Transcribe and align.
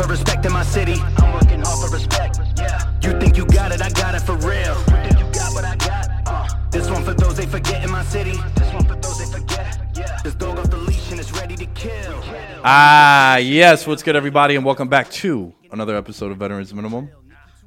For 0.00 0.08
respect 0.08 0.46
in 0.46 0.52
my 0.52 0.62
city. 0.62 0.94
I'm 1.18 1.32
working 1.34 1.60
hard 1.60 1.78
for 1.78 1.94
respect. 1.94 2.40
Yeah. 2.56 2.92
You 3.02 3.18
think 3.20 3.36
you 3.36 3.44
got 3.46 3.72
it, 3.72 3.82
I 3.82 3.90
got 3.90 4.14
it 4.14 4.20
for 4.20 4.36
real. 4.36 4.76
You 4.78 4.96
think 5.04 5.18
you 5.18 5.26
got 5.32 5.52
what 5.52 5.64
I 5.64 5.76
got? 5.76 6.08
Uh. 6.26 6.48
This 6.70 6.88
one 6.88 7.04
for 7.04 7.12
those 7.12 7.36
they 7.36 7.46
forget 7.46 7.84
in 7.84 7.90
my 7.90 8.02
city. 8.04 8.38
This 8.54 8.72
one 8.72 8.84
for 8.86 8.96
those 8.96 9.18
they 9.18 9.38
forget. 9.38 9.78
Yeah. 9.94 10.18
This 10.24 10.34
dog 10.34 10.58
off 10.58 10.70
the 10.70 10.78
leash 10.78 11.10
and 11.10 11.20
it's 11.20 11.32
ready 11.32 11.56
to 11.56 11.66
kill. 11.66 12.22
Ah, 12.64 13.36
yes. 13.36 13.86
What's 13.86 14.02
good, 14.02 14.16
everybody, 14.16 14.56
and 14.56 14.64
welcome 14.64 14.88
back 14.88 15.10
to 15.22 15.52
another 15.72 15.96
episode 15.96 16.32
of 16.32 16.38
Veterans 16.38 16.72
Minimum. 16.72 17.10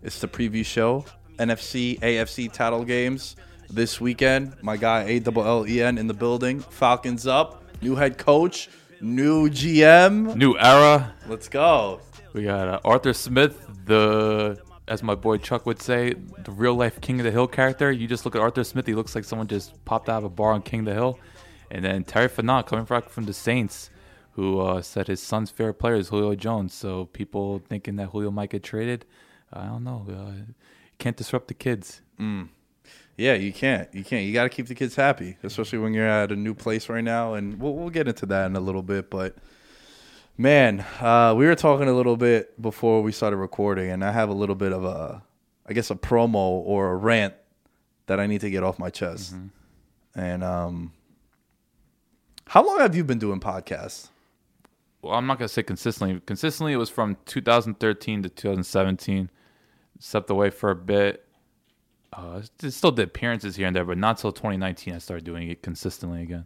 It's 0.01 0.19
the 0.19 0.27
preview 0.27 0.65
show, 0.65 1.05
NFC, 1.37 1.99
AFC 1.99 2.51
title 2.51 2.83
games 2.83 3.35
this 3.69 4.01
weekend. 4.01 4.55
My 4.61 4.77
guy 4.77 5.03
A 5.03 5.19
Double 5.19 5.45
L 5.45 5.67
E 5.67 5.81
N 5.81 5.97
in 5.97 6.07
the 6.07 6.13
building. 6.13 6.61
Falcons 6.61 7.27
up. 7.27 7.63
New 7.81 7.95
head 7.95 8.17
coach. 8.17 8.69
New 9.01 9.49
GM. 9.49 10.35
New 10.35 10.57
era. 10.57 11.13
Let's 11.27 11.49
go. 11.49 11.99
We 12.33 12.43
got 12.43 12.67
uh, 12.67 12.79
Arthur 12.83 13.13
Smith, 13.13 13.65
the 13.85 14.59
as 14.87 15.01
my 15.01 15.15
boy 15.15 15.37
Chuck 15.37 15.65
would 15.65 15.81
say, 15.81 16.13
the 16.43 16.51
real 16.51 16.73
life 16.75 16.99
King 16.99 17.19
of 17.19 17.25
the 17.25 17.31
Hill 17.31 17.47
character. 17.47 17.91
You 17.91 18.07
just 18.07 18.25
look 18.25 18.35
at 18.35 18.41
Arthur 18.41 18.63
Smith; 18.63 18.87
he 18.87 18.95
looks 18.95 19.13
like 19.15 19.23
someone 19.23 19.47
just 19.47 19.83
popped 19.85 20.09
out 20.09 20.17
of 20.19 20.23
a 20.25 20.29
bar 20.29 20.51
on 20.51 20.61
King 20.63 20.81
of 20.81 20.85
the 20.87 20.93
Hill. 20.93 21.19
And 21.69 21.85
then 21.85 22.03
Terry 22.03 22.27
Fontenot 22.27 22.65
coming 22.65 22.85
back 22.85 23.09
from 23.09 23.25
the 23.25 23.33
Saints, 23.33 23.89
who 24.31 24.59
uh, 24.59 24.81
said 24.81 25.07
his 25.07 25.21
son's 25.21 25.51
favorite 25.51 25.75
player 25.75 25.95
is 25.95 26.09
Julio 26.09 26.35
Jones. 26.35 26.73
So 26.73 27.05
people 27.05 27.59
thinking 27.67 27.95
that 27.97 28.09
Julio 28.09 28.31
might 28.31 28.49
get 28.49 28.63
traded, 28.63 29.05
I 29.51 29.65
don't 29.65 29.83
know. 29.83 30.05
Uh, 30.09 30.53
can't 30.97 31.15
disrupt 31.15 31.47
the 31.47 31.53
kids. 31.53 32.01
Yeah, 33.15 33.33
you 33.33 33.53
can't. 33.53 33.93
You 33.93 34.03
can't. 34.03 34.25
You 34.25 34.33
got 34.33 34.43
to 34.43 34.49
keep 34.49 34.67
the 34.67 34.75
kids 34.75 34.95
happy, 34.95 35.37
especially 35.43 35.79
when 35.79 35.93
you're 35.93 36.07
at 36.07 36.31
a 36.31 36.35
new 36.35 36.55
place 36.55 36.89
right 36.89 37.03
now. 37.03 37.35
And 37.35 37.59
we'll, 37.59 37.73
we'll 37.75 37.91
get 37.91 38.07
into 38.07 38.25
that 38.27 38.47
in 38.47 38.55
a 38.55 38.59
little 38.59 38.81
bit. 38.81 39.11
But 39.11 39.35
man, 40.37 40.85
uh, 40.99 41.33
we 41.37 41.45
were 41.45 41.55
talking 41.55 41.87
a 41.87 41.93
little 41.93 42.17
bit 42.17 42.61
before 42.61 43.01
we 43.01 43.11
started 43.11 43.37
recording, 43.37 43.89
and 43.89 44.03
I 44.03 44.11
have 44.11 44.29
a 44.29 44.33
little 44.33 44.55
bit 44.55 44.71
of 44.73 44.83
a, 44.85 45.23
I 45.67 45.73
guess, 45.73 45.89
a 45.91 45.95
promo 45.95 46.35
or 46.35 46.91
a 46.91 46.95
rant 46.95 47.33
that 48.07 48.19
I 48.19 48.27
need 48.27 48.41
to 48.41 48.49
get 48.49 48.63
off 48.63 48.79
my 48.79 48.89
chest. 48.89 49.35
And 50.15 50.43
um, 50.43 50.93
how 52.47 52.65
long 52.65 52.79
have 52.79 52.95
you 52.95 53.03
been 53.03 53.19
doing 53.19 53.39
podcasts? 53.39 54.09
Well, 55.01 55.13
I'm 55.15 55.25
not 55.27 55.37
gonna 55.39 55.49
say 55.49 55.63
consistently. 55.63 56.21
Consistently, 56.25 56.73
it 56.73 56.77
was 56.77 56.89
from 56.89 57.17
2013 57.25 58.23
to 58.23 58.29
2017. 58.29 59.29
Stepped 59.99 60.29
away 60.29 60.49
for 60.49 60.71
a 60.71 60.75
bit. 60.75 61.25
Uh, 62.13 62.41
st- 62.41 62.71
still 62.73 62.91
did 62.91 63.07
appearances 63.07 63.55
here 63.55 63.67
and 63.67 63.75
there, 63.75 63.83
but 63.85 63.97
not 63.97 64.17
till 64.17 64.31
2019 64.31 64.93
I 64.93 64.97
started 64.99 65.25
doing 65.25 65.49
it 65.49 65.61
consistently 65.63 66.21
again. 66.21 66.45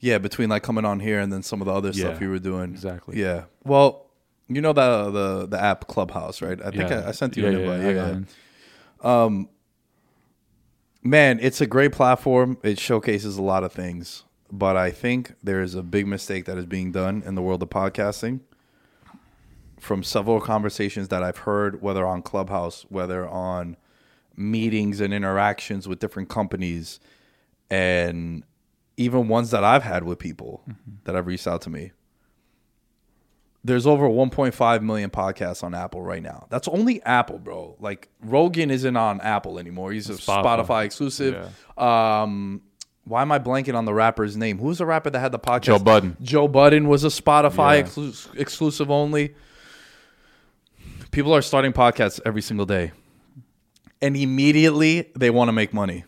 Yeah, 0.00 0.18
between 0.18 0.48
like 0.50 0.62
coming 0.62 0.84
on 0.86 1.00
here 1.00 1.20
and 1.20 1.32
then 1.32 1.42
some 1.42 1.60
of 1.62 1.66
the 1.66 1.74
other 1.74 1.92
stuff 1.92 2.14
Yeah, 2.16 2.20
you 2.26 2.30
were 2.30 2.38
doing. 2.40 2.72
exactly. 2.72 3.20
Yeah. 3.20 3.44
Well, 3.64 4.06
you 4.48 4.60
know 4.60 4.72
the 4.72 5.10
the 5.10 5.46
the 5.48 5.62
app 5.62 5.88
Clubhouse, 5.88 6.42
right? 6.42 6.60
I 6.62 6.70
think. 6.70 6.90
I, 6.92 7.08
I 7.08 7.12
sent 7.12 7.36
you 7.36 7.44
Yeah, 7.44 7.50
an 7.50 7.54
yeah, 7.56 7.60
invite. 7.62 7.80
I 7.80 7.94
got 7.94 8.06
yeah. 8.08 8.12
in. 8.14 8.28
Man, 11.04 11.40
it's 11.42 11.60
a 11.60 11.66
great 11.66 11.92
platform. 11.92 12.58
It 12.62 12.78
showcases 12.78 13.36
a 13.38 13.42
lot 13.42 13.64
of 13.64 13.72
things, 13.72 14.24
but 14.52 14.76
I 14.76 14.90
think 14.92 15.34
there 15.42 15.62
is 15.62 15.74
a 15.74 15.82
big 15.82 16.06
mistake 16.06 16.44
that 16.46 16.58
is 16.58 16.66
being 16.66 16.92
done 16.92 17.22
in 17.26 17.34
the 17.36 17.42
world 17.42 17.62
of 17.62 17.70
podcasting. 17.70 18.40
From 19.80 20.02
several 20.02 20.40
conversations 20.40 21.08
that 21.08 21.22
I've 21.22 21.38
heard, 21.38 21.82
whether 21.82 22.06
on 22.06 22.22
Clubhouse, 22.22 22.86
whether 22.90 23.28
on 23.28 23.76
meetings 24.36 25.00
and 25.00 25.14
interactions 25.14 25.88
with 25.88 26.00
different 26.00 26.28
companies, 26.28 27.00
and 27.70 28.44
even 29.00 29.28
ones 29.28 29.50
that 29.50 29.64
I've 29.64 29.82
had 29.82 30.04
with 30.04 30.18
people 30.18 30.62
that 31.04 31.14
have 31.14 31.26
reached 31.26 31.46
out 31.46 31.62
to 31.62 31.70
me. 31.70 31.92
There's 33.64 33.86
over 33.86 34.08
1.5 34.08 34.82
million 34.82 35.08
podcasts 35.10 35.64
on 35.64 35.74
Apple 35.74 36.02
right 36.02 36.22
now. 36.22 36.46
That's 36.50 36.68
only 36.68 37.02
Apple, 37.02 37.38
bro. 37.38 37.76
Like 37.80 38.08
Rogan 38.22 38.70
isn't 38.70 38.96
on 38.96 39.20
Apple 39.22 39.58
anymore. 39.58 39.92
He's 39.92 40.08
a 40.10 40.14
Spotify, 40.14 40.44
Spotify. 40.66 40.84
exclusive. 40.84 41.78
Um, 41.78 42.62
why 43.04 43.22
am 43.22 43.32
I 43.32 43.38
blanking 43.38 43.74
on 43.74 43.86
the 43.86 43.94
rapper's 43.94 44.36
name? 44.36 44.58
Who's 44.58 44.78
the 44.78 44.86
rapper 44.86 45.08
that 45.10 45.18
had 45.18 45.32
the 45.32 45.38
podcast? 45.38 45.62
Joe 45.62 45.78
Budden. 45.78 46.16
Joe 46.22 46.46
Budden 46.48 46.86
was 46.88 47.04
a 47.04 47.08
Spotify 47.08 47.78
Yeah. 47.78 47.82
exclu- 47.84 48.38
exclusive 48.38 48.90
only. 48.90 49.34
People 51.10 51.34
are 51.34 51.42
starting 51.42 51.72
podcasts 51.72 52.20
every 52.24 52.42
single 52.42 52.66
day, 52.66 52.92
and 54.00 54.16
immediately 54.16 55.10
they 55.16 55.28
want 55.30 55.48
to 55.48 55.52
make 55.52 55.72
money, 55.74 56.04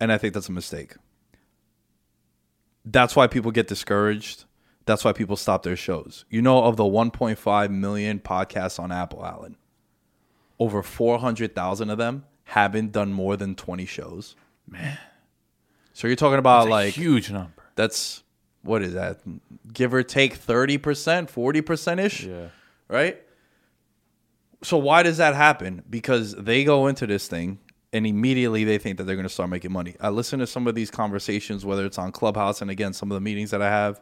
and 0.00 0.12
I 0.12 0.18
think 0.18 0.34
that's 0.34 0.48
a 0.48 0.52
mistake. 0.52 0.94
That's 2.84 3.14
why 3.14 3.26
people 3.26 3.50
get 3.50 3.68
discouraged. 3.68 4.44
That's 4.84 5.04
why 5.04 5.12
people 5.12 5.36
stop 5.36 5.62
their 5.62 5.76
shows. 5.76 6.24
You 6.28 6.42
know, 6.42 6.64
of 6.64 6.76
the 6.76 6.84
1.5 6.84 7.70
million 7.70 8.18
podcasts 8.18 8.80
on 8.80 8.90
Apple, 8.90 9.24
Allen, 9.24 9.56
over 10.58 10.82
400,000 10.82 11.90
of 11.90 11.98
them 11.98 12.24
haven't 12.44 12.92
done 12.92 13.12
more 13.12 13.36
than 13.36 13.54
20 13.54 13.86
shows. 13.86 14.34
Man. 14.68 14.98
So 15.92 16.06
you're 16.08 16.16
talking 16.16 16.38
about 16.38 16.68
like 16.68 16.94
huge 16.94 17.30
number. 17.30 17.52
that's 17.76 18.22
what 18.62 18.82
is 18.82 18.94
that? 18.94 19.20
Give 19.72 19.92
or 19.92 20.02
take 20.02 20.38
30%, 20.38 20.78
40% 21.30 21.98
ish, 22.00 22.24
Yeah. 22.24 22.48
right? 22.88 23.20
So 24.62 24.76
why 24.78 25.02
does 25.02 25.16
that 25.16 25.34
happen? 25.34 25.82
Because 25.90 26.34
they 26.36 26.62
go 26.64 26.86
into 26.86 27.06
this 27.06 27.26
thing 27.28 27.58
and 27.92 28.06
immediately 28.06 28.64
they 28.64 28.78
think 28.78 28.98
that 28.98 29.04
they're 29.04 29.16
going 29.16 29.28
to 29.28 29.32
start 29.32 29.50
making 29.50 29.72
money. 29.72 29.96
I 30.00 30.08
listen 30.08 30.38
to 30.40 30.46
some 30.46 30.66
of 30.66 30.74
these 30.74 30.90
conversations, 30.90 31.64
whether 31.64 31.84
it's 31.84 31.98
on 31.98 32.12
Clubhouse 32.12 32.62
and 32.62 32.70
again 32.70 32.92
some 32.92 33.10
of 33.10 33.14
the 33.14 33.20
meetings 33.20 33.50
that 33.50 33.62
I 33.62 33.70
have, 33.70 34.00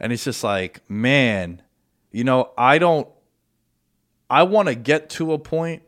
and 0.00 0.12
it's 0.12 0.24
just 0.24 0.44
like, 0.44 0.80
man, 0.88 1.62
you 2.10 2.24
know, 2.24 2.52
I 2.56 2.78
don't. 2.78 3.08
I 4.30 4.42
want 4.42 4.68
to 4.68 4.74
get 4.74 5.08
to 5.10 5.32
a 5.32 5.38
point, 5.38 5.82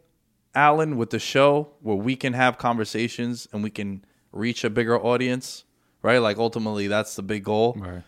Alan, 0.55 0.97
with 0.97 1.11
the 1.11 1.19
show 1.19 1.73
where 1.81 1.97
we 1.97 2.17
can 2.17 2.33
have 2.33 2.57
conversations 2.57 3.47
and 3.53 3.63
we 3.63 3.69
can 3.71 4.05
reach 4.33 4.65
a 4.65 4.71
bigger 4.71 4.99
audience, 4.99 5.65
right? 6.03 6.19
Like 6.19 6.39
ultimately, 6.39 6.87
that's 6.87 7.17
the 7.17 7.23
big 7.23 7.45
goal. 7.45 7.77
Right. 7.79 8.03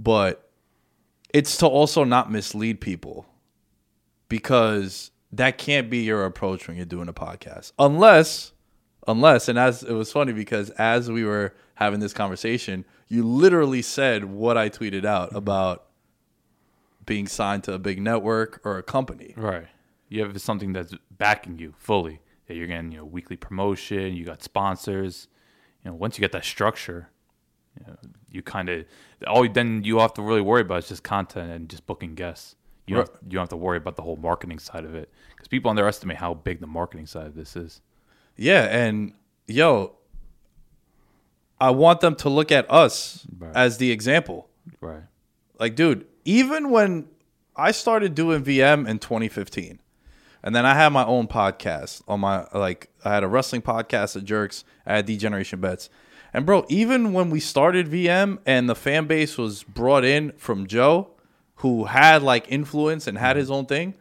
But 0.00 0.50
it's 1.32 1.56
to 1.58 1.66
also 1.66 2.02
not 2.02 2.30
mislead 2.30 2.80
people 2.80 3.26
because 4.28 5.11
that 5.32 5.58
can't 5.58 5.88
be 5.88 5.98
your 5.98 6.24
approach 6.24 6.68
when 6.68 6.76
you're 6.76 6.86
doing 6.86 7.08
a 7.08 7.12
podcast, 7.12 7.72
unless, 7.78 8.52
unless, 9.06 9.48
and 9.48 9.58
as 9.58 9.82
it 9.82 9.92
was 9.92 10.12
funny 10.12 10.32
because 10.32 10.70
as 10.70 11.10
we 11.10 11.24
were 11.24 11.54
having 11.74 12.00
this 12.00 12.12
conversation, 12.12 12.84
you 13.08 13.24
literally 13.24 13.82
said 13.82 14.24
what 14.24 14.56
I 14.56 14.68
tweeted 14.68 15.04
out 15.04 15.34
about 15.34 15.86
being 17.04 17.26
signed 17.26 17.64
to 17.64 17.74
a 17.74 17.78
big 17.78 18.00
network 18.00 18.60
or 18.64 18.78
a 18.78 18.82
company. 18.82 19.34
Right. 19.36 19.66
You 20.08 20.22
have 20.24 20.40
something 20.40 20.72
that's 20.72 20.94
backing 21.10 21.58
you 21.58 21.74
fully. 21.78 22.20
That 22.46 22.54
you're 22.54 22.66
getting, 22.66 22.92
you 22.92 22.98
know, 22.98 23.04
weekly 23.04 23.36
promotion. 23.36 24.14
You 24.14 24.24
got 24.24 24.42
sponsors. 24.42 25.28
You 25.84 25.90
know, 25.90 25.96
once 25.96 26.18
you 26.18 26.20
get 26.20 26.32
that 26.32 26.44
structure, 26.44 27.08
you, 27.78 27.86
know, 27.86 27.96
you 28.30 28.42
kind 28.42 28.68
of 28.68 28.84
all 29.26 29.48
then 29.48 29.84
you 29.84 29.98
have 29.98 30.14
to 30.14 30.22
really 30.22 30.40
worry 30.40 30.62
about 30.62 30.78
is 30.78 30.88
just 30.88 31.02
content 31.02 31.50
and 31.50 31.68
just 31.68 31.86
booking 31.86 32.14
guests. 32.14 32.56
You 32.92 33.04
don't, 33.04 33.10
you 33.24 33.30
don't 33.32 33.42
have 33.42 33.48
to 33.50 33.56
worry 33.56 33.76
about 33.78 33.96
the 33.96 34.02
whole 34.02 34.16
marketing 34.16 34.58
side 34.58 34.84
of 34.84 34.94
it 34.94 35.10
because 35.30 35.48
people 35.48 35.70
underestimate 35.70 36.16
how 36.18 36.34
big 36.34 36.60
the 36.60 36.66
marketing 36.66 37.06
side 37.06 37.26
of 37.26 37.34
this 37.34 37.56
is. 37.56 37.80
Yeah, 38.36 38.62
and 38.64 39.12
yo, 39.46 39.96
I 41.60 41.70
want 41.70 42.00
them 42.00 42.14
to 42.16 42.28
look 42.28 42.50
at 42.50 42.70
us 42.70 43.26
Right. 43.38 43.54
as 43.54 43.78
the 43.78 43.90
example. 43.90 44.48
Right. 44.80 45.02
Like, 45.58 45.76
dude, 45.76 46.06
even 46.24 46.70
when 46.70 47.06
I 47.56 47.70
started 47.72 48.14
doing 48.14 48.42
VM 48.42 48.88
in 48.88 48.98
2015, 48.98 49.78
and 50.42 50.56
then 50.56 50.66
I 50.66 50.74
had 50.74 50.88
my 50.88 51.04
own 51.04 51.28
podcast 51.28 52.02
on 52.08 52.18
my 52.20 52.46
like 52.52 52.90
I 53.04 53.14
had 53.14 53.22
a 53.22 53.28
wrestling 53.28 53.62
podcast 53.62 54.16
at 54.16 54.24
Jerks, 54.24 54.64
I 54.84 54.96
had 54.96 55.06
Degeneration 55.06 55.60
Bets. 55.60 55.88
And 56.34 56.44
bro, 56.46 56.64
even 56.68 57.12
when 57.12 57.30
we 57.30 57.38
started 57.38 57.86
VM 57.88 58.38
and 58.46 58.68
the 58.68 58.74
fan 58.74 59.06
base 59.06 59.36
was 59.38 59.62
brought 59.62 60.04
in 60.04 60.32
from 60.38 60.66
Joe, 60.66 61.10
who 61.62 61.84
had 61.84 62.24
like 62.24 62.50
influence 62.50 63.06
and 63.06 63.16
had 63.16 63.30
mm-hmm. 63.30 63.38
his 63.38 63.50
own 63.50 63.66
thing, 63.66 63.94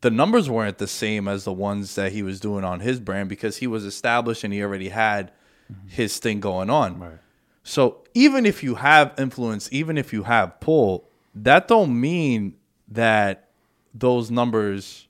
the 0.00 0.10
numbers 0.10 0.50
weren't 0.50 0.78
the 0.78 0.88
same 0.88 1.28
as 1.28 1.44
the 1.44 1.52
ones 1.52 1.94
that 1.94 2.10
he 2.10 2.24
was 2.24 2.40
doing 2.40 2.64
on 2.64 2.80
his 2.80 2.98
brand 2.98 3.28
because 3.28 3.58
he 3.58 3.68
was 3.68 3.84
established 3.84 4.42
and 4.42 4.52
he 4.52 4.60
already 4.60 4.88
had 4.88 5.30
mm-hmm. 5.72 5.86
his 5.86 6.18
thing 6.18 6.40
going 6.40 6.70
on. 6.70 6.98
Right. 6.98 7.18
So 7.62 8.02
even 8.14 8.44
if 8.44 8.64
you 8.64 8.74
have 8.74 9.14
influence, 9.16 9.68
even 9.70 9.96
if 9.96 10.12
you 10.12 10.24
have 10.24 10.58
pull, 10.58 11.08
that 11.36 11.68
don't 11.68 12.00
mean 12.00 12.54
that 12.88 13.50
those 13.94 14.28
numbers 14.28 15.06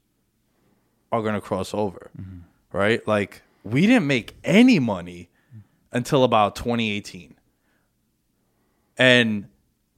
are 1.11 1.23
gonna 1.23 1.41
cross 1.41 1.73
over, 1.73 2.11
mm-hmm. 2.21 2.41
right? 2.77 3.07
Like 3.09 3.41
we 3.65 3.87
didn't 3.87 4.07
make 4.07 4.37
any 4.45 4.79
money 4.79 5.31
until 5.91 6.23
about 6.23 6.55
2018, 6.55 7.35
and 8.99 9.49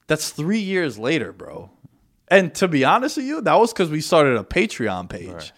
that's 0.07 0.31
three 0.31 0.59
years 0.61 0.99
later, 0.99 1.33
bro. 1.33 1.71
And 2.29 2.55
to 2.57 2.69
be 2.69 2.85
honest 2.85 3.17
with 3.17 3.27
you, 3.27 3.41
that 3.43 3.55
was 3.55 3.73
because 3.73 3.91
we 3.91 4.01
started 4.01 4.37
a 4.37 4.45
Patreon 4.45 5.09
page. 5.09 5.53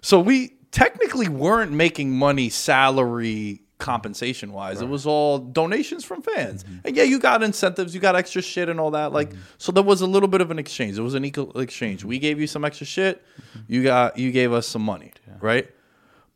So 0.00 0.20
we 0.20 0.56
technically 0.70 1.28
weren't 1.28 1.72
making 1.72 2.10
money 2.12 2.48
salary 2.48 3.62
compensation 3.78 4.52
wise. 4.52 4.80
It 4.80 4.88
was 4.88 5.06
all 5.06 5.38
donations 5.38 6.04
from 6.04 6.22
fans. 6.22 6.64
And 6.84 6.94
yeah, 6.94 7.02
you 7.02 7.18
got 7.18 7.42
incentives, 7.42 7.94
you 7.94 8.00
got 8.00 8.14
extra 8.14 8.42
shit 8.42 8.68
and 8.68 8.78
all 8.78 8.92
that. 8.92 9.12
Like 9.12 9.32
so 9.58 9.72
there 9.72 9.82
was 9.82 10.02
a 10.02 10.06
little 10.06 10.28
bit 10.28 10.40
of 10.40 10.50
an 10.50 10.58
exchange. 10.58 10.98
It 10.98 11.02
was 11.02 11.14
an 11.14 11.24
equal 11.24 11.58
exchange. 11.58 12.04
We 12.04 12.18
gave 12.18 12.38
you 12.38 12.46
some 12.46 12.64
extra 12.64 12.86
shit, 12.86 13.24
you 13.66 13.82
got 13.82 14.18
you 14.18 14.30
gave 14.30 14.52
us 14.52 14.68
some 14.68 14.82
money, 14.82 15.12
right? 15.40 15.68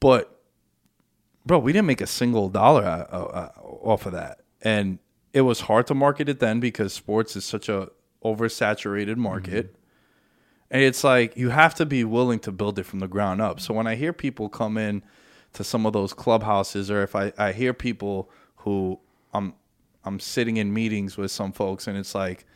But 0.00 0.40
bro, 1.46 1.58
we 1.58 1.72
didn't 1.72 1.86
make 1.86 2.00
a 2.00 2.06
single 2.06 2.48
dollar 2.48 2.82
uh, 2.84 3.16
uh, 3.16 3.50
off 3.60 4.06
of 4.06 4.12
that. 4.12 4.40
And 4.62 4.98
it 5.34 5.40
was 5.42 5.62
hard 5.62 5.86
to 5.88 5.94
market 5.94 6.28
it 6.28 6.38
then 6.38 6.60
because 6.60 6.94
sports 6.94 7.34
is 7.34 7.44
such 7.44 7.68
a 7.68 7.90
oversaturated 8.24 9.16
market. 9.16 9.74
And 10.70 10.80
it's 10.80 11.04
like 11.04 11.36
you 11.36 11.50
have 11.50 11.74
to 11.74 11.84
be 11.84 12.04
willing 12.04 12.38
to 12.40 12.52
build 12.52 12.78
it 12.78 12.84
from 12.84 13.00
the 13.00 13.08
ground 13.08 13.42
up. 13.42 13.60
So 13.60 13.74
when 13.74 13.86
I 13.86 13.96
hear 13.96 14.12
people 14.12 14.48
come 14.48 14.78
in 14.78 15.02
to 15.52 15.64
some 15.64 15.86
of 15.86 15.92
those 15.92 16.14
clubhouses 16.14 16.88
or 16.90 17.02
if 17.02 17.16
I, 17.16 17.32
I 17.36 17.52
hear 17.52 17.74
people 17.74 18.30
who 18.58 19.00
I'm 19.34 19.54
I'm 20.04 20.20
sitting 20.20 20.56
in 20.56 20.72
meetings 20.72 21.16
with 21.16 21.32
some 21.32 21.52
folks 21.52 21.88
and 21.88 21.98
it's 21.98 22.14
like, 22.14 22.46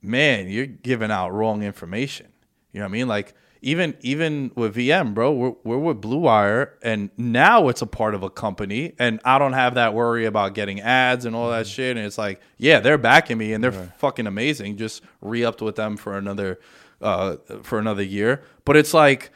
man, 0.00 0.48
you're 0.48 0.66
giving 0.66 1.10
out 1.10 1.30
wrong 1.30 1.62
information. 1.62 2.28
You 2.72 2.80
know 2.80 2.86
what 2.86 2.90
I 2.90 2.92
mean? 2.92 3.08
Like 3.08 3.34
even 3.62 3.94
even 4.00 4.50
with 4.54 4.74
VM, 4.74 5.12
bro, 5.12 5.32
we're, 5.32 5.54
we're 5.64 5.78
with 5.78 6.00
Blue 6.00 6.18
Wire, 6.18 6.78
and 6.82 7.10
now 7.16 7.68
it's 7.68 7.82
a 7.82 7.86
part 7.86 8.14
of 8.14 8.22
a 8.22 8.30
company, 8.30 8.94
and 8.98 9.20
I 9.24 9.38
don't 9.38 9.52
have 9.52 9.74
that 9.74 9.92
worry 9.92 10.24
about 10.24 10.54
getting 10.54 10.80
ads 10.80 11.24
and 11.26 11.36
all 11.36 11.50
that 11.50 11.66
shit. 11.66 11.96
And 11.96 12.06
it's 12.06 12.16
like, 12.16 12.40
yeah, 12.56 12.80
they're 12.80 12.98
backing 12.98 13.36
me, 13.36 13.52
and 13.52 13.62
they're 13.62 13.72
fucking 13.98 14.26
amazing. 14.26 14.78
Just 14.78 15.02
re 15.20 15.44
upped 15.44 15.60
with 15.60 15.76
them 15.76 15.96
for 15.96 16.16
another 16.16 16.58
uh, 17.02 17.36
for 17.62 17.78
another 17.78 18.02
year. 18.02 18.42
But 18.64 18.76
it's 18.76 18.94
like 18.94 19.30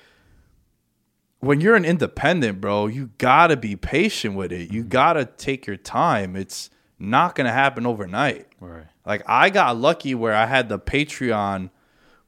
when 1.41 1.61
you're 1.61 1.76
an 1.76 1.85
independent, 1.85 2.61
bro, 2.61 2.87
you 2.87 3.11
gotta 3.19 3.56
be 3.56 3.76
patient 3.76 4.37
with 4.37 4.53
it. 4.53 4.73
You 4.73 4.85
gotta 4.85 5.26
take 5.26 5.67
your 5.67 5.76
time. 5.76 6.35
It's 6.35 6.71
not 6.99 7.35
gonna 7.35 7.53
happen 7.53 7.85
overnight. 7.85 8.47
Right. 8.59 8.87
Like 9.05 9.23
I 9.26 9.50
got 9.50 9.76
lucky 9.76 10.15
where 10.15 10.35
I 10.35 10.47
had 10.47 10.71
the 10.71 10.79
Patreon 10.79 11.69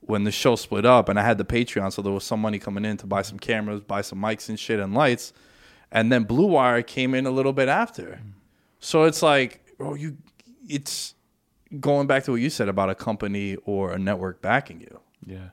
when 0.07 0.25
the 0.25 0.31
show 0.31 0.57
split 0.57 0.87
up, 0.87 1.09
and 1.09 1.19
I 1.19 1.25
had 1.25 1.39
the 1.39 1.45
Patreon, 1.45 1.93
so 1.93 2.03
there 2.03 2.13
was 2.13 2.25
some 2.25 2.41
money 2.41 2.59
coming 2.59 2.85
in 2.85 2.97
to 2.99 3.07
buy 3.07 3.23
some 3.23 3.39
cameras, 3.39 3.81
buy 3.81 4.03
some 4.03 4.21
mics 4.21 4.49
and 4.49 4.59
shit 4.59 4.81
and 4.81 4.95
lights, 4.95 5.33
and 5.91 6.11
then 6.11 6.25
Blue 6.25 6.47
Wire 6.47 6.83
came 6.83 7.15
in 7.15 7.27
a 7.27 7.31
little 7.31 7.53
bit 7.53 7.69
after. 7.69 8.21
Mm. 8.23 8.33
So 8.81 9.05
it's 9.05 9.23
like, 9.23 9.65
oh, 9.81 9.95
you, 9.95 10.17
it's 10.69 11.15
going 11.81 12.07
back 12.07 12.25
to 12.25 12.33
what 12.33 12.41
you 12.41 12.51
said 12.51 12.69
about 12.69 12.91
a 12.91 12.95
company 12.95 13.57
or 13.65 13.93
a 13.93 13.99
network 13.99 14.41
backing 14.41 14.81
you. 14.81 15.01
Yeah. 15.27 15.49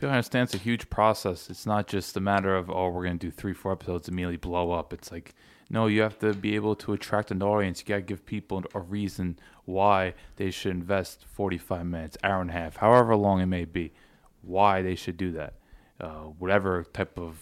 People 0.00 0.14
understand 0.14 0.44
it's 0.44 0.54
a 0.54 0.56
huge 0.56 0.88
process. 0.88 1.50
It's 1.50 1.66
not 1.66 1.86
just 1.86 2.16
a 2.16 2.20
matter 2.20 2.56
of, 2.56 2.70
oh, 2.70 2.88
we're 2.88 3.06
to 3.06 3.14
do 3.16 3.30
three, 3.30 3.52
four 3.52 3.72
episodes, 3.72 4.08
immediately 4.08 4.38
blow 4.38 4.72
up. 4.72 4.94
It's 4.94 5.12
like, 5.12 5.34
no, 5.68 5.88
you 5.88 6.00
have 6.00 6.18
to 6.20 6.32
be 6.32 6.54
able 6.54 6.74
to 6.76 6.94
attract 6.94 7.30
an 7.30 7.42
audience. 7.42 7.80
You 7.80 7.86
got 7.86 7.96
to 7.96 8.00
give 8.00 8.24
people 8.24 8.64
a 8.74 8.80
reason 8.80 9.38
why 9.66 10.14
they 10.36 10.50
should 10.50 10.70
invest 10.70 11.26
45 11.26 11.84
minutes, 11.84 12.16
hour 12.24 12.40
and 12.40 12.48
a 12.48 12.54
half, 12.54 12.76
however 12.76 13.14
long 13.14 13.42
it 13.42 13.46
may 13.46 13.66
be, 13.66 13.92
why 14.40 14.80
they 14.80 14.94
should 14.94 15.18
do 15.18 15.32
that. 15.32 15.56
Uh, 16.00 16.30
whatever 16.38 16.82
type 16.82 17.18
of 17.18 17.38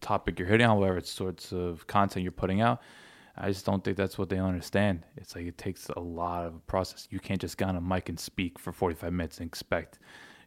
topic 0.00 0.40
you're 0.40 0.48
hitting 0.48 0.66
on, 0.66 0.80
whatever 0.80 1.00
sorts 1.02 1.52
of 1.52 1.86
content 1.86 2.24
you're 2.24 2.32
putting 2.32 2.60
out. 2.60 2.82
I 3.36 3.52
just 3.52 3.64
don't 3.64 3.84
think 3.84 3.96
that's 3.96 4.18
what 4.18 4.30
they 4.30 4.38
understand. 4.38 5.04
It's 5.16 5.36
like 5.36 5.46
it 5.46 5.58
takes 5.58 5.88
a 5.90 6.00
lot 6.00 6.44
of 6.44 6.66
process. 6.66 7.06
You 7.12 7.20
can't 7.20 7.40
just 7.40 7.56
get 7.56 7.68
on 7.68 7.76
a 7.76 7.80
mic 7.80 8.08
and 8.08 8.18
speak 8.18 8.58
for 8.58 8.72
45 8.72 9.12
minutes 9.12 9.38
and 9.38 9.46
expect, 9.46 10.00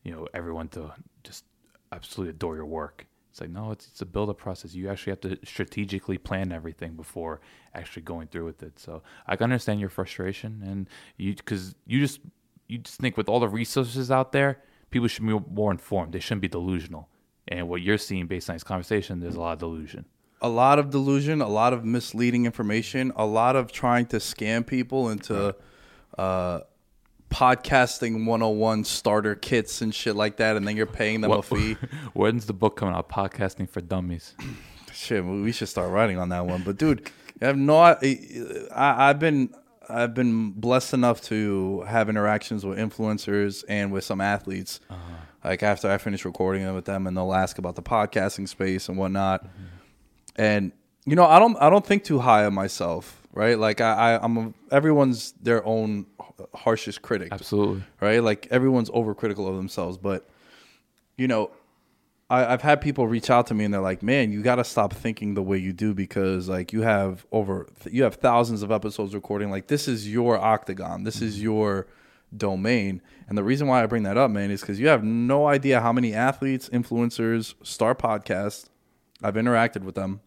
you 0.06 0.12
know, 0.14 0.28
everyone 0.34 0.70
to 0.70 0.94
just 1.24 1.44
absolutely 1.92 2.30
adore 2.32 2.56
your 2.56 2.66
work. 2.66 3.08
It's 3.32 3.42
like 3.42 3.50
no, 3.50 3.72
it's 3.72 3.88
it's 3.88 4.02
a 4.02 4.06
build 4.06 4.30
up 4.30 4.38
process. 4.38 4.74
You 4.74 4.90
actually 4.90 5.12
have 5.12 5.22
to 5.22 5.38
strategically 5.44 6.18
plan 6.18 6.54
everything 6.54 6.94
before 6.96 7.42
actually 7.74 8.04
going 8.04 8.28
through 8.30 8.46
with 8.46 8.64
it. 8.64 8.80
So 8.80 9.04
I 9.28 9.36
can 9.36 9.46
understand 9.46 9.82
your 9.82 9.90
frustration 9.90 10.62
and 10.66 10.88
you 11.18 11.36
because 11.36 11.76
you 11.86 12.00
just 12.00 12.22
you 12.70 12.78
just 12.78 13.00
think 13.02 13.18
with 13.18 13.28
all 13.28 13.42
the 13.42 13.50
resources 13.50 14.10
out 14.10 14.32
there, 14.32 14.52
people 14.90 15.10
should 15.10 15.28
be 15.28 15.38
more 15.52 15.72
informed. 15.72 16.14
They 16.14 16.22
shouldn't 16.22 16.44
be 16.44 16.48
delusional. 16.48 17.10
And 17.50 17.68
what 17.68 17.82
you're 17.82 17.98
seeing 17.98 18.26
based 18.28 18.50
on 18.50 18.56
this 18.56 18.64
conversation, 18.64 19.20
there's 19.20 19.36
a 19.36 19.42
lot 19.42 19.54
of 19.54 19.60
delusion. 19.60 20.06
a 20.42 20.50
lot 20.50 20.80
of 20.80 20.90
delusion, 20.90 21.42
a 21.42 21.48
lot 21.48 21.74
of 21.74 21.84
misleading 21.84 22.46
information, 22.46 23.12
a 23.16 23.26
lot 23.26 23.56
of 23.56 23.72
trying 23.72 24.06
to 24.14 24.18
scam 24.18 24.66
people 24.66 25.10
into 25.10 25.56
uh, 26.18 26.60
podcasting 27.30 28.26
101 28.26 28.84
starter 28.84 29.36
kits 29.36 29.82
and 29.82 29.94
shit 29.94 30.16
like 30.16 30.38
that, 30.38 30.56
and 30.56 30.68
then 30.68 30.78
you're 30.78 30.86
paying 30.86 31.22
them 31.22 31.32
a 31.32 31.42
fee. 31.42 31.74
When's 32.14 32.46
the 32.46 32.54
book 32.54 32.78
coming 32.78 32.96
out? 32.96 33.10
Podcasting 33.10 33.70
for 33.70 33.82
Dummies. 33.82 34.34
Shit, 34.94 35.26
we 35.26 35.52
should 35.52 35.68
start 35.68 35.92
writing 35.92 36.18
on 36.18 36.30
that 36.30 36.46
one. 36.46 36.64
But 36.64 36.78
dude, 36.78 37.12
I 37.42 37.48
have 37.48 37.58
no. 37.58 37.78
I, 37.78 37.98
I've 38.74 39.20
been 39.20 39.54
I've 39.90 40.14
been 40.14 40.52
blessed 40.52 40.94
enough 40.94 41.22
to 41.24 41.82
have 41.82 42.10
interactions 42.10 42.66
with 42.66 42.78
influencers 42.78 43.64
and 43.68 43.92
with 43.92 44.04
some 44.04 44.22
athletes. 44.22 44.80
Uh-huh. 44.90 45.00
Like 45.44 45.62
after 45.62 45.92
I 45.92 45.98
finish 45.98 46.26
recording 46.26 46.74
with 46.74 46.86
them, 46.86 47.06
and 47.06 47.16
they'll 47.16 47.34
ask 47.34 47.58
about 47.58 47.76
the 47.76 47.84
podcasting 47.84 48.48
space 48.48 48.90
and 48.90 48.98
whatnot. 48.98 49.44
Mm-hmm. 49.44 49.62
And 50.38 50.72
you 51.06 51.16
know, 51.16 51.26
I 51.26 51.40
don't 51.40 51.56
I 51.62 51.70
don't 51.70 51.86
think 51.86 52.04
too 52.04 52.20
high 52.20 52.44
of 52.44 52.54
myself, 52.54 53.22
right? 53.32 53.58
Like 53.58 53.80
I, 53.80 53.94
I 54.16 54.24
I'm 54.24 54.38
a, 54.38 54.54
everyone's 54.72 55.34
their 55.34 55.64
own 55.66 56.08
harshest 56.54 57.02
critic 57.02 57.30
Absolutely. 57.32 57.84
right? 58.02 58.24
Like 58.24 58.48
everyone's 58.52 58.90
overcritical 58.90 59.48
of 59.48 59.56
themselves, 59.56 59.98
but 59.98 60.28
you 61.18 61.28
know, 61.28 61.52
I, 62.30 62.54
I've 62.54 62.62
had 62.62 62.82
people 62.82 63.08
reach 63.08 63.30
out 63.30 63.48
to 63.48 63.54
me 63.54 63.66
and 63.66 63.74
they're 63.74 63.82
like, 63.82 64.02
"Man, 64.02 64.32
you 64.32 64.42
got 64.42 64.56
to 64.56 64.64
stop 64.64 64.94
thinking 64.94 65.34
the 65.34 65.44
way 65.44 65.58
you 65.58 65.74
do 65.74 65.94
because 65.94 66.50
like 66.50 66.74
you 66.74 66.82
have 66.82 67.26
over 67.32 67.68
you 67.90 68.04
have 68.04 68.16
thousands 68.16 68.64
of 68.64 68.72
episodes 68.72 69.14
recording. 69.14 69.52
Like 69.52 69.68
this 69.68 69.88
is 69.88 70.12
your 70.12 70.38
octagon. 70.38 71.04
This 71.04 71.22
is 71.22 71.36
mm-hmm. 71.36 71.44
your 71.44 71.88
domain. 72.36 73.02
And 73.28 73.38
the 73.38 73.44
reason 73.44 73.68
why 73.68 73.84
I 73.84 73.86
bring 73.86 74.04
that 74.04 74.18
up, 74.18 74.32
man, 74.32 74.52
is 74.52 74.62
because 74.62 74.80
you 74.80 74.88
have 74.88 75.04
no 75.04 75.48
idea 75.48 75.82
how 75.82 75.94
many 75.94 76.14
athletes, 76.14 76.70
influencers 76.70 77.54
star 77.64 77.96
podcasts. 77.96 78.70
I've 79.24 79.36
interacted 79.36 79.84
with 79.84 79.96
them, 79.96 80.20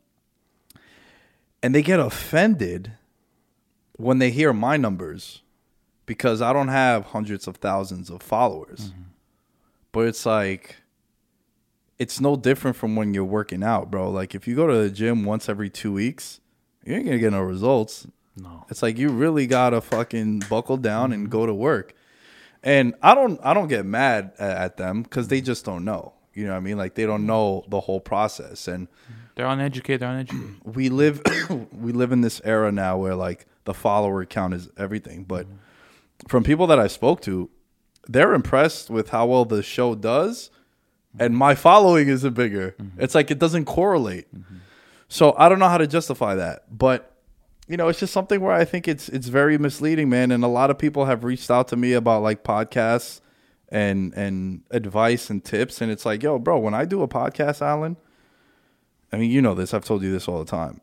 and 1.62 1.74
they 1.74 1.82
get 1.82 2.00
offended 2.00 2.92
when 3.96 4.18
they 4.18 4.30
hear 4.30 4.52
my 4.52 4.76
numbers 4.76 5.42
because 6.08 6.40
I 6.40 6.54
don't 6.54 6.68
have 6.68 7.04
hundreds 7.04 7.46
of 7.46 7.58
thousands 7.58 8.08
of 8.08 8.22
followers. 8.22 8.90
Mm-hmm. 8.90 9.02
But 9.92 10.06
it's 10.08 10.24
like 10.24 10.76
it's 11.98 12.20
no 12.20 12.34
different 12.34 12.76
from 12.76 12.96
when 12.96 13.12
you're 13.12 13.24
working 13.24 13.62
out, 13.62 13.90
bro. 13.90 14.10
Like 14.10 14.34
if 14.34 14.48
you 14.48 14.56
go 14.56 14.66
to 14.66 14.74
the 14.74 14.90
gym 14.90 15.24
once 15.24 15.48
every 15.48 15.68
two 15.68 15.92
weeks, 15.92 16.40
you 16.84 16.94
ain't 16.94 17.04
gonna 17.04 17.18
get 17.18 17.32
no 17.32 17.42
results. 17.42 18.06
No. 18.36 18.64
It's 18.70 18.82
like 18.82 18.96
you 18.96 19.10
really 19.10 19.46
gotta 19.46 19.82
fucking 19.82 20.44
buckle 20.48 20.78
down 20.78 21.12
and 21.12 21.24
mm-hmm. 21.24 21.30
go 21.30 21.44
to 21.44 21.54
work. 21.54 21.94
And 22.62 22.94
I 23.02 23.14
don't 23.14 23.38
I 23.44 23.52
don't 23.52 23.68
get 23.68 23.84
mad 23.84 24.32
at 24.38 24.78
them 24.78 25.02
because 25.02 25.28
they 25.28 25.42
just 25.42 25.66
don't 25.66 25.84
know. 25.84 26.14
You 26.32 26.46
know 26.46 26.52
what 26.52 26.58
I 26.58 26.60
mean? 26.60 26.78
Like 26.78 26.94
they 26.94 27.04
don't 27.04 27.20
mm-hmm. 27.20 27.26
know 27.26 27.64
the 27.68 27.80
whole 27.80 28.00
process. 28.00 28.66
And 28.66 28.88
They're 29.34 29.46
uneducated. 29.46 30.00
They're 30.00 30.10
uneducated. 30.10 30.56
we 30.74 30.88
live 30.88 31.20
we 31.72 31.92
live 31.92 32.12
in 32.12 32.22
this 32.22 32.40
era 32.44 32.72
now 32.72 32.96
where 32.96 33.14
like 33.14 33.44
the 33.64 33.74
follower 33.74 34.24
count 34.24 34.54
is 34.54 34.70
everything. 34.78 35.24
But 35.24 35.46
from 36.26 36.42
people 36.42 36.66
that 36.66 36.78
I 36.78 36.87
spoke 36.87 37.20
to, 37.22 37.50
they're 38.08 38.34
impressed 38.34 38.90
with 38.90 39.10
how 39.10 39.26
well 39.26 39.44
the 39.44 39.62
show 39.62 39.94
does, 39.94 40.50
and 41.18 41.37
my 41.37 41.54
following 41.54 42.08
isn't 42.08 42.34
bigger. 42.34 42.75
Mm-hmm. 42.78 43.00
It's 43.00 43.14
like 43.14 43.30
it 43.30 43.38
doesn't 43.38 43.66
correlate. 43.66 44.34
Mm-hmm. 44.34 44.56
So 45.08 45.34
I 45.38 45.48
don't 45.48 45.58
know 45.58 45.68
how 45.68 45.78
to 45.78 45.87
justify 45.87 46.34
that, 46.34 46.64
but 46.76 47.14
you 47.68 47.76
know, 47.76 47.88
it's 47.88 48.00
just 48.00 48.12
something 48.12 48.40
where 48.40 48.54
I 48.54 48.64
think 48.64 48.88
it's 48.88 49.08
it's 49.10 49.28
very 49.28 49.58
misleading, 49.58 50.08
man. 50.08 50.32
And 50.32 50.42
a 50.42 50.48
lot 50.48 50.70
of 50.70 50.78
people 50.78 51.04
have 51.04 51.22
reached 51.22 51.50
out 51.50 51.68
to 51.68 51.76
me 51.76 51.92
about 51.92 52.22
like 52.22 52.42
podcasts 52.42 53.20
and 53.68 54.12
and 54.14 54.62
advice 54.70 55.28
and 55.30 55.44
tips, 55.44 55.80
and 55.80 55.92
it's 55.92 56.06
like, 56.06 56.22
yo, 56.22 56.38
bro, 56.38 56.58
when 56.58 56.75
I 56.75 56.87
do 56.87 57.02
a 57.02 57.08
podcast, 57.08 57.60
Alan, 57.60 57.96
I 59.12 59.18
mean, 59.18 59.30
you 59.30 59.42
know 59.42 59.54
this. 59.54 59.75
I've 59.75 59.84
told 59.84 60.02
you 60.02 60.10
this 60.10 60.28
all 60.28 60.38
the 60.38 60.50
time. 60.50 60.80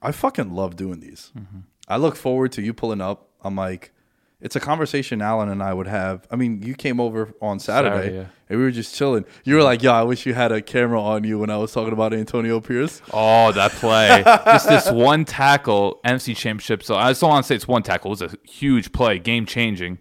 I 0.00 0.12
fucking 0.12 0.54
love 0.54 0.76
doing 0.76 1.00
these. 1.00 1.32
Mm-hmm. 1.36 1.60
I 1.88 1.96
look 1.96 2.16
forward 2.16 2.52
to 2.52 2.62
you 2.62 2.72
pulling 2.72 3.00
up. 3.00 3.28
I'm 3.42 3.56
like, 3.56 3.92
it's 4.40 4.56
a 4.56 4.60
conversation 4.60 5.20
Alan 5.20 5.48
and 5.48 5.62
I 5.62 5.72
would 5.74 5.86
have. 5.86 6.26
I 6.30 6.36
mean, 6.36 6.62
you 6.62 6.74
came 6.74 7.00
over 7.00 7.34
on 7.40 7.58
Saturday, 7.58 7.96
Saturday, 7.96 8.16
yeah. 8.16 8.26
and 8.48 8.58
we 8.58 8.64
were 8.64 8.70
just 8.70 8.94
chilling. 8.94 9.24
You 9.44 9.56
were 9.56 9.62
like, 9.62 9.82
"Yo, 9.82 9.92
I 9.92 10.02
wish 10.02 10.26
you 10.26 10.34
had 10.34 10.52
a 10.52 10.62
camera 10.62 11.00
on 11.00 11.24
you 11.24 11.38
when 11.38 11.50
I 11.50 11.58
was 11.58 11.72
talking 11.72 11.92
about 11.92 12.14
Antonio 12.14 12.60
Pierce." 12.60 13.02
Oh, 13.12 13.52
that 13.52 13.72
play. 13.72 14.22
just 14.46 14.68
this 14.68 14.90
one 14.90 15.24
tackle, 15.24 16.00
NFC 16.04 16.36
Championship. 16.36 16.82
So 16.82 16.96
I 16.96 17.10
just 17.10 17.20
don't 17.20 17.30
want 17.30 17.44
to 17.44 17.48
say 17.48 17.56
it's 17.56 17.68
one 17.68 17.82
tackle. 17.82 18.12
It 18.12 18.20
was 18.20 18.34
a 18.34 18.36
huge 18.48 18.92
play, 18.92 19.18
game 19.18 19.46
changing. 19.46 19.98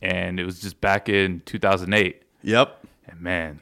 And 0.00 0.38
it 0.38 0.44
was 0.44 0.60
just 0.60 0.80
back 0.80 1.08
in 1.08 1.40
2008. 1.44 2.22
Yep. 2.42 2.86
And 3.06 3.20
man, 3.20 3.60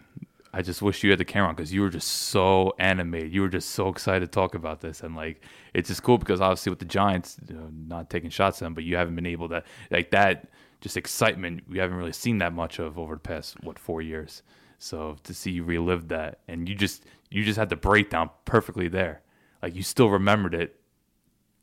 I 0.57 0.63
just 0.63 0.81
wish 0.81 1.05
you 1.05 1.11
had 1.11 1.21
the 1.21 1.25
camera 1.27 1.51
on 1.51 1.55
because 1.55 1.71
you 1.71 1.83
were 1.83 1.91
just 1.91 2.09
so 2.09 2.73
animated. 2.79 3.31
You 3.31 3.43
were 3.43 3.51
just 3.51 3.73
so 3.73 3.89
excited 3.89 4.21
to 4.21 4.27
talk 4.27 4.55
about 4.55 4.81
this. 4.81 5.03
And 5.03 5.15
like, 5.15 5.45
it's 5.75 5.89
just 5.89 6.03
cool 6.03 6.17
because 6.17 6.41
obviously 6.41 6.71
with 6.71 6.79
the 6.79 6.87
Giants, 6.87 7.37
you 7.47 7.57
know, 7.57 7.69
not 7.87 8.09
taking 8.09 8.31
shots 8.31 8.63
at 8.63 8.65
them, 8.65 8.73
but 8.73 8.83
you 8.83 8.97
haven't 8.97 9.17
been 9.17 9.27
able 9.27 9.51
to, 9.51 9.63
like, 9.91 10.13
that 10.13 10.49
just 10.81 10.97
excitement, 10.97 11.65
we 11.69 11.77
haven't 11.77 11.99
really 11.99 12.11
seen 12.11 12.39
that 12.39 12.55
much 12.55 12.79
of 12.79 12.99
over 12.99 13.17
the 13.17 13.21
past, 13.21 13.63
what, 13.65 13.79
four 13.79 14.01
years. 14.01 14.43
So 14.79 15.19
to 15.25 15.35
see 15.35 15.51
you 15.51 15.63
relive 15.63 16.09
that 16.09 16.39
and 16.49 16.67
you 16.67 16.75
just, 16.75 17.05
you 17.31 17.45
just 17.45 17.59
had 17.59 17.69
the 17.69 17.77
breakdown 17.77 18.31
perfectly 18.47 18.89
there. 18.89 19.21
Like, 19.63 19.77
you 19.77 19.83
still 19.83 20.09
remembered 20.09 20.55
it 20.55 20.81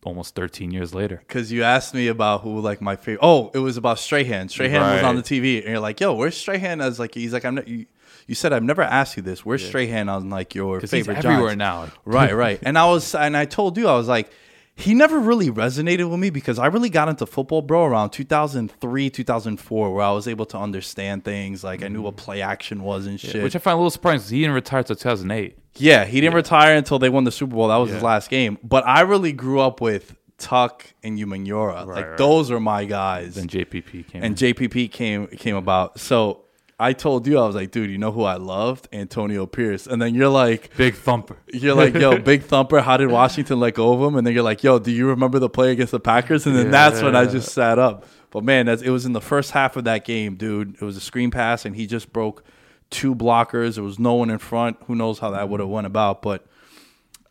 almost 0.04 0.36
13 0.36 0.70
years 0.70 0.94
later. 0.94 1.24
Because 1.28 1.52
you 1.52 1.64
asked 1.64 1.96
me 1.96 2.10
about 2.10 2.42
who 2.42 2.60
like 2.60 2.80
my 2.80 2.96
favorite. 2.96 3.22
Oh, 3.24 3.50
it 3.56 3.60
was 3.60 3.76
about 3.76 3.98
Strahan. 3.98 4.50
Strahan 4.50 4.82
was 4.82 5.04
on 5.04 5.16
the 5.16 5.24
TV, 5.24 5.62
and 5.62 5.70
you're 5.70 5.80
like, 5.80 6.00
"Yo, 6.00 6.14
where's 6.14 6.38
Strahan?" 6.38 6.82
As 6.82 7.00
like, 7.00 7.16
he's 7.16 7.34
like, 7.34 7.46
"I'm 7.46 7.56
not." 7.56 7.68
You, 7.68 7.86
you 8.28 8.36
said 8.36 8.54
I've 8.54 8.64
never 8.64 8.82
asked 8.82 9.18
you 9.18 9.24
this. 9.24 9.46
Where's 9.46 9.66
Strahan 9.66 10.10
on 10.10 10.30
like 10.30 10.56
your 10.56 10.78
Because 10.78 10.92
he's 10.92 11.06
favorite 11.06 11.26
everywhere 11.26 11.56
Giants? 11.56 11.94
now. 11.96 12.02
right, 12.06 12.36
right. 12.36 12.60
And 12.62 12.78
I 12.78 12.86
was, 12.86 13.16
and 13.16 13.36
I 13.36 13.46
told 13.46 13.78
you, 13.78 13.88
I 13.88 13.96
was 13.96 14.08
like, 14.08 14.32
he 14.76 14.96
never 14.96 15.20
really 15.20 15.52
resonated 15.52 16.10
with 16.10 16.20
me 16.20 16.32
because 16.32 16.58
I 16.58 16.66
really 16.66 16.90
got 16.90 17.08
into 17.08 17.28
football, 17.28 17.62
bro, 17.62 17.86
around 17.86 18.10
2003, 18.10 19.10
2004, 19.10 19.94
where 19.94 20.04
I 20.04 20.12
was 20.12 20.28
able 20.28 20.46
to 20.48 20.58
understand 20.58 21.24
things. 21.24 21.64
Like 21.64 21.84
I 21.84 21.90
knew 21.90 22.02
what 22.02 22.16
mm. 22.16 22.18
play 22.18 22.42
action 22.42 22.82
was 22.82 23.06
and 23.06 23.20
shit. 23.20 23.44
Which 23.44 23.56
I 23.56 23.60
find 23.60 23.76
a 23.76 23.78
little 23.78 23.92
surprising 23.92 24.20
because 24.20 24.30
he 24.32 24.40
didn't 24.40 24.56
retire 24.56 24.80
until 24.80 24.96
2008. 24.96 25.58
Yeah, 25.76 26.06
he 26.06 26.22
didn't 26.22 26.36
retire 26.36 26.76
until 26.76 26.98
they 27.00 27.10
won 27.10 27.24
the 27.24 27.32
Super 27.32 27.56
Bowl. 27.56 27.68
That 27.68 27.78
was 27.78 27.92
his 27.92 28.04
last 28.04 28.30
game. 28.30 28.58
But 28.64 28.86
I 28.88 29.02
really 29.02 29.32
grew 29.32 29.60
up 29.60 29.80
with 29.80 30.16
Tuck 30.38 30.86
and 31.04 31.18
Umenyiora. 31.18 31.86
like 31.86 32.06
right. 32.06 32.18
those 32.18 32.52
are 32.52 32.60
my 32.60 32.86
guys. 32.86 33.36
Then 33.36 33.48
JPP 33.48 34.08
came. 34.08 34.24
and 34.24 34.42
in. 34.42 34.56
JPP 34.56 34.92
came 34.92 35.28
came 35.28 35.56
about. 35.56 36.00
So 36.00 36.43
I 36.80 36.94
told 36.94 37.28
you 37.28 37.40
I 37.40 37.46
was 37.46 37.56
like, 37.56 37.72
dude, 37.72 37.90
you 37.90 37.98
know 37.98 38.12
who 38.12 38.24
I 38.24 38.36
loved? 38.36 38.88
Antonio 38.92 39.46
Pierce. 39.46 39.88
And 39.88 40.02
then 40.02 40.16
you're 40.16 40.28
like, 40.30 40.76
Big 40.76 40.96
thumper. 40.96 41.38
you're 41.54 41.76
like, 41.76 41.94
yo, 41.94 42.18
big 42.32 42.44
thumper. 42.44 42.82
How 42.82 42.98
did 42.98 43.10
Washington 43.10 43.60
let 43.60 43.76
go 43.76 43.94
of 43.94 44.02
him? 44.02 44.18
And 44.18 44.26
then 44.26 44.34
you're 44.34 44.44
like, 44.44 44.64
yo, 44.64 44.80
do 44.80 44.92
you 44.92 45.08
remember 45.08 45.40
the 45.40 45.50
play 45.50 45.72
against 45.72 45.92
the 45.92 46.00
Packers? 46.00 46.46
And 46.46 46.56
then 46.56 46.72
that's 46.72 47.02
when 47.02 47.16
I 47.16 47.26
just 47.26 47.52
sat 47.54 47.80
up. 47.80 48.06
But 48.32 48.44
man, 48.44 48.66
that's, 48.66 48.82
it 48.82 48.90
was 48.90 49.06
in 49.06 49.14
the 49.14 49.22
first 49.22 49.52
half 49.52 49.78
of 49.78 49.84
that 49.84 50.04
game, 50.06 50.36
dude. 50.36 50.76
It 50.76 50.82
was 50.82 50.98
a 50.98 51.02
screen 51.02 51.30
pass, 51.30 51.66
and 51.66 51.76
he 51.76 51.86
just 51.86 52.12
broke 52.12 52.44
two 52.90 53.14
blockers. 53.14 53.76
There 53.76 53.84
was 53.84 54.00
no 54.00 54.16
one 54.16 54.32
in 54.32 54.40
front. 54.40 54.78
Who 54.88 54.96
knows 54.96 55.20
how 55.20 55.30
that 55.32 55.50
would 55.50 55.60
have 55.60 55.70
went 55.70 55.86
about? 55.86 56.24
But 56.24 56.44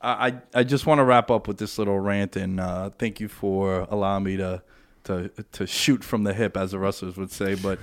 I, 0.00 0.28
I 0.54 0.60
I 0.60 0.62
just 0.62 0.86
want 0.86 1.00
to 1.00 1.04
wrap 1.04 1.28
up 1.30 1.48
with 1.48 1.58
this 1.58 1.76
little 1.76 1.98
rant, 1.98 2.36
and 2.36 2.60
uh, 2.60 2.90
thank 2.98 3.18
you 3.18 3.26
for 3.26 3.88
allowing 3.90 4.22
me 4.22 4.36
to 4.36 4.62
to 5.04 5.30
to 5.52 5.66
shoot 5.66 6.04
from 6.04 6.22
the 6.22 6.32
hip, 6.34 6.56
as 6.56 6.70
the 6.70 6.78
wrestlers 6.78 7.16
would 7.16 7.32
say. 7.32 7.56
But 7.56 7.80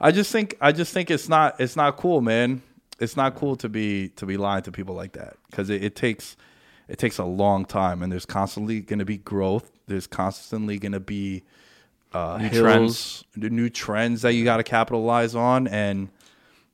I 0.00 0.10
just 0.10 0.30
think 0.30 0.56
I 0.60 0.72
just 0.72 0.92
think 0.92 1.10
it's 1.10 1.28
not 1.28 1.60
it's 1.60 1.76
not 1.76 1.96
cool, 1.96 2.20
man. 2.20 2.62
It's 3.00 3.16
not 3.16 3.34
cool 3.34 3.56
to 3.56 3.68
be 3.68 4.08
to 4.10 4.26
be 4.26 4.36
lying 4.36 4.62
to 4.62 4.72
people 4.72 4.94
like 4.94 5.12
that 5.12 5.36
because 5.50 5.70
it, 5.70 5.82
it 5.82 5.96
takes 5.96 6.36
it 6.88 6.98
takes 6.98 7.18
a 7.18 7.24
long 7.24 7.64
time, 7.64 8.02
and 8.02 8.12
there's 8.12 8.26
constantly 8.26 8.80
going 8.80 8.98
to 8.98 9.04
be 9.04 9.16
growth. 9.16 9.70
There's 9.86 10.06
constantly 10.06 10.78
going 10.78 10.92
to 10.92 11.00
be 11.00 11.42
uh, 12.12 12.38
New 12.38 12.48
hills, 12.48 13.24
the 13.36 13.50
new 13.50 13.68
trends 13.68 14.22
that 14.22 14.34
you 14.34 14.44
got 14.44 14.58
to 14.58 14.62
capitalize 14.62 15.34
on, 15.34 15.66
and 15.66 16.08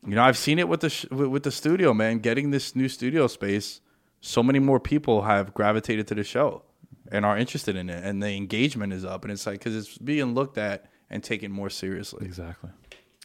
you 0.06 0.14
know 0.14 0.22
I've 0.22 0.36
seen 0.36 0.58
it 0.58 0.68
with 0.68 0.80
the 0.80 0.90
sh- 0.90 1.06
with, 1.10 1.28
with 1.28 1.42
the 1.44 1.52
studio, 1.52 1.94
man. 1.94 2.18
Getting 2.18 2.50
this 2.50 2.76
new 2.76 2.88
studio 2.88 3.26
space, 3.26 3.80
so 4.20 4.42
many 4.42 4.58
more 4.58 4.78
people 4.80 5.22
have 5.22 5.54
gravitated 5.54 6.06
to 6.08 6.14
the 6.14 6.24
show 6.24 6.62
and 7.10 7.24
are 7.24 7.38
interested 7.38 7.74
in 7.76 7.88
it, 7.88 8.04
and 8.04 8.22
the 8.22 8.30
engagement 8.36 8.92
is 8.92 9.04
up, 9.04 9.24
and 9.24 9.32
it's 9.32 9.46
like 9.46 9.60
because 9.60 9.74
it's 9.74 9.96
being 9.98 10.34
looked 10.34 10.58
at 10.58 10.90
and 11.08 11.24
taken 11.24 11.50
more 11.50 11.70
seriously. 11.70 12.26
Exactly. 12.26 12.70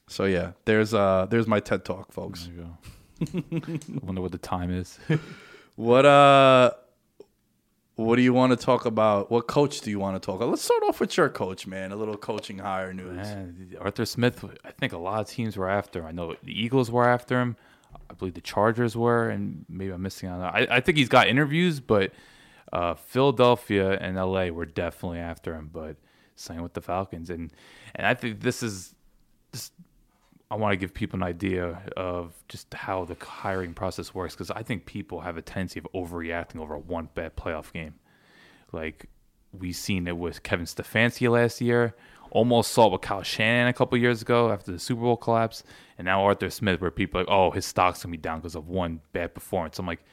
So 0.08 0.26
yeah, 0.26 0.52
there's 0.66 0.94
uh 0.94 1.28
there's 1.30 1.48
my 1.48 1.60
TED 1.60 1.84
talk, 1.86 2.12
folks. 2.12 2.48
There 2.48 2.54
you 2.56 2.62
go. 2.62 3.72
I 4.02 4.06
wonder 4.06 4.22
what 4.22 4.32
the 4.32 4.38
time 4.38 4.72
is. 4.72 5.00
What 5.78 6.06
uh 6.06 6.72
what 7.96 8.16
do 8.18 8.22
you 8.22 8.34
want 8.34 8.58
to 8.58 8.58
talk 8.58 8.86
about? 8.86 9.30
What 9.32 9.48
coach 9.48 9.82
do 9.82 9.90
you 9.90 10.00
want 10.00 10.22
to 10.22 10.26
talk 10.26 10.38
about? 10.38 10.50
Let's 10.50 10.62
start 10.62 10.84
off 10.84 11.00
with 11.02 11.16
your 11.18 11.30
coach, 11.30 11.68
man. 11.68 11.92
A 11.92 11.96
little 11.98 12.18
coaching 12.18 12.60
hire 12.60 12.94
news. 12.94 13.16
Man, 13.16 13.76
Arthur 13.80 14.06
Smith, 14.06 14.44
I 14.64 14.72
think 14.72 14.92
a 14.94 14.98
lot 14.98 15.22
of 15.22 15.28
teams 15.28 15.56
were 15.56 15.70
after 15.70 16.00
him. 16.00 16.06
I 16.06 16.12
know 16.12 16.36
the 16.44 16.58
Eagles 16.58 16.92
were 16.92 17.08
after 17.08 17.42
him. 17.42 17.56
I 18.10 18.14
believe 18.14 18.34
the 18.34 18.42
Chargers 18.42 18.96
were, 18.98 19.30
and 19.30 19.66
maybe 19.70 19.92
I'm 19.92 20.02
missing 20.02 20.30
out. 20.30 20.42
I, 20.42 20.68
I 20.70 20.80
think 20.82 20.98
he's 20.98 21.10
got 21.10 21.28
interviews, 21.28 21.80
but 21.80 22.12
uh, 22.74 22.96
Philadelphia 22.96 23.98
and 23.98 24.16
LA 24.18 24.48
were 24.48 24.66
definitely 24.66 25.20
after 25.20 25.56
him. 25.56 25.70
But 25.72 25.98
same 26.36 26.62
with 26.62 26.74
the 26.74 26.82
Falcons, 26.82 27.30
and 27.30 27.52
and 27.96 28.08
I 28.08 28.14
think 28.14 28.42
this 28.42 28.64
is. 28.64 28.95
I 30.52 30.56
want 30.56 30.74
to 30.74 30.78
give 30.78 30.94
people 30.94 31.18
an 31.18 31.24
idea 31.24 31.82
of 31.98 32.34
just 32.48 32.72
how 32.74 33.06
the 33.06 33.18
hiring 33.20 33.74
process 33.74 34.14
works 34.14 34.36
because 34.36 34.52
I 34.52 34.62
think 34.62 34.86
people 34.86 35.22
have 35.22 35.38
a 35.38 35.42
tendency 35.42 35.80
of 35.80 35.88
overreacting 35.96 36.60
over 36.60 36.76
a 36.76 36.80
one 36.80 37.10
bad 37.16 37.36
playoff 37.36 37.74
game. 37.74 37.96
Like 38.72 39.08
we 39.52 39.72
seen 39.72 40.08
it 40.08 40.18
with 40.18 40.44
Kevin 40.44 40.66
Stefanski 40.66 41.30
last 41.30 41.62
year. 41.62 41.96
Almost 42.32 42.72
saw 42.74 42.88
it 42.88 42.92
with 42.92 43.02
Kyle 43.02 43.24
Shanahan 43.24 43.68
a 43.68 43.74
couple 43.74 43.98
years 43.98 44.22
ago 44.22 44.52
after 44.52 44.72
the 44.72 44.80
Super 44.80 45.02
Bowl 45.02 45.16
collapse, 45.16 45.64
and 45.98 46.06
now 46.06 46.24
Arthur 46.24 46.50
Smith, 46.50 46.82
where 46.82 46.92
people 46.92 47.22
are 47.22 47.24
like, 47.24 47.32
oh, 47.32 47.52
his 47.52 47.66
stock's 47.66 48.04
gonna 48.04 48.12
be 48.12 48.18
down 48.18 48.40
because 48.40 48.56
of 48.56 48.68
one 48.68 49.00
bad 49.14 49.34
performance. 49.34 49.80
I'm 49.80 49.86
like, 49.88 50.04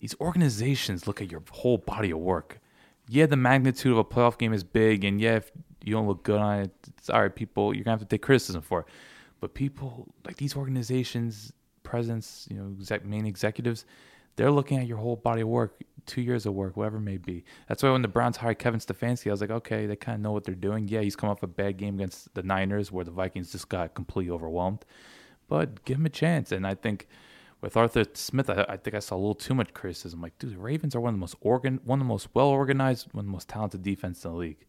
these 0.00 0.14
organizations 0.20 1.06
look 1.06 1.20
at 1.20 1.30
your 1.30 1.42
whole 1.50 1.78
body 1.78 2.10
of 2.10 2.18
work. 2.18 2.60
Yeah, 3.08 3.26
the 3.26 3.36
magnitude 3.36 3.92
of 3.92 3.98
a 3.98 4.04
playoff 4.04 4.38
game 4.38 4.52
is 4.52 4.64
big, 4.64 5.04
and 5.04 5.20
yeah, 5.20 5.36
if 5.36 5.50
you 5.84 5.92
don't 5.92 6.06
look 6.06 6.22
good 6.22 6.40
on 6.40 6.60
it, 6.60 6.70
it's 6.96 7.10
all 7.10 7.20
right. 7.20 7.34
People, 7.34 7.74
you're 7.74 7.84
gonna 7.84 7.98
have 7.98 8.00
to 8.00 8.06
take 8.06 8.22
criticism 8.22 8.62
for 8.62 8.80
it. 8.80 8.86
But 9.40 9.54
people 9.54 10.08
like 10.24 10.36
these 10.36 10.56
organizations, 10.56 11.52
presidents, 11.82 12.46
you 12.50 12.56
know, 12.56 12.70
exec, 12.78 13.04
main 13.04 13.26
executives, 13.26 13.84
they're 14.36 14.50
looking 14.50 14.78
at 14.78 14.86
your 14.86 14.98
whole 14.98 15.16
body 15.16 15.42
of 15.42 15.48
work, 15.48 15.82
two 16.06 16.22
years 16.22 16.46
of 16.46 16.54
work, 16.54 16.76
whatever 16.76 16.98
it 16.98 17.02
may 17.02 17.16
be. 17.16 17.44
That's 17.68 17.82
why 17.82 17.90
when 17.90 18.02
the 18.02 18.08
Browns 18.08 18.36
hired 18.36 18.58
Kevin 18.58 18.80
Stefanski, 18.80 19.28
I 19.28 19.30
was 19.32 19.40
like, 19.40 19.50
okay, 19.50 19.86
they 19.86 19.96
kind 19.96 20.16
of 20.16 20.20
know 20.22 20.32
what 20.32 20.44
they're 20.44 20.54
doing. 20.54 20.88
Yeah, 20.88 21.00
he's 21.00 21.16
come 21.16 21.28
off 21.28 21.42
a 21.42 21.48
bad 21.48 21.76
game 21.76 21.96
against 21.96 22.34
the 22.34 22.42
Niners, 22.42 22.92
where 22.92 23.04
the 23.04 23.10
Vikings 23.10 23.52
just 23.52 23.68
got 23.68 23.94
completely 23.94 24.30
overwhelmed. 24.30 24.84
But 25.48 25.84
give 25.84 25.98
him 25.98 26.06
a 26.06 26.10
chance, 26.10 26.52
and 26.52 26.66
I 26.66 26.74
think 26.74 27.08
with 27.60 27.76
Arthur 27.76 28.04
Smith, 28.14 28.48
I, 28.48 28.64
I 28.68 28.76
think 28.76 28.94
I 28.94 29.00
saw 29.00 29.16
a 29.16 29.18
little 29.18 29.34
too 29.34 29.54
much 29.54 29.74
criticism. 29.74 30.20
Like, 30.20 30.38
dude, 30.38 30.54
the 30.54 30.58
Ravens 30.58 30.94
are 30.94 31.00
one 31.00 31.14
of 31.14 31.16
the 31.16 31.20
most 31.20 31.36
organ, 31.40 31.80
one 31.84 32.00
of 32.00 32.04
the 32.06 32.08
most 32.08 32.28
well 32.34 32.48
organized, 32.48 33.08
one 33.12 33.22
of 33.22 33.26
the 33.26 33.32
most 33.32 33.48
talented 33.48 33.82
defense 33.82 34.24
in 34.24 34.30
the 34.30 34.36
league. 34.36 34.66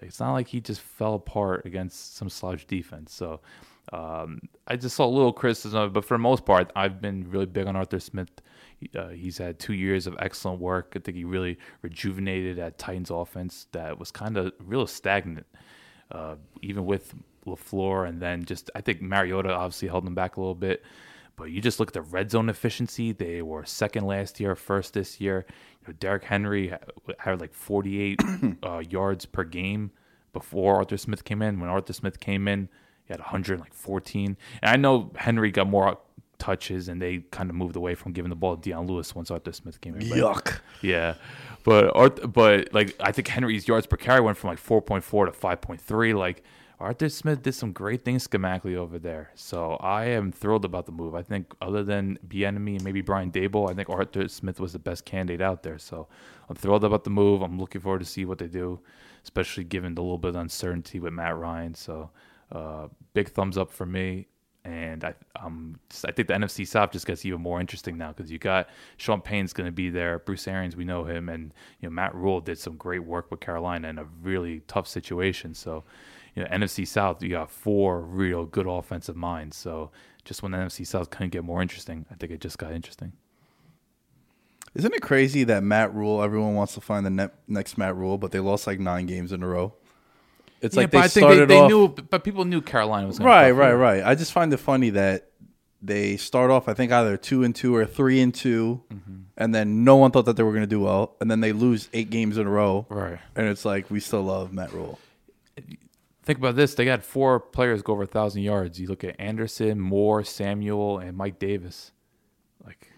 Like, 0.00 0.08
it's 0.08 0.20
not 0.20 0.32
like 0.32 0.48
he 0.48 0.60
just 0.60 0.80
fell 0.80 1.14
apart 1.14 1.66
against 1.66 2.16
some 2.16 2.28
slouch 2.28 2.66
defense. 2.66 3.12
So 3.12 3.40
um, 3.92 4.40
I 4.66 4.76
just 4.76 4.96
saw 4.96 5.04
a 5.04 5.06
little 5.06 5.32
criticism, 5.32 5.78
of 5.78 5.90
it, 5.90 5.92
but 5.92 6.04
for 6.04 6.14
the 6.14 6.18
most 6.18 6.44
part, 6.44 6.72
I've 6.74 7.00
been 7.00 7.30
really 7.30 7.46
big 7.46 7.66
on 7.66 7.76
Arthur 7.76 8.00
Smith. 8.00 8.30
Uh, 8.94 9.08
he's 9.08 9.38
had 9.38 9.58
two 9.58 9.74
years 9.74 10.06
of 10.06 10.16
excellent 10.18 10.60
work. 10.60 10.94
I 10.96 10.98
think 10.98 11.16
he 11.16 11.24
really 11.24 11.58
rejuvenated 11.82 12.56
that 12.58 12.78
Titans 12.78 13.10
offense 13.10 13.66
that 13.72 13.98
was 13.98 14.10
kind 14.10 14.36
of 14.36 14.52
real 14.58 14.86
stagnant, 14.86 15.46
uh, 16.10 16.36
even 16.62 16.86
with 16.86 17.14
Lafleur, 17.46 18.08
and 18.08 18.20
then 18.20 18.44
just 18.44 18.70
I 18.74 18.80
think 18.80 19.00
Mariota 19.02 19.52
obviously 19.52 19.88
held 19.88 20.06
them 20.06 20.14
back 20.14 20.36
a 20.36 20.40
little 20.40 20.54
bit. 20.54 20.82
But 21.36 21.50
you 21.50 21.60
just 21.60 21.80
look 21.80 21.90
at 21.90 21.94
the 21.94 22.02
red 22.02 22.30
zone 22.30 22.48
efficiency; 22.48 23.12
they 23.12 23.42
were 23.42 23.64
second 23.64 24.06
last 24.06 24.40
year, 24.40 24.54
first 24.54 24.94
this 24.94 25.20
year. 25.20 25.44
You 25.82 25.88
know, 25.88 25.94
Derrick 25.98 26.24
Henry 26.24 26.72
had 27.18 27.40
like 27.40 27.52
48 27.52 28.20
uh, 28.62 28.82
yards 28.88 29.26
per 29.26 29.44
game 29.44 29.90
before 30.32 30.76
Arthur 30.76 30.96
Smith 30.96 31.24
came 31.24 31.42
in. 31.42 31.60
When 31.60 31.70
Arthur 31.70 31.92
Smith 31.92 32.20
came 32.20 32.48
in, 32.48 32.68
he 33.06 33.12
had 33.12 33.20
114. 33.20 34.36
And 34.62 34.70
I 34.70 34.76
know 34.76 35.10
Henry 35.16 35.50
got 35.50 35.68
more 35.68 35.98
touches, 36.38 36.88
and 36.88 37.00
they 37.00 37.18
kind 37.30 37.50
of 37.50 37.56
moved 37.56 37.76
away 37.76 37.94
from 37.94 38.12
giving 38.12 38.30
the 38.30 38.36
ball 38.36 38.56
to 38.56 38.62
Dion 38.62 38.86
Lewis 38.86 39.14
once 39.14 39.30
Arthur 39.30 39.52
Smith 39.52 39.80
came 39.80 39.94
in. 39.96 40.02
Yuck. 40.02 40.60
yeah, 40.82 41.14
but 41.64 42.32
but 42.32 42.72
like 42.72 42.96
I 43.00 43.12
think 43.12 43.28
Henry's 43.28 43.68
yards 43.68 43.86
per 43.86 43.96
carry 43.96 44.20
went 44.20 44.36
from 44.36 44.48
like 44.48 44.62
4.4 44.62 45.26
to 45.26 45.32
5.3. 45.32 46.14
Like 46.16 46.42
Arthur 46.80 47.08
Smith 47.08 47.42
did 47.42 47.54
some 47.54 47.72
great 47.72 48.04
things 48.04 48.26
schematically 48.26 48.76
over 48.76 48.98
there. 48.98 49.30
So 49.34 49.74
I 49.74 50.06
am 50.06 50.32
thrilled 50.32 50.64
about 50.64 50.86
the 50.86 50.92
move. 50.92 51.14
I 51.14 51.22
think 51.22 51.54
other 51.62 51.84
than 51.84 52.18
Bieniemy 52.26 52.76
and 52.76 52.84
maybe 52.84 53.00
Brian 53.00 53.30
Daboll, 53.30 53.70
I 53.70 53.74
think 53.74 53.88
Arthur 53.88 54.28
Smith 54.28 54.60
was 54.60 54.72
the 54.72 54.78
best 54.78 55.04
candidate 55.04 55.40
out 55.40 55.62
there. 55.62 55.78
So 55.78 56.08
I'm 56.48 56.56
thrilled 56.56 56.84
about 56.84 57.04
the 57.04 57.10
move. 57.10 57.42
I'm 57.42 57.58
looking 57.58 57.80
forward 57.80 58.00
to 58.00 58.04
see 58.04 58.24
what 58.24 58.38
they 58.38 58.48
do, 58.48 58.80
especially 59.22 59.64
given 59.64 59.94
the 59.94 60.02
little 60.02 60.18
bit 60.18 60.30
of 60.30 60.36
uncertainty 60.36 60.98
with 60.98 61.12
Matt 61.12 61.36
Ryan. 61.36 61.74
So 61.74 62.10
uh, 62.54 62.88
big 63.12 63.28
thumbs 63.30 63.58
up 63.58 63.70
for 63.70 63.86
me. 63.86 64.28
And 64.64 65.04
I, 65.04 65.14
um, 65.36 65.78
I 66.06 66.12
think 66.12 66.28
the 66.28 66.34
NFC 66.34 66.66
South 66.66 66.90
just 66.90 67.06
gets 67.06 67.26
even 67.26 67.42
more 67.42 67.60
interesting 67.60 67.98
now 67.98 68.12
because 68.12 68.30
you 68.30 68.38
got 68.38 68.70
Sean 68.96 69.20
Payton's 69.20 69.52
going 69.52 69.66
to 69.66 69.72
be 69.72 69.90
there, 69.90 70.20
Bruce 70.20 70.48
Arians, 70.48 70.74
we 70.74 70.86
know 70.86 71.04
him, 71.04 71.28
and 71.28 71.52
you 71.80 71.88
know 71.88 71.92
Matt 71.92 72.14
Rhule 72.14 72.40
did 72.40 72.58
some 72.58 72.76
great 72.76 73.04
work 73.04 73.30
with 73.30 73.40
Carolina 73.40 73.88
in 73.88 73.98
a 73.98 74.06
really 74.22 74.60
tough 74.66 74.88
situation. 74.88 75.52
So, 75.52 75.84
you 76.34 76.42
know, 76.42 76.48
NFC 76.48 76.86
South, 76.88 77.22
you 77.22 77.28
got 77.28 77.50
four 77.50 78.00
real 78.00 78.46
good 78.46 78.66
offensive 78.66 79.16
minds. 79.16 79.54
So, 79.54 79.90
just 80.24 80.42
when 80.42 80.52
the 80.52 80.58
NFC 80.58 80.86
South 80.86 81.10
couldn't 81.10 81.30
get 81.30 81.44
more 81.44 81.60
interesting, 81.60 82.06
I 82.10 82.14
think 82.14 82.32
it 82.32 82.40
just 82.40 82.56
got 82.56 82.72
interesting. 82.72 83.12
Isn't 84.74 84.94
it 84.94 85.02
crazy 85.02 85.44
that 85.44 85.62
Matt 85.62 85.94
Rhule, 85.94 86.22
everyone 86.22 86.54
wants 86.54 86.72
to 86.74 86.80
find 86.80 87.04
the 87.04 87.10
ne- 87.10 87.28
next 87.46 87.76
Matt 87.76 87.94
Rhule, 87.96 88.16
but 88.16 88.32
they 88.32 88.40
lost 88.40 88.66
like 88.66 88.80
nine 88.80 89.04
games 89.04 89.30
in 89.30 89.42
a 89.42 89.46
row? 89.46 89.74
It's 90.64 90.76
like 90.76 90.90
but 90.90 90.98
they 90.98 91.04
I 91.04 91.08
think 91.08 91.24
started 91.24 91.48
they, 91.48 91.54
they 91.56 91.60
off. 91.60 91.68
knew, 91.70 91.88
but 91.88 92.24
people 92.24 92.44
knew 92.44 92.60
Carolina 92.60 93.06
was 93.06 93.18
gonna 93.18 93.28
right, 93.30 93.50
right, 93.52 93.74
right. 93.74 94.02
I 94.04 94.14
just 94.14 94.32
find 94.32 94.52
it 94.52 94.56
funny 94.56 94.90
that 94.90 95.30
they 95.82 96.16
start 96.16 96.50
off, 96.50 96.66
I 96.68 96.74
think, 96.74 96.90
either 96.92 97.16
two 97.18 97.44
and 97.44 97.54
two 97.54 97.76
or 97.76 97.84
three 97.84 98.20
and 98.22 98.34
2 98.34 98.82
Mm-hmm. 98.92 99.14
and 99.36 99.54
then 99.54 99.84
no 99.84 99.96
one 99.96 100.10
thought 100.10 100.24
that 100.24 100.36
they 100.36 100.42
were 100.42 100.52
going 100.52 100.62
to 100.62 100.66
do 100.66 100.80
well, 100.80 101.14
and 101.20 101.30
then 101.30 101.40
they 101.40 101.52
lose 101.52 101.90
eight 101.92 102.08
games 102.08 102.38
in 102.38 102.46
a 102.46 102.50
row, 102.50 102.86
Right. 102.88 103.18
and 103.36 103.46
it's 103.46 103.64
like 103.66 103.90
we 103.90 104.00
still 104.00 104.22
love 104.22 104.52
Matt 104.52 104.72
Rhule. 104.72 104.98
Think 106.22 106.38
about 106.38 106.56
this: 106.56 106.74
they 106.74 106.86
got 106.86 107.02
four 107.04 107.38
players 107.38 107.82
go 107.82 107.92
over 107.92 108.04
a 108.04 108.06
thousand 108.06 108.42
yards. 108.42 108.80
You 108.80 108.86
look 108.88 109.04
at 109.04 109.14
Anderson, 109.20 109.78
Moore, 109.78 110.24
Samuel, 110.24 110.98
and 110.98 111.14
Mike 111.18 111.38
Davis. 111.38 111.92
Like, 112.64 112.90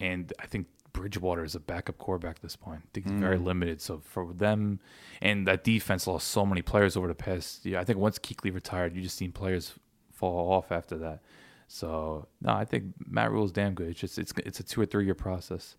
and 0.00 0.32
I 0.40 0.46
think 0.46 0.66
Bridgewater 0.98 1.44
is 1.44 1.54
a 1.54 1.60
backup 1.60 1.98
quarterback 1.98 2.36
at 2.36 2.42
this 2.42 2.56
point. 2.56 2.82
I 2.84 2.88
think 2.92 3.06
he's 3.06 3.20
very 3.20 3.38
limited. 3.38 3.80
So 3.80 3.98
for 3.98 4.32
them, 4.32 4.80
and 5.20 5.46
that 5.46 5.64
defense 5.64 6.06
lost 6.06 6.28
so 6.28 6.44
many 6.44 6.62
players 6.62 6.96
over 6.96 7.08
the 7.08 7.14
past 7.14 7.64
year. 7.64 7.78
I 7.78 7.84
think 7.84 7.98
once 7.98 8.18
Kuechly 8.18 8.52
retired, 8.52 8.94
you 8.94 9.02
just 9.02 9.16
seen 9.16 9.32
players 9.32 9.74
fall 10.12 10.52
off 10.52 10.72
after 10.72 10.96
that. 10.98 11.20
So 11.68 12.28
no, 12.40 12.52
I 12.52 12.64
think 12.64 12.94
Matt 13.06 13.30
Rhule 13.30 13.44
is 13.44 13.52
damn 13.52 13.74
good. 13.74 13.88
It's 13.88 14.00
just 14.00 14.18
it's 14.18 14.32
it's 14.44 14.60
a 14.60 14.62
two 14.62 14.80
or 14.80 14.86
three 14.86 15.04
year 15.04 15.14
process. 15.14 15.76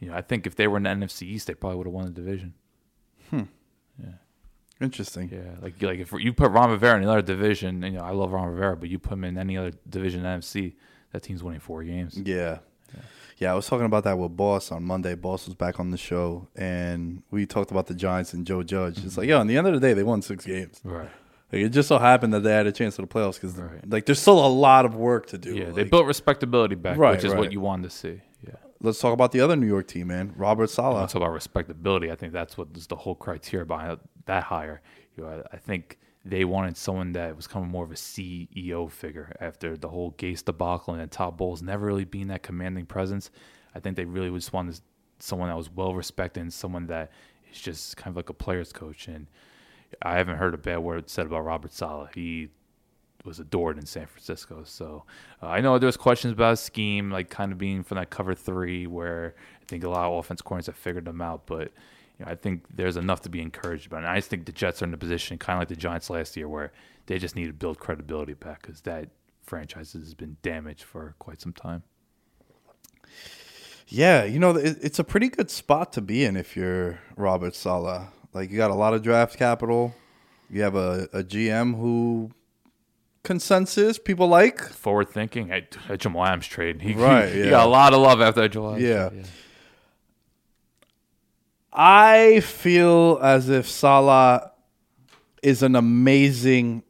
You 0.00 0.10
know, 0.10 0.16
I 0.16 0.22
think 0.22 0.46
if 0.46 0.56
they 0.56 0.66
were 0.66 0.78
in 0.78 0.82
the 0.82 0.90
NFC 0.90 1.22
East, 1.22 1.46
they 1.46 1.54
probably 1.54 1.78
would 1.78 1.86
have 1.86 1.94
won 1.94 2.04
the 2.06 2.10
division. 2.10 2.54
Hmm. 3.30 3.42
Yeah. 4.02 4.14
Interesting. 4.80 5.30
Yeah, 5.32 5.62
like 5.62 5.80
like 5.80 6.00
if 6.00 6.12
you 6.12 6.32
put 6.32 6.50
Ron 6.50 6.70
Rivera 6.70 6.96
in 6.96 7.04
another 7.04 7.22
division, 7.22 7.82
you 7.82 7.92
know 7.92 8.00
I 8.02 8.10
love 8.10 8.32
Ron 8.32 8.48
Rivera, 8.48 8.76
but 8.76 8.88
you 8.88 8.98
put 8.98 9.12
him 9.12 9.24
in 9.24 9.38
any 9.38 9.56
other 9.56 9.72
division 9.88 10.20
in 10.20 10.24
the 10.24 10.38
NFC, 10.38 10.74
that 11.12 11.22
team's 11.22 11.42
winning 11.42 11.60
four 11.60 11.84
games. 11.84 12.18
Yeah. 12.18 12.58
Yeah, 13.38 13.52
I 13.52 13.54
was 13.54 13.66
talking 13.66 13.86
about 13.86 14.04
that 14.04 14.16
with 14.16 14.36
Boss 14.36 14.70
on 14.70 14.84
Monday. 14.84 15.14
Boss 15.14 15.46
was 15.46 15.54
back 15.54 15.80
on 15.80 15.90
the 15.90 15.96
show, 15.98 16.46
and 16.54 17.22
we 17.30 17.46
talked 17.46 17.70
about 17.70 17.86
the 17.86 17.94
Giants 17.94 18.32
and 18.32 18.46
Joe 18.46 18.62
Judge. 18.62 19.04
It's 19.04 19.16
like, 19.16 19.24
mm-hmm. 19.24 19.30
yo, 19.30 19.40
in 19.40 19.46
the 19.48 19.58
end 19.58 19.66
of 19.66 19.74
the 19.74 19.80
day, 19.80 19.92
they 19.92 20.04
won 20.04 20.22
six 20.22 20.46
games. 20.46 20.80
Right. 20.84 21.10
Like, 21.52 21.62
it 21.62 21.68
just 21.70 21.88
so 21.88 21.98
happened 21.98 22.32
that 22.32 22.40
they 22.40 22.52
had 22.52 22.66
a 22.66 22.72
chance 22.72 22.98
at 22.98 23.08
the 23.08 23.12
playoffs 23.12 23.34
because, 23.34 23.56
Right. 23.56 23.88
like, 23.90 24.06
there's 24.06 24.20
still 24.20 24.44
a 24.44 24.48
lot 24.48 24.84
of 24.84 24.94
work 24.94 25.26
to 25.26 25.38
do. 25.38 25.54
Yeah, 25.54 25.70
they 25.70 25.84
built 25.84 26.06
respectability 26.06 26.76
back, 26.76 26.96
Right, 26.96 27.16
which 27.16 27.24
is 27.24 27.32
right. 27.32 27.38
what 27.38 27.52
you 27.52 27.60
wanted 27.60 27.90
to 27.90 27.96
see. 27.96 28.20
Yeah. 28.46 28.54
Let's 28.80 29.00
talk 29.00 29.12
about 29.12 29.32
the 29.32 29.40
other 29.40 29.56
New 29.56 29.66
York 29.66 29.88
team, 29.88 30.08
man. 30.08 30.32
Robert 30.36 30.70
Saleh. 30.70 31.00
Let's 31.00 31.12
talk 31.12 31.22
about 31.22 31.32
respectability. 31.32 32.10
I 32.10 32.16
think 32.16 32.32
that's 32.32 32.56
what 32.56 32.68
is 32.76 32.86
the 32.86 32.96
whole 32.96 33.14
criteria 33.14 33.66
behind 33.66 33.98
that 34.26 34.44
hire. 34.44 34.80
You 35.16 35.24
know, 35.24 35.44
I, 35.52 35.56
I 35.56 35.58
think 35.58 35.98
they 36.24 36.44
wanted 36.44 36.76
someone 36.76 37.12
that 37.12 37.36
was 37.36 37.46
of 37.46 37.64
more 37.64 37.84
of 37.84 37.90
a 37.90 37.96
CEO 37.96 38.90
figure 38.90 39.36
after 39.40 39.76
the 39.76 39.88
whole 39.88 40.12
Gase 40.12 40.44
debacle 40.44 40.94
and 40.94 41.10
Todd 41.10 41.36
Bowles 41.36 41.62
never 41.62 41.86
really 41.86 42.04
being 42.04 42.28
that 42.28 42.42
commanding 42.42 42.86
presence. 42.86 43.30
I 43.74 43.80
think 43.80 43.96
they 43.96 44.06
really 44.06 44.30
just 44.30 44.52
wanted 44.52 44.80
someone 45.18 45.48
that 45.48 45.56
was 45.56 45.70
well 45.70 45.94
respected 45.94 46.40
and 46.40 46.52
someone 46.52 46.86
that 46.86 47.10
is 47.52 47.60
just 47.60 47.96
kind 47.96 48.12
of 48.12 48.16
like 48.16 48.30
a 48.30 48.34
player's 48.34 48.72
coach. 48.72 49.06
And 49.06 49.26
I 50.00 50.16
haven't 50.16 50.38
heard 50.38 50.54
a 50.54 50.58
bad 50.58 50.78
word 50.78 51.10
said 51.10 51.26
about 51.26 51.44
Robert 51.44 51.72
Saleh. 51.72 52.14
He 52.14 52.48
was 53.24 53.38
adored 53.38 53.78
in 53.78 53.86
San 53.86 54.06
Francisco. 54.06 54.62
So 54.64 55.04
uh, 55.42 55.46
I 55.46 55.60
know 55.60 55.78
there's 55.78 55.96
questions 55.96 56.32
about 56.32 56.50
his 56.50 56.60
scheme, 56.60 57.10
like 57.10 57.28
kind 57.28 57.52
of 57.52 57.58
being 57.58 57.82
from 57.82 57.96
that 57.96 58.10
cover 58.10 58.34
three, 58.34 58.86
where 58.86 59.34
I 59.60 59.64
think 59.66 59.84
a 59.84 59.90
lot 59.90 60.06
of 60.06 60.18
offense 60.18 60.40
corners 60.42 60.66
have 60.66 60.76
figured 60.76 61.04
them 61.04 61.20
out. 61.20 61.46
But 61.46 61.72
you 62.18 62.24
know, 62.24 62.30
I 62.32 62.34
think 62.34 62.64
there's 62.74 62.96
enough 62.96 63.22
to 63.22 63.28
be 63.28 63.40
encouraged 63.40 63.86
about. 63.86 63.98
And 63.98 64.06
I 64.08 64.16
just 64.16 64.30
think 64.30 64.46
the 64.46 64.52
Jets 64.52 64.82
are 64.82 64.84
in 64.86 64.94
a 64.94 64.96
position, 64.98 65.36
kind 65.38 65.56
of 65.56 65.60
like 65.62 65.68
the 65.68 65.76
Giants 65.76 66.10
last 66.10 66.36
year, 66.36 66.48
where 66.48 66.72
they 67.06 67.18
just 67.18 67.34
need 67.36 67.46
to 67.46 67.52
build 67.52 67.78
credibility 67.78 68.34
back 68.34 68.62
because 68.62 68.80
that 68.82 69.08
franchise 69.42 69.92
has 69.92 70.14
been 70.14 70.36
damaged 70.42 70.84
for 70.84 71.14
quite 71.18 71.40
some 71.40 71.52
time. 71.52 71.82
Yeah, 73.88 74.24
you 74.24 74.38
know, 74.38 74.56
it, 74.56 74.78
it's 74.80 74.98
a 74.98 75.04
pretty 75.04 75.28
good 75.28 75.50
spot 75.50 75.92
to 75.94 76.00
be 76.00 76.24
in 76.24 76.36
if 76.36 76.56
you're 76.56 77.00
Robert 77.16 77.54
Saleh. 77.54 78.08
Like, 78.32 78.50
you 78.50 78.56
got 78.56 78.70
a 78.70 78.74
lot 78.74 78.94
of 78.94 79.02
draft 79.02 79.36
capital. 79.38 79.94
You 80.50 80.62
have 80.62 80.74
a, 80.74 81.08
a 81.12 81.22
GM 81.22 81.76
who 81.78 82.30
consensus 83.22 83.98
people 83.98 84.26
like. 84.28 84.60
Forward 84.60 85.10
thinking, 85.10 85.50
at, 85.50 85.76
Jamal 85.98 86.24
Adams 86.24 86.46
trade, 86.46 86.80
he, 86.82 86.94
Right, 86.94 87.30
he, 87.32 87.44
yeah. 87.44 87.50
got 87.50 87.66
a 87.66 87.70
lot 87.70 87.92
of 87.92 88.00
love 88.00 88.20
after 88.20 88.40
that. 88.48 88.56
Adams 88.56 88.82
Yeah. 88.82 89.08
trade, 89.10 89.26
I 91.74 92.40
feel 92.40 93.18
as 93.20 93.48
if 93.48 93.68
Saleh 93.68 94.42
is 95.42 95.62
an 95.62 95.74
amazing 95.74 96.84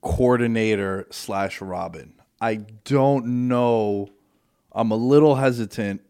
coordinator 0.00 1.06
slash 1.10 1.60
Robin. 1.60 2.14
I 2.40 2.56
don't 2.84 3.48
know. 3.48 4.08
I'm 4.72 4.90
a 4.90 4.96
little 4.96 5.36
hesitant 5.36 6.00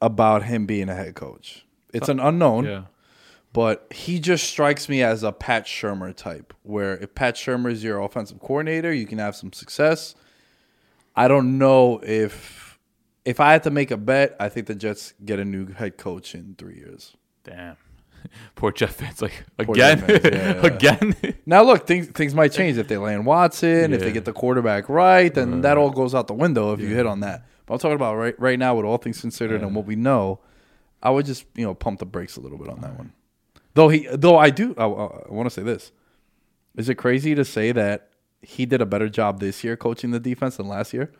about 0.00 0.42
him 0.42 0.66
being 0.66 0.88
a 0.88 0.94
head 0.94 1.14
coach. 1.14 1.64
It's 1.92 2.08
an 2.08 2.18
unknown, 2.18 2.64
yeah. 2.64 2.82
but 3.52 3.86
he 3.92 4.18
just 4.18 4.44
strikes 4.44 4.88
me 4.88 5.02
as 5.02 5.22
a 5.22 5.30
Pat 5.30 5.64
Shurmur 5.64 6.14
type, 6.14 6.52
where 6.64 6.98
if 6.98 7.14
Pat 7.14 7.36
Shurmur 7.36 7.70
is 7.70 7.84
your 7.84 8.00
offensive 8.00 8.40
coordinator, 8.40 8.92
you 8.92 9.06
can 9.06 9.18
have 9.18 9.36
some 9.36 9.52
success. 9.52 10.16
I 11.14 11.28
don't 11.28 11.56
know 11.58 12.00
if 12.02 12.73
if 13.24 13.40
I 13.40 13.52
had 13.52 13.62
to 13.64 13.70
make 13.70 13.90
a 13.90 13.96
bet, 13.96 14.36
I 14.38 14.48
think 14.48 14.66
the 14.66 14.74
Jets 14.74 15.14
get 15.24 15.38
a 15.38 15.44
new 15.44 15.72
head 15.72 15.96
coach 15.96 16.34
in 16.34 16.54
three 16.58 16.76
years. 16.76 17.16
Damn. 17.42 17.76
Poor 18.54 18.72
Jeff 18.72 18.94
fans, 18.94 19.20
like 19.20 19.44
Poor 19.58 19.74
again, 19.74 19.98
fans, 19.98 20.20
yeah, 20.24 20.30
yeah. 20.32 20.66
again. 20.66 21.16
Now, 21.46 21.62
look, 21.62 21.86
things 21.86 22.06
things 22.08 22.34
might 22.34 22.52
change 22.52 22.78
if 22.78 22.88
they 22.88 22.96
land 22.96 23.26
Watson, 23.26 23.92
if 23.92 24.00
they 24.00 24.12
get 24.12 24.24
the 24.24 24.32
quarterback 24.32 24.88
right, 24.88 25.32
then 25.32 25.60
that 25.60 25.76
all 25.76 25.90
goes 25.90 26.14
out 26.14 26.26
the 26.26 26.34
window 26.34 26.72
if 26.72 26.80
you 26.80 26.88
hit 26.88 27.06
on 27.06 27.20
that. 27.20 27.44
But 27.66 27.74
I'm 27.74 27.80
talking 27.80 27.96
about 27.96 28.16
right 28.16 28.38
right 28.40 28.58
now, 28.58 28.74
with 28.74 28.86
all 28.86 28.96
things 28.96 29.20
considered 29.20 29.60
and 29.60 29.74
what 29.74 29.84
we 29.84 29.94
know, 29.94 30.40
I 31.02 31.10
would 31.10 31.26
just 31.26 31.44
you 31.54 31.64
know 31.66 31.74
pump 31.74 31.98
the 31.98 32.06
brakes 32.06 32.36
a 32.36 32.40
little 32.40 32.56
bit 32.56 32.70
on 32.70 32.80
that 32.80 32.96
one. 32.96 33.12
Though 33.74 33.90
he, 33.90 34.08
though 34.10 34.38
I 34.38 34.48
do, 34.50 34.74
I, 34.78 34.84
I 34.84 35.32
want 35.32 35.46
to 35.46 35.50
say 35.50 35.62
this: 35.62 35.92
Is 36.76 36.88
it 36.88 36.94
crazy 36.94 37.34
to 37.34 37.44
say 37.44 37.72
that 37.72 38.08
he 38.40 38.64
did 38.64 38.80
a 38.80 38.86
better 38.86 39.10
job 39.10 39.40
this 39.40 39.62
year 39.62 39.76
coaching 39.76 40.10
the 40.10 40.20
defense 40.20 40.56
than 40.56 40.66
last 40.66 40.94
year? 40.94 41.12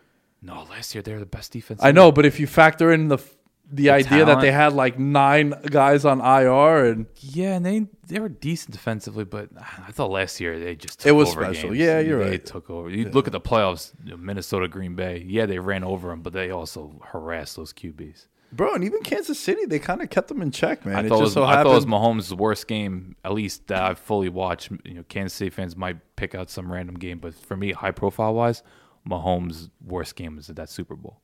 No, 0.45 0.65
last 0.71 0.95
year 0.95 1.03
they 1.03 1.13
were 1.13 1.21
the 1.21 1.27
best 1.27 1.53
defense. 1.53 1.81
I 1.83 1.93
know, 1.93 2.13
but 2.13 2.27
if 2.27 2.39
you 2.39 2.47
factor 2.47 2.93
in 2.93 3.09
the 3.09 3.17
f- 3.17 3.35
the, 3.73 3.89
idea 3.91 4.27
that 4.27 4.41
they 4.43 4.53
had 4.53 4.75
like 4.75 4.99
nine 4.99 5.55
guys 5.71 6.05
on 6.05 6.21
IR 6.21 6.85
and 6.85 7.07
Yeah, 7.21 7.55
and 7.55 7.65
they 7.65 7.87
they 8.07 8.21
were 8.21 8.29
decent 8.29 8.73
defensively, 8.73 9.25
but 9.25 9.49
I 9.57 9.91
thought 9.91 10.11
last 10.11 10.39
year 10.39 10.59
they 10.61 10.75
just 10.77 11.01
took 11.01 11.09
It 11.09 11.13
was 11.13 11.31
over 11.31 11.45
special. 11.45 11.71
games. 11.71 11.81
Yeah, 11.81 11.99
you're 12.01 12.23
they 12.23 12.31
right. 12.33 12.45
took 12.47 12.69
over. 12.69 12.91
You 12.91 13.09
look 13.09 13.27
at 13.27 13.33
the 13.33 13.41
playoffs, 13.41 13.93
Minnesota, 14.19 14.69
Green 14.69 14.95
Bay. 14.95 15.25
Yeah, 15.27 15.47
they 15.47 15.59
ran 15.59 15.83
over 15.83 16.11
them, 16.11 16.21
but 16.21 16.35
they 16.35 16.51
also 16.51 17.01
harassed 17.03 17.57
those 17.57 17.73
QBs. 17.73 18.27
bro, 18.53 18.75
and 18.75 18.85
even 18.85 19.01
Kansas 19.03 19.41
City, 19.41 19.65
they 19.65 19.79
kind 19.79 20.03
of 20.03 20.11
kept 20.11 20.29
them 20.29 20.43
in 20.43 20.51
check, 20.51 20.85
man. 20.85 20.97
I 20.97 21.01
it 21.01 21.09
thought, 21.09 21.17
it 21.17 21.19
just 21.21 21.23
was, 21.23 21.33
so 21.33 21.45
I 21.45 21.55
thought 21.63 21.73
it 21.73 21.75
was. 21.75 21.87
Mahomes' 21.87 22.33
worst 22.37 22.69
game, 22.69 23.17
at 23.25 23.33
least 23.33 23.67
that 23.69 23.83
I've 23.83 23.99
fully 23.99 24.29
watched. 24.29 24.71
You 24.85 24.95
know, 24.95 25.05
Kansas 25.09 25.33
City 25.33 25.51
fans 25.51 25.75
might 25.75 25.97
pick 26.17 26.35
out 26.35 26.51
some 26.51 26.71
random 26.71 26.97
game, 26.97 27.19
but 27.19 27.35
for 27.35 27.57
me, 27.57 27.73
high 27.73 27.91
profile 27.93 28.35
wise, 28.35 28.63
Mahomes' 29.09 29.71
worst 29.85 30.17
game 30.17 30.37
was 30.37 30.49
at 30.51 30.57
that 30.57 30.69
Super 30.71 30.97
Bowl. 30.97 31.21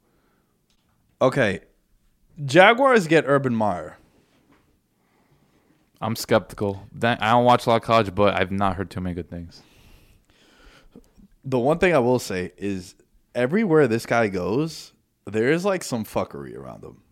okay, 1.20 1.60
Jaguars 2.44 3.06
get 3.06 3.24
Urban 3.26 3.54
Meyer. 3.54 3.96
I'm 6.00 6.16
skeptical. 6.16 6.86
That 6.94 7.22
I 7.22 7.32
don't 7.32 7.44
watch 7.44 7.66
a 7.66 7.70
lot 7.70 7.76
of 7.76 7.82
college, 7.82 8.14
but 8.14 8.34
I've 8.34 8.50
not 8.50 8.76
heard 8.76 8.90
too 8.90 9.00
many 9.00 9.14
good 9.14 9.28
things. 9.28 9.62
The 11.44 11.58
one 11.58 11.78
thing 11.78 11.94
I 11.94 11.98
will 11.98 12.18
say 12.18 12.52
is 12.56 12.94
everywhere 13.34 13.86
this 13.88 14.06
guy 14.06 14.28
goes, 14.28 14.92
there 15.26 15.50
is 15.52 15.64
like 15.64 15.82
some 15.84 16.04
fuckery 16.04 16.56
around 16.56 16.84
him. 16.84 17.02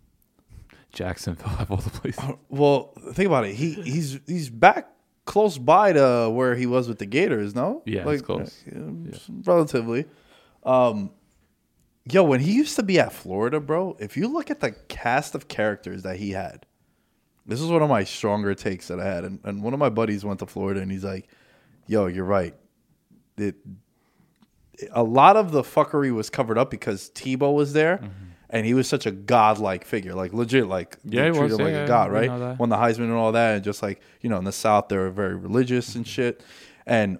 Jacksonville 0.92 1.48
have 1.50 1.70
all 1.70 1.76
the 1.78 1.90
places. 1.90 2.24
Well, 2.48 2.92
think 3.12 3.26
about 3.26 3.44
it. 3.44 3.54
He 3.54 3.74
he's 3.74 4.18
he's 4.26 4.48
back 4.48 4.88
close 5.26 5.58
by 5.58 5.92
to 5.92 6.30
where 6.30 6.54
he 6.54 6.64
was 6.64 6.88
with 6.88 6.98
the 6.98 7.04
Gators. 7.06 7.54
No, 7.54 7.82
Yeah, 7.84 8.08
it's 8.08 8.22
close. 8.22 8.64
uh, 8.74 8.80
relatively. 9.44 10.06
Um, 10.64 11.10
yo, 12.10 12.22
when 12.22 12.40
he 12.40 12.52
used 12.52 12.76
to 12.76 12.82
be 12.82 12.98
at 12.98 13.12
Florida, 13.12 13.60
bro. 13.60 13.96
If 13.98 14.16
you 14.16 14.28
look 14.28 14.50
at 14.50 14.60
the 14.60 14.72
cast 14.72 15.34
of 15.34 15.48
characters 15.48 16.02
that 16.02 16.16
he 16.16 16.30
had, 16.30 16.66
this 17.46 17.60
is 17.60 17.68
one 17.68 17.82
of 17.82 17.88
my 17.88 18.04
stronger 18.04 18.54
takes 18.54 18.88
that 18.88 19.00
I 19.00 19.06
had. 19.06 19.24
And, 19.24 19.40
and 19.44 19.62
one 19.62 19.72
of 19.72 19.78
my 19.80 19.88
buddies 19.88 20.24
went 20.24 20.40
to 20.40 20.46
Florida, 20.46 20.80
and 20.80 20.90
he's 20.90 21.04
like, 21.04 21.28
"Yo, 21.86 22.06
you're 22.06 22.24
right. 22.24 22.54
It 23.36 23.56
a 24.92 25.02
lot 25.02 25.36
of 25.36 25.50
the 25.50 25.62
fuckery 25.62 26.12
was 26.12 26.30
covered 26.30 26.56
up 26.58 26.70
because 26.70 27.10
Tebow 27.10 27.54
was 27.54 27.72
there." 27.72 28.00
And 28.50 28.64
he 28.64 28.72
was 28.72 28.88
such 28.88 29.04
a 29.04 29.10
godlike 29.10 29.84
figure, 29.84 30.14
like 30.14 30.32
legit, 30.32 30.66
like 30.66 30.98
Mm-hmm. 31.00 31.12
Yeah, 31.12 31.24
he 31.26 31.30
treated 31.32 31.50
was, 31.50 31.58
him 31.58 31.64
like 31.66 31.74
yeah, 31.74 31.84
a 31.84 31.86
god, 31.86 32.10
right? 32.12 32.58
Won 32.58 32.70
the 32.70 32.76
Heisman 32.76 33.04
and 33.04 33.12
all 33.12 33.32
that, 33.32 33.56
and 33.56 33.64
just 33.64 33.82
like 33.82 34.00
you 34.20 34.30
know, 34.30 34.38
in 34.38 34.44
the 34.44 34.52
South, 34.52 34.88
they 34.88 34.96
were 34.96 35.10
very 35.10 35.34
religious 35.36 35.94
and 35.94 36.06
shit. 36.06 36.42
And 36.86 37.18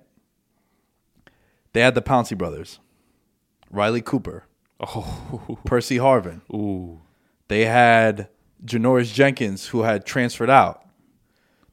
they 1.75 1.81
had 1.81 1.95
the 1.95 2.03
Pouncey 2.03 2.37
brothers, 2.37 2.81
Riley 3.71 4.03
Cooper, 4.03 4.45
Oh, 4.81 5.59
Percy 5.65 5.97
Harvin. 5.99 6.41
ooh. 6.53 7.01
They 7.49 7.65
had 7.65 8.29
Janoris 8.65 9.13
Jenkins, 9.13 9.67
who 9.69 9.83
had 9.83 10.05
transferred 10.05 10.51
out. 10.51 10.85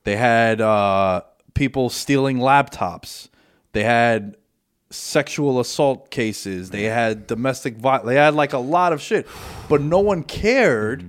They 0.03 0.15
had 0.15 0.61
uh, 0.61 1.21
people 1.53 1.89
stealing 1.89 2.37
laptops. 2.37 3.29
They 3.73 3.83
had 3.83 4.37
sexual 4.89 5.59
assault 5.59 6.09
cases. 6.11 6.69
They 6.69 6.83
had 6.83 7.27
domestic 7.27 7.75
violence. 7.77 8.05
They 8.07 8.15
had 8.15 8.33
like 8.35 8.53
a 8.53 8.57
lot 8.59 8.93
of 8.93 9.01
shit, 9.01 9.27
but 9.67 9.81
no 9.81 9.99
one 9.99 10.23
cared 10.23 11.03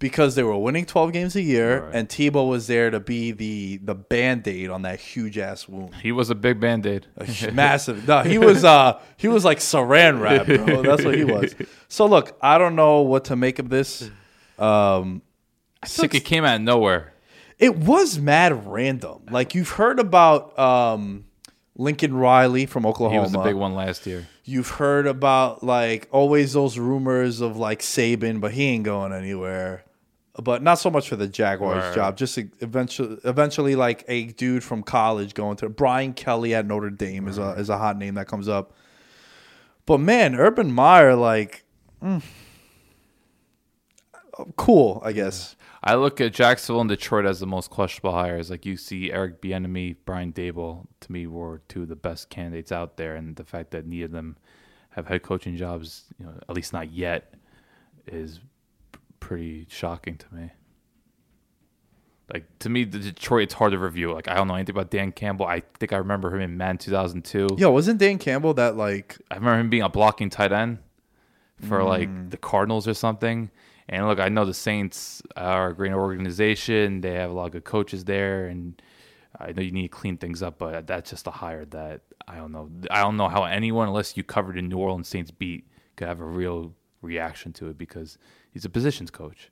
because 0.00 0.34
they 0.34 0.42
were 0.42 0.56
winning 0.58 0.84
twelve 0.86 1.12
games 1.12 1.36
a 1.36 1.42
year, 1.42 1.84
Right. 1.84 1.94
and 1.94 2.08
Tebow 2.08 2.48
was 2.48 2.66
there 2.66 2.90
to 2.90 2.98
be 2.98 3.30
the 3.30 3.76
the 3.84 3.94
band 3.94 4.48
aid 4.48 4.68
on 4.70 4.82
that 4.82 4.98
huge 4.98 5.38
ass 5.38 5.68
wound. 5.68 5.94
He 5.96 6.10
was 6.10 6.28
a 6.30 6.34
big 6.34 6.58
band 6.58 6.84
aid. 6.86 7.06
Massive. 7.52 8.08
No, 8.08 8.22
he 8.22 8.38
was 8.38 8.64
uh 8.64 8.98
he 9.16 9.28
was 9.28 9.44
like 9.44 9.58
saran 9.58 10.20
wrap, 10.20 10.46
bro. 10.46 10.82
That's 10.88 11.04
what 11.04 11.14
he 11.14 11.22
was. 11.24 11.54
So 11.86 12.06
look, 12.06 12.36
I 12.42 12.58
don't 12.58 12.74
know 12.74 13.02
what 13.02 13.26
to 13.26 13.36
make 13.36 13.60
of 13.60 13.68
this. 13.68 14.10
Um 14.58 15.22
I 15.82 15.86
think 15.86 16.14
it 16.14 16.24
came 16.24 16.44
out 16.44 16.56
of 16.56 16.62
nowhere. 16.62 17.12
it 17.58 17.76
was 17.76 18.18
mad 18.18 18.66
random. 18.66 19.22
Like 19.30 19.54
you've 19.54 19.70
heard 19.70 20.00
about 20.00 20.58
um 20.58 21.26
Lincoln 21.76 22.14
Riley 22.14 22.66
from 22.66 22.84
Oklahoma. 22.84 23.14
He 23.14 23.18
Oklahoma. 23.20 23.38
was 23.38 23.44
the 23.44 23.50
big 23.50 23.58
one 23.58 23.74
last 23.74 24.06
year. 24.06 24.26
You've 24.44 24.68
heard 24.68 25.06
about 25.06 25.62
like 25.62 26.08
always 26.10 26.52
those 26.52 26.78
rumors 26.78 27.40
of 27.40 27.56
like 27.56 27.80
Saban, 27.80 28.40
but 28.40 28.52
he 28.52 28.64
ain't 28.64 28.84
going 28.84 29.12
anywhere. 29.12 29.84
But 30.40 30.62
not 30.62 30.74
so 30.74 30.90
much 30.90 31.08
for 31.08 31.16
the 31.16 31.26
Jaguars 31.26 31.82
Right. 31.84 31.94
job. 31.94 32.16
Just 32.16 32.38
eventually, 32.60 33.18
eventually, 33.24 33.74
like 33.74 34.04
a 34.06 34.26
dude 34.26 34.62
from 34.62 34.82
college 34.82 35.34
going 35.34 35.56
to 35.56 35.68
Brian 35.68 36.12
Kelly 36.12 36.54
at 36.54 36.66
Notre 36.66 36.90
Dame 36.90 37.26
is 37.26 37.36
a 37.36 37.50
is 37.52 37.68
a 37.68 37.78
hot 37.78 37.98
name 37.98 38.14
that 38.14 38.28
comes 38.28 38.48
up. 38.48 38.72
But 39.86 39.98
man, 39.98 40.36
Urban 40.36 40.70
Meyer, 40.72 41.16
like, 41.16 41.64
mm, 42.00 42.22
cool, 44.56 45.02
I 45.04 45.12
guess. 45.12 45.56
I 45.82 45.94
look 45.94 46.20
at 46.20 46.32
Jacksonville 46.34 46.82
and 46.82 46.90
Detroit 46.90 47.24
as 47.24 47.40
the 47.40 47.46
most 47.46 47.70
questionable 47.70 48.12
hires. 48.12 48.50
Like 48.50 48.66
you 48.66 48.76
see 48.76 49.10
Eric 49.10 49.40
Bieniemy, 49.40 49.96
Brian 50.04 50.32
Daboll, 50.32 50.86
to 51.00 51.12
me 51.12 51.26
were 51.26 51.62
two 51.68 51.82
of 51.82 51.88
the 51.88 51.96
best 51.96 52.28
candidates 52.28 52.70
out 52.70 52.96
there, 52.96 53.16
and 53.16 53.34
the 53.36 53.44
fact 53.44 53.70
that 53.70 53.86
neither 53.86 54.04
of 54.06 54.12
them 54.12 54.36
have 54.90 55.06
head 55.06 55.22
coaching 55.22 55.56
jobs, 55.56 56.04
you 56.18 56.26
know, 56.26 56.34
at 56.48 56.54
least 56.54 56.72
not 56.72 56.92
yet, 56.92 57.34
is 58.06 58.40
pretty 59.20 59.66
shocking 59.68 60.16
to 60.16 60.34
me. 60.34 60.50
Like 62.32 62.58
to 62.60 62.68
me, 62.68 62.84
the 62.84 62.98
Detroit 62.98 63.44
it's 63.44 63.54
hard 63.54 63.72
to 63.72 63.78
review. 63.78 64.12
Like 64.12 64.28
I 64.28 64.34
don't 64.34 64.48
know 64.48 64.54
anything 64.54 64.74
about 64.74 64.90
Dan 64.90 65.12
Campbell. 65.12 65.46
I 65.46 65.62
think 65.78 65.92
I 65.92 65.96
remember 65.96 66.34
him 66.34 66.42
in 66.42 66.56
Man 66.56 66.78
2002. 66.78 67.56
Yo, 67.58 67.70
wasn't 67.70 67.98
Dan 67.98 68.18
Campbell 68.18 68.54
that 68.54 68.76
like? 68.76 69.18
I 69.30 69.34
remember 69.34 69.60
him 69.60 69.70
being 69.70 69.82
a 69.82 69.88
blocking 69.88 70.30
tight 70.30 70.52
end 70.52 70.78
for 71.60 71.80
hmm. 71.80 71.86
like 71.86 72.30
the 72.30 72.36
Cardinals 72.36 72.86
or 72.86 72.94
something. 72.94 73.50
And 73.88 74.06
look, 74.06 74.20
I 74.20 74.28
know 74.28 74.44
the 74.44 74.54
Saints 74.54 75.20
are 75.36 75.70
a 75.70 75.74
great 75.74 75.92
organization. 75.92 77.00
They 77.00 77.14
have 77.14 77.30
a 77.30 77.32
lot 77.32 77.46
of 77.46 77.52
good 77.52 77.64
coaches 77.64 78.04
there, 78.04 78.46
and 78.46 78.80
I 79.38 79.50
know 79.50 79.62
you 79.62 79.72
need 79.72 79.82
to 79.82 79.88
clean 79.88 80.16
things 80.16 80.44
up. 80.44 80.58
But 80.58 80.86
that's 80.86 81.10
just 81.10 81.26
a 81.26 81.32
hire 81.32 81.64
that 81.66 82.02
I 82.28 82.36
don't 82.36 82.52
know. 82.52 82.70
I 82.92 83.02
don't 83.02 83.16
know 83.16 83.28
how 83.28 83.42
anyone, 83.42 83.88
unless 83.88 84.16
you 84.16 84.22
covered 84.22 84.56
in 84.56 84.68
New 84.68 84.78
Orleans 84.78 85.08
Saints 85.08 85.32
beat, 85.32 85.66
could 85.96 86.06
have 86.06 86.20
a 86.20 86.24
real 86.24 86.72
reaction 87.02 87.52
to 87.54 87.68
it 87.68 87.78
because 87.78 88.16
he's 88.52 88.64
a 88.64 88.70
positions 88.70 89.10
coach. 89.10 89.50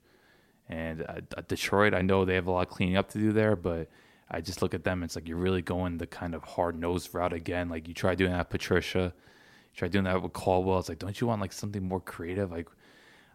And 0.68 1.02
uh, 1.08 1.40
Detroit, 1.46 1.94
I 1.94 2.02
know 2.02 2.24
they 2.24 2.34
have 2.34 2.46
a 2.46 2.50
lot 2.50 2.66
of 2.66 2.68
cleaning 2.68 2.96
up 2.96 3.08
to 3.10 3.18
do 3.18 3.32
there, 3.32 3.56
but 3.56 3.88
I 4.30 4.40
just 4.40 4.60
look 4.60 4.74
at 4.74 4.84
them. 4.84 5.02
It's 5.02 5.16
like 5.16 5.26
you're 5.26 5.38
really 5.38 5.62
going 5.62 5.98
the 5.98 6.06
kind 6.06 6.34
of 6.34 6.44
hard 6.44 6.78
nosed 6.78 7.14
route 7.14 7.32
again. 7.32 7.68
Like 7.68 7.88
you 7.88 7.94
try 7.94 8.14
doing 8.14 8.32
that, 8.32 8.38
with 8.38 8.50
Patricia. 8.50 9.14
You 9.14 9.76
try 9.76 9.88
doing 9.88 10.04
that 10.04 10.22
with 10.22 10.34
Caldwell. 10.34 10.78
It's 10.78 10.88
like, 10.88 10.98
don't 10.98 11.18
you 11.20 11.26
want 11.26 11.40
like 11.40 11.52
something 11.52 11.82
more 11.82 12.00
creative? 12.00 12.50
Like, 12.50 12.68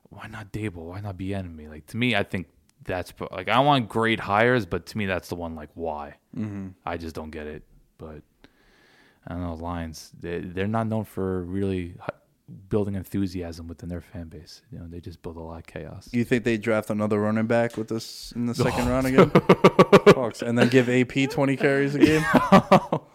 why 0.09 0.27
not 0.27 0.51
Daboll? 0.51 0.89
Why 0.89 1.01
not 1.01 1.17
Bieniemy? 1.17 1.67
Like 1.69 1.87
to 1.87 1.97
me, 1.97 2.15
I 2.15 2.23
think 2.23 2.47
that's 2.83 3.13
like 3.31 3.49
I 3.49 3.59
want 3.59 3.89
great 3.89 4.19
hires, 4.19 4.65
but 4.65 4.85
to 4.87 4.97
me, 4.97 5.05
that's 5.07 5.29
the 5.29 5.35
one. 5.35 5.55
Like 5.55 5.69
why? 5.73 6.15
Mm-hmm. 6.37 6.69
I 6.85 6.97
just 6.97 7.15
don't 7.15 7.31
get 7.31 7.47
it. 7.47 7.63
But 7.97 8.21
I 9.25 9.33
don't 9.33 9.41
know. 9.41 9.55
Lions, 9.55 10.11
they 10.19 10.39
they're 10.39 10.67
not 10.67 10.87
known 10.87 11.05
for 11.05 11.43
really 11.45 11.95
building 12.69 12.95
enthusiasm 12.95 13.67
within 13.67 13.89
their 13.89 14.01
fan 14.01 14.27
base. 14.29 14.61
You 14.71 14.79
know, 14.79 14.87
they 14.87 14.99
just 14.99 15.21
build 15.21 15.37
a 15.37 15.41
lot 15.41 15.59
of 15.59 15.65
chaos. 15.67 16.09
You 16.11 16.23
think 16.23 16.43
they 16.43 16.57
draft 16.57 16.89
another 16.89 17.19
running 17.19 17.47
back 17.47 17.77
with 17.77 17.91
us 17.91 18.31
in 18.35 18.45
the 18.45 18.55
second 18.55 18.87
round 18.87 19.07
again? 19.07 19.29
Fucks. 20.13 20.41
and 20.41 20.57
then 20.57 20.69
give 20.69 20.89
AP 20.89 21.29
twenty 21.31 21.55
carries 21.57 21.95
a 21.95 21.99
game? 21.99 22.21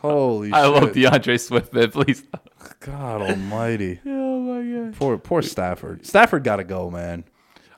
Holy 0.00 0.52
I 0.52 0.64
shit! 0.64 0.72
love 0.72 0.92
DeAndre 0.92 1.40
Swift, 1.40 1.72
man. 1.72 1.90
Please. 1.90 2.22
God 2.80 3.22
Almighty! 3.22 4.00
Oh 4.06 4.40
my 4.40 4.84
god. 4.86 4.96
Poor 4.96 5.18
poor 5.18 5.42
Stafford. 5.42 6.04
Stafford 6.06 6.44
got 6.44 6.56
to 6.56 6.64
go, 6.64 6.90
man. 6.90 7.24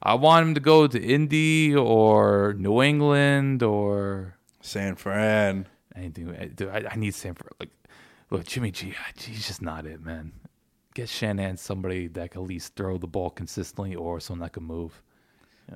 I 0.02 0.14
want 0.14 0.46
him 0.48 0.54
to 0.54 0.60
go 0.60 0.86
to 0.86 0.98
Indy 1.00 1.74
or 1.74 2.54
New 2.58 2.82
England 2.82 3.62
or 3.62 4.36
San 4.62 4.96
Fran. 4.96 5.66
anything. 5.94 6.34
I- 6.34 6.46
Dude, 6.46 6.68
I, 6.70 6.84
I 6.90 6.96
need 6.96 7.14
San 7.14 7.34
for 7.34 7.50
like, 7.60 7.68
look, 8.30 8.44
Jimmy 8.46 8.70
G. 8.70 8.94
He's 9.18 9.46
just 9.46 9.60
not 9.60 9.84
it, 9.86 10.00
man. 10.02 10.32
Get 10.94 11.08
Shanahan 11.08 11.56
somebody 11.56 12.08
that 12.08 12.32
can 12.32 12.42
at 12.42 12.48
least 12.48 12.74
throw 12.74 12.98
the 12.98 13.06
ball 13.06 13.30
consistently 13.30 13.94
or 13.94 14.18
someone 14.20 14.44
that 14.46 14.52
can 14.52 14.64
move. 14.64 15.02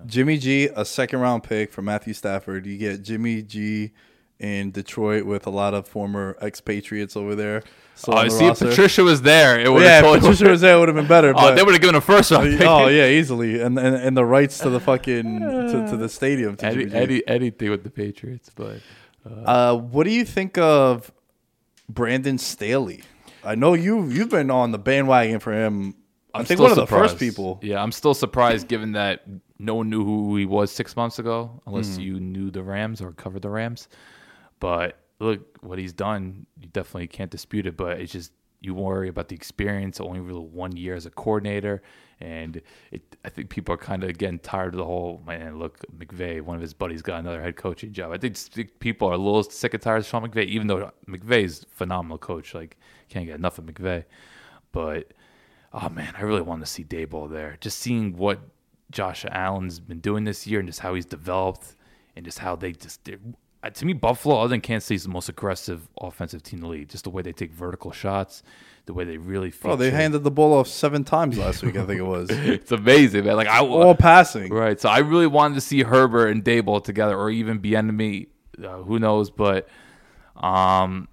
Jimmy 0.07 0.39
G, 0.39 0.69
a 0.75 0.85
second 0.85 1.21
round 1.21 1.45
pick 1.45 1.73
for 1.73 1.83
Matthew 1.83 2.15
Stafford. 2.15 2.67
You 2.67 2.77
get 2.77 3.03
Jimmy 3.03 3.43
G 3.43 3.93
in 4.41 4.73
Detroit 4.73 5.25
with 5.25 5.47
a 5.47 5.51
lot 5.51 5.73
of 5.73 5.87
former 5.87 6.37
expatriates 6.43 7.17
over 7.17 7.37
there. 7.37 7.63
So 7.95 8.13
Oh, 8.13 8.27
see, 8.29 8.47
if 8.47 8.59
Patricia 8.59 9.05
was 9.05 9.23
there, 9.23 9.61
it 9.61 9.73
would 9.73 9.85
yeah, 9.85 10.03
have 10.03 10.21
Patricia 10.21 10.49
was 10.49 10.61
there, 10.61 10.77
it 10.77 10.81
would 10.81 10.89
have 10.89 10.97
been 10.97 11.07
better. 11.07 11.29
Oh, 11.37 11.41
But, 11.43 11.55
they 11.55 11.63
would 11.63 11.75
have 11.75 11.81
given 11.81 11.95
a 11.95 12.01
first 12.01 12.33
round 12.33 12.59
pick. 12.59 12.67
oh 12.67 12.89
yeah, 12.89 13.07
easily, 13.07 13.61
and, 13.61 13.79
and 13.79 13.95
and 13.95 14.17
the 14.17 14.25
rights 14.25 14.59
to 14.59 14.71
the 14.71 14.81
fucking 14.81 15.39
to, 15.39 15.87
to 15.91 15.97
the 15.97 16.09
stadium. 16.09 16.57
To 16.57 16.75
G. 16.87 16.93
any, 16.93 17.23
anything 17.29 17.71
with 17.71 17.85
the 17.85 17.91
Patriots, 17.91 18.51
but 18.53 18.81
Uh, 19.25 19.77
what 19.77 20.03
do 20.05 20.11
you 20.11 20.25
think 20.25 20.59
of 20.59 21.13
Brandon 21.89 22.37
Staley? 22.37 23.05
I 23.45 23.55
know 23.55 23.75
you 23.75 24.09
you've 24.09 24.31
been 24.31 24.51
on 24.51 24.73
the 24.73 24.79
bandwagon 24.79 25.41
for 25.41 25.53
him. 25.53 25.95
i 26.35 26.39
I'm 26.41 26.45
think 26.45 26.59
still 26.59 26.65
one 26.65 26.71
of 26.73 26.77
the 26.77 26.87
first 26.87 27.13
surprised. 27.15 27.19
people. 27.19 27.61
Yeah, 27.63 27.83
I'm 27.83 27.93
still 27.93 28.15
surprised 28.15 28.69
given 28.69 28.93
that 28.93 29.25
no 29.59 29.75
one 29.77 29.89
knew 29.91 30.05
who 30.05 30.37
he 30.37 30.47
was 30.47 30.71
six 30.73 30.97
months 30.97 31.19
ago, 31.19 31.63
unless 31.67 31.95
Hmm. 31.97 32.01
you 32.03 32.21
knew 32.21 32.51
the 32.51 32.63
Rams 32.63 33.01
or 33.01 33.13
covered 33.13 33.43
the 33.43 33.51
Rams. 33.51 33.89
But 34.61 34.99
look, 35.21 35.59
what 35.63 35.79
he's 35.79 35.93
done, 35.93 36.47
you 36.61 36.69
definitely 36.69 37.07
can't 37.09 37.31
dispute 37.31 37.67
it. 37.67 37.77
But 37.77 38.01
it's 38.01 38.13
just 38.13 38.33
you 38.61 38.73
worry 38.75 39.09
about 39.09 39.29
the 39.29 39.37
experience, 39.37 40.01
only 40.01 40.21
really 40.21 40.41
one 40.41 40.75
year 40.75 40.95
as 40.95 41.05
a 41.07 41.11
coordinator. 41.11 41.83
And 42.21 42.63
it, 42.91 43.17
I 43.25 43.29
think 43.29 43.51
people 43.51 43.75
are 43.75 43.79
kind 43.79 44.03
of 44.05 44.17
getting 44.17 44.39
tired 44.39 44.73
of 44.73 44.79
the 44.79 44.85
whole 44.87 45.23
man. 45.27 45.59
Look, 45.59 45.81
McVay, 45.95 46.41
one 46.41 46.57
of 46.57 46.63
his 46.63 46.73
buddies 46.73 47.03
got 47.03 47.21
another 47.21 47.43
head 47.43 47.57
coaching 47.57 47.93
job. 47.93 48.13
I 48.13 48.17
think 48.19 48.39
people 48.79 49.09
are 49.09 49.13
a 49.15 49.19
little 49.19 49.43
sick 49.43 49.75
and 49.75 49.83
tired 49.83 49.99
of 49.99 50.07
Sean 50.07 50.27
McVay, 50.27 50.47
even 50.47 50.67
though 50.69 50.91
McVay's 51.07 51.67
phenomenal 51.71 52.17
coach. 52.17 52.55
Like, 52.55 52.79
can't 53.15 53.27
get 53.27 53.37
enough 53.37 53.59
of 53.59 53.65
McVay. 53.65 54.05
But 54.73 55.13
oh 55.73 55.89
man, 55.89 56.15
I 56.19 56.23
really 56.23 56.43
want 56.43 56.61
to 56.61 56.67
see 56.67 56.85
Daboll 56.85 57.31
there. 57.31 57.57
Just 57.61 57.79
seeing 57.79 58.17
what 58.17 58.41
Josh 58.91 59.25
Allen's 59.31 59.81
been 59.81 60.01
doing 60.01 60.25
this 60.25 60.47
year 60.47 60.61
and 60.61 60.69
just 60.69 60.81
how 60.81 60.95
he's 60.95 61.07
developed 61.07 61.77
and 62.17 62.25
just 62.25 62.41
how 62.41 62.57
they 62.57 62.73
just 62.73 63.09
uh, 63.63 63.71
to 63.71 63.87
me 63.87 63.93
Buffalo 63.93 64.41
other 64.41 64.49
than 64.49 64.61
Kansas 64.61 64.87
City 64.87 64.97
is 64.97 65.05
the 65.05 65.09
most 65.09 65.29
aggressive 65.29 65.89
offensive 66.01 66.43
team 66.43 66.59
in 66.59 66.63
the 66.65 66.69
league. 66.69 66.89
Just 66.89 67.05
the 67.05 67.11
way 67.11 67.23
they 67.23 67.33
take 67.33 67.53
vertical 67.53 67.93
shots, 67.93 68.43
the 68.87 68.93
way 68.93 69.05
they 69.05 69.17
really. 69.17 69.51
Feature. 69.51 69.73
Oh, 69.73 69.77
they 69.77 69.91
handed 69.91 70.25
the 70.25 70.31
ball 70.31 70.53
off 70.53 70.67
seven 70.69 71.05
times 71.05 71.39
last 71.39 71.63
week. 71.63 71.77
I 71.77 71.87
think 71.87 72.01
it 72.01 72.05
was. 72.05 72.29
it's 72.33 72.73
amazing, 72.73 73.25
man. 73.25 73.37
Like 73.37 73.49
I 73.49 73.61
all 73.61 73.95
passing. 73.95 74.53
Right. 74.53 74.79
So 74.81 74.89
I 74.89 74.99
really 74.99 75.29
wanted 75.29 75.55
to 75.55 75.61
see 75.61 75.83
Herbert 75.83 76.29
and 76.29 76.45
Daboll 76.45 76.83
together, 76.83 77.17
or 77.17 77.31
even 77.31 77.61
Bieniemy. 77.61 78.27
Uh, 78.63 78.83
who 78.83 78.99
knows? 78.99 79.31
But 79.31 79.69
um, 80.37 81.09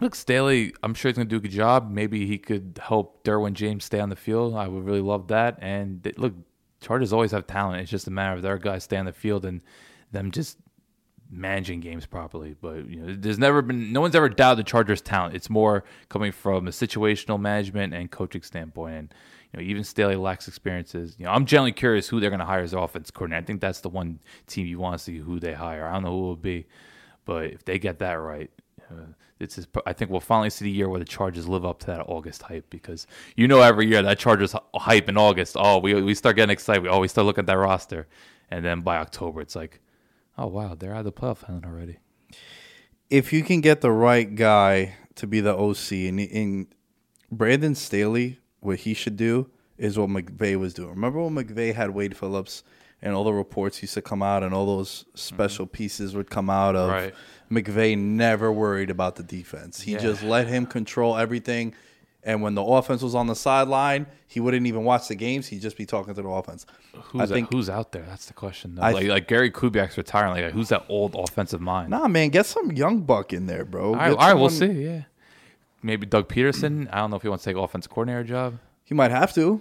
Look, 0.00 0.14
Staley, 0.14 0.74
I'm 0.82 0.92
sure 0.92 1.08
he's 1.08 1.16
going 1.16 1.28
to 1.28 1.30
do 1.30 1.38
a 1.38 1.40
good 1.40 1.50
job. 1.50 1.90
Maybe 1.90 2.26
he 2.26 2.36
could 2.36 2.78
help 2.82 3.24
Derwin 3.24 3.54
James 3.54 3.84
stay 3.84 3.98
on 3.98 4.10
the 4.10 4.16
field. 4.16 4.54
I 4.54 4.68
would 4.68 4.84
really 4.84 5.00
love 5.00 5.28
that. 5.28 5.58
And 5.62 6.02
they, 6.02 6.12
look, 6.16 6.34
Chargers 6.80 7.12
always 7.12 7.30
have 7.30 7.46
talent. 7.46 7.80
It's 7.80 7.90
just 7.90 8.06
a 8.06 8.10
matter 8.10 8.36
of 8.36 8.42
their 8.42 8.58
guys 8.58 8.84
stay 8.84 8.98
on 8.98 9.06
the 9.06 9.12
field 9.12 9.46
and 9.46 9.62
them 10.12 10.30
just 10.30 10.58
managing 11.30 11.80
games 11.80 12.04
properly. 12.04 12.54
But 12.60 12.88
you 12.88 13.00
know, 13.00 13.16
there's 13.18 13.38
never 13.38 13.62
been 13.62 13.92
no 13.92 14.02
one's 14.02 14.14
ever 14.14 14.28
doubted 14.28 14.64
the 14.64 14.68
Chargers' 14.68 15.00
talent. 15.00 15.34
It's 15.34 15.48
more 15.48 15.84
coming 16.10 16.30
from 16.30 16.68
a 16.68 16.70
situational 16.70 17.40
management 17.40 17.94
and 17.94 18.10
coaching 18.10 18.42
standpoint. 18.42 18.94
And 18.94 19.14
you 19.52 19.58
know, 19.58 19.68
even 19.68 19.82
Staley 19.82 20.16
lacks 20.16 20.46
experiences. 20.46 21.16
You 21.18 21.24
know, 21.24 21.32
I'm 21.32 21.46
generally 21.46 21.72
curious 21.72 22.06
who 22.06 22.20
they're 22.20 22.30
going 22.30 22.40
to 22.40 22.46
hire 22.46 22.62
as 22.62 22.74
offense 22.74 23.10
coordinator. 23.10 23.42
I 23.42 23.46
think 23.46 23.60
that's 23.62 23.80
the 23.80 23.88
one 23.88 24.20
team 24.46 24.66
you 24.66 24.78
want 24.78 24.98
to 24.98 25.02
see 25.02 25.18
who 25.18 25.40
they 25.40 25.54
hire. 25.54 25.86
I 25.86 25.94
don't 25.94 26.04
know 26.04 26.10
who 26.10 26.24
it 26.24 26.28
will 26.28 26.36
be, 26.36 26.66
but 27.24 27.44
if 27.46 27.64
they 27.64 27.78
get 27.78 27.98
that 28.00 28.14
right. 28.14 28.50
Uh, 28.90 29.06
this 29.38 29.58
is 29.58 29.66
I 29.84 29.92
think 29.92 30.10
we'll 30.10 30.20
finally 30.20 30.50
see 30.50 30.64
the 30.64 30.70
year 30.70 30.88
where 30.88 30.98
the 30.98 31.04
Chargers 31.04 31.48
live 31.48 31.64
up 31.64 31.78
to 31.80 31.86
that 31.88 32.00
August 32.08 32.42
hype 32.42 32.70
because 32.70 33.06
you 33.36 33.46
know 33.46 33.60
every 33.60 33.86
year 33.86 34.02
that 34.02 34.18
Chargers 34.18 34.54
hype 34.74 35.08
in 35.08 35.16
August, 35.16 35.56
oh 35.58 35.78
we 35.78 35.94
we 36.02 36.14
start 36.14 36.36
getting 36.36 36.52
excited, 36.52 36.82
we 36.82 36.88
always 36.88 37.10
start 37.10 37.26
looking 37.26 37.42
at 37.42 37.46
that 37.46 37.58
roster, 37.58 38.06
and 38.50 38.64
then 38.64 38.80
by 38.80 38.96
October 38.96 39.40
it's 39.40 39.54
like, 39.54 39.80
oh 40.38 40.46
wow, 40.46 40.74
they're 40.74 40.92
out 40.92 41.00
of 41.00 41.04
the 41.04 41.12
playoff 41.12 41.42
hunt 41.42 41.66
already. 41.66 41.98
If 43.10 43.32
you 43.32 43.42
can 43.42 43.60
get 43.60 43.82
the 43.82 43.92
right 43.92 44.34
guy 44.34 44.96
to 45.16 45.26
be 45.26 45.40
the 45.40 45.56
OC, 45.56 45.92
and 45.92 46.20
in 46.20 46.68
Brandon 47.30 47.74
Staley, 47.74 48.40
what 48.60 48.80
he 48.80 48.94
should 48.94 49.16
do 49.16 49.50
is 49.76 49.98
what 49.98 50.08
McVay 50.08 50.58
was 50.58 50.72
doing. 50.72 50.90
Remember 50.90 51.22
when 51.22 51.34
McVay 51.34 51.74
had 51.74 51.90
Wade 51.90 52.16
Phillips 52.16 52.64
and 53.02 53.14
all 53.14 53.24
the 53.24 53.32
reports 53.32 53.82
used 53.82 53.94
to 53.94 54.02
come 54.02 54.22
out, 54.22 54.42
and 54.42 54.54
all 54.54 54.64
those 54.64 55.04
special 55.14 55.66
mm-hmm. 55.66 55.72
pieces 55.72 56.16
would 56.16 56.30
come 56.30 56.48
out 56.48 56.74
of. 56.74 56.88
Right 56.88 57.14
McVay 57.50 57.96
never 57.96 58.50
worried 58.52 58.90
about 58.90 59.16
the 59.16 59.22
defense. 59.22 59.80
He 59.80 59.92
yeah. 59.92 59.98
just 59.98 60.22
let 60.22 60.46
him 60.48 60.66
control 60.66 61.16
everything. 61.16 61.74
And 62.22 62.42
when 62.42 62.56
the 62.56 62.62
offense 62.62 63.02
was 63.02 63.14
on 63.14 63.28
the 63.28 63.36
sideline, 63.36 64.06
he 64.26 64.40
wouldn't 64.40 64.66
even 64.66 64.82
watch 64.82 65.06
the 65.06 65.14
games. 65.14 65.46
He'd 65.46 65.62
just 65.62 65.76
be 65.76 65.86
talking 65.86 66.12
to 66.12 66.22
the 66.22 66.28
offense. 66.28 66.66
Who's, 66.92 67.20
I 67.22 67.26
think, 67.26 67.52
who's 67.52 67.70
out 67.70 67.92
there? 67.92 68.02
That's 68.02 68.26
the 68.26 68.32
question. 68.32 68.74
Though. 68.74 68.82
like, 68.82 69.06
like 69.06 69.28
Gary 69.28 69.50
Kubiak's 69.52 69.96
retiring. 69.96 70.42
Like, 70.42 70.52
who's 70.52 70.70
that 70.70 70.84
old 70.88 71.14
offensive 71.14 71.60
mind? 71.60 71.90
Nah, 71.90 72.08
man, 72.08 72.30
get 72.30 72.46
some 72.46 72.72
young 72.72 73.02
buck 73.02 73.32
in 73.32 73.46
there, 73.46 73.64
bro. 73.64 73.90
All 73.90 73.94
right, 73.94 74.10
all 74.10 74.16
right 74.16 74.34
we'll 74.34 74.50
see. 74.50 74.66
Yeah, 74.66 75.02
maybe 75.84 76.04
Doug 76.04 76.28
Pederson. 76.28 76.88
I 76.92 76.98
don't 76.98 77.10
know 77.10 77.16
if 77.16 77.22
he 77.22 77.28
wants 77.28 77.44
to 77.44 77.50
take 77.50 77.56
offensive 77.56 77.90
coordinator 77.92 78.24
job. 78.24 78.58
He 78.82 78.94
might 78.94 79.12
have 79.12 79.32
to 79.34 79.60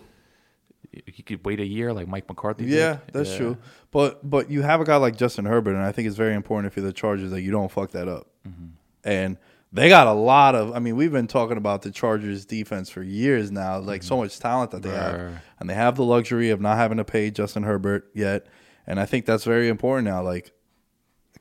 he 1.05 1.23
could 1.23 1.45
wait 1.45 1.59
a 1.59 1.65
year 1.65 1.93
like 1.93 2.07
Mike 2.07 2.27
McCarthy. 2.27 2.65
Yeah, 2.65 2.93
did. 2.93 3.13
that's 3.13 3.31
yeah. 3.31 3.37
true. 3.37 3.57
But 3.91 4.27
but 4.29 4.49
you 4.49 4.61
have 4.61 4.81
a 4.81 4.85
guy 4.85 4.97
like 4.97 5.15
Justin 5.15 5.45
Herbert, 5.45 5.75
and 5.75 5.83
I 5.83 5.91
think 5.91 6.07
it's 6.07 6.17
very 6.17 6.33
important 6.33 6.71
if 6.71 6.77
you're 6.77 6.85
the 6.85 6.93
Chargers 6.93 7.31
that 7.31 7.41
you 7.41 7.51
don't 7.51 7.71
fuck 7.71 7.91
that 7.91 8.07
up. 8.07 8.27
Mm-hmm. 8.47 8.67
And 9.03 9.37
they 9.71 9.89
got 9.89 10.07
a 10.07 10.13
lot 10.13 10.55
of. 10.55 10.73
I 10.73 10.79
mean, 10.79 10.95
we've 10.95 11.11
been 11.11 11.27
talking 11.27 11.57
about 11.57 11.81
the 11.81 11.91
Chargers 11.91 12.45
defense 12.45 12.89
for 12.89 13.03
years 13.03 13.51
now. 13.51 13.79
Like 13.79 14.01
mm-hmm. 14.01 14.07
so 14.07 14.17
much 14.17 14.39
talent 14.39 14.71
that 14.71 14.81
they 14.81 14.89
have, 14.89 15.41
and 15.59 15.69
they 15.69 15.73
have 15.73 15.95
the 15.95 16.03
luxury 16.03 16.49
of 16.49 16.61
not 16.61 16.77
having 16.77 16.97
to 16.97 17.05
pay 17.05 17.31
Justin 17.31 17.63
Herbert 17.63 18.09
yet. 18.13 18.47
And 18.87 18.99
I 18.99 19.05
think 19.05 19.25
that's 19.25 19.43
very 19.43 19.67
important 19.67 20.07
now. 20.07 20.21
Like, 20.21 20.51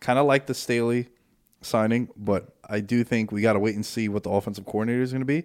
kind 0.00 0.18
of 0.18 0.26
like 0.26 0.46
the 0.46 0.54
Staley 0.54 1.08
signing, 1.60 2.08
but 2.16 2.54
I 2.68 2.80
do 2.80 3.04
think 3.04 3.32
we 3.32 3.42
got 3.42 3.54
to 3.54 3.58
wait 3.58 3.74
and 3.74 3.84
see 3.84 4.08
what 4.08 4.22
the 4.22 4.30
offensive 4.30 4.64
coordinator 4.64 5.02
is 5.02 5.12
going 5.12 5.20
to 5.20 5.26
be 5.26 5.44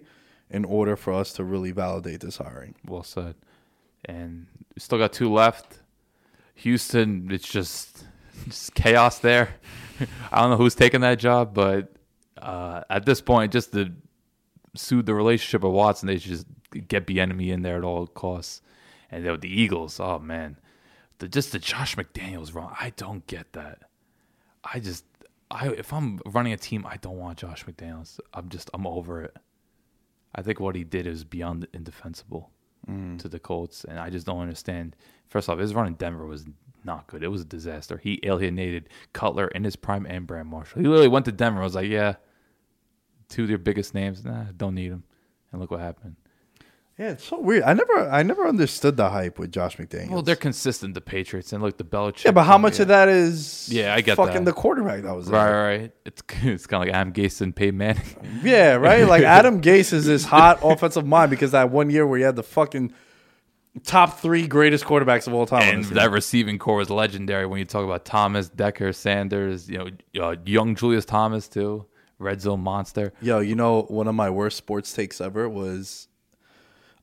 in 0.50 0.64
order 0.64 0.96
for 0.96 1.12
us 1.12 1.32
to 1.34 1.44
really 1.44 1.70
validate 1.70 2.20
this 2.20 2.38
hiring. 2.38 2.74
Well 2.86 3.02
said 3.02 3.34
and 4.04 4.46
we 4.74 4.80
still 4.80 4.98
got 4.98 5.12
two 5.12 5.32
left. 5.32 5.80
Houston, 6.54 7.30
it's 7.30 7.48
just 7.48 8.04
just 8.44 8.74
chaos 8.74 9.18
there. 9.18 9.56
I 10.32 10.40
don't 10.40 10.50
know 10.50 10.56
who's 10.56 10.74
taking 10.74 11.00
that 11.02 11.18
job, 11.18 11.54
but 11.54 11.92
uh, 12.40 12.82
at 12.88 13.04
this 13.06 13.20
point, 13.20 13.52
just 13.52 13.72
to 13.72 13.92
soothe 14.74 15.06
the 15.06 15.14
relationship 15.14 15.64
of 15.64 15.72
Watson, 15.72 16.06
they 16.06 16.18
should 16.18 16.30
just 16.30 16.46
get 16.88 17.06
Bieniemy 17.06 17.48
in 17.48 17.62
there 17.62 17.76
at 17.76 17.84
all 17.84 18.06
costs. 18.06 18.62
And 19.10 19.24
the 19.40 19.48
Eagles, 19.48 19.98
oh 19.98 20.18
man, 20.20 20.56
the 21.18 21.28
just 21.28 21.52
the 21.52 21.58
Josh 21.58 21.96
McDaniels 21.96 22.54
run, 22.54 22.72
I 22.78 22.92
don't 22.96 23.26
get 23.26 23.52
that. 23.54 23.80
I 24.62 24.78
just, 24.78 25.04
I 25.50 25.68
if 25.68 25.92
I'm 25.92 26.20
running 26.24 26.52
a 26.52 26.56
team, 26.56 26.86
I 26.86 26.96
don't 26.96 27.18
want 27.18 27.38
Josh 27.38 27.64
McDaniels. 27.64 28.20
I'm 28.32 28.48
just, 28.48 28.70
I'm 28.72 28.86
over 28.86 29.22
it. 29.22 29.36
I 30.32 30.42
think 30.42 30.60
what 30.60 30.76
he 30.76 30.84
did 30.84 31.08
is 31.08 31.24
beyond 31.24 31.66
indefensible 31.72 32.50
mm. 32.90 33.18
to 33.20 33.28
the 33.28 33.38
Colts, 33.38 33.84
and 33.84 33.98
I 33.98 34.10
just 34.10 34.26
don't 34.26 34.40
understand. 34.40 34.96
First 35.28 35.48
off, 35.48 35.58
his 35.58 35.74
run 35.74 35.86
in 35.86 35.94
Denver 35.94 36.26
was 36.26 36.46
not 36.84 37.06
good. 37.06 37.22
It 37.22 37.28
was 37.28 37.42
a 37.42 37.46
disaster. 37.46 37.98
He 37.98 38.20
alienated 38.22 38.88
Cutler 39.12 39.48
in 39.48 39.64
his 39.64 39.76
prime 39.76 40.06
and 40.06 40.26
Brand 40.26 40.48
Marshall. 40.48 40.80
He 40.80 40.88
literally 40.88 41.08
went 41.08 41.24
to 41.26 41.32
Denver. 41.32 41.60
I 41.60 41.64
was 41.64 41.74
like, 41.74 41.88
yeah, 41.88 42.14
two 43.28 43.42
of 43.42 43.48
their 43.48 43.58
biggest 43.58 43.94
names. 43.94 44.24
Nah, 44.24 44.44
don't 44.56 44.74
need 44.74 44.90
them. 44.90 45.04
And 45.52 45.60
look 45.60 45.70
what 45.70 45.80
happened. 45.80 46.16
Yeah, 47.00 47.12
it's 47.12 47.24
so 47.24 47.40
weird. 47.40 47.62
I 47.62 47.72
never, 47.72 48.10
I 48.10 48.22
never 48.22 48.46
understood 48.46 48.98
the 48.98 49.08
hype 49.08 49.38
with 49.38 49.50
Josh 49.50 49.78
McDaniels. 49.78 50.10
Well, 50.10 50.20
they're 50.20 50.36
consistent, 50.36 50.92
the 50.92 51.00
Patriots, 51.00 51.50
and 51.54 51.62
look, 51.62 51.78
the 51.78 51.84
Belichick. 51.84 52.24
Yeah, 52.24 52.32
but 52.32 52.44
how 52.44 52.58
much 52.58 52.76
yeah. 52.76 52.82
of 52.82 52.88
that 52.88 53.08
is? 53.08 53.70
Yeah, 53.72 53.94
I 53.94 54.02
get 54.02 54.18
fucking 54.18 54.44
that. 54.44 54.44
the 54.44 54.52
quarterback 54.52 55.04
that 55.04 55.16
was 55.16 55.28
there. 55.28 55.40
Right, 55.40 55.78
right. 55.78 55.92
It's 56.04 56.22
it's 56.42 56.66
kind 56.66 56.82
of 56.82 56.88
like 56.88 56.94
Adam 56.94 57.14
Gase 57.14 57.40
and 57.40 57.56
Peyton 57.56 57.78
Manning. 57.78 58.02
yeah, 58.42 58.74
right. 58.74 59.08
Like 59.08 59.22
Adam 59.38 59.62
Gase 59.62 59.94
is 59.94 60.04
this 60.04 60.26
hot 60.26 60.58
offensive 60.62 61.06
mind 61.06 61.30
because 61.30 61.52
that 61.52 61.70
one 61.70 61.88
year 61.88 62.06
where 62.06 62.18
he 62.18 62.22
had 62.22 62.36
the 62.36 62.42
fucking 62.42 62.92
top 63.84 64.20
three 64.20 64.46
greatest 64.46 64.84
quarterbacks 64.84 65.26
of 65.26 65.32
all 65.32 65.46
time. 65.46 65.62
And 65.62 65.84
that 65.86 66.10
receiving 66.10 66.58
corps 66.58 66.76
was 66.76 66.90
legendary 66.90 67.46
when 67.46 67.60
you 67.60 67.64
talk 67.64 67.82
about 67.82 68.04
Thomas, 68.04 68.50
Decker, 68.50 68.92
Sanders, 68.92 69.70
you 69.70 69.78
know, 69.78 70.22
uh, 70.22 70.36
young 70.44 70.74
Julius 70.74 71.06
Thomas 71.06 71.48
too, 71.48 71.86
red 72.18 72.42
zone 72.42 72.60
monster. 72.60 73.14
Yo, 73.22 73.38
you 73.38 73.54
know, 73.54 73.84
one 73.84 74.06
of 74.06 74.14
my 74.14 74.28
worst 74.28 74.58
sports 74.58 74.92
takes 74.92 75.18
ever 75.22 75.48
was 75.48 76.08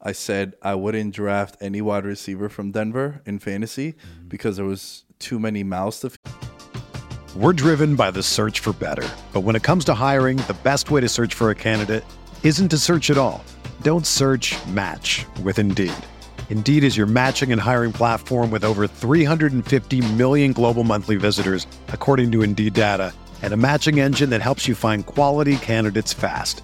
I 0.01 0.11
said 0.11 0.55
I 0.61 0.75
wouldn't 0.75 1.15
draft 1.15 1.57
any 1.59 1.81
wide 1.81 2.05
receiver 2.05 2.49
from 2.49 2.71
Denver 2.71 3.21
in 3.25 3.39
fantasy 3.39 3.93
mm-hmm. 3.93 4.27
because 4.27 4.57
there 4.57 4.65
was 4.65 5.03
too 5.19 5.39
many 5.39 5.63
mouths 5.63 6.01
to. 6.01 6.07
F- 6.07 7.35
We're 7.35 7.53
driven 7.53 7.95
by 7.95 8.11
the 8.11 8.23
search 8.23 8.59
for 8.59 8.73
better, 8.73 9.07
but 9.33 9.41
when 9.41 9.55
it 9.55 9.63
comes 9.63 9.85
to 9.85 9.93
hiring, 9.93 10.37
the 10.37 10.57
best 10.63 10.91
way 10.91 11.01
to 11.01 11.09
search 11.09 11.33
for 11.33 11.49
a 11.49 11.55
candidate 11.55 12.03
isn't 12.43 12.69
to 12.69 12.77
search 12.77 13.09
at 13.09 13.17
all. 13.17 13.43
Don't 13.81 14.07
search. 14.07 14.55
Match 14.67 15.25
with 15.43 15.59
Indeed. 15.59 15.93
Indeed 16.49 16.83
is 16.83 16.95
your 16.95 17.07
matching 17.07 17.51
and 17.51 17.59
hiring 17.59 17.91
platform 17.91 18.51
with 18.51 18.63
over 18.63 18.87
350 18.87 20.13
million 20.13 20.53
global 20.53 20.83
monthly 20.83 21.17
visitors, 21.17 21.67
according 21.89 22.31
to 22.31 22.41
Indeed 22.41 22.73
data, 22.73 23.13
and 23.41 23.53
a 23.53 23.57
matching 23.57 23.99
engine 23.99 24.29
that 24.29 24.41
helps 24.41 24.67
you 24.67 24.73
find 24.75 25.05
quality 25.05 25.57
candidates 25.57 26.13
fast. 26.13 26.63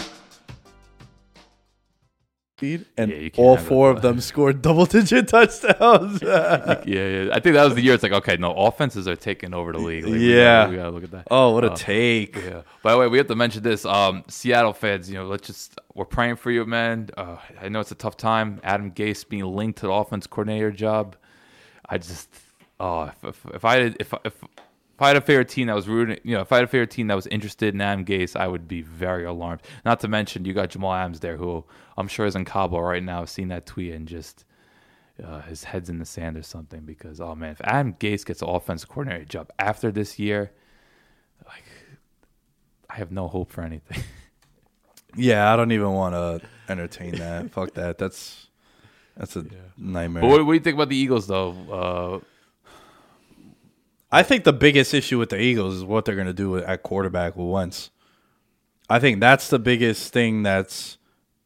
And 2.97 3.11
Yeah, 3.11 3.29
all 3.37 3.57
four 3.57 3.89
of 3.89 4.01
them 4.01 4.21
scored 4.21 4.61
double 4.61 4.85
digit 4.85 5.27
touchdowns. 5.29 6.21
yeah, 6.23 6.77
yeah. 6.85 7.29
I 7.33 7.39
think 7.39 7.55
that 7.55 7.63
was 7.65 7.75
the 7.75 7.81
year. 7.81 7.93
It's 7.93 8.03
like, 8.03 8.11
okay, 8.11 8.37
no, 8.37 8.53
offenses 8.53 9.07
are 9.07 9.15
taking 9.15 9.53
over 9.53 9.71
the 9.71 9.79
league. 9.79 10.03
Like, 10.03 10.13
we 10.13 10.35
Yeah. 10.37 10.61
gotta, 10.63 10.69
we 10.71 10.75
gotta 10.77 10.89
look 10.91 11.03
at 11.03 11.11
that. 11.11 11.27
oh, 11.31 11.51
what 11.51 11.63
a 11.65 11.71
Uh, 11.71 11.75
take! 11.75 12.35
Yeah. 12.35 12.61
By 12.83 12.91
the 12.93 12.97
way, 12.99 13.07
we 13.07 13.17
have 13.17 13.27
to 13.27 13.35
mention 13.35 13.63
this. 13.63 13.85
Um, 13.85 14.23
Seattle 14.27 14.73
fans, 14.73 15.09
you 15.09 15.15
know, 15.17 15.25
let's 15.25 15.47
just 15.47 15.79
we're 15.93 16.05
praying 16.05 16.35
for 16.37 16.51
you, 16.51 16.65
man. 16.65 17.09
Uh, 17.17 17.37
I 17.61 17.69
know 17.69 17.79
it's 17.79 17.91
a 17.91 17.95
tough 17.95 18.17
time. 18.17 18.59
Adam 18.63 18.91
Gase 18.91 19.27
being 19.27 19.43
linked 19.45 19.79
to 19.79 19.87
the 19.87 19.91
offense 19.93 20.27
coordinator 20.27 20.71
job. 20.71 21.15
I 21.89 21.97
just, 21.97 22.29
oh, 22.79 23.03
if, 23.03 23.23
if, 23.23 23.45
if 23.55 23.65
I 23.65 23.75
had, 23.81 23.97
if 23.99 24.13
if 24.23 24.33
if 25.01 25.05
I 25.05 25.07
had 25.07 25.17
a 25.17 25.21
favorite 25.21 25.49
team 25.49 25.65
that 25.65 25.75
was 25.75 25.87
rooting, 25.87 26.19
you 26.23 26.35
know, 26.35 26.41
if 26.41 26.51
I 26.51 26.57
had 26.57 26.65
a 26.65 26.67
favorite 26.67 26.91
team 26.91 27.07
that 27.07 27.15
was 27.15 27.25
interested 27.25 27.73
in 27.73 27.81
Adam 27.81 28.05
Gase, 28.05 28.35
I 28.35 28.45
would 28.45 28.67
be 28.67 28.83
very 28.83 29.25
alarmed. 29.25 29.63
Not 29.83 29.99
to 30.01 30.07
mention, 30.07 30.45
you 30.45 30.53
got 30.53 30.69
Jamal 30.69 30.93
Adams 30.93 31.21
there, 31.21 31.37
who 31.37 31.65
I'm 31.97 32.07
sure 32.07 32.27
is 32.27 32.35
in 32.35 32.45
Cabo 32.45 32.79
right 32.79 33.01
now, 33.01 33.25
seeing 33.25 33.47
that 33.47 33.65
tweet 33.65 33.95
and 33.95 34.07
just 34.07 34.45
uh, 35.23 35.41
his 35.41 35.63
head's 35.63 35.89
in 35.89 35.97
the 35.97 36.05
sand 36.05 36.37
or 36.37 36.43
something. 36.43 36.81
Because 36.81 37.19
oh 37.19 37.33
man, 37.33 37.53
if 37.53 37.61
Adam 37.63 37.95
Gase 37.95 38.23
gets 38.23 38.43
an 38.43 38.49
offensive 38.49 38.89
coordinator 38.89 39.25
job 39.25 39.49
after 39.57 39.91
this 39.91 40.19
year, 40.19 40.51
like 41.47 41.63
I 42.87 42.97
have 42.97 43.11
no 43.11 43.27
hope 43.27 43.51
for 43.51 43.63
anything. 43.63 44.03
Yeah, 45.17 45.51
I 45.51 45.57
don't 45.57 45.73
even 45.73 45.91
want 45.91 46.15
to 46.15 46.47
entertain 46.69 47.15
that. 47.15 47.51
Fuck 47.51 47.73
that. 47.73 47.97
That's 47.97 48.47
that's 49.17 49.35
a 49.35 49.43
nightmare. 49.77 50.21
but 50.21 50.29
what, 50.29 50.45
what 50.45 50.53
do 50.53 50.53
you 50.53 50.61
think 50.61 50.75
about 50.75 50.87
the 50.87 50.95
Eagles, 50.95 51.27
though? 51.27 51.51
Uh, 51.69 52.25
I 54.11 54.23
think 54.23 54.43
the 54.43 54.53
biggest 54.53 54.93
issue 54.93 55.17
with 55.17 55.29
the 55.29 55.39
Eagles 55.39 55.75
is 55.75 55.83
what 55.85 56.05
they're 56.05 56.15
going 56.15 56.27
to 56.27 56.33
do 56.33 56.57
at 56.57 56.83
quarterback 56.83 57.35
with 57.35 57.47
Wentz. 57.47 57.91
I 58.89 58.99
think 58.99 59.21
that's 59.21 59.49
the 59.49 59.59
biggest 59.59 60.11
thing. 60.11 60.43
That's 60.43 60.97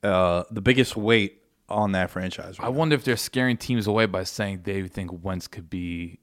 uh, 0.01 0.43
the 0.49 0.62
biggest 0.62 0.95
weight 0.95 1.43
on 1.69 1.91
that 1.91 2.10
franchise. 2.10 2.58
I 2.60 2.63
Right 2.63 2.73
wonder 2.73 2.95
if 2.95 3.04
they're 3.04 3.17
scaring 3.17 3.58
teams 3.58 3.86
away 3.88 4.08
by 4.08 4.23
saying 4.23 4.62
they 4.63 4.88
think 4.88 5.23
Wentz 5.23 5.47
could 5.47 5.69
be 5.69 6.19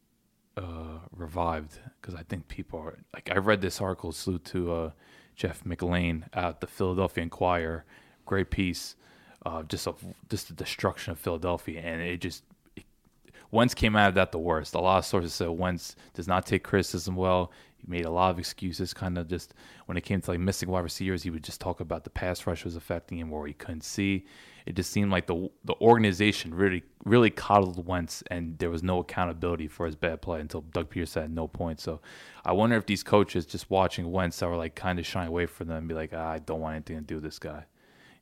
uh, 0.57 0.99
revived 1.15 1.79
because 2.01 2.15
I 2.15 2.23
think 2.25 2.49
people 2.49 2.81
are 2.81 2.99
like 3.15 3.31
I 3.31 3.39
read 3.39 3.61
this 3.61 3.81
article 3.81 4.13
salute 4.13 4.45
to 4.47 4.73
uh, 4.73 4.91
Jeff 5.37 5.65
McLane 5.65 6.25
at 6.33 6.61
the 6.61 6.67
Philadelphia 6.67 7.23
Inquirer, 7.23 7.85
great 8.27 8.51
piece, 8.51 8.97
uh, 9.47 9.63
just 9.63 9.87
of 9.87 10.03
just 10.29 10.49
the 10.49 10.55
destruction 10.55 11.13
of 11.13 11.19
Philadelphia, 11.19 11.81
and 11.81 12.03
it 12.03 12.21
just 12.21 12.45
Wentz 13.53 13.75
came 13.75 13.95
out 13.95 14.09
of 14.09 14.15
that 14.15 14.33
the 14.33 14.39
worst. 14.39 14.75
A 14.75 14.81
lot 14.81 14.99
of 14.99 15.05
sources 15.05 15.35
said 15.35 15.51
Wentz 15.51 15.95
does 16.15 16.27
not 16.27 16.47
take 16.47 16.65
criticism 16.65 17.15
well. 17.15 17.53
He 17.77 17.85
made 17.87 18.07
a 18.07 18.11
lot 18.11 18.31
of 18.31 18.39
excuses, 18.39 18.95
kind 18.95 19.19
of 19.19 19.29
just 19.29 19.55
when 19.87 19.97
it 19.97 20.01
came 20.03 20.21
to 20.23 20.31
like 20.31 20.41
missing 20.41 20.71
wide 20.71 20.81
receivers, 20.81 21.23
he 21.23 21.31
would 21.31 21.45
just 21.45 21.61
talk 21.61 21.81
about 21.81 22.05
the 22.05 22.11
pass 22.11 22.47
rush 22.47 22.65
was 22.65 22.77
affecting 22.77 23.19
him 23.19 23.33
or 23.33 23.47
he 23.47 23.53
couldn't 23.53 23.85
see. 23.85 24.25
It 24.65 24.75
just 24.75 24.91
seemed 24.91 25.11
like 25.11 25.27
the 25.27 25.51
the 25.65 25.75
organization 25.81 26.55
really 26.55 26.83
really 27.05 27.31
coddled 27.31 27.87
Wentz, 27.87 28.23
and 28.31 28.57
there 28.59 28.71
was 28.71 28.83
no 28.83 29.01
accountability 29.01 29.69
for 29.69 29.85
his 29.85 29.97
bad 29.97 30.23
play 30.23 30.41
until 30.41 30.63
Doug 30.63 30.91
Pederson 30.91 31.23
had 31.23 31.35
no 31.35 31.47
points. 31.47 31.83
So 31.83 32.01
I 32.45 32.53
wonder 32.53 32.77
if 32.77 32.87
these 32.87 33.03
coaches 33.03 33.45
just 33.45 33.69
watching 33.71 34.11
Wentz 34.11 34.43
are 34.43 34.57
like 34.57 34.77
kind 34.77 34.99
of 34.99 35.07
shying 35.07 35.29
away 35.29 35.47
from 35.47 35.69
them 35.69 35.79
and 35.79 35.89
be 35.89 35.95
like, 35.95 36.13
ah, 36.15 36.31
I 36.31 36.39
don't 36.39 36.61
want 36.61 36.77
anything 36.77 36.97
to 36.97 37.03
do 37.03 37.17
with 37.17 37.25
this 37.25 37.39
guy. 37.39 37.65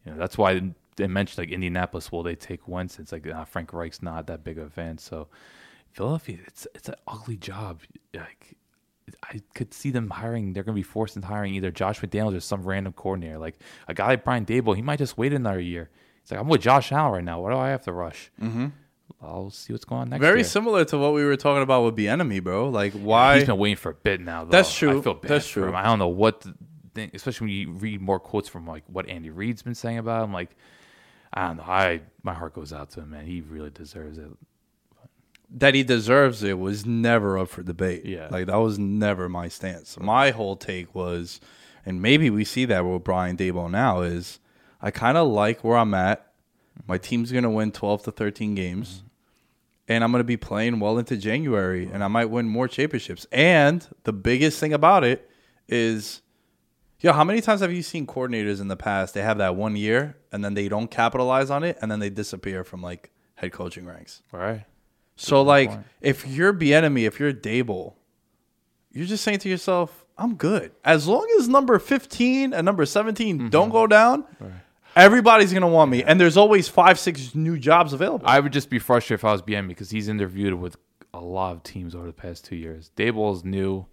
You 0.04 0.12
know, 0.12 0.18
that's 0.18 0.38
why 0.38 0.72
they 1.00 1.08
mentioned 1.08 1.38
like 1.46 1.52
Indianapolis. 1.52 2.12
Will 2.12 2.22
they 2.22 2.34
take 2.34 2.68
Wentz? 2.68 2.98
It's 2.98 3.12
like 3.12 3.26
ah, 3.32 3.44
Frank 3.44 3.72
Reich's 3.72 4.02
not 4.02 4.26
that 4.28 4.44
big 4.44 4.58
of 4.58 4.66
a 4.66 4.70
fan. 4.70 4.98
So 4.98 5.28
Philadelphia, 5.92 6.38
it's 6.46 6.66
it's 6.74 6.88
an 6.88 6.94
ugly 7.06 7.36
job. 7.36 7.80
Like 8.14 8.56
I 9.24 9.40
could 9.54 9.74
see 9.74 9.90
them 9.90 10.10
hiring. 10.10 10.52
They're 10.52 10.62
going 10.62 10.74
to 10.74 10.78
be 10.78 10.82
forced 10.84 11.16
into 11.16 11.28
hiring 11.28 11.54
either 11.54 11.70
Josh 11.70 12.00
McDaniels 12.00 12.36
or 12.36 12.40
some 12.40 12.62
random 12.62 12.92
coordinator, 12.92 13.38
like 13.38 13.58
a 13.88 13.94
guy 13.94 14.06
like 14.08 14.24
Brian 14.24 14.46
Daboll. 14.46 14.76
He 14.76 14.82
might 14.82 14.98
just 14.98 15.18
wait 15.18 15.32
another 15.32 15.60
year. 15.60 15.90
It's 16.22 16.30
like 16.30 16.40
I'm 16.40 16.48
with 16.48 16.60
Josh 16.60 16.92
Allen 16.92 17.12
right 17.12 17.24
now. 17.24 17.40
What 17.40 17.50
do 17.50 17.56
I 17.56 17.70
have 17.70 17.84
to 17.84 17.92
rush? 17.92 18.30
Mm-hmm. 18.40 18.66
I'll 19.22 19.50
see 19.50 19.72
what's 19.72 19.84
going 19.84 20.02
on 20.02 20.10
next 20.10 20.20
Very 20.20 20.40
year. 20.40 20.44
similar 20.44 20.84
to 20.86 20.98
what 20.98 21.12
we 21.12 21.24
were 21.24 21.36
talking 21.36 21.62
about 21.62 21.84
with 21.84 21.96
Bieniemy, 21.96 22.42
bro. 22.42 22.68
Like 22.68 22.92
why? 22.92 23.38
He's 23.38 23.46
been 23.46 23.58
waiting 23.58 23.76
for 23.76 23.90
a 23.90 23.94
bit 23.94 24.20
now. 24.20 24.44
Though. 24.44 24.50
That's 24.50 24.74
true. 24.74 25.00
I 25.00 25.02
feel 25.02 25.14
bad 25.14 25.30
That's 25.30 25.48
for 25.48 25.60
true. 25.60 25.68
him. 25.68 25.76
I 25.76 25.82
don't 25.84 25.98
know 25.98 26.08
what, 26.08 26.40
the 26.42 26.54
thing, 26.94 27.10
especially 27.14 27.46
when 27.46 27.54
you 27.54 27.70
read 27.72 28.00
more 28.00 28.20
quotes 28.20 28.48
from 28.48 28.66
like 28.66 28.84
what 28.86 29.08
Andy 29.08 29.30
Reid's 29.30 29.62
been 29.62 29.74
saying 29.74 29.98
about 29.98 30.24
him. 30.24 30.32
Like, 30.32 30.56
I 31.32 31.46
don't 31.48 31.58
know. 31.58 31.62
I 31.64 32.00
my 32.22 32.34
heart 32.34 32.54
goes 32.54 32.72
out 32.72 32.90
to 32.90 33.00
him, 33.00 33.10
man. 33.10 33.26
He 33.26 33.40
really 33.40 33.70
deserves 33.70 34.18
it. 34.18 34.30
that 35.52 35.74
he 35.74 35.82
deserves 35.82 36.42
it 36.42 36.58
was 36.58 36.86
never 36.86 37.38
up 37.38 37.48
for 37.48 37.62
debate. 37.62 38.04
Yeah. 38.04 38.28
Like 38.30 38.46
that 38.46 38.56
was 38.56 38.78
never 38.78 39.28
my 39.28 39.48
stance. 39.48 39.98
My 39.98 40.30
whole 40.30 40.56
take 40.56 40.94
was, 40.94 41.40
and 41.84 42.00
maybe 42.02 42.30
we 42.30 42.44
see 42.44 42.64
that 42.66 42.84
with 42.84 43.04
Brian 43.04 43.36
Daboll 43.36 43.70
now 43.70 44.02
is, 44.02 44.38
I 44.82 44.90
kind 44.90 45.16
of 45.18 45.28
like 45.28 45.62
where 45.64 45.76
I'm 45.78 45.94
at. 45.94 46.26
My 46.86 46.98
team's 46.98 47.32
gonna 47.32 47.50
win 47.50 47.72
12 47.72 48.04
to 48.04 48.12
13 48.12 48.54
games, 48.54 49.02
and 49.88 50.02
I'm 50.04 50.12
gonna 50.12 50.24
be 50.24 50.36
playing 50.36 50.80
well 50.80 50.98
into 50.98 51.16
January, 51.16 51.88
and 51.92 52.02
I 52.02 52.08
might 52.08 52.26
win 52.30 52.48
more 52.48 52.68
championships. 52.68 53.26
And 53.32 53.86
the 54.04 54.12
biggest 54.12 54.58
thing 54.60 54.72
about 54.72 55.04
it 55.04 55.28
is, 55.68 56.22
yo, 57.00 57.12
how 57.12 57.24
many 57.24 57.40
times 57.40 57.60
have 57.60 57.72
you 57.72 57.82
seen 57.82 58.06
coordinators 58.06 58.60
in 58.60 58.68
the 58.68 58.76
past? 58.76 59.14
They 59.14 59.22
have 59.22 59.38
that 59.38 59.56
one 59.56 59.76
year, 59.76 60.16
and 60.32 60.44
then 60.44 60.54
they 60.54 60.68
don't 60.68 60.90
capitalize 60.90 61.50
on 61.50 61.64
it, 61.64 61.78
and 61.82 61.90
then 61.90 61.98
they 62.00 62.10
disappear 62.10 62.64
from 62.64 62.82
like 62.82 63.10
head 63.34 63.52
coaching 63.52 63.86
ranks. 63.86 64.22
All 64.32 64.40
right. 64.40 64.64
So 65.16 65.42
like, 65.42 65.70
point. 65.70 65.86
if 66.00 66.26
you're 66.26 66.52
Bieniemy, 66.52 67.06
if 67.06 67.20
you're 67.20 67.32
Daboll, 67.32 67.94
you're 68.92 69.06
just 69.06 69.22
saying 69.22 69.38
to 69.40 69.48
yourself, 69.48 70.04
"I'm 70.16 70.34
good." 70.34 70.72
As 70.84 71.06
long 71.06 71.26
as 71.38 71.48
number 71.48 71.78
15 71.78 72.52
and 72.52 72.64
number 72.64 72.86
17 72.86 73.38
Mm-hmm. 73.38 73.48
don't 73.48 73.70
go 73.70 73.86
down, 73.86 74.24
everybody's 74.96 75.52
gonna 75.52 75.68
want 75.68 75.90
me. 75.90 76.02
And 76.02 76.20
there's 76.20 76.36
always 76.36 76.68
five, 76.68 76.98
six 76.98 77.34
new 77.34 77.58
jobs 77.58 77.92
available. 77.92 78.26
I 78.26 78.40
would 78.40 78.52
just 78.52 78.70
be 78.70 78.78
frustrated 78.78 79.20
if 79.20 79.24
I 79.24 79.32
was 79.32 79.42
BM 79.42 79.68
because 79.68 79.90
he's 79.90 80.08
interviewed 80.08 80.54
with 80.54 80.76
a 81.12 81.20
lot 81.20 81.54
of 81.54 81.62
teams 81.62 81.94
over 81.94 82.06
the 82.06 82.12
past 82.12 82.44
two 82.44 82.56
years. 82.56 82.90
Daboll 82.96 83.34
is 83.34 83.44
new, 83.44 83.86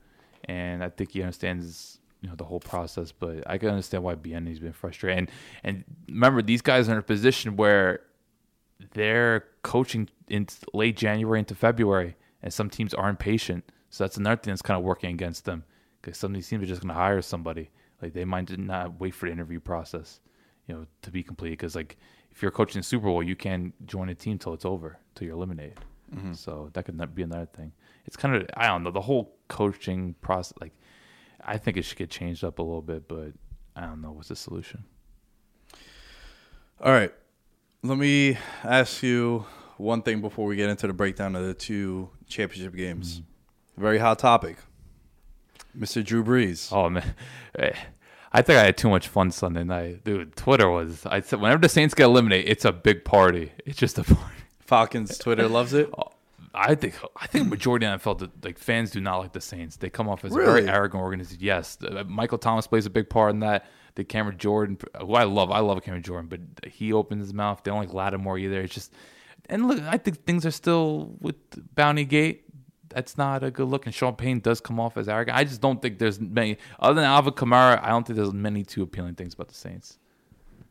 and 0.46 0.84
I 0.84 0.90
think 0.90 1.12
he 1.12 1.22
understands 1.22 1.97
you 2.22 2.30
know 2.30 2.36
the 2.36 2.44
whole 2.44 2.60
process. 2.60 3.12
But 3.12 3.44
I 3.50 3.58
can 3.58 3.70
understand 3.70 4.04
why 4.04 4.12
has 4.12 4.60
been 4.60 4.74
frustrated. 4.74 5.18
And 5.18 5.32
and 5.64 5.84
remember, 6.08 6.42
these 6.42 6.62
guys 6.62 6.90
are 6.90 6.94
in 6.94 6.98
a 6.98 7.04
position 7.04 7.56
where 7.56 8.02
they're 8.94 9.46
coaching 9.64 10.10
in 10.28 10.48
late 10.74 10.98
January 10.98 11.40
into 11.40 11.56
February, 11.56 12.16
and 12.42 12.54
some 12.54 12.70
teams 12.70 12.94
are 12.94 13.10
impatient. 13.10 13.72
So 13.90 14.04
that's 14.04 14.18
another 14.18 14.42
thing 14.42 14.52
that's 14.52 14.62
kind 14.62 14.78
of 14.78 14.84
working 14.84 15.12
against 15.12 15.46
them 15.46 15.64
because 16.02 16.18
some 16.18 16.32
of 16.32 16.36
these 16.36 16.48
teams 16.48 16.64
are 16.64 16.68
just 16.68 16.82
going 16.82 16.90
to 16.90 16.94
hire 16.94 17.22
somebody. 17.22 17.70
Like 18.02 18.14
they 18.14 18.26
might 18.26 18.56
not 18.58 19.00
wait 19.00 19.14
for 19.14 19.26
the 19.26 19.32
interview 19.32 19.60
process, 19.60 20.20
you 20.68 20.76
know, 20.76 20.86
to 21.02 21.12
be 21.12 21.24
completed. 21.24 21.58
Because 21.58 21.76
like 21.76 21.98
if 22.32 22.42
you're 22.42 22.52
coaching 22.52 22.80
the 22.80 22.84
Super 22.84 23.08
Bowl, 23.08 23.24
you 23.24 23.36
can't 23.36 23.74
join 23.88 24.10
a 24.10 24.16
team 24.16 24.38
till 24.38 24.54
it's 24.54 24.66
over, 24.66 24.98
till 25.16 25.26
you're 25.26 25.36
eliminated. 25.36 25.80
Mm-hmm. 26.14 26.34
So 26.34 26.70
that 26.74 26.86
could 26.86 27.16
be 27.16 27.24
another 27.24 27.48
thing. 27.48 27.72
It's 28.06 28.16
kind 28.16 28.36
of 28.36 28.46
I 28.56 28.68
don't 28.68 28.84
know 28.84 28.92
the 28.92 29.02
whole 29.02 29.36
coaching 29.48 30.16
process. 30.22 30.54
Like 30.62 30.74
I 31.48 31.58
think 31.58 31.78
it 31.78 31.84
should 31.84 31.98
get 31.98 32.10
changed 32.10 32.44
up 32.44 32.60
a 32.60 32.62
little 32.62 32.82
bit, 32.82 33.08
but 33.08 33.32
I 33.76 33.82
don't 33.86 34.02
know 34.02 34.12
what's 34.12 34.28
the 34.28 34.36
solution. 34.36 34.84
All 36.82 36.92
right, 36.92 37.14
let 37.84 37.98
me 37.98 38.38
ask 38.64 39.02
you 39.02 39.46
one 39.78 40.02
thing 40.02 40.22
before 40.22 40.46
we 40.46 40.56
get 40.56 40.70
into 40.70 40.86
the 40.88 40.94
breakdown 40.94 41.36
of 41.36 41.46
the 41.46 41.54
two 41.54 42.10
championship 42.28 42.76
games. 42.76 43.22
Very 43.78 43.98
hot 43.98 44.20
topic, 44.20 44.58
Mr. 45.78 46.04
Drew 46.04 46.24
Brees. 46.24 46.72
Oh 46.72 46.90
man, 46.90 47.16
Eh, 47.58 47.72
I 48.34 48.42
think 48.42 48.60
I 48.60 48.66
had 48.66 48.78
too 48.78 48.90
much 48.90 49.08
fun 49.08 49.32
Sunday 49.32 49.64
night, 49.64 50.04
dude. 50.04 50.36
Twitter 50.36 50.70
was. 50.70 51.06
I 51.06 51.22
said 51.22 51.40
whenever 51.42 51.62
the 51.62 51.70
Saints 51.70 51.94
get 51.96 52.06
eliminated, 52.06 52.50
it's 52.52 52.66
a 52.66 52.72
big 52.72 53.06
party. 53.06 53.52
It's 53.66 53.78
just 53.78 53.98
a 53.98 54.04
party. 54.16 54.36
Falcons 54.60 55.18
Twitter 55.18 55.48
loves 55.48 55.74
it. 55.74 55.90
I 56.54 56.76
think 56.76 56.96
I 57.16 57.28
think 57.28 57.48
majority 57.48 57.86
of 57.86 58.02
NFL 58.02 58.20
that, 58.20 58.46
like 58.46 58.58
fans 58.58 58.92
do 58.92 59.00
not 59.02 59.18
like 59.18 59.34
the 59.34 59.42
Saints. 59.42 59.78
They 59.78 59.90
come 59.90 60.10
off 60.10 60.26
as 60.26 60.34
a 60.34 60.36
very 60.36 60.68
arrogant 60.68 61.02
organization. 61.04 61.44
Yes, 61.44 61.78
uh, 61.84 62.04
Michael 62.08 62.38
Thomas 62.38 62.68
plays 62.68 62.86
a 62.86 62.90
big 62.90 63.10
part 63.10 63.34
in 63.34 63.40
that. 63.42 63.66
The 63.96 64.04
Cameron 64.04 64.38
Jordan, 64.38 64.78
who 65.00 65.16
I 65.16 65.24
love, 65.24 65.50
I 65.50 65.60
love 65.60 65.84
Cameron 65.84 66.04
Jordan, 66.04 66.28
but 66.28 66.70
he 66.72 66.94
opens 66.94 67.26
his 67.26 67.34
mouth. 67.34 67.62
They 67.64 67.72
don't 67.72 67.80
like 67.80 67.94
Lattimore 67.94 68.38
either. 68.38 68.62
It's 68.62 68.74
just, 68.74 68.94
and 69.50 69.68
look, 69.68 69.82
I 69.82 69.98
think 69.98 70.24
things 70.24 70.46
are 70.46 70.52
still 70.52 71.16
with 71.20 71.36
Bounty 71.76 72.06
Gate. 72.06 72.44
That's 72.90 73.18
not 73.18 73.44
a 73.44 73.50
good 73.50 73.68
look. 73.68 73.86
And 73.88 73.96
Sean 73.96 74.16
Payton 74.16 74.42
does 74.42 74.62
come 74.62 74.80
off 74.80 74.98
as 74.98 75.10
arrogant. 75.10 75.36
I 75.36 75.44
just 75.44 75.62
don't 75.62 75.82
think 75.82 75.98
there's 75.98 76.20
many 76.20 76.58
other 76.80 76.94
than 76.94 77.06
Alvin 77.06 77.34
Kamara. 77.34 77.82
I 77.84 77.90
don't 77.90 78.06
think 78.06 78.18
there's 78.18 78.34
many 78.34 78.64
too 78.64 78.84
appealing 78.84 79.16
things 79.16 79.34
about 79.34 79.48
the 79.48 79.56
Saints. 79.56 79.98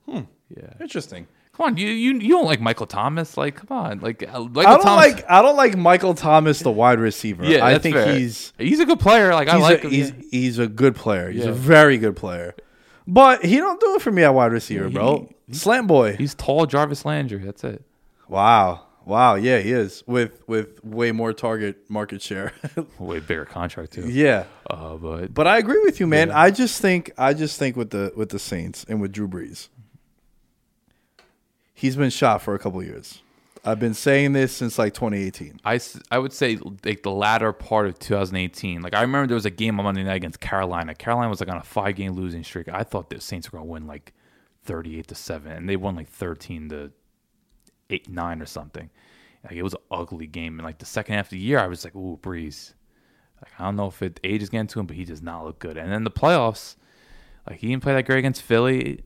Hmm. 0.09 0.21
Yeah. 0.57 0.73
Interesting. 0.81 1.27
Come 1.57 1.67
on, 1.69 1.77
you 1.79 1.89
you 1.89 2.13
you 2.19 2.29
don't 2.29 2.45
like 2.45 2.61
Michael 2.61 2.87
Thomas? 2.87 3.37
Like, 3.39 3.57
come 3.57 3.77
on, 3.79 4.01
like 4.01 4.23
uh, 4.23 4.41
Michael 4.41 4.61
I 4.61 4.63
don't 4.77 4.83
Thomas. 4.83 5.13
like 5.15 5.25
I 5.31 5.41
don't 5.43 5.57
like 5.57 5.77
Michael 5.77 6.15
Thomas, 6.15 6.61
the 6.61 6.71
wide 6.71 6.99
receiver. 7.01 7.45
Yeah, 7.45 7.65
I 7.65 7.73
that's 7.73 7.83
think 7.83 7.97
fair. 7.97 8.15
he's 8.15 8.53
he's 8.59 8.79
a 8.81 8.85
good 8.85 9.01
player. 9.01 9.33
Like 9.33 9.49
I 9.49 9.55
he's 9.55 9.63
like 9.63 9.79
a, 9.85 9.87
him. 9.87 9.91
he's 9.91 10.11
yeah. 10.11 10.23
he's 10.31 10.59
a 10.59 10.67
good 10.69 10.95
player. 10.95 11.31
He's 11.31 11.45
Yeah. 11.45 11.51
a 11.51 11.55
very 11.55 11.97
good 11.97 12.15
player. 12.17 12.55
But 13.07 13.45
he 13.45 13.57
don't 13.57 13.81
do 13.81 13.95
it 13.95 14.03
for 14.03 14.11
me 14.13 14.23
at 14.25 14.35
wide 14.35 14.53
receiver, 14.53 14.91
bro. 14.91 15.33
Slant 15.53 15.87
boy. 15.87 16.17
He's 16.17 16.35
tall, 16.35 16.67
Jarvis 16.67 17.05
Landry. 17.05 17.39
That's 17.39 17.63
it. 17.65 17.83
Wow. 18.29 18.83
Wow, 19.07 19.37
yeah, 19.37 19.59
he 19.61 19.71
is 19.71 20.03
with 20.09 20.43
with 20.49 20.85
way 20.85 21.13
more 21.13 21.33
target 21.33 21.89
market 21.89 22.21
share. 22.21 22.53
Way 22.99 23.21
bigger 23.21 23.45
contract 23.45 23.93
too. 23.93 24.11
yeah. 24.11 24.45
Uh, 24.69 24.97
but 24.97 25.33
But 25.33 25.47
I 25.47 25.59
agree 25.59 25.81
with 25.85 26.01
you, 26.01 26.09
man. 26.09 26.33
I 26.33 26.51
just 26.51 26.83
think 26.83 27.13
I 27.17 27.33
just 27.33 27.57
think 27.57 27.77
with 27.77 27.91
the 27.91 28.13
with 28.17 28.31
the 28.31 28.41
Saints 28.41 28.85
and 28.89 29.01
with 29.01 29.13
Drew 29.13 29.29
Brees, 29.29 29.69
he's 31.77 31.95
been 31.95 32.11
shot 32.11 32.43
for 32.43 32.55
a 32.55 32.59
couple 32.59 32.83
years. 32.83 33.23
I've 33.65 33.79
been 33.79 33.95
saying 33.95 34.33
this 34.33 34.57
since 34.57 34.79
like 34.79 34.95
2018. 34.95 35.61
I, 35.65 35.79
I 36.11 36.19
would 36.19 36.33
say 36.33 36.59
like 36.85 37.03
the 37.03 37.11
latter 37.11 37.53
part 37.53 37.87
of 37.87 37.99
2018. 37.99 38.81
Like 38.81 38.95
I 38.95 39.03
remember 39.03 39.27
there 39.27 39.35
was 39.35 39.45
a 39.45 39.51
game 39.51 39.79
on 39.79 39.85
Monday 39.85 40.03
night 40.03 40.15
against 40.15 40.41
Carolina. 40.41 40.95
Carolina 40.95 41.29
was 41.29 41.41
like 41.41 41.49
on 41.49 41.59
a 41.59 41.65
five 41.65 41.97
game 41.97 42.13
losing 42.13 42.43
streak. 42.43 42.69
I 42.69 42.83
thought 42.83 43.11
the 43.11 43.21
Saints 43.21 43.53
were 43.53 43.59
gonna 43.59 43.71
win 43.71 43.87
like 43.87 44.15
38 44.65 45.09
to 45.09 45.15
seven, 45.15 45.53
and 45.53 45.69
they 45.69 45.77
won 45.77 45.95
like 45.97 46.09
13 46.09 46.69
to 46.71 46.93
eight 47.91 48.09
nine 48.09 48.41
or 48.41 48.47
something. 48.47 48.89
Like 49.45 49.55
it 49.55 49.63
was 49.63 49.75
an 49.75 49.81
ugly 49.91 50.27
game. 50.27 50.59
And 50.59 50.65
like 50.65 50.79
the 50.79 50.87
second 50.87 51.17
half 51.17 51.27
of 51.27 51.31
the 51.31 51.39
year, 51.39 51.59
I 51.59 51.67
was 51.67 51.85
like, 51.85 51.95
ooh, 51.95 52.19
Brees. 52.23 52.73
Like 53.43 53.53
I 53.59 53.65
don't 53.65 53.77
know 53.77 53.89
if 53.89 54.01
it 54.01 54.19
age 54.25 54.43
is 54.43 54.49
getting 54.49 54.69
to 54.69 54.81
him, 54.81 54.87
but 54.87 54.97
he 54.97 55.05
does 55.05 55.23
not 55.23 55.45
look 55.45 55.59
good. 55.59 55.77
And 55.77 55.93
then 55.93 56.05
the 56.05 56.11
playoffs, 56.11 56.77
like 57.49 57.59
he 57.59 57.69
didn't 57.69 57.83
play 57.83 57.95
that 57.95 58.07
great 58.07 58.21
against 58.21 58.43
Philly. 58.43 59.03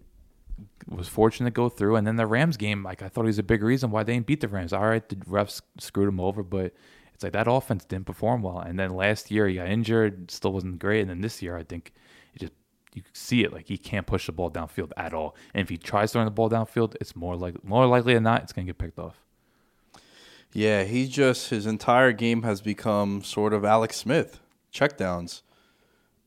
Was 0.89 1.09
fortunate 1.09 1.51
to 1.51 1.55
go 1.55 1.69
through, 1.69 1.97
and 1.97 2.07
then 2.07 2.17
the 2.17 2.27
Rams 2.27 2.57
game, 2.57 2.83
like 2.83 3.03
I 3.03 3.09
thought 3.09 3.23
he 3.23 3.29
was 3.29 3.39
a 3.39 3.45
big 3.45 3.63
reason 3.63 3.91
why 3.91 4.03
they 4.03 4.15
didn't 4.15 4.27
beat 4.27 4.41
the 4.41 4.49
Rams. 4.49 4.73
All 4.73 4.87
right, 4.87 5.07
the 5.09 5.17
refs 5.17 5.61
screwed 5.79 6.09
him 6.09 6.21
over, 6.21 6.43
but 6.43 6.75
it's 7.21 7.23
like 7.23 7.35
that 7.35 7.51
offense 7.51 7.85
didn't 7.85 8.07
perform 8.07 8.41
well. 8.41 8.61
And 8.61 8.79
then 8.79 8.95
last 8.95 9.31
year 9.31 9.47
he 9.47 9.57
got 9.57 9.69
injured, 9.69 10.31
still 10.31 10.55
wasn't 10.55 10.79
great. 10.79 11.03
And 11.03 11.11
then 11.11 11.21
this 11.21 11.43
year, 11.43 11.55
I 11.55 11.65
think 11.65 11.93
it 12.35 12.41
just 12.41 12.53
you 12.95 13.03
see 13.13 13.45
it 13.45 13.53
like 13.53 13.69
he 13.69 13.77
can't 13.77 14.07
push 14.07 14.25
the 14.25 14.33
ball 14.33 14.51
downfield 14.51 14.93
at 14.97 15.13
all. 15.13 15.37
And 15.53 15.63
if 15.63 15.69
he 15.69 15.77
tries 15.77 16.13
throwing 16.13 16.25
the 16.25 16.31
ball 16.31 16.49
downfield, 16.49 16.97
it's 17.01 17.15
more 17.15 17.37
like 17.37 17.63
more 17.63 17.87
likely 17.87 18.15
than 18.15 18.23
not 18.23 18.43
it's 18.43 18.55
gonna 18.55 18.67
get 18.67 18.79
picked 18.79 18.99
off. 18.99 19.21
Yeah, 20.53 20.85
he 20.85 21.07
just 21.07 21.51
his 21.51 21.67
entire 21.67 22.13
game 22.13 22.43
has 22.43 22.63
become 22.63 23.23
sort 23.23 23.53
of 23.53 23.67
Alex 23.67 23.99
Smith 23.99 24.41
checkdowns, 24.73 25.43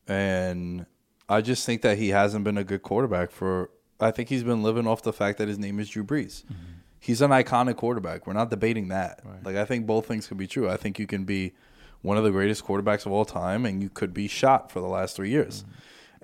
and 0.08 0.86
I 1.28 1.42
just 1.42 1.66
think 1.66 1.82
that 1.82 1.98
he 1.98 2.10
hasn't 2.10 2.44
been 2.44 2.58
a 2.58 2.64
good 2.64 2.84
quarterback 2.84 3.32
for. 3.32 3.72
I 4.00 4.12
think 4.12 4.30
he's 4.30 4.44
been 4.44 4.64
living 4.64 4.88
off 4.88 5.02
the 5.02 5.14
fact 5.14 5.38
that 5.38 5.48
his 5.48 5.60
name 5.60 5.80
is 5.80 5.90
Drew 5.90 6.04
Brees. 6.04 6.44
Mm-hmm. 6.44 6.54
He's 7.00 7.22
an 7.22 7.32
iconic 7.32 7.76
quarterback. 7.76 8.26
We're 8.26 8.34
not 8.34 8.50
debating 8.50 8.88
that. 8.88 9.22
Like 9.44 9.56
I 9.56 9.66
think 9.66 9.86
both 9.86 10.06
things 10.08 10.28
could 10.28 10.38
be 10.38 10.48
true. 10.48 10.70
I 10.70 10.78
think 10.78 11.00
you 11.00 11.08
can 11.08 11.26
be 11.26 11.54
one 12.02 12.18
of 12.18 12.24
the 12.24 12.32
greatest 12.32 12.66
quarterbacks 12.66 13.06
of 13.06 13.12
all 13.12 13.26
time, 13.26 13.66
and 13.66 13.82
you 13.82 13.90
could 13.90 14.14
be 14.14 14.28
shot 14.28 14.72
for 14.72 14.80
the 14.80 14.88
last 14.88 15.16
three 15.16 15.30
years. 15.30 15.64
Mm-hmm. 15.64 15.72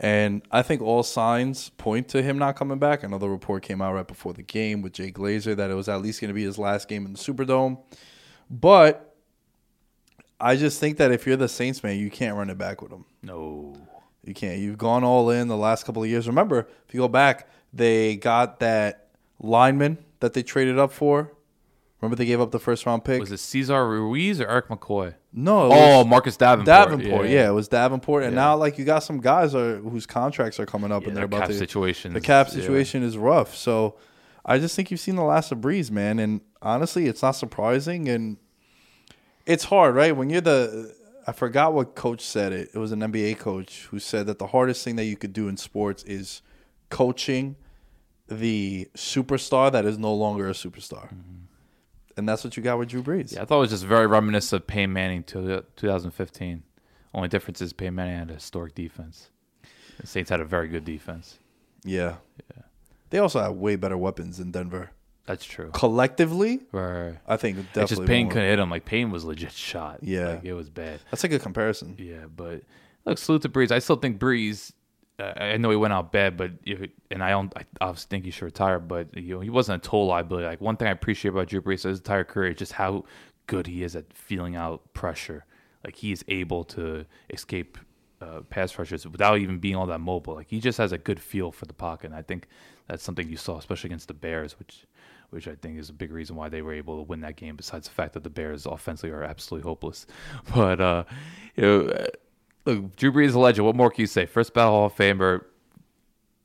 And 0.02 0.42
I 0.50 0.62
think 0.62 0.82
all 0.82 1.04
signs 1.04 1.70
point 1.72 2.08
to 2.10 2.22
him 2.22 2.38
not 2.38 2.56
coming 2.56 2.80
back. 2.80 3.04
Another 3.04 3.28
report 3.28 3.64
came 3.64 3.82
out 3.82 3.94
right 3.94 4.08
before 4.08 4.32
the 4.32 4.42
game 4.42 4.82
with 4.82 4.94
Jay 4.94 5.12
Glazer 5.12 5.56
that 5.58 5.70
it 5.70 5.74
was 5.74 5.90
at 5.90 6.02
least 6.02 6.22
going 6.22 6.30
to 6.30 6.34
be 6.34 6.44
his 6.44 6.58
last 6.58 6.88
game 6.88 7.06
in 7.06 7.12
the 7.12 7.20
Superdome. 7.20 7.78
But 8.50 9.14
I 10.40 10.56
just 10.56 10.80
think 10.80 10.98
that 10.98 11.12
if 11.12 11.28
you're 11.28 11.36
the 11.36 11.50
Saints 11.50 11.84
man, 11.84 11.98
you 11.98 12.10
can't 12.10 12.38
run 12.38 12.50
it 12.50 12.58
back 12.58 12.82
with 12.82 12.94
him. 12.94 13.04
No. 13.22 13.76
You 14.24 14.34
can't. 14.34 14.60
You've 14.60 14.78
gone 14.78 15.04
all 15.04 15.30
in 15.32 15.50
the 15.50 15.58
last 15.58 15.86
couple 15.86 16.02
of 16.02 16.10
years. 16.10 16.28
Remember, 16.28 16.68
if 16.88 16.94
you 16.94 17.02
go 17.02 17.10
back, 17.10 17.50
they 17.74 18.16
got 18.16 18.60
that 18.60 19.08
lineman 19.40 19.98
that 20.20 20.34
they 20.34 20.44
traded 20.44 20.78
up 20.80 20.92
for. 20.92 21.32
Remember 22.02 22.16
they 22.16 22.26
gave 22.26 22.40
up 22.40 22.52
the 22.52 22.60
first 22.60 22.86
round 22.86 23.04
pick? 23.04 23.20
Was 23.20 23.32
it 23.32 23.40
Cesar 23.40 23.88
Ruiz 23.88 24.40
or 24.40 24.48
Erik 24.48 24.68
McCoy? 24.70 25.16
no. 25.34 25.66
it 25.68 25.76
Oh, 25.76 25.98
was 26.00 26.08
Marcus 26.08 26.38
Davenport. 26.38 26.66
Davenport. 26.66 27.30
Yeah, 27.30 27.50
it 27.50 27.54
was 27.54 27.68
Davenport. 27.68 28.24
And 28.24 28.34
Yeah. 28.34 28.42
now, 28.42 28.56
like, 28.58 28.78
you 28.78 28.86
got 28.86 29.00
some 29.04 29.20
guys 29.20 29.54
are, 29.54 29.78
whose 29.78 30.06
contracts 30.06 30.60
are 30.60 30.66
coming 30.66 30.92
up 30.92 31.04
Yeah, 31.04 31.10
and 31.10 31.18
they're 31.18 31.26
about 31.26 31.42
cap 31.42 31.50
to. 31.50 31.54
situations, 31.56 32.14
The 32.14 32.22
cap 32.22 32.50
situation 32.50 33.04
is 33.04 33.18
rough. 33.18 33.56
So 33.56 33.96
I 34.46 34.58
just 34.60 34.76
think 34.76 34.92
you've 34.92 35.00
seen 35.02 35.18
the 35.18 35.24
last 35.24 35.52
of 35.52 35.60
Brees, 35.60 35.92
man. 35.92 36.20
And 36.20 36.40
honestly, 36.62 37.06
it's 37.08 37.22
not 37.22 37.32
surprising. 37.32 38.08
And 38.08 38.38
it's 39.46 39.66
hard, 39.66 39.94
right? 39.96 40.16
When 40.16 40.30
you're 40.30 40.42
the. 40.42 40.96
I 41.28 41.32
forgot 41.32 41.74
what 41.74 41.94
coach 41.96 42.22
said 42.22 42.54
it. 42.54 42.70
It 42.74 42.80
was 42.80 42.92
an 42.92 43.02
NBA 43.02 43.38
coach 43.38 43.88
who 43.92 44.00
said 44.00 44.26
that 44.28 44.40
the 44.40 44.48
hardest 44.48 44.84
thing 44.84 44.96
that 44.96 45.04
you 45.06 45.16
could 45.18 45.34
do 45.34 45.48
in 45.48 45.58
sports 45.58 46.02
is 46.06 46.42
coaching 46.90 47.56
the 48.28 48.88
superstar 48.96 49.72
that 49.72 49.86
is 49.86 49.98
no 49.98 50.14
longer 50.14 50.48
a 50.48 50.54
superstar. 50.54 51.10
And 52.18 52.28
that's 52.28 52.44
what 52.44 52.58
you 52.58 52.64
got 52.64 52.78
with 52.78 52.90
Drew 52.90 53.02
Brees. 53.02 53.26
Mm-hmm. 53.26 53.36
Yeah, 53.36 53.42
I 53.42 53.46
thought 53.46 53.58
it 53.58 53.62
was 53.62 53.70
just 53.72 53.86
very 53.86 54.06
reminiscent 54.08 54.62
of 54.64 54.68
Peyton 54.68 54.92
Manning 54.94 55.24
to 55.24 55.64
2015. 55.78 56.64
Only 57.14 57.28
difference 57.30 57.62
is 57.62 57.74
Peyton 57.74 57.96
Manning 57.96 58.18
had 58.20 58.30
a 58.30 58.34
historic 58.36 58.76
defense. 58.76 59.30
The 60.00 60.08
Saints 60.08 60.30
had 60.30 60.40
a 60.42 60.46
very 60.46 60.68
good 60.68 60.86
defense. 60.86 61.40
Yeah. 61.84 62.16
Yeah. 62.56 62.64
They 63.10 63.18
also 63.20 63.40
have 63.42 63.54
way 63.54 63.76
better 63.78 63.98
weapons 63.98 64.38
than 64.38 64.52
Denver. 64.52 64.92
That's 65.26 65.46
true. 65.46 65.70
Collectively, 65.74 66.62
Right. 66.72 67.16
I 67.28 67.38
think 67.38 67.58
definitely. 67.58 67.82
It's 67.84 67.90
just 67.92 68.06
Peyton 68.06 68.24
more. 68.26 68.32
couldn't 68.34 68.50
hit 68.50 68.60
him. 68.60 68.70
Like 68.70 68.86
Peyton 68.86 69.12
was 69.12 69.24
legit 69.26 69.52
shot. 69.52 70.00
Yeah. 70.02 70.34
like, 70.36 70.46
it 70.46 70.54
was 70.54 70.70
bad. 70.70 71.00
That's 71.12 71.24
a 71.24 71.28
good 71.28 71.42
comparison. 71.42 71.96
Yeah, 72.00 72.26
but 72.36 72.62
look, 73.06 73.18
salute 73.18 73.44
to 73.44 73.50
Brees. 73.50 73.72
I 73.72 73.80
still 73.80 73.96
think 73.96 74.20
Brees. 74.20 74.72
I 75.20 75.58
know 75.58 75.70
he 75.70 75.76
went 75.76 75.94
out 75.94 76.12
bad, 76.12 76.38
but 76.38 76.52
and 77.12 77.24
I 77.24 77.32
don't. 77.32 77.54
I 77.56 77.64
obviously 77.82 78.08
think 78.10 78.26
he 78.26 78.32
should 78.32 78.46
retire, 78.46 78.80
but 78.80 79.16
you 79.18 79.36
know 79.36 79.42
he 79.42 79.50
wasn't 79.50 79.84
a 79.84 79.86
total 79.86 80.08
liability. 80.08 80.48
Like 80.48 80.62
one 80.62 80.78
thing 80.78 80.88
I 80.88 80.92
appreciate 80.92 81.32
about 81.32 81.48
Drew 81.48 81.62
Brees 81.62 81.84
his 81.84 82.00
entire 82.00 82.24
career 82.24 82.52
is 82.52 82.58
just 82.58 82.74
how 82.74 83.06
good 83.48 83.68
he 83.68 83.84
is 83.84 83.96
at 83.96 84.14
feeling 84.14 84.56
out 84.56 84.94
pressure. 84.94 85.46
Like 85.84 85.96
he 85.96 86.12
is 86.12 86.24
able 86.28 86.64
to 86.66 87.06
escape 87.30 87.78
uh, 88.22 88.42
pass 88.50 88.78
rushers 88.78 89.08
without 89.08 89.40
even 89.40 89.60
being 89.60 89.76
all 89.76 89.86
that 89.88 90.00
mobile. 90.00 90.36
Like 90.36 90.50
he 90.50 90.60
just 90.60 90.78
has 90.78 90.92
a 90.92 90.98
good 90.98 91.20
feel 91.20 91.52
for 91.52 91.66
the 91.66 91.74
pocket. 91.74 92.08
And 92.08 92.16
I 92.16 92.22
think 92.22 92.48
that's 92.88 93.04
something 93.04 93.28
you 93.30 93.38
saw, 93.38 93.58
especially 93.58 93.90
against 93.90 94.08
the 94.08 94.14
Bears, 94.14 94.58
which 94.60 94.86
which 95.32 95.48
I 95.48 95.54
think 95.54 95.78
is 95.78 95.90
a 95.90 95.94
big 95.94 96.12
reason 96.12 96.36
why 96.36 96.50
they 96.50 96.64
were 96.64 96.74
able 96.74 96.98
to 96.98 97.04
win 97.04 97.22
that 97.22 97.36
game. 97.36 97.56
Besides 97.56 97.88
the 97.88 97.94
fact 97.94 98.14
that 98.14 98.24
the 98.24 98.32
Bears 98.32 98.66
offensively 98.66 99.12
are 99.12 99.24
absolutely 99.24 99.68
hopeless, 99.68 100.08
but 100.56 100.82
uh, 100.82 101.04
you 101.56 101.64
know, 101.64 102.08
look, 102.70 102.96
Drew 102.96 103.12
Brees 103.12 103.28
is 103.28 103.36
a 103.36 103.40
legend. 103.40 103.66
What 103.66 103.76
more 103.76 103.92
can 103.92 104.02
you 104.02 104.08
say? 104.08 104.26
First 104.26 104.54
ballot 104.54 104.72
Hall 104.72 104.86
of 104.88 104.96
Famer, 104.96 105.46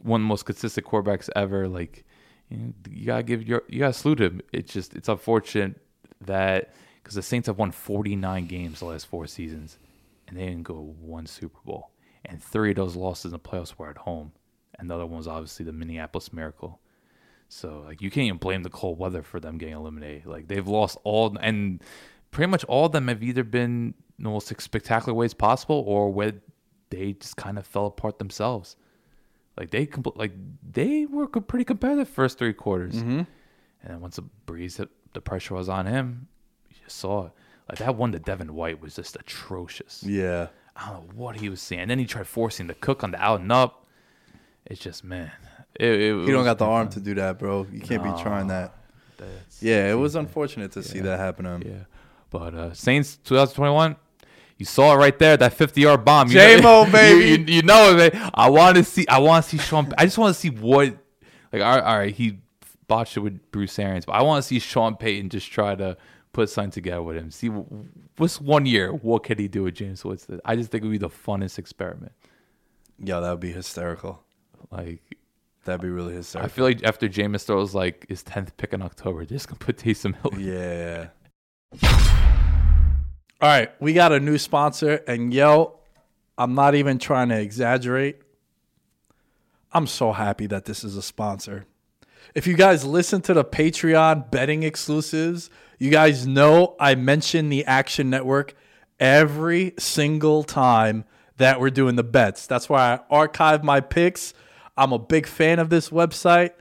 one 0.02 0.20
of 0.20 0.24
the 0.24 0.28
most 0.28 0.44
consistent 0.44 0.86
quarterbacks 0.86 1.28
ever. 1.34 1.68
Like 1.68 2.04
you, 2.48 2.74
gotta 3.04 3.22
give 3.22 3.42
your 3.42 3.62
you 3.68 3.80
gotta 3.80 3.92
salute 3.92 4.20
him. 4.20 4.40
It's 4.52 4.72
just 4.72 4.94
it's 4.94 5.08
unfortunate 5.08 5.80
that 6.20 6.74
because 7.02 7.14
the 7.14 7.22
Saints 7.22 7.46
have 7.46 7.58
won 7.58 7.70
49 7.70 8.46
games 8.46 8.80
the 8.80 8.86
last 8.86 9.06
four 9.06 9.26
seasons, 9.26 9.78
and 10.26 10.36
they 10.36 10.46
didn't 10.46 10.62
go 10.62 10.94
one 11.00 11.26
Super 11.26 11.58
Bowl, 11.64 11.90
and 12.24 12.42
three 12.42 12.70
of 12.70 12.76
those 12.76 12.96
losses 12.96 13.26
in 13.26 13.30
the 13.32 13.38
playoffs 13.38 13.76
were 13.76 13.90
at 13.90 13.98
home, 13.98 14.32
and 14.78 14.90
the 14.90 14.94
other 14.94 15.06
one 15.06 15.18
was 15.18 15.28
obviously 15.28 15.64
the 15.64 15.72
Minneapolis 15.72 16.32
Miracle. 16.32 16.80
So 17.48 17.84
like 17.86 18.00
you 18.00 18.10
can't 18.10 18.26
even 18.26 18.38
blame 18.38 18.62
the 18.62 18.70
cold 18.70 18.98
weather 18.98 19.22
for 19.22 19.38
them 19.38 19.58
getting 19.58 19.74
eliminated. 19.74 20.26
Like 20.26 20.48
they've 20.48 20.66
lost 20.66 20.98
all 21.04 21.36
and 21.40 21.82
pretty 22.30 22.50
much 22.50 22.64
all 22.64 22.86
of 22.86 22.92
them 22.92 23.08
have 23.08 23.22
either 23.22 23.44
been 23.44 23.94
the 24.18 24.28
most 24.28 24.48
spectacular 24.60 25.14
ways 25.14 25.34
possible 25.34 25.82
or 25.86 26.10
where 26.12 26.32
they 26.90 27.12
just 27.14 27.36
kind 27.36 27.58
of 27.58 27.66
fell 27.66 27.86
apart 27.86 28.18
themselves. 28.18 28.76
Like 29.56 29.70
they 29.70 29.86
compl- 29.86 30.16
like 30.16 30.32
they 30.68 31.06
were 31.06 31.26
co- 31.28 31.40
pretty 31.40 31.64
competitive 31.64 32.08
first 32.08 32.38
three 32.38 32.52
quarters, 32.52 32.96
and 32.96 33.26
then 33.84 34.00
once 34.00 34.16
the 34.16 34.22
breeze 34.46 34.76
hit, 34.78 34.88
the 35.12 35.20
pressure 35.20 35.54
was 35.54 35.68
on 35.68 35.86
him, 35.86 36.26
you 36.70 36.76
saw 36.88 37.26
it. 37.26 37.32
Like 37.68 37.78
that 37.78 37.94
one 37.96 38.12
to 38.12 38.18
Devin 38.18 38.52
White 38.54 38.80
was 38.82 38.96
just 38.96 39.16
atrocious. 39.16 40.02
Yeah. 40.04 40.48
I 40.76 40.90
don't 40.90 41.06
know 41.08 41.14
what 41.14 41.36
he 41.36 41.48
was 41.48 41.62
seeing. 41.62 41.82
And 41.82 41.90
then 41.90 42.00
he 42.00 42.04
tried 42.04 42.26
forcing 42.26 42.66
the 42.66 42.74
cook 42.74 43.04
on 43.04 43.12
the 43.12 43.22
out 43.22 43.40
and 43.40 43.52
up. 43.52 43.86
It's 44.66 44.80
just 44.80 45.04
man, 45.04 45.30
it, 45.78 45.86
it, 45.88 46.06
You 46.26 46.32
don't 46.32 46.44
got 46.44 46.58
the 46.58 46.64
arm 46.66 46.88
to 46.90 47.00
do 47.00 47.14
that, 47.14 47.38
bro. 47.38 47.66
You 47.70 47.80
can't 47.80 48.02
be 48.02 48.10
trying 48.20 48.48
that. 48.48 48.74
Yeah, 49.60 49.90
it 49.90 49.94
was 49.94 50.16
unfortunate 50.16 50.72
to 50.72 50.82
see 50.82 51.00
that 51.00 51.18
happen 51.18 51.44
to 51.44 51.50
him. 51.52 51.62
Yeah. 51.64 51.84
But 52.30 52.54
uh, 52.54 52.72
Saints 52.74 53.16
2021, 53.18 53.94
you 54.56 54.64
saw 54.66 54.94
it 54.94 54.96
right 54.96 55.18
there, 55.18 55.36
that 55.36 55.52
50 55.54 55.80
yard 55.80 56.04
bomb. 56.04 56.28
You 56.28 56.34
J-Mo, 56.34 56.62
know- 56.62 56.84
you- 56.86 56.92
baby. 56.92 57.24
You, 57.52 57.56
you 57.56 57.62
know 57.62 57.96
it, 57.96 58.14
man. 58.14 58.30
I 58.34 58.48
want 58.50 58.76
to 58.76 58.84
see. 58.84 59.06
I 59.08 59.18
want 59.18 59.44
to 59.44 59.50
see 59.50 59.58
Sean. 59.58 59.92
I 59.98 60.04
just 60.04 60.18
want 60.18 60.34
to 60.34 60.40
see 60.40 60.50
what. 60.50 60.96
Like, 61.52 61.62
all 61.62 61.74
right, 61.76 61.84
all 61.84 61.98
right, 61.98 62.14
he 62.14 62.38
botched 62.88 63.16
it 63.16 63.20
with 63.20 63.50
Bruce 63.50 63.78
Arians, 63.78 64.04
but 64.04 64.12
I 64.12 64.22
want 64.22 64.42
to 64.42 64.46
see 64.48 64.58
Sean 64.58 64.96
Payton 64.96 65.30
just 65.30 65.50
try 65.50 65.74
to 65.74 65.96
put 66.32 66.50
something 66.50 66.70
together 66.72 67.02
with 67.02 67.16
him. 67.16 67.30
See 67.30 67.46
what's 67.48 68.40
one 68.40 68.66
year. 68.66 68.92
What 68.92 69.22
could 69.22 69.38
he 69.38 69.46
do 69.48 69.62
with 69.62 69.74
Jameis 69.76 70.04
Winston? 70.04 70.40
I 70.44 70.56
just 70.56 70.70
think 70.70 70.82
it 70.82 70.86
would 70.88 70.92
be 70.92 70.98
the 70.98 71.08
funnest 71.08 71.58
experiment. 71.58 72.12
Yeah, 72.98 73.20
that 73.20 73.30
would 73.30 73.40
be 73.40 73.52
hysterical. 73.52 74.22
Like, 74.70 75.00
That'd 75.64 75.80
be 75.80 75.88
really 75.88 76.14
hysterical. 76.14 76.44
I 76.46 76.48
feel 76.54 76.64
like 76.64 76.82
after 76.84 77.08
Jameis 77.08 77.44
throws 77.44 77.74
like 77.74 78.06
his 78.08 78.22
10th 78.22 78.50
pick 78.56 78.72
in 78.72 78.82
October, 78.82 79.20
they're 79.24 79.36
just 79.36 79.48
gonna 79.48 79.58
put 79.58 79.78
Taysom 79.78 80.14
Hill. 80.20 80.40
Yeah. 80.40 81.06
All 83.44 83.50
right, 83.50 83.70
we 83.78 83.92
got 83.92 84.10
a 84.10 84.20
new 84.20 84.38
sponsor, 84.38 85.04
and 85.06 85.34
yo, 85.34 85.78
I'm 86.38 86.54
not 86.54 86.74
even 86.74 86.98
trying 86.98 87.28
to 87.28 87.38
exaggerate. 87.38 88.22
I'm 89.70 89.86
so 89.86 90.12
happy 90.12 90.46
that 90.46 90.64
this 90.64 90.82
is 90.82 90.96
a 90.96 91.02
sponsor. 91.02 91.66
If 92.34 92.46
you 92.46 92.54
guys 92.54 92.86
listen 92.86 93.20
to 93.20 93.34
the 93.34 93.44
Patreon 93.44 94.30
betting 94.30 94.62
exclusives, 94.62 95.50
you 95.78 95.90
guys 95.90 96.26
know 96.26 96.74
I 96.80 96.94
mention 96.94 97.50
the 97.50 97.66
Action 97.66 98.08
Network 98.08 98.54
every 98.98 99.74
single 99.78 100.42
time 100.42 101.04
that 101.36 101.60
we're 101.60 101.68
doing 101.68 101.96
the 101.96 102.02
bets. 102.02 102.46
That's 102.46 102.70
why 102.70 102.94
I 102.94 103.00
archive 103.10 103.62
my 103.62 103.82
picks. 103.82 104.32
I'm 104.74 104.94
a 104.94 104.98
big 104.98 105.26
fan 105.26 105.58
of 105.58 105.68
this 105.68 105.90
website. 105.90 106.52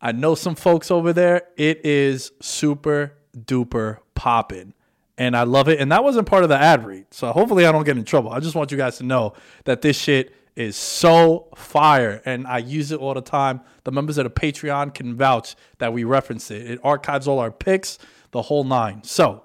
I 0.00 0.12
know 0.12 0.36
some 0.36 0.54
folks 0.54 0.92
over 0.92 1.12
there. 1.12 1.48
It 1.56 1.84
is 1.84 2.30
super 2.40 3.14
duper 3.36 3.98
popping. 4.14 4.74
And 5.18 5.36
I 5.36 5.42
love 5.42 5.68
it. 5.68 5.80
And 5.80 5.90
that 5.90 6.04
wasn't 6.04 6.28
part 6.28 6.44
of 6.44 6.48
the 6.48 6.56
ad 6.56 6.86
read. 6.86 7.06
So 7.10 7.32
hopefully 7.32 7.66
I 7.66 7.72
don't 7.72 7.84
get 7.84 7.98
in 7.98 8.04
trouble. 8.04 8.30
I 8.30 8.38
just 8.38 8.54
want 8.54 8.70
you 8.70 8.78
guys 8.78 8.98
to 8.98 9.04
know 9.04 9.34
that 9.64 9.82
this 9.82 9.98
shit 9.98 10.32
is 10.54 10.76
so 10.76 11.48
fire. 11.56 12.22
And 12.24 12.46
I 12.46 12.58
use 12.58 12.92
it 12.92 13.00
all 13.00 13.14
the 13.14 13.20
time. 13.20 13.60
The 13.82 13.90
members 13.90 14.16
of 14.16 14.24
the 14.24 14.30
Patreon 14.30 14.94
can 14.94 15.16
vouch 15.16 15.56
that 15.78 15.92
we 15.92 16.04
reference 16.04 16.52
it. 16.52 16.70
It 16.70 16.80
archives 16.84 17.26
all 17.26 17.40
our 17.40 17.50
picks, 17.50 17.98
the 18.30 18.42
whole 18.42 18.62
nine. 18.62 19.02
So 19.02 19.42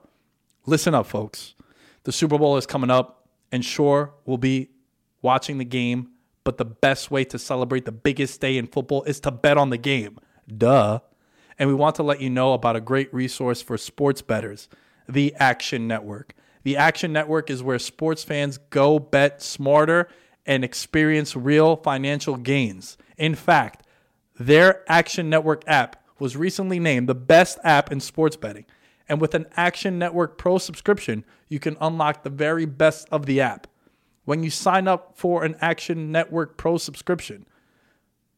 listen 0.68 0.94
up, 0.94 1.08
folks. 1.08 1.56
The 2.04 2.12
Super 2.12 2.38
Bowl 2.38 2.56
is 2.58 2.68
coming 2.68 2.92
up. 2.92 3.28
And 3.52 3.66
sure, 3.66 4.14
we'll 4.26 4.38
be 4.38 4.70
watching 5.24 5.58
the 5.58 5.66
game. 5.66 6.10
But 6.44 6.58
the 6.58 6.66
best 6.66 7.10
way 7.10 7.24
to 7.26 7.40
celebrate 7.40 7.86
the 7.86 7.92
biggest 7.92 8.42
day 8.42 8.58
in 8.58 8.68
football 8.68 9.04
is 9.04 9.20
to 9.22 9.32
bet 9.32 9.58
on 9.58 9.72
the 9.72 9.78
game. 9.78 10.20
Duh. 10.56 11.00
And 11.58 11.68
we 11.68 11.74
want 11.74 11.96
to 11.96 12.04
let 12.04 12.22
you 12.22 12.30
know 12.30 12.54
about 12.54 12.76
a 12.76 12.82
great 12.82 13.12
resource 13.12 13.62
for 13.62 13.78
sports 13.78 14.22
bettors 14.22 14.68
the 15.08 15.34
Action 15.40 15.88
Network. 15.88 16.34
The 16.64 16.78
Action 16.78 17.12
Network 17.12 17.50
is 17.50 17.62
where 17.62 17.80
sports 17.80 18.24
fans 18.24 18.58
go 18.58 19.00
bet 19.00 19.42
smarter 19.42 20.08
and 20.46 20.64
experience 20.64 21.36
real 21.36 21.76
financial 21.76 22.38
gains. 22.38 22.98
In 23.18 23.36
fact, 23.36 23.86
their 24.40 24.84
Action 24.90 25.30
Network 25.30 25.64
app 25.68 26.04
was 26.20 26.38
recently 26.38 26.80
named 26.80 27.08
the 27.08 27.16
best 27.16 27.60
app 27.64 27.92
in 27.92 28.00
sports 28.00 28.36
betting. 28.36 28.66
And 29.10 29.20
with 29.20 29.36
an 29.36 29.46
Action 29.56 30.00
Network 30.00 30.38
Pro 30.38 30.58
subscription, 30.58 31.26
you 31.50 31.60
can 31.60 31.78
unlock 31.82 32.24
the 32.24 32.30
very 32.30 32.66
best 32.66 33.08
of 33.12 33.26
the 33.26 33.42
app. 33.42 33.68
When 34.26 34.42
you 34.42 34.50
sign 34.50 34.88
up 34.88 35.18
for 35.18 35.44
an 35.44 35.56
Action 35.60 36.12
Network 36.12 36.58
Pro 36.58 36.78
subscription, 36.78 37.46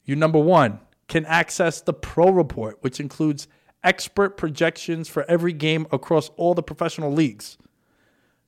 you 0.03 0.15
number 0.15 0.39
one 0.39 0.79
can 1.07 1.25
access 1.25 1.81
the 1.81 1.93
Pro 1.93 2.31
Report, 2.31 2.77
which 2.81 2.99
includes 2.99 3.47
expert 3.85 4.35
projections 4.35 5.07
for 5.07 5.23
every 5.29 5.53
game 5.53 5.87
across 5.91 6.29
all 6.35 6.53
the 6.53 6.63
professional 6.63 7.11
leagues. 7.11 7.57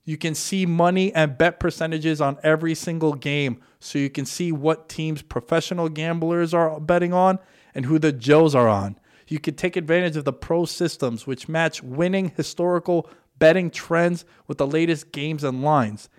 You 0.04 0.18
can 0.18 0.36
see 0.36 0.66
money 0.66 1.14
and 1.14 1.38
bet 1.38 1.60
percentages 1.60 2.20
on 2.22 2.38
every 2.42 2.76
single 2.76 3.14
game 3.14 3.62
so 3.80 4.00
you 4.00 4.10
can 4.10 4.26
see 4.26 4.52
what 4.52 4.90
teams 4.90 5.22
professional 5.22 5.90
gamblers 5.90 6.54
are 6.54 6.80
betting 6.80 7.14
on 7.14 7.40
and 7.76 7.86
who 7.86 8.00
the 8.00 8.12
Joes 8.12 8.56
are 8.56 8.68
on. 8.68 8.98
You 9.28 9.40
can 9.40 9.56
take 9.56 9.76
advantage 9.76 10.16
of 10.16 10.24
the 10.24 10.34
pro 10.34 10.66
systems 10.66 11.28
which 11.28 11.50
match 11.50 11.84
winning 11.84 12.32
historical 12.36 13.10
betting 13.38 13.70
trends 13.70 14.26
with 14.48 14.58
the 14.58 14.66
latest 14.66 15.12
games 15.12 15.44
and 15.44 15.62
lines. 15.62 16.10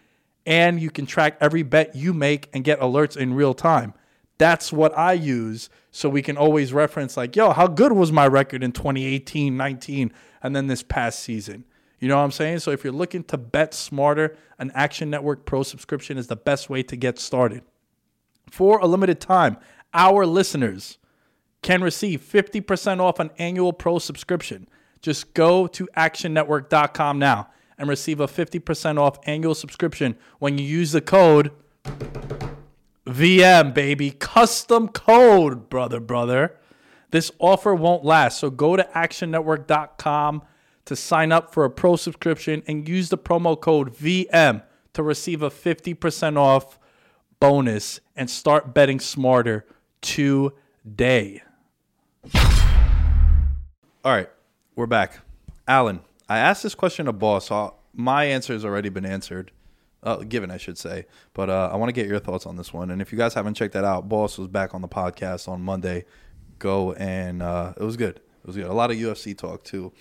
And 0.46 0.80
you 0.80 0.90
can 0.90 1.06
track 1.06 1.38
every 1.40 1.62
bet 1.62 1.96
you 1.96 2.12
make 2.12 2.48
and 2.52 2.64
get 2.64 2.80
alerts 2.80 3.16
in 3.16 3.34
real 3.34 3.54
time. 3.54 3.94
That's 4.36 4.72
what 4.72 4.96
I 4.96 5.14
use 5.14 5.68
so 5.98 6.08
we 6.08 6.22
can 6.22 6.36
always 6.36 6.72
reference 6.72 7.16
like, 7.16 7.34
yo, 7.34 7.50
how 7.50 7.66
good 7.66 7.90
was 7.90 8.12
my 8.12 8.24
record 8.24 8.62
in 8.62 8.70
2018, 8.70 9.56
19, 9.56 10.12
and 10.44 10.54
then 10.54 10.68
this 10.68 10.84
past 10.84 11.18
season? 11.18 11.64
You 11.98 12.06
know 12.06 12.18
what 12.18 12.22
I'm 12.22 12.30
saying? 12.30 12.60
So 12.60 12.70
if 12.70 12.84
you're 12.84 12.92
looking 12.92 13.24
to 13.24 13.36
bet 13.36 13.74
smarter, 13.74 14.36
an 14.60 14.70
Action 14.76 15.10
Network 15.10 15.44
Pro 15.44 15.64
subscription 15.64 16.16
is 16.16 16.28
the 16.28 16.36
best 16.36 16.70
way 16.70 16.84
to 16.84 16.94
get 16.94 17.18
started. 17.18 17.62
For 18.48 18.78
a 18.78 18.86
limited 18.86 19.20
time, 19.20 19.56
our 19.92 20.24
listeners 20.24 20.98
can 21.62 21.82
receive 21.82 22.20
50% 22.20 23.00
off 23.00 23.18
an 23.18 23.30
annual 23.36 23.72
pro 23.72 23.98
subscription. 23.98 24.68
Just 25.02 25.34
go 25.34 25.66
to 25.66 25.88
actionnetwork.com 25.96 27.18
now 27.18 27.48
and 27.76 27.88
receive 27.88 28.20
a 28.20 28.28
50% 28.28 29.00
off 29.00 29.18
annual 29.24 29.56
subscription 29.56 30.16
when 30.38 30.58
you 30.58 30.64
use 30.64 30.92
the 30.92 31.00
code 31.00 31.50
VM, 33.08 33.72
baby. 33.72 34.10
Custom 34.10 34.88
code, 34.88 35.68
brother, 35.68 35.98
brother. 35.98 36.56
This 37.10 37.30
offer 37.38 37.74
won't 37.74 38.04
last. 38.04 38.38
So 38.38 38.50
go 38.50 38.76
to 38.76 38.84
actionnetwork.com 38.94 40.42
to 40.84 40.96
sign 40.96 41.32
up 41.32 41.52
for 41.52 41.64
a 41.64 41.70
pro 41.70 41.96
subscription 41.96 42.62
and 42.66 42.88
use 42.88 43.08
the 43.08 43.18
promo 43.18 43.58
code 43.58 43.94
VM 43.94 44.62
to 44.92 45.02
receive 45.02 45.42
a 45.42 45.50
50% 45.50 46.36
off 46.36 46.78
bonus 47.40 48.00
and 48.14 48.28
start 48.28 48.74
betting 48.74 49.00
smarter 49.00 49.66
today. 50.00 51.42
All 54.04 54.14
right, 54.14 54.30
we're 54.76 54.86
back. 54.86 55.20
Alan, 55.66 56.00
I 56.28 56.38
asked 56.38 56.62
this 56.62 56.74
question 56.74 57.06
to 57.06 57.12
Boss. 57.12 57.46
So 57.48 57.74
my 57.94 58.24
answer 58.24 58.52
has 58.52 58.64
already 58.64 58.88
been 58.88 59.06
answered 59.06 59.50
uh, 60.02 60.16
given, 60.18 60.50
I 60.50 60.56
should 60.56 60.78
say. 60.78 61.06
But 61.34 61.50
uh, 61.50 61.70
I 61.72 61.76
want 61.76 61.88
to 61.88 61.92
get 61.92 62.06
your 62.06 62.18
thoughts 62.18 62.46
on 62.46 62.56
this 62.56 62.72
one. 62.72 62.90
And 62.90 63.02
if 63.02 63.12
you 63.12 63.18
guys 63.18 63.34
haven't 63.34 63.54
checked 63.54 63.74
that 63.74 63.84
out, 63.84 64.08
Boss 64.08 64.38
was 64.38 64.48
back 64.48 64.74
on 64.74 64.82
the 64.82 64.88
podcast 64.88 65.48
on 65.48 65.62
Monday. 65.62 66.04
Go 66.58 66.92
and 66.94 67.42
uh, 67.42 67.74
it 67.76 67.82
was 67.84 67.96
good. 67.96 68.16
It 68.16 68.46
was 68.46 68.56
good. 68.56 68.66
A 68.66 68.72
lot 68.72 68.90
of 68.90 68.96
UFC 68.96 69.36
talk 69.36 69.64
too. 69.64 69.92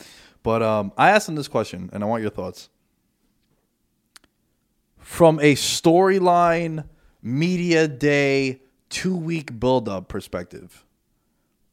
But 0.43 0.63
um, 0.63 0.91
I 0.97 1.09
asked 1.09 1.27
him 1.27 1.35
this 1.35 1.47
question, 1.47 1.89
and 1.91 2.03
I 2.03 2.07
want 2.07 2.21
your 2.21 2.31
thoughts. 2.31 2.69
From 4.97 5.39
a 5.39 5.55
storyline, 5.55 6.85
media 7.21 7.87
day, 7.87 8.61
two 8.89 9.15
week 9.15 9.59
build 9.59 9.87
up 9.89 10.07
perspective, 10.07 10.85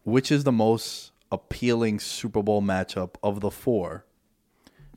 which 0.04 0.30
is 0.30 0.44
the 0.44 0.52
most 0.52 1.12
appealing 1.30 1.98
Super 2.00 2.42
Bowl 2.42 2.62
matchup 2.62 3.14
of 3.22 3.40
the 3.40 3.50
four 3.50 4.04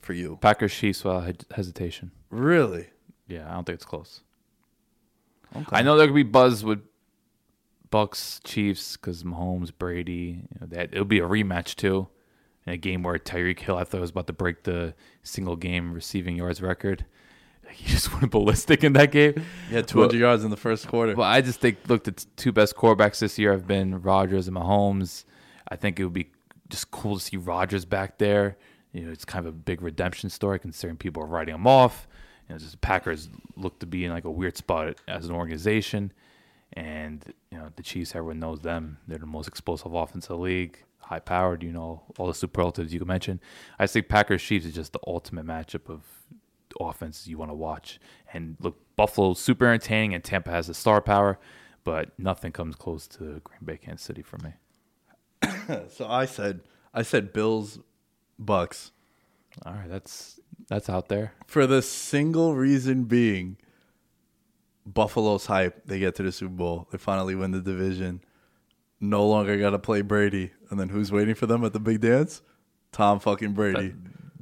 for 0.01 0.13
you? 0.13 0.37
Packers 0.41 0.73
Chiefs 0.73 1.03
without 1.03 1.43
hesitation. 1.51 2.11
Really? 2.29 2.87
Yeah, 3.27 3.49
I 3.49 3.53
don't 3.53 3.65
think 3.65 3.75
it's 3.75 3.85
close. 3.85 4.21
I 5.71 5.81
know 5.81 5.97
there 5.97 6.07
could 6.07 6.15
be 6.15 6.23
buzz 6.23 6.63
with 6.63 6.79
Bucks 7.89 8.41
Chiefs 8.43 8.97
because 8.97 9.23
Mahomes 9.23 9.71
Brady. 9.77 10.43
You 10.51 10.57
know, 10.61 10.67
that 10.67 10.89
it'll 10.91 11.05
be 11.05 11.19
a 11.19 11.27
rematch 11.27 11.75
too, 11.75 12.07
in 12.65 12.73
a 12.73 12.77
game 12.77 13.03
where 13.03 13.17
Tyreek 13.17 13.59
Hill 13.59 13.77
I 13.77 13.83
thought 13.85 14.01
was 14.01 14.09
about 14.09 14.27
to 14.27 14.33
break 14.33 14.63
the 14.63 14.93
single 15.23 15.55
game 15.55 15.93
receiving 15.93 16.35
yards 16.35 16.61
record. 16.61 17.05
He 17.69 17.85
just 17.85 18.13
went 18.13 18.31
ballistic 18.31 18.81
in 18.85 18.93
that 18.93 19.11
game. 19.11 19.43
He 19.67 19.75
had 19.75 19.89
200 19.89 20.07
But- 20.07 20.17
yards 20.17 20.43
in 20.45 20.51
the 20.51 20.55
first 20.57 20.87
quarter. 20.87 21.13
Well, 21.13 21.27
I 21.29 21.41
just 21.41 21.59
think 21.59 21.77
look, 21.89 22.05
the 22.05 22.11
two 22.13 22.53
best 22.53 22.77
quarterbacks 22.77 23.19
this 23.19 23.37
year 23.37 23.51
have 23.51 23.67
been 23.67 24.01
Rodgers 24.01 24.47
and 24.47 24.55
Mahomes. 24.55 25.25
I 25.69 25.75
think 25.75 25.99
it 25.99 26.05
would 26.05 26.13
be 26.13 26.31
just 26.69 26.91
cool 26.91 27.17
to 27.17 27.21
see 27.21 27.35
Rodgers 27.35 27.83
back 27.83 28.19
there. 28.19 28.55
You 28.93 29.01
know, 29.05 29.11
it's 29.11 29.25
kind 29.25 29.45
of 29.45 29.53
a 29.53 29.57
big 29.57 29.81
redemption 29.81 30.29
story 30.29 30.59
considering 30.59 30.95
people 30.95 31.21
are 31.23 31.27
writing 31.27 31.55
him 31.55 31.67
off. 31.67 32.07
You 32.47 32.55
know, 32.55 32.59
just 32.59 32.71
the 32.71 32.77
Packers 32.77 33.29
look 33.55 33.79
to 33.79 33.85
be 33.85 34.05
in 34.05 34.11
like 34.11 34.25
a 34.25 34.31
weird 34.31 34.57
spot 34.57 34.95
as 35.07 35.27
an 35.27 35.35
organization, 35.35 36.13
and 36.73 37.23
you 37.51 37.57
know 37.57 37.69
the 37.75 37.83
Chiefs. 37.83 38.15
Everyone 38.15 38.39
knows 38.39 38.61
them; 38.61 38.97
they're 39.07 39.17
the 39.17 39.25
most 39.25 39.47
explosive 39.47 39.93
offense 39.93 40.29
in 40.29 40.35
the 40.35 40.41
league, 40.41 40.83
high 40.99 41.19
powered. 41.19 41.63
You 41.63 41.71
know 41.71 42.03
all 42.17 42.27
the 42.27 42.33
superlatives 42.33 42.93
you 42.93 42.99
can 42.99 43.07
mention. 43.07 43.41
I 43.79 43.87
think 43.87 44.07
Packers 44.07 44.41
Chiefs 44.41 44.65
is 44.65 44.73
just 44.73 44.93
the 44.93 44.99
ultimate 45.05 45.45
matchup 45.45 45.89
of 45.89 46.01
offenses 46.79 47.27
you 47.27 47.37
want 47.37 47.51
to 47.51 47.55
watch. 47.55 47.99
And 48.33 48.57
look, 48.59 48.77
Buffalo's 48.95 49.39
super 49.39 49.65
entertaining, 49.65 50.13
and 50.13 50.23
Tampa 50.23 50.51
has 50.51 50.67
the 50.67 50.73
star 50.73 51.01
power, 51.01 51.39
but 51.83 52.17
nothing 52.17 52.51
comes 52.51 52.75
close 52.75 53.07
to 53.07 53.41
Green 53.43 53.59
Bay, 53.63 53.77
Kansas 53.77 54.05
City 54.05 54.21
for 54.21 54.37
me. 54.37 54.53
so 55.89 56.07
I 56.07 56.25
said, 56.25 56.61
I 56.93 57.01
said 57.01 57.33
Bills, 57.33 57.79
Bucks. 58.39 58.91
All 59.65 59.73
right, 59.73 59.89
that's 59.89 60.36
that's 60.67 60.89
out 60.89 61.07
there. 61.09 61.33
for 61.47 61.65
the 61.67 61.81
single 61.81 62.55
reason 62.55 63.03
being 63.05 63.57
Buffalo's 64.85 65.45
hype. 65.47 65.85
They 65.85 65.99
get 65.99 66.15
to 66.15 66.23
the 66.23 66.31
Super 66.31 66.53
Bowl. 66.53 66.87
They 66.91 66.97
finally 66.97 67.35
win 67.35 67.51
the 67.51 67.61
division. 67.61 68.21
No 68.99 69.27
longer 69.27 69.57
got 69.57 69.71
to 69.71 69.79
play 69.79 70.01
Brady. 70.01 70.51
And 70.69 70.79
then 70.79 70.89
who's 70.89 71.11
waiting 71.11 71.35
for 71.35 71.45
them 71.45 71.63
at 71.63 71.73
the 71.73 71.79
big 71.79 72.01
dance? 72.01 72.41
Tom 72.91 73.19
fucking 73.19 73.53
Brady. 73.53 73.93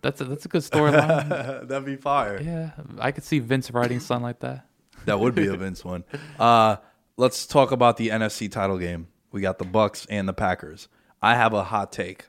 That's 0.01 0.21
a, 0.21 0.25
that's 0.25 0.45
a 0.45 0.47
good 0.47 0.61
storyline. 0.71 1.67
That'd 1.67 1.85
be 1.85 1.95
fire. 1.95 2.39
yeah, 2.41 2.71
I 2.99 3.11
could 3.11 3.23
see 3.23 3.39
Vince 3.39 3.71
writing 3.71 3.99
something 3.99 4.23
like 4.23 4.39
that. 4.41 4.67
That 5.05 5.19
would 5.19 5.35
be 5.35 5.47
a 5.47 5.55
Vince 5.55 5.83
one. 5.83 6.03
Uh, 6.39 6.77
let's 7.17 7.45
talk 7.47 7.71
about 7.71 7.97
the 7.97 8.09
NFC 8.09 8.51
title 8.51 8.77
game. 8.77 9.07
We 9.31 9.41
got 9.41 9.57
the 9.57 9.65
Bucks 9.65 10.05
and 10.09 10.27
the 10.27 10.33
Packers. 10.33 10.87
I 11.21 11.35
have 11.35 11.53
a 11.53 11.63
hot 11.63 11.91
take. 11.91 12.25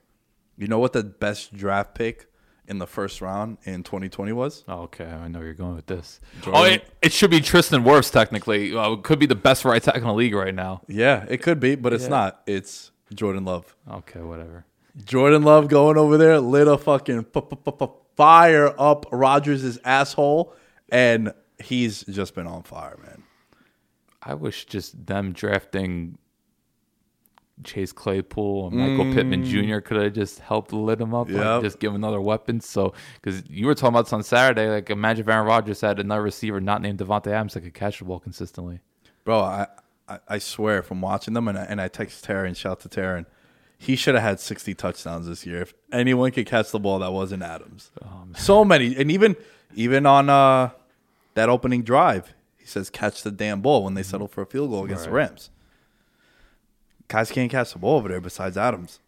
You 0.57 0.67
know 0.69 0.79
what 0.79 0.93
the 0.95 1.05
best 1.05 1.55
draft 1.55 1.95
pick 1.95 2.27
in 2.69 2.79
the 2.79 2.87
first 2.87 3.21
round 3.21 3.59
in 3.65 3.83
2020 3.83 4.33
was? 4.33 4.65
Oh, 4.69 4.83
okay, 4.83 5.05
I 5.07 5.29
know 5.29 5.39
where 5.39 5.47
you're 5.47 5.55
going 5.55 5.77
with 5.77 5.87
this. 5.87 6.21
Jordan- 6.43 6.61
Oh, 6.61 6.65
it, 6.65 6.85
it 7.03 7.13
should 7.13 7.31
be 7.31 7.41
Tristan 7.41 7.85
Wirfs 7.85 8.11
technically. 8.13 8.77
Uh, 8.77 8.93
it 8.93 9.03
could 9.03 9.19
be 9.19 9.27
the 9.27 9.35
best 9.35 9.65
right 9.65 9.83
tackle 9.83 10.03
in 10.03 10.07
the 10.09 10.15
league 10.15 10.35
right 10.35 10.55
now. 10.55 10.83
Yeah, 10.89 11.25
it 11.29 11.43
could 11.43 11.61
be, 11.61 11.75
but 11.75 11.93
it's 11.93 12.05
Yeah. 12.05 12.11
not. 12.11 12.43
It's 12.47 12.91
Jordan 13.15 13.45
Love. 13.45 13.75
Okay, 13.91 14.21
whatever. 14.21 14.65
Jordan 15.05 15.43
Love 15.43 15.69
going 15.69 15.97
over 15.99 16.17
there 16.17 16.41
lit 16.41 16.67
a 16.69 16.79
fucking 16.79 17.27
fire 18.17 18.75
up 18.81 19.07
Rodgers' 19.13 19.79
asshole, 19.85 20.55
and 20.89 21.33
he's 21.59 22.03
just 22.05 22.35
been 22.35 22.47
on 22.47 22.63
fire, 22.63 22.97
man. 23.03 23.23
I 24.23 24.35
wish 24.35 24.65
just 24.65 25.07
them 25.07 25.33
drafting 25.33 26.19
Chase 27.65 27.91
Claypool 27.93 28.69
and 28.69 28.77
Michael 28.77 29.13
Pittman 29.15 29.45
Jr. 29.45 29.79
could 29.81 30.03
have 30.03 30.13
just 30.13 30.41
helped 30.41 30.73
lit 30.73 31.01
him 31.01 31.15
up, 31.15 31.29
Yep. 31.31 31.45
like 31.45 31.63
just 31.63 31.79
give 31.79 31.91
him 31.91 31.97
another 31.97 32.21
weapon. 32.21 32.61
So, 32.61 32.93
because 33.21 33.43
you 33.49 33.67
were 33.67 33.75
talking 33.75 33.89
about 33.95 34.05
this 34.07 34.13
on 34.13 34.23
Saturday, 34.23 34.69
like 34.69 34.91
imagine 34.91 35.23
if 35.25 35.29
Aaron 35.29 35.47
Rodgers 35.47 35.81
had 35.81 35.99
another 35.99 36.23
receiver 36.23 36.61
not 36.61 36.83
named 36.83 36.99
Davante 36.99 37.29
Adams 37.29 37.55
that 37.55 37.63
could 37.63 37.73
catch 37.75 37.99
the 37.99 38.05
ball 38.05 38.21
consistently. 38.21 38.81
Bro, 39.25 39.41
I, 39.41 39.67
I, 40.09 40.19
I 40.29 40.39
swear 40.39 40.83
from 40.83 41.01
watching 41.01 41.35
them, 41.35 41.49
and 41.49 41.59
I, 41.59 41.65
and 41.65 41.81
I 41.81 41.89
text 41.89 42.27
Taryn, 42.27 42.55
shout 42.57 42.81
to 42.81 42.89
Taryn, 42.89 43.25
he 43.79 43.97
should 43.97 44.15
have 44.15 44.23
had 44.25 44.39
60 44.41 44.75
touchdowns 44.75 45.27
this 45.27 45.45
year. 45.47 45.63
If 45.63 45.75
anyone 45.93 46.31
could 46.33 46.47
catch 46.47 46.71
the 46.71 46.79
ball, 46.79 46.99
that 47.01 47.13
wasn't 47.13 47.43
Adams. 47.43 47.91
Oh, 48.05 48.25
so 48.37 48.65
many, 48.65 48.95
and 48.97 49.11
even 49.11 49.35
even 49.75 50.07
on 50.07 50.29
uh, 50.31 50.71
that 51.35 51.49
opening 51.49 51.83
drive, 51.83 52.35
he 52.57 52.67
says 52.67 52.89
catch 52.91 53.23
the 53.23 53.31
damn 53.31 53.61
ball 53.63 53.83
when 53.85 53.95
they 53.95 54.03
settle 54.03 54.29
for 54.29 54.43
a 54.43 54.47
field 54.47 54.71
goal 54.71 54.85
against 54.85 55.05
the 55.05 55.11
Rams. 55.11 55.51
Guys 57.09 57.31
can't 57.31 57.51
catch 57.51 57.73
the 57.73 57.79
ball 57.79 57.99
over 57.99 58.09
there 58.09 58.21
besides 58.21 58.57
Adams. 58.57 59.01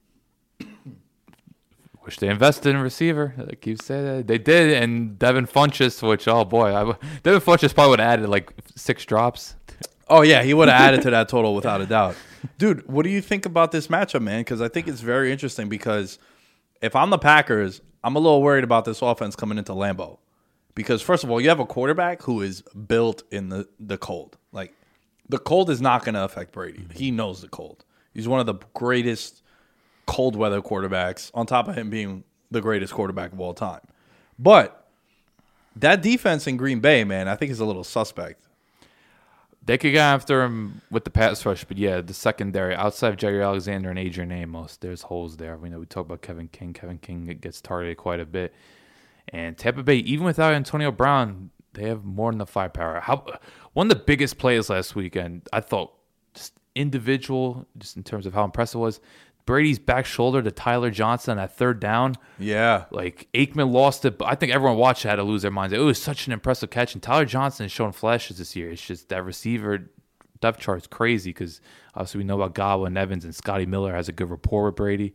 Wish 2.04 2.18
they 2.18 2.28
invested 2.28 2.70
in 2.70 2.78
receiver. 2.78 3.34
I 3.38 3.54
keep 3.54 3.82
saying 3.82 4.04
that. 4.04 4.26
They 4.26 4.38
did, 4.38 4.82
and 4.82 5.18
Devin 5.18 5.46
Funchess, 5.46 6.06
which, 6.06 6.26
oh 6.28 6.44
boy, 6.44 6.74
I, 6.74 6.94
Devin 7.22 7.40
Funchess 7.40 7.74
probably 7.74 7.90
would 7.90 8.00
have 8.00 8.20
added 8.20 8.28
like 8.28 8.52
six 8.74 9.04
drops. 9.04 9.54
Oh 10.10 10.22
yeah, 10.22 10.42
he 10.42 10.54
would 10.54 10.68
have 10.68 10.80
added 10.80 11.02
to 11.02 11.10
that 11.10 11.28
total 11.28 11.54
without 11.54 11.82
a 11.82 11.86
doubt. 11.86 12.16
Dude, 12.56 12.88
what 12.88 13.02
do 13.02 13.10
you 13.10 13.20
think 13.20 13.44
about 13.44 13.72
this 13.72 13.88
matchup, 13.88 14.22
man? 14.22 14.40
Because 14.40 14.62
I 14.62 14.68
think 14.68 14.88
it's 14.88 15.02
very 15.02 15.30
interesting. 15.30 15.68
Because 15.68 16.18
if 16.80 16.96
I'm 16.96 17.10
the 17.10 17.18
Packers, 17.18 17.82
I'm 18.02 18.16
a 18.16 18.18
little 18.18 18.40
worried 18.40 18.64
about 18.64 18.86
this 18.86 19.02
offense 19.02 19.36
coming 19.36 19.58
into 19.58 19.72
Lambeau. 19.72 20.16
Because 20.74 21.02
first 21.02 21.24
of 21.24 21.30
all, 21.30 21.42
you 21.42 21.50
have 21.50 21.60
a 21.60 21.66
quarterback 21.66 22.22
who 22.22 22.40
is 22.40 22.62
built 22.62 23.22
in 23.30 23.50
the 23.50 23.68
the 23.78 23.98
cold. 23.98 24.38
Like 24.50 24.72
the 25.28 25.38
cold 25.38 25.68
is 25.68 25.82
not 25.82 26.04
going 26.06 26.14
to 26.14 26.24
affect 26.24 26.52
Brady. 26.52 26.86
He 26.94 27.10
knows 27.10 27.42
the 27.42 27.48
cold. 27.48 27.84
He's 28.14 28.28
one 28.28 28.40
of 28.40 28.46
the 28.46 28.54
greatest 28.74 29.42
cold 30.06 30.36
weather 30.36 30.60
quarterbacks. 30.60 31.30
On 31.34 31.46
top 31.46 31.68
of 31.68 31.74
him 31.76 31.90
being 31.90 32.24
the 32.50 32.60
greatest 32.60 32.92
quarterback 32.92 33.32
of 33.32 33.40
all 33.40 33.54
time, 33.54 33.80
but 34.38 34.88
that 35.76 36.02
defense 36.02 36.46
in 36.46 36.56
Green 36.56 36.80
Bay, 36.80 37.04
man, 37.04 37.28
I 37.28 37.36
think 37.36 37.52
is 37.52 37.60
a 37.60 37.64
little 37.64 37.84
suspect. 37.84 38.42
They 39.64 39.76
could 39.76 39.92
get 39.92 40.00
after 40.00 40.42
him 40.42 40.80
with 40.90 41.04
the 41.04 41.10
pass 41.10 41.44
rush, 41.44 41.64
but 41.64 41.76
yeah, 41.76 42.00
the 42.00 42.14
secondary 42.14 42.74
outside 42.74 43.10
of 43.10 43.16
Jaire 43.18 43.44
Alexander 43.44 43.90
and 43.90 43.98
Adrian 43.98 44.32
Amos, 44.32 44.78
there's 44.78 45.02
holes 45.02 45.36
there. 45.36 45.58
We 45.58 45.68
know 45.68 45.78
we 45.78 45.84
talk 45.84 46.06
about 46.06 46.22
Kevin 46.22 46.48
King. 46.48 46.72
Kevin 46.72 46.96
King 46.96 47.26
gets 47.38 47.60
targeted 47.60 47.98
quite 47.98 48.18
a 48.18 48.24
bit, 48.24 48.54
and 49.28 49.58
Tampa 49.58 49.82
Bay, 49.82 49.96
even 49.96 50.24
without 50.24 50.54
Antonio 50.54 50.90
Brown, 50.90 51.50
they 51.74 51.86
have 51.86 52.02
more 52.02 52.32
than 52.32 52.38
the 52.38 52.46
firepower. 52.46 53.00
How 53.00 53.26
one 53.74 53.90
of 53.90 53.98
the 53.98 54.02
biggest 54.02 54.38
plays 54.38 54.70
last 54.70 54.96
weekend, 54.96 55.46
I 55.52 55.60
thought, 55.60 55.92
individual, 56.78 57.66
just 57.76 57.96
in 57.96 58.02
terms 58.04 58.24
of 58.24 58.34
how 58.34 58.44
impressive 58.44 58.80
it 58.80 58.84
was. 58.84 59.00
Brady's 59.44 59.78
back 59.78 60.04
shoulder 60.04 60.42
to 60.42 60.50
Tyler 60.50 60.90
Johnson 60.90 61.38
at 61.38 61.56
third 61.56 61.80
down. 61.80 62.16
Yeah, 62.38 62.84
Like 62.90 63.28
Aikman 63.32 63.72
lost 63.72 64.04
it, 64.04 64.18
but 64.18 64.26
I 64.26 64.34
think 64.34 64.52
everyone 64.52 64.76
watched 64.76 65.04
it 65.04 65.08
had 65.08 65.16
to 65.16 65.22
lose 65.22 65.40
their 65.42 65.50
minds. 65.50 65.72
It 65.72 65.78
was 65.78 66.00
such 66.00 66.26
an 66.26 66.34
impressive 66.34 66.68
catch, 66.68 66.92
and 66.92 67.02
Tyler 67.02 67.24
Johnson 67.24 67.64
has 67.64 67.72
shown 67.72 67.92
flashes 67.92 68.38
this 68.38 68.54
year. 68.54 68.70
It's 68.70 68.86
just 68.86 69.08
that 69.08 69.24
receiver 69.24 69.90
depth 70.40 70.60
chart 70.60 70.82
is 70.82 70.86
crazy 70.86 71.30
because 71.30 71.60
obviously 71.94 72.18
we 72.18 72.24
know 72.24 72.36
about 72.36 72.54
Godwin 72.54 72.96
Evans 72.96 73.24
and 73.24 73.34
Scotty 73.34 73.66
Miller 73.66 73.94
has 73.94 74.08
a 74.08 74.12
good 74.12 74.30
rapport 74.30 74.66
with 74.66 74.76
Brady, 74.76 75.14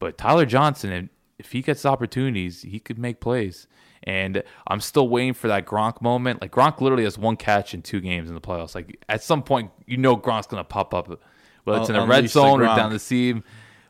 but 0.00 0.18
Tyler 0.18 0.44
Johnson, 0.44 1.08
if 1.38 1.52
he 1.52 1.62
gets 1.62 1.86
opportunities, 1.86 2.62
he 2.62 2.80
could 2.80 2.98
make 2.98 3.20
plays. 3.20 3.68
And 4.08 4.42
I'm 4.66 4.80
still 4.80 5.06
waiting 5.06 5.34
for 5.34 5.48
that 5.48 5.66
Gronk 5.66 6.00
moment. 6.00 6.40
Like 6.40 6.50
Gronk 6.50 6.80
literally 6.80 7.04
has 7.04 7.18
one 7.18 7.36
catch 7.36 7.74
in 7.74 7.82
two 7.82 8.00
games 8.00 8.30
in 8.30 8.34
the 8.34 8.40
playoffs. 8.40 8.74
Like 8.74 9.04
at 9.08 9.22
some 9.22 9.42
point, 9.42 9.70
you 9.86 9.98
know 9.98 10.16
Gronk's 10.16 10.46
gonna 10.46 10.64
pop 10.64 10.94
up, 10.94 11.20
whether 11.64 11.80
it's 11.80 11.90
in 11.90 11.96
a 11.96 12.06
red 12.06 12.30
zone 12.30 12.62
or 12.62 12.66
down 12.74 12.90
the 12.90 12.98
seam. 12.98 13.44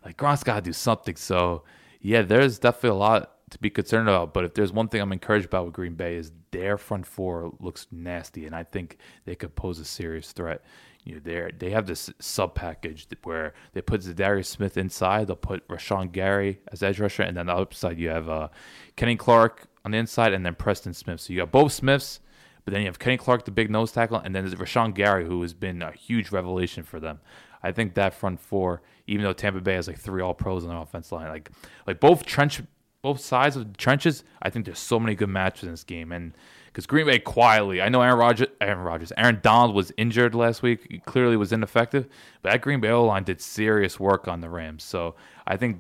Like 0.04 0.16
Gronk's 0.16 0.42
got 0.42 0.56
to 0.56 0.60
do 0.60 0.72
something. 0.72 1.14
So 1.14 1.62
yeah, 2.00 2.22
there's 2.22 2.58
definitely 2.58 2.90
a 2.90 2.94
lot 2.94 3.50
to 3.50 3.58
be 3.58 3.70
concerned 3.70 4.08
about. 4.08 4.34
But 4.34 4.44
if 4.44 4.54
there's 4.54 4.72
one 4.72 4.88
thing 4.88 5.00
I'm 5.00 5.12
encouraged 5.12 5.46
about 5.46 5.66
with 5.66 5.74
Green 5.74 5.94
Bay 5.94 6.16
is 6.16 6.32
their 6.50 6.76
front 6.78 7.06
four 7.06 7.52
looks 7.60 7.86
nasty, 7.92 8.46
and 8.46 8.54
I 8.54 8.64
think 8.64 8.98
they 9.24 9.34
could 9.34 9.54
pose 9.54 9.78
a 9.78 9.84
serious 9.84 10.32
threat. 10.32 10.62
You 11.04 11.14
know, 11.14 11.20
they 11.22 11.50
they 11.56 11.70
have 11.70 11.86
this 11.86 12.10
sub 12.18 12.54
package 12.54 13.06
where 13.22 13.54
they 13.72 13.80
put 13.80 14.02
Za'Darius 14.02 14.46
Smith 14.46 14.76
inside, 14.76 15.28
they'll 15.28 15.36
put 15.36 15.66
Rashan 15.68 16.12
Gary 16.12 16.60
as 16.72 16.82
edge 16.82 17.00
rusher, 17.00 17.22
and 17.22 17.36
then 17.36 17.48
on 17.48 17.56
the 17.56 17.62
other 17.62 17.74
side 17.74 17.98
you 17.98 18.08
have 18.08 18.28
uh, 18.28 18.48
Kenny 18.96 19.16
Clark 19.16 19.68
on 19.88 19.92
the 19.92 19.98
inside, 19.98 20.32
and 20.32 20.44
then 20.44 20.54
Preston 20.54 20.94
Smith. 20.94 21.20
So 21.20 21.32
you 21.32 21.40
got 21.40 21.50
both 21.50 21.72
Smiths. 21.72 22.20
But 22.64 22.72
then 22.72 22.82
you 22.82 22.88
have 22.88 22.98
Kenny 22.98 23.16
Clark, 23.16 23.46
the 23.46 23.50
big 23.50 23.70
nose 23.70 23.92
tackle, 23.92 24.18
and 24.18 24.34
then 24.34 24.44
there's 24.44 24.54
Rashan 24.54 24.92
Gary, 24.92 25.24
who 25.24 25.40
has 25.40 25.54
been 25.54 25.80
a 25.80 25.90
huge 25.90 26.30
revelation 26.30 26.82
for 26.82 27.00
them. 27.00 27.18
I 27.62 27.72
think 27.72 27.94
that 27.94 28.12
front 28.12 28.40
four, 28.40 28.82
even 29.06 29.24
though 29.24 29.32
Tampa 29.32 29.62
Bay 29.62 29.72
has 29.72 29.88
like 29.88 29.98
three 29.98 30.20
All 30.20 30.34
Pros 30.34 30.64
on 30.64 30.68
the 30.68 30.76
offense 30.76 31.10
line, 31.10 31.28
like 31.28 31.50
like 31.86 31.98
both 31.98 32.26
trench, 32.26 32.60
both 33.00 33.20
sides 33.20 33.56
of 33.56 33.72
the 33.72 33.78
trenches, 33.78 34.22
I 34.42 34.50
think 34.50 34.66
there's 34.66 34.78
so 34.78 35.00
many 35.00 35.14
good 35.14 35.30
matches 35.30 35.64
in 35.64 35.70
this 35.70 35.82
game. 35.82 36.12
And 36.12 36.34
because 36.66 36.84
Green 36.84 37.06
Bay 37.06 37.18
quietly, 37.18 37.80
I 37.80 37.88
know 37.88 38.02
Aaron 38.02 38.18
Rodgers, 38.18 38.48
Aaron 38.60 38.84
Rodgers, 38.84 39.12
Aaron 39.16 39.40
Donald 39.42 39.74
was 39.74 39.90
injured 39.96 40.34
last 40.34 40.62
week, 40.62 40.86
he 40.90 40.98
clearly 40.98 41.38
was 41.38 41.52
ineffective, 41.52 42.06
but 42.42 42.52
that 42.52 42.60
Green 42.60 42.80
Bay 42.80 42.90
O 42.90 43.02
line 43.02 43.24
did 43.24 43.40
serious 43.40 43.98
work 43.98 44.28
on 44.28 44.42
the 44.42 44.50
Rams. 44.50 44.84
So 44.84 45.14
I 45.46 45.56
think 45.56 45.78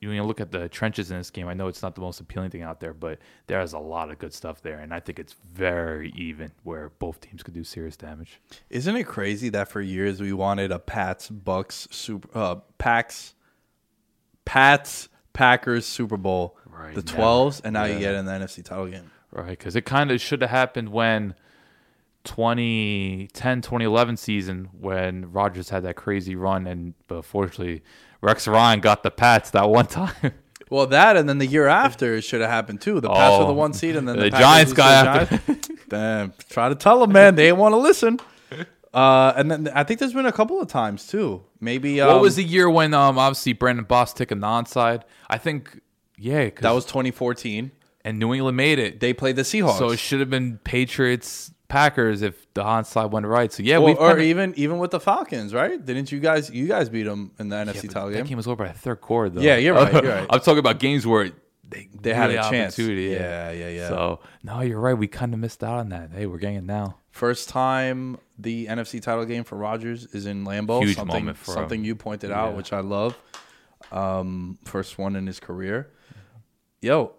when 0.00 0.12
you 0.12 0.22
look 0.22 0.40
at 0.40 0.52
the 0.52 0.68
trenches 0.68 1.10
in 1.10 1.18
this 1.18 1.30
game, 1.30 1.48
I 1.48 1.54
know 1.54 1.66
it's 1.66 1.82
not 1.82 1.94
the 1.96 2.00
most 2.00 2.20
appealing 2.20 2.50
thing 2.50 2.62
out 2.62 2.78
there, 2.78 2.94
but 2.94 3.18
there's 3.48 3.72
a 3.72 3.78
lot 3.78 4.10
of 4.10 4.18
good 4.18 4.32
stuff 4.32 4.62
there, 4.62 4.78
and 4.78 4.94
I 4.94 5.00
think 5.00 5.18
it's 5.18 5.34
very 5.52 6.12
even 6.16 6.52
where 6.62 6.90
both 7.00 7.20
teams 7.20 7.42
could 7.42 7.54
do 7.54 7.64
serious 7.64 7.96
damage. 7.96 8.40
Isn't 8.70 8.94
it 8.96 9.04
crazy 9.04 9.48
that 9.50 9.68
for 9.68 9.80
years 9.80 10.20
we 10.20 10.32
wanted 10.32 10.70
a 10.70 10.78
Pats 10.78 11.28
Bucks 11.28 11.88
super 11.90 12.28
uh 12.36 12.56
Packs 12.78 13.34
Pats 14.44 15.08
Packers 15.32 15.84
Super 15.84 16.16
Bowl, 16.16 16.56
Right, 16.66 16.94
the 16.94 17.02
twelves, 17.02 17.60
and 17.60 17.72
now 17.72 17.84
you 17.84 17.98
get 17.98 18.14
in 18.14 18.24
the 18.24 18.32
NFC 18.32 18.64
title 18.64 18.86
game. 18.86 19.10
Right, 19.32 19.50
because 19.50 19.74
it 19.76 19.84
kind 19.84 20.10
of 20.10 20.20
should 20.20 20.40
have 20.42 20.50
happened 20.50 20.90
when 20.90 21.34
2010, 22.24 23.62
2011 23.62 24.16
season 24.16 24.68
when 24.78 25.32
Rodgers 25.32 25.70
had 25.70 25.82
that 25.82 25.96
crazy 25.96 26.36
run, 26.36 26.66
and 26.66 26.94
but 27.08 27.24
fortunately 27.24 27.82
Rex 28.20 28.46
Ryan 28.48 28.80
got 28.80 29.02
the 29.02 29.10
Pats 29.10 29.50
that 29.50 29.68
one 29.68 29.86
time. 29.86 30.14
Well, 30.70 30.86
that 30.88 31.16
and 31.16 31.26
then 31.26 31.38
the 31.38 31.46
year 31.46 31.66
after 31.66 32.16
it 32.16 32.24
should 32.24 32.42
have 32.42 32.50
happened 32.50 32.82
too. 32.82 33.00
The 33.00 33.08
Pats 33.08 33.38
were 33.38 33.46
the 33.46 33.54
one 33.54 33.72
seed, 33.72 33.96
and 33.96 34.06
then 34.06 34.18
the, 34.18 34.24
the 34.24 34.30
Giants 34.30 34.74
got 34.74 35.30
the 35.30 35.36
Giants. 35.38 35.68
Damn, 35.88 36.34
try 36.50 36.68
to 36.68 36.74
tell 36.74 37.00
them, 37.00 37.10
man. 37.12 37.36
They 37.36 37.50
want 37.52 37.72
to 37.72 37.78
listen. 37.78 38.20
Uh, 38.92 39.32
and 39.34 39.50
then 39.50 39.70
I 39.74 39.82
think 39.84 39.98
there's 39.98 40.12
been 40.12 40.26
a 40.26 40.32
couple 40.32 40.60
of 40.60 40.68
times 40.68 41.06
too. 41.06 41.42
Maybe 41.58 42.02
um, 42.02 42.08
what 42.08 42.20
was 42.20 42.36
the 42.36 42.44
year 42.44 42.68
when 42.68 42.92
um 42.92 43.18
obviously 43.18 43.54
Brandon 43.54 43.86
Bostick 43.86 44.30
a 44.30 44.34
non-side? 44.34 45.06
I 45.30 45.38
think 45.38 45.80
yeah, 46.18 46.50
'cause- 46.50 46.62
that 46.62 46.72
was 46.74 46.84
2014. 46.84 47.70
and 48.04 48.18
New 48.18 48.34
England 48.34 48.58
made 48.58 48.78
it. 48.78 49.00
They 49.00 49.14
played 49.14 49.36
the 49.36 49.42
Seahawks. 49.44 49.78
So 49.78 49.88
it 49.88 49.98
should 49.98 50.20
have 50.20 50.28
been 50.28 50.58
Patriots 50.64 51.50
Packers 51.68 52.22
if 52.22 52.46
the 52.54 52.62
onslaught 52.62 53.10
went 53.10 53.26
right. 53.26 53.52
So 53.52 53.62
yeah, 53.62 53.78
we 53.78 53.94
or 53.94 54.18
even 54.18 54.54
even 54.56 54.78
with 54.78 54.90
the 54.90 55.00
Falcons, 55.00 55.52
right? 55.52 55.84
Didn't 55.84 56.10
you 56.10 56.18
guys 56.20 56.50
you 56.50 56.66
guys 56.66 56.88
beat 56.88 57.02
them 57.04 57.32
in 57.38 57.48
the 57.50 57.56
NFC 57.56 57.90
title 57.90 58.08
game? 58.08 58.18
that 58.22 58.26
game? 58.28 58.36
was 58.36 58.46
over 58.48 58.64
by 58.64 58.72
the 58.72 58.78
third 58.78 59.00
quarter 59.00 59.30
though. 59.30 59.40
Yeah, 59.42 59.56
you're 59.56 59.74
right, 59.74 59.92
you're 59.92 60.12
right. 60.12 60.26
I'm 60.30 60.40
talking 60.40 60.58
about 60.58 60.78
games 60.78 61.06
where 61.06 61.30
they 61.68 61.88
They 62.00 62.14
had 62.14 62.30
a 62.30 62.36
chance. 62.36 62.74
opportunity, 62.74 63.08
Yeah, 63.14 63.50
yeah, 63.50 63.68
yeah. 63.68 63.88
So 63.88 64.20
no, 64.42 64.60
you're 64.62 64.80
right. 64.80 64.94
We 64.94 65.08
kind 65.08 65.34
of 65.34 65.40
missed 65.40 65.62
out 65.62 65.78
on 65.78 65.90
that. 65.90 66.10
Hey, 66.12 66.24
we're 66.26 66.38
getting 66.38 66.56
it 66.56 66.64
now. 66.64 66.96
First 67.10 67.48
time 67.50 68.16
the 68.38 68.66
NFC 68.66 69.02
title 69.02 69.24
game 69.26 69.44
for 69.44 69.56
Rodgers 69.56 70.06
is 70.14 70.24
in 70.26 70.44
Lambeau. 70.46 70.82
Huge 70.82 70.96
something 70.96 71.14
moment 71.24 71.36
for 71.36 71.50
something 71.52 71.80
him. 71.80 71.84
you 71.86 71.94
pointed 71.96 72.30
out, 72.30 72.50
Yeah. 72.52 72.56
which 72.56 72.72
I 72.72 72.80
love. 72.80 73.14
Um, 73.92 74.58
first 74.64 74.98
one 74.98 75.16
in 75.16 75.26
his 75.26 75.40
career. 75.40 75.90
Yo, 76.80 77.12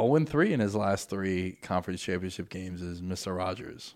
0 0.00 0.24
3 0.24 0.52
in 0.52 0.60
his 0.60 0.74
last 0.74 1.08
three 1.10 1.58
conference 1.62 2.02
championship 2.02 2.48
games 2.48 2.82
is 2.82 3.00
Mr. 3.00 3.36
Rodgers. 3.36 3.94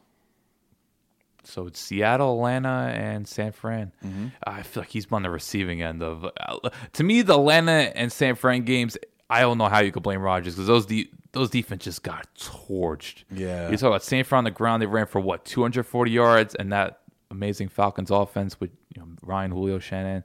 So 1.44 1.66
it's 1.66 1.80
Seattle, 1.80 2.34
Atlanta, 2.34 2.92
and 2.94 3.26
San 3.26 3.53
Fran. 3.53 3.92
Mm-hmm. 4.05 4.26
I 4.46 4.62
feel 4.62 4.82
like 4.82 4.90
he's 4.90 5.07
on 5.11 5.22
the 5.22 5.30
receiving 5.30 5.82
end 5.82 6.03
of. 6.03 6.24
uh, 6.24 6.70
to 6.92 7.05
me, 7.05 7.22
the 7.22 7.34
Atlanta 7.38 7.72
and 7.96 8.12
San 8.12 8.34
Fran 8.34 8.62
games, 8.64 8.99
I 9.30 9.40
don't 9.40 9.57
know 9.57 9.68
how 9.68 9.78
you 9.80 9.90
could 9.90 10.03
blame 10.03 10.20
Rodgers 10.20 10.55
because 10.55 10.66
those 10.66 10.84
de- 10.86 11.11
those 11.32 11.49
defense 11.51 11.84
just 11.84 12.03
got 12.03 12.26
torched. 12.34 13.24
Yeah. 13.30 13.70
you 13.70 13.76
talk 13.76 13.88
about 13.88 14.03
San 14.03 14.24
Fran 14.24 14.38
on 14.38 14.44
the 14.44 14.51
ground. 14.51 14.82
They 14.82 14.86
ran 14.86 15.07
for 15.07 15.20
what 15.20 15.44
240 15.44 16.11
yards, 16.11 16.55
and 16.55 16.72
that 16.72 17.01
amazing 17.30 17.68
Falcons 17.68 18.11
offense 18.11 18.59
with 18.61 18.70
you 18.94 19.03
know, 19.03 19.09
Ryan 19.22 19.51
Julio 19.51 19.78
Shannon. 19.78 20.24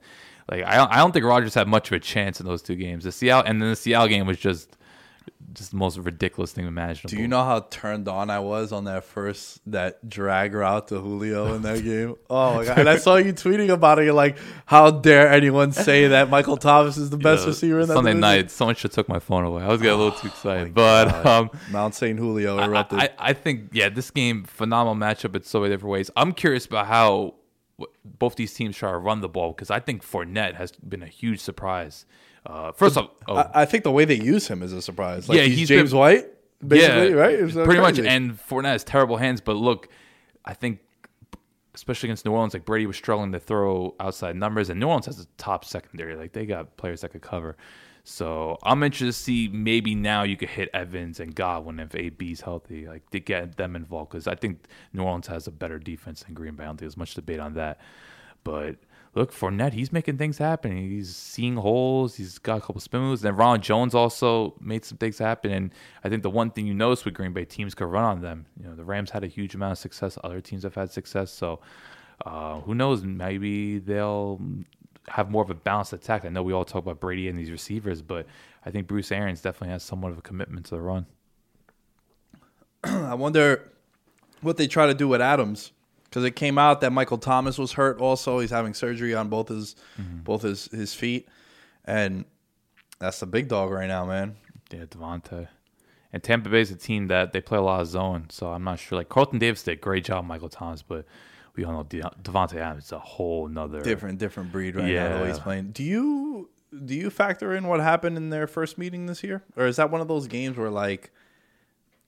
Like 0.51 0.63
I 0.63 0.75
don't, 0.75 0.91
I 0.91 0.97
don't 0.97 1.11
think 1.13 1.25
Rodgers 1.25 1.53
had 1.53 1.67
much 1.67 1.89
of 1.89 1.95
a 1.95 1.99
chance 1.99 2.39
in 2.39 2.45
those 2.45 2.61
two 2.61 2.75
games. 2.75 3.05
The 3.05 3.11
Seattle 3.11 3.49
and 3.49 3.61
then 3.61 3.69
the 3.69 3.75
Seattle 3.75 4.07
game 4.07 4.27
was 4.27 4.37
just 4.37 4.75
just 5.53 5.71
the 5.71 5.77
most 5.77 5.97
ridiculous 5.97 6.51
thing 6.51 6.65
imaginable. 6.65 7.15
Do 7.15 7.21
you 7.21 7.27
know 7.27 7.43
how 7.43 7.61
turned 7.69 8.07
on 8.07 8.29
I 8.29 8.39
was 8.39 8.71
on 8.71 8.85
that 8.85 9.03
first 9.03 9.61
that 9.71 10.07
drag 10.07 10.53
route 10.53 10.87
to 10.87 10.99
Julio 10.99 11.53
in 11.53 11.61
that 11.61 11.83
game? 11.83 12.15
Oh 12.29 12.55
my 12.55 12.65
god! 12.65 12.79
And 12.79 12.89
I 12.89 12.97
saw 12.97 13.17
you 13.17 13.33
tweeting 13.33 13.69
about 13.69 13.99
it. 13.99 14.05
You're 14.05 14.13
like, 14.13 14.37
"How 14.65 14.91
dare 14.91 15.29
anyone 15.29 15.71
say 15.71 16.07
that 16.07 16.29
Michael 16.29 16.57
Thomas 16.57 16.97
is 16.97 17.09
the 17.09 17.17
best 17.17 17.45
receiver 17.45 17.81
in 17.81 17.87
that 17.87 17.93
Sunday 17.93 18.11
division?" 18.11 18.21
night, 18.21 18.51
someone 18.51 18.75
should 18.75 18.91
took 18.91 19.07
my 19.07 19.19
phone 19.19 19.45
away. 19.45 19.63
I 19.63 19.67
was 19.67 19.81
getting 19.81 19.99
a 19.99 20.03
little 20.03 20.19
too 20.19 20.27
excited, 20.27 20.73
but 20.73 21.25
um, 21.25 21.51
Mount 21.71 21.95
St. 21.95 22.17
Julio 22.17 22.57
I, 22.57 22.65
erupted. 22.65 22.99
I, 22.99 23.09
I 23.19 23.33
think 23.33 23.69
yeah, 23.73 23.89
this 23.89 24.11
game 24.11 24.43
phenomenal 24.43 24.95
matchup 24.95 25.35
in 25.35 25.43
so 25.43 25.59
many 25.59 25.73
different 25.73 25.91
ways. 25.91 26.09
I'm 26.15 26.31
curious 26.31 26.65
about 26.65 26.87
how 26.87 27.35
both 28.05 28.35
these 28.35 28.53
teams 28.53 28.77
try 28.77 28.91
to 28.91 28.97
run 28.97 29.21
the 29.21 29.29
ball 29.29 29.51
because 29.51 29.71
I 29.71 29.79
think 29.79 30.03
Fournette 30.03 30.55
has 30.55 30.71
been 30.71 31.03
a 31.03 31.07
huge 31.07 31.39
surprise. 31.39 32.05
Uh, 32.45 32.71
first 32.73 32.97
off, 32.97 33.09
oh, 33.27 33.35
I, 33.37 33.61
I 33.61 33.65
think 33.65 33.83
the 33.83 33.91
way 33.91 34.05
they 34.05 34.15
use 34.19 34.47
him 34.47 34.61
is 34.63 34.73
a 34.73 34.81
surprise. 34.81 35.29
Like 35.29 35.37
Yeah, 35.37 35.43
he's, 35.43 35.59
he's 35.59 35.67
James 35.69 35.91
been- 35.91 35.99
White, 35.99 36.25
basically, 36.65 37.09
yeah, 37.09 37.15
right? 37.15 37.37
Pretty 37.39 37.79
much. 37.79 37.95
crazy. 37.95 38.07
And 38.09 38.33
Fournette 38.37 38.73
has 38.73 38.83
terrible 38.83 39.17
hands, 39.17 39.39
but 39.41 39.55
look, 39.55 39.87
I 40.43 40.53
think 40.53 40.79
especially 41.75 42.07
against 42.09 42.25
New 42.25 42.31
Orleans, 42.31 42.53
like 42.53 42.65
Brady 42.65 42.85
was 42.85 42.97
struggling 42.97 43.31
to 43.31 43.39
throw 43.39 43.95
outside 43.99 44.35
numbers, 44.35 44.69
and 44.69 44.79
New 44.79 44.87
Orleans 44.87 45.05
has 45.07 45.19
a 45.19 45.25
top 45.37 45.65
secondary. 45.65 46.15
Like 46.15 46.33
they 46.33 46.45
got 46.45 46.77
players 46.77 47.01
that 47.01 47.11
could 47.11 47.21
cover. 47.21 47.57
So 48.03 48.57
I'm 48.63 48.83
interested 48.83 49.05
to 49.05 49.13
see 49.13 49.47
maybe 49.47 49.95
now 49.95 50.23
you 50.23 50.35
could 50.35 50.49
hit 50.49 50.69
Evans 50.73 51.21
and 51.21 51.33
Godwin 51.33 51.79
if 51.79 51.95
AB's 51.95 52.41
healthy, 52.41 52.85
like 52.85 53.09
to 53.11 53.19
get 53.21 53.55
them 53.55 53.77
involved 53.77 54.11
because 54.11 54.27
I 54.27 54.35
think 54.35 54.65
New 54.91 55.03
Orleans 55.03 55.27
has 55.27 55.47
a 55.47 55.51
better 55.51 55.79
defense 55.79 56.23
than 56.23 56.33
Green 56.33 56.55
Bay. 56.55 56.63
I 56.63 56.67
don't 56.67 56.73
think 56.75 56.81
there's 56.81 56.97
much 56.97 57.13
debate 57.13 57.39
on 57.39 57.53
that. 57.53 57.79
But 58.43 58.75
look, 59.15 59.31
Fournette, 59.31 59.73
he's 59.73 59.91
making 59.91 60.17
things 60.17 60.37
happen. 60.37 60.75
He's 60.75 61.15
seeing 61.15 61.55
holes. 61.55 62.15
He's 62.15 62.39
got 62.39 62.57
a 62.57 62.61
couple 62.61 62.81
spin 62.81 63.01
moves. 63.01 63.23
And 63.23 63.37
Ron 63.37 63.61
Jones 63.61 63.93
also 63.93 64.55
made 64.59 64.85
some 64.85 64.97
things 64.97 65.19
happen. 65.19 65.51
And 65.51 65.71
I 66.03 66.09
think 66.09 66.23
the 66.23 66.29
one 66.29 66.49
thing 66.49 66.65
you 66.65 66.73
notice 66.73 67.05
with 67.05 67.13
Green 67.13 67.33
Bay 67.33 67.45
teams 67.45 67.75
could 67.75 67.85
run 67.85 68.03
on 68.03 68.21
them. 68.21 68.45
You 68.59 68.67
know, 68.67 68.75
the 68.75 68.83
Rams 68.83 69.11
had 69.11 69.23
a 69.23 69.27
huge 69.27 69.53
amount 69.55 69.73
of 69.73 69.77
success. 69.77 70.17
Other 70.23 70.41
teams 70.41 70.63
have 70.63 70.75
had 70.75 70.91
success. 70.91 71.31
So 71.31 71.59
uh, 72.25 72.61
who 72.61 72.73
knows? 72.73 73.03
Maybe 73.03 73.79
they'll 73.79 74.41
have 75.09 75.29
more 75.29 75.43
of 75.43 75.49
a 75.49 75.55
balanced 75.55 75.93
attack. 75.93 76.25
I 76.25 76.29
know 76.29 76.41
we 76.41 76.53
all 76.53 76.65
talk 76.65 76.83
about 76.83 76.99
Brady 76.99 77.27
and 77.27 77.37
these 77.37 77.51
receivers, 77.51 78.01
but 78.01 78.25
I 78.65 78.71
think 78.71 78.87
Bruce 78.87 79.11
Arians 79.11 79.41
definitely 79.41 79.73
has 79.73 79.83
somewhat 79.83 80.11
of 80.11 80.17
a 80.17 80.21
commitment 80.21 80.65
to 80.67 80.75
the 80.75 80.81
run. 80.81 81.05
I 82.83 83.13
wonder 83.13 83.69
what 84.41 84.57
they 84.57 84.67
try 84.67 84.87
to 84.87 84.93
do 84.93 85.07
with 85.07 85.21
Adams 85.21 85.71
because 86.13 86.25
it 86.25 86.35
came 86.35 86.59
out 86.59 86.81
that 86.81 86.91
Michael 86.91 87.17
Thomas 87.17 87.57
was 87.57 87.71
hurt. 87.71 87.99
Also, 87.99 88.37
he's 88.37 88.51
having 88.51 88.75
surgery 88.75 89.15
on 89.15 89.29
both 89.29 89.47
his 89.47 89.75
both 89.97 90.43
his 90.43 90.65
his 90.67 90.93
feet, 90.93 91.27
and 91.85 92.25
that's 92.99 93.19
the 93.19 93.25
big 93.25 93.47
dog 93.47 93.71
right 93.71 93.87
now, 93.87 94.05
man. 94.05 94.35
Yeah, 94.69 94.85
Davante. 94.85 95.47
And 96.11 96.21
Tampa 96.21 96.49
Bay's 96.49 96.69
a 96.69 96.75
team 96.75 97.07
that 97.07 97.33
they 97.33 97.41
play 97.41 97.57
a 97.57 97.61
lot 97.63 97.81
of 97.81 97.87
zone, 97.87 98.27
so 98.29 98.51
I'm 98.51 98.63
not 98.63 98.77
sure. 98.77 98.99
Like 98.99 99.09
Carlton 99.09 99.39
Davis 99.39 99.63
did 99.63 99.71
a 99.71 99.81
great 99.81 100.05
job, 100.05 100.23
Michael 100.25 100.49
Thomas, 100.49 100.83
but 100.83 101.05
we 101.55 101.63
all 101.65 101.73
know 101.73 101.83
De- 101.83 102.01
Davante 102.21 102.57
Adams 102.57 102.85
is 102.85 102.91
a 102.91 102.99
whole 102.99 103.47
nother 103.47 103.81
Different 103.81 104.19
different 104.19 104.51
breed 104.51 104.75
right 104.75 104.85
now. 104.85 105.17
The 105.17 105.23
way 105.23 105.29
he's 105.29 105.39
playing. 105.39 105.71
Do 105.71 105.83
you 105.83 106.51
do 106.85 106.93
you 106.93 107.09
factor 107.09 107.55
in 107.55 107.65
what 107.65 107.79
happened 107.79 108.17
in 108.17 108.29
their 108.29 108.45
first 108.45 108.77
meeting 108.77 109.07
this 109.07 109.23
year, 109.23 109.41
or 109.57 109.65
is 109.65 109.77
that 109.77 109.89
one 109.89 109.99
of 110.01 110.07
those 110.07 110.27
games 110.27 110.57
where 110.57 110.69
like 110.69 111.09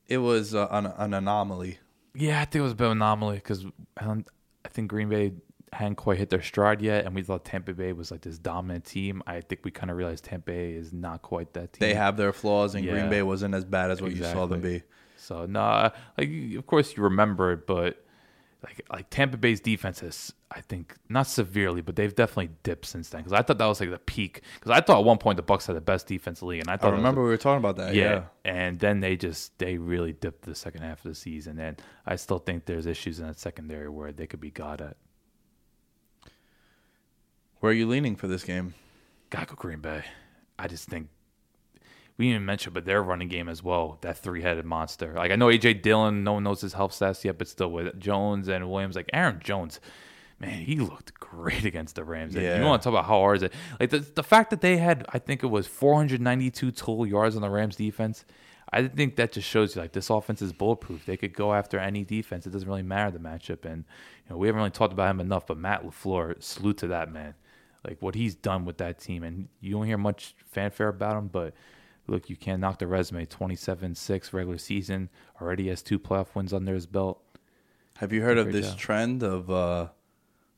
it 0.08 0.20
was 0.20 0.54
uh, 0.54 0.68
an, 0.70 0.86
an 0.86 1.16
anomaly? 1.16 1.80
Yeah, 2.16 2.42
I 2.42 2.46
think 2.46 2.56
it 2.56 2.64
was 2.64 2.72
a 2.72 2.76
bit 2.76 2.86
of 2.86 2.92
an 2.92 2.98
anomaly 3.00 3.36
because 3.36 3.66
I, 3.98 4.02
um, 4.04 4.08
don't- 4.08 4.30
I 4.66 4.70
think 4.70 4.90
Green 4.90 5.10
Bay 5.10 5.34
hadn't 5.74 5.96
quite 5.96 6.18
hit 6.18 6.30
their 6.30 6.42
stride 6.42 6.82
yet, 6.82 7.06
and 7.06 7.14
we 7.14 7.22
thought 7.22 7.44
Tampa 7.44 7.74
Bay 7.74 7.92
was 7.94 8.10
like 8.10 8.22
this 8.22 8.38
dominant 8.38 8.86
team. 8.86 9.22
I 9.28 9.42
think 9.42 9.62
we 9.66 9.72
kind 9.72 9.92
of 9.92 9.98
realized 9.98 10.24
Tampa 10.24 10.52
Bay 10.52 10.72
is 10.74 10.94
not 10.94 11.22
quite 11.22 11.54
that 11.54 11.74
team. 11.74 11.80
They 11.82 11.94
have 11.94 12.16
their 12.18 12.32
flaws, 12.34 12.76
and 12.76 12.88
Green 12.88 13.10
Bay 13.10 13.22
wasn't 13.24 13.54
as 13.56 13.66
bad 13.66 13.92
as 13.92 14.02
what 14.02 14.12
you 14.12 14.24
saw 14.24 14.46
them 14.46 14.60
Exactly. 14.60 14.80
be. 14.80 14.84
So 15.18 15.46
no, 15.46 15.92
like 16.18 16.30
of 16.58 16.66
course 16.68 16.96
you 16.96 17.04
remember 17.04 17.52
it, 17.52 17.68
but 17.68 18.05
like 18.66 18.86
like 18.92 19.10
Tampa 19.10 19.38
Bay's 19.38 19.60
defense 19.60 20.00
has, 20.00 20.34
I 20.50 20.62
think, 20.62 20.96
not 21.08 21.28
severely, 21.28 21.82
but 21.82 21.96
they've 21.96 22.14
definitely 22.16 22.50
dipped 22.64 22.86
since 22.86 23.10
then. 23.10 23.22
Because 23.22 23.34
I 23.34 23.42
thought 23.44 23.58
that 23.60 23.66
was 23.66 23.80
like 23.80 23.92
the 23.92 24.00
peak. 24.00 24.42
Because 24.56 24.72
I 24.72 24.82
thought 24.82 25.00
at 25.00 25.06
one 25.06 25.18
point 25.20 25.38
the 25.38 25.44
Bucks 25.44 25.68
had 25.68 25.76
the 25.76 25.82
best 25.82 26.08
defense 26.08 26.42
league, 26.42 26.62
and 26.62 26.70
I 26.70 26.74
I 26.74 26.78
thought 26.78 26.92
was 26.92 26.98
remember 26.98 27.22
we 27.22 27.30
were 27.30 27.38
talking 27.38 27.60
about 27.60 27.78
that. 27.78 27.94
yeah. 27.94 28.04
Yeah. 28.04 28.24
And 28.44 28.80
then 28.80 29.00
they 29.00 29.16
just 29.18 29.58
they 29.60 29.78
really 29.78 30.14
dipped 30.14 30.44
the 30.44 30.56
second 30.56 30.82
half 30.82 31.06
of 31.06 31.12
the 31.12 31.16
season, 31.16 31.60
and 31.60 31.82
I 32.06 32.16
still 32.16 32.40
think 32.40 32.66
there's 32.66 32.86
issues 32.88 33.20
in 33.20 33.28
that 33.28 33.40
secondary 33.40 33.90
where 33.90 34.12
they 34.12 34.26
could 34.28 34.42
be 34.42 34.52
got 34.52 34.82
at. 34.82 34.98
Where 37.60 37.72
are 37.72 37.76
you 37.76 37.88
leaning 37.88 38.16
for 38.16 38.28
this 38.28 38.44
game? 38.44 38.74
Gotta 39.30 39.48
go 39.48 39.56
Green 39.56 39.80
Bay. 39.80 40.04
I 40.58 40.68
just 40.68 40.88
think 40.88 41.10
we 42.18 42.26
didn't 42.26 42.36
even 42.36 42.46
mention, 42.46 42.74
but 42.74 42.86
their 42.86 43.04
running 43.04 43.28
game 43.28 43.50
as 43.50 43.62
well. 43.62 43.98
That 44.02 44.18
three 44.18 44.42
headed 44.42 44.66
monster. 44.66 45.14
Like 45.16 45.32
I 45.32 45.36
know 45.36 45.48
AJ 45.48 45.82
Dillon, 45.82 46.24
no 46.24 46.34
one 46.34 46.44
knows 46.44 46.62
his 46.62 46.74
health 46.74 46.92
stats 46.92 47.24
yet, 47.24 47.38
but 47.38 47.48
still 47.48 47.72
with 47.72 48.00
Jones 48.00 48.48
and 48.48 48.70
Williams, 48.70 48.96
like 48.96 49.10
Aaron 49.14 49.40
Jones, 49.44 49.80
man, 50.40 50.60
he 50.62 50.78
looked 50.78 51.14
great 51.16 51.66
against 51.72 51.96
the 51.96 52.04
Rams. 52.04 52.36
And 52.36 52.44
Yeah. 52.44 52.60
You 52.60 52.66
want 52.66 52.82
to 52.82 52.86
talk 52.86 52.94
about 52.94 53.06
how 53.06 53.20
hard 53.20 53.38
is 53.38 53.44
it? 53.44 53.54
Like 53.80 53.90
the 53.90 54.00
the 54.00 54.24
fact 54.24 54.50
that 54.52 54.62
they 54.62 54.78
had, 54.78 55.06
I 55.10 55.20
think 55.20 55.44
it 55.44 55.48
was 55.48 55.68
492 55.68 56.72
total 56.72 57.06
yards 57.06 57.36
on 57.36 57.42
the 57.42 57.50
Rams 57.50 57.76
defense. 57.76 58.26
I 58.72 58.88
think 58.88 59.16
that 59.18 59.32
just 59.32 59.48
shows 59.48 59.76
you 59.76 59.82
like 59.82 59.94
this 59.94 60.10
offense 60.10 60.42
is 60.42 60.52
bulletproof. 60.52 61.06
They 61.06 61.18
could 61.18 61.34
go 61.34 61.54
after 61.54 61.78
any 61.78 62.04
defense. 62.04 62.48
It 62.48 62.50
doesn't 62.50 62.68
really 62.68 62.82
matter 62.82 63.12
the 63.12 63.20
matchup. 63.20 63.64
And 63.64 63.86
you 64.26 64.32
know 64.32 64.38
we 64.38 64.48
haven't 64.48 64.60
really 64.60 64.72
talked 64.72 64.94
about 64.94 65.12
him 65.12 65.20
enough, 65.20 65.48
but 65.48 65.58
Matt 65.58 65.86
Lafleur, 65.86 66.42
salute 66.42 66.78
to 66.78 66.88
that 66.88 67.12
man 67.12 67.36
like 67.88 68.02
what 68.02 68.16
he's 68.16 68.36
done 68.36 68.66
with 68.66 68.78
that 68.78 69.00
team. 69.00 69.24
And 69.24 69.48
you 69.62 69.72
don't 69.72 69.86
hear 69.86 69.98
much 69.98 70.36
fanfare 70.52 70.90
about 70.90 71.18
him, 71.18 71.28
but 71.28 71.54
look, 72.08 72.30
you 72.30 72.36
can't 72.36 72.60
knock 72.60 72.80
the 72.80 72.88
resume. 72.88 73.26
27-6 73.26 74.34
regular 74.34 74.58
season, 74.58 75.10
already 75.42 75.68
has 75.70 75.82
two 75.82 76.00
playoff 76.00 76.36
wins 76.36 76.54
under 76.54 76.74
his 76.74 76.86
belt. 76.86 77.22
Have 77.98 78.12
you 78.12 78.22
heard 78.22 78.38
of 78.38 78.52
this 78.52 78.70
job. 78.70 78.78
trend 78.78 79.24
of 79.24 79.50
uh, 79.50 79.88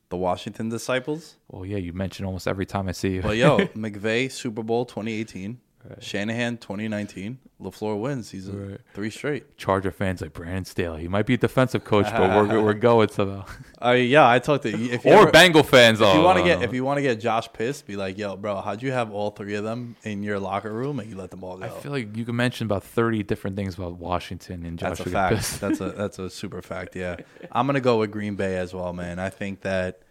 the 0.08 0.16
Washington 0.16 0.68
disciples? 0.68 1.36
Well, 1.48 1.64
yeah, 1.64 1.76
you 1.76 1.92
mention 1.92 2.24
almost 2.24 2.48
every 2.48 2.66
time 2.66 2.88
I 2.88 2.92
see 2.92 3.14
you. 3.14 3.22
Well, 3.22 3.34
yo, 3.34 3.58
McVay 3.76 4.30
Super 4.30 4.62
Bowl 4.62 4.84
2018, 4.84 5.60
Shanahan 6.00 6.58
2019, 6.58 7.38
Lafleur 7.62 7.98
wins. 7.98 8.30
He's 8.30 8.46
a 8.48 8.52
Right. 8.52 8.80
three 8.94 9.10
straight. 9.10 9.56
Charger 9.56 9.90
fans 9.90 10.20
like 10.20 10.32
Brandon 10.34 10.64
Staley. 10.64 11.00
He 11.02 11.08
might 11.08 11.24
be 11.24 11.34
a 11.34 11.38
defensive 11.38 11.82
coach, 11.84 12.06
but 12.10 12.30
we're 12.48 12.62
we're 12.62 12.74
going 12.74 13.08
somehow. 13.08 13.44
Uh, 13.82 13.92
yeah, 13.92 14.28
I 14.28 14.38
talked 14.38 14.64
to 14.64 14.68
if 14.68 15.04
you 15.04 15.12
or 15.12 15.22
ever- 15.22 15.30
Bengal 15.30 15.62
fans. 15.62 16.00
If 16.00 16.06
you 16.14 16.20
oh, 16.20 16.24
want 16.24 16.38
to 16.38 16.44
get 16.44 16.62
if 16.62 16.72
you 16.74 16.84
want 16.84 16.98
to 16.98 17.02
get 17.02 17.20
Josh 17.20 17.50
pissed, 17.52 17.86
be 17.86 17.96
like, 17.96 18.18
yo, 18.18 18.36
bro, 18.36 18.60
how'd 18.60 18.82
you 18.82 18.92
have 18.92 19.10
all 19.12 19.30
three 19.30 19.54
of 19.54 19.64
them 19.64 19.96
in 20.02 20.22
your 20.22 20.38
locker 20.38 20.72
room 20.72 21.00
and 21.00 21.08
you 21.08 21.16
let 21.16 21.30
them 21.30 21.42
all 21.42 21.56
go? 21.56 21.64
I 21.64 21.70
feel 21.70 21.92
like 21.92 22.16
you 22.16 22.24
can 22.24 22.36
mention 22.36 22.66
about 22.66 22.84
thirty 22.84 23.22
different 23.22 23.56
things 23.56 23.76
about 23.76 23.96
Washington 23.98 24.66
and 24.66 24.78
Josh 24.78 24.98
That's 24.98 25.00
a 25.08 25.10
fact. 25.10 25.36
pissed. 25.36 25.60
that's 25.60 25.80
a 25.80 25.90
that's 25.96 26.18
a 26.18 26.28
super 26.28 26.60
fact. 26.60 26.96
Yeah, 26.96 27.16
I'm 27.50 27.66
gonna 27.66 27.80
go 27.80 27.98
with 27.98 28.10
Green 28.10 28.34
Bay 28.34 28.58
as 28.58 28.74
well, 28.74 28.92
man. 28.92 29.18
I 29.18 29.30
think 29.30 29.62
that 29.62 30.02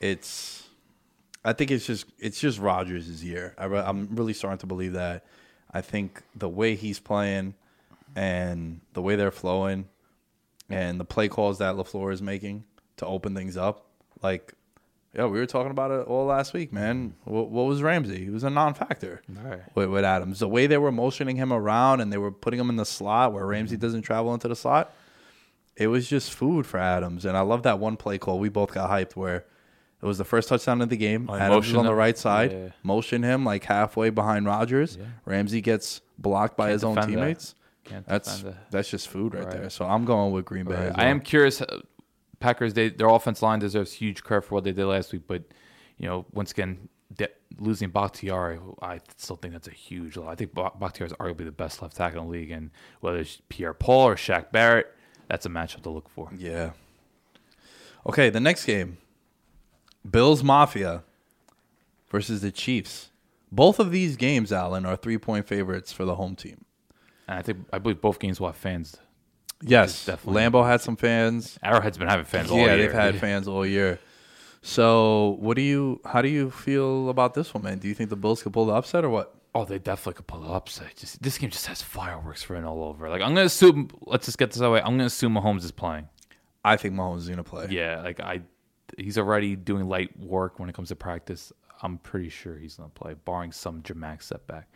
it's, 0.00 0.59
I 1.44 1.52
think 1.54 1.70
it's 1.70 1.86
just 1.86 2.06
it's 2.18 2.38
just 2.40 2.58
Rodgers' 2.58 3.24
year. 3.24 3.54
I, 3.58 3.64
re- 3.64 3.80
I'm 3.80 4.08
really 4.14 4.34
starting 4.34 4.58
to 4.58 4.66
believe 4.66 4.92
that. 4.94 5.24
I 5.72 5.80
think 5.80 6.22
the 6.34 6.48
way 6.48 6.74
he's 6.74 6.98
playing, 6.98 7.54
and 8.16 8.80
the 8.92 9.02
way 9.02 9.16
they're 9.16 9.30
flowing, 9.30 9.88
and 10.68 10.98
the 11.00 11.04
play 11.04 11.28
calls 11.28 11.58
that 11.58 11.76
Lafleur 11.76 12.12
is 12.12 12.20
making 12.22 12.64
to 12.98 13.06
open 13.06 13.34
things 13.34 13.56
up, 13.56 13.86
like. 14.22 14.54
Yeah, 15.12 15.24
we 15.26 15.40
were 15.40 15.46
talking 15.46 15.72
about 15.72 15.90
it 15.90 16.06
all 16.06 16.26
last 16.26 16.52
week, 16.52 16.72
man. 16.72 17.14
What, 17.24 17.50
what 17.50 17.66
was 17.66 17.82
Ramsey? 17.82 18.22
He 18.26 18.30
was 18.30 18.44
a 18.44 18.48
non-factor 18.50 19.20
Right. 19.28 19.58
with, 19.74 19.88
with 19.90 20.04
Adams. 20.04 20.38
The 20.38 20.46
way 20.46 20.68
they 20.68 20.78
were 20.78 20.92
motioning 20.92 21.34
him 21.34 21.52
around 21.52 22.00
and 22.00 22.12
they 22.12 22.16
were 22.16 22.30
putting 22.30 22.60
him 22.60 22.70
in 22.70 22.76
the 22.76 22.84
slot 22.84 23.32
where 23.32 23.44
Ramsey 23.44 23.74
Mm-hmm. 23.74 23.80
doesn't 23.82 24.02
travel 24.02 24.32
into 24.34 24.46
the 24.46 24.54
slot, 24.54 24.94
it 25.74 25.88
was 25.88 26.08
just 26.08 26.30
food 26.32 26.64
for 26.64 26.78
Adams. 26.78 27.24
And 27.24 27.36
I 27.36 27.40
love 27.40 27.64
that 27.64 27.80
one 27.80 27.96
play 27.96 28.18
call. 28.18 28.38
We 28.38 28.50
both 28.50 28.72
got 28.72 28.88
hyped 28.88 29.16
where 29.16 29.46
it 30.02 30.06
was 30.06 30.18
the 30.18 30.24
first 30.24 30.48
touchdown 30.48 30.80
of 30.80 30.88
the 30.88 30.96
game. 30.96 31.26
Oh, 31.28 31.34
Adams 31.34 31.50
motion 31.50 31.76
on 31.76 31.84
the 31.84 31.90
him? 31.92 31.96
right 31.98 32.16
side, 32.18 32.52
Yeah. 32.52 32.68
motion 32.82 33.22
him 33.22 33.44
like 33.44 33.64
halfway 33.64 34.10
behind 34.10 34.46
Rodgers. 34.46 34.98
Ramsey 35.26 35.60
gets 35.60 36.00
blocked 36.18 36.56
by 36.56 36.64
Can't 36.64 36.72
his 36.72 36.84
own 36.84 36.94
that. 36.96 37.06
teammates. 37.08 37.54
Can't 37.84 38.06
That's 38.06 38.42
that. 38.42 38.70
that's 38.70 38.90
just 38.90 39.08
food 39.08 39.34
right, 39.34 39.44
Right. 39.44 39.52
there. 39.52 39.70
So 39.70 39.84
I'm 39.86 40.04
going 40.04 40.32
with 40.32 40.44
Green 40.44 40.64
Bay. 40.66 40.74
Right. 40.74 40.86
as 40.88 40.94
I 40.96 41.04
am 41.06 41.20
curious. 41.20 41.60
uh, 41.62 41.80
Packers, 42.38 42.72
they 42.74 42.88
their 42.88 43.08
offense 43.08 43.42
line 43.42 43.58
deserves 43.58 43.92
huge 43.92 44.22
credit 44.22 44.46
for 44.46 44.54
what 44.54 44.64
they 44.64 44.72
did 44.72 44.86
last 44.86 45.12
week, 45.12 45.22
but 45.26 45.42
you 45.98 46.06
know, 46.08 46.24
once 46.32 46.52
again, 46.52 46.88
de- 47.14 47.28
losing 47.58 47.90
Bakhtiari, 47.90 48.58
I 48.80 49.00
still 49.18 49.36
think 49.36 49.52
that's 49.52 49.68
a 49.68 49.72
huge 49.72 50.16
loss. 50.16 50.28
I 50.30 50.34
think 50.36 50.54
Ba- 50.54 50.72
Bakhtiari 50.78 51.10
is 51.10 51.16
arguably 51.18 51.44
the 51.44 51.52
best 51.52 51.82
left 51.82 51.96
tackle 51.96 52.22
in 52.22 52.26
the 52.28 52.32
league, 52.32 52.50
and 52.50 52.70
whether 53.00 53.18
it's 53.18 53.42
Pierre 53.50 53.74
Paul 53.74 54.08
or 54.08 54.14
Shaq 54.14 54.52
Barrett, 54.52 54.94
that's 55.28 55.44
a 55.44 55.50
matchup 55.50 55.82
to 55.82 55.90
look 55.90 56.08
for. 56.08 56.30
Yeah. 56.36 56.70
Okay, 58.06 58.30
the 58.30 58.40
next 58.40 58.64
game 58.64 58.96
Bills 60.08 60.42
Mafia 60.42 61.02
versus 62.10 62.40
the 62.40 62.50
Chiefs. 62.50 63.10
Both 63.52 63.78
of 63.80 63.90
these 63.90 64.16
games, 64.16 64.52
Alan, 64.52 64.86
are 64.86 64.96
three 64.96 65.18
point 65.18 65.46
favorites 65.46 65.92
for 65.92 66.04
the 66.04 66.14
home 66.14 66.36
team. 66.36 66.64
And 67.26 67.38
I 67.38 67.42
think 67.42 67.58
I 67.72 67.78
believe 67.78 68.00
both 68.00 68.18
games 68.18 68.40
will 68.40 68.48
have 68.48 68.56
fans. 68.56 68.96
Yes, 69.62 70.06
definitely- 70.06 70.40
Lambeau 70.42 70.66
had 70.66 70.80
some 70.80 70.96
fans. 70.96 71.58
Arrowhead's 71.62 71.98
been 71.98 72.08
having 72.08 72.24
fans 72.24 72.50
all 72.50 72.58
yeah, 72.58 72.66
year. 72.74 72.76
they've 72.78 72.92
had 72.92 73.16
fans 73.20 73.46
all 73.46 73.66
year. 73.66 73.98
So, 74.62 75.36
what 75.40 75.56
do 75.56 75.62
you? 75.62 76.00
How 76.04 76.20
do 76.22 76.28
you 76.28 76.50
feel 76.50 77.08
about 77.08 77.34
this 77.34 77.52
one, 77.54 77.62
man? 77.64 77.78
Do 77.78 77.88
you 77.88 77.94
think 77.94 78.10
the 78.10 78.16
Bills 78.16 78.42
could 78.42 78.52
pull 78.52 78.66
the 78.66 78.74
upset 78.74 79.04
or 79.04 79.10
what? 79.10 79.34
Oh, 79.54 79.64
they 79.64 79.78
definitely 79.78 80.14
could 80.14 80.26
pull 80.26 80.40
the 80.42 80.48
upset. 80.48 80.94
Just 80.96 81.22
this 81.22 81.38
game 81.38 81.50
just 81.50 81.66
has 81.66 81.82
fireworks 81.82 82.48
written 82.48 82.64
all 82.66 82.84
over. 82.84 83.08
Like 83.08 83.22
I'm 83.22 83.30
gonna 83.30 83.46
assume. 83.46 83.88
Let's 84.02 84.26
just 84.26 84.38
get 84.38 84.50
this 84.52 84.60
out 84.60 84.66
of 84.66 84.70
the 84.70 84.74
way. 84.74 84.80
I'm 84.80 84.92
gonna 84.92 85.06
assume 85.06 85.34
Mahomes 85.34 85.64
is 85.64 85.72
playing. 85.72 86.08
I 86.64 86.76
think 86.76 86.94
Mahomes 86.94 87.18
is 87.20 87.28
gonna 87.30 87.42
play. 87.42 87.68
Yeah, 87.70 88.02
like 88.02 88.20
I, 88.20 88.42
he's 88.98 89.18
already 89.18 89.56
doing 89.56 89.88
light 89.88 90.18
work 90.18 90.58
when 90.58 90.68
it 90.68 90.74
comes 90.74 90.88
to 90.88 90.96
practice. 90.96 91.52
I'm 91.82 91.98
pretty 91.98 92.28
sure 92.28 92.56
he's 92.56 92.76
gonna 92.76 92.90
play, 92.90 93.14
barring 93.24 93.52
some 93.52 93.80
dramatic 93.80 94.22
setback. 94.22 94.68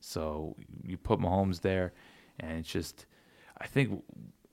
So 0.00 0.56
you 0.84 0.96
put 0.96 1.20
Mahomes 1.20 1.60
there, 1.60 1.92
and 2.38 2.58
it's 2.58 2.68
just, 2.70 3.06
I 3.58 3.66
think, 3.66 4.02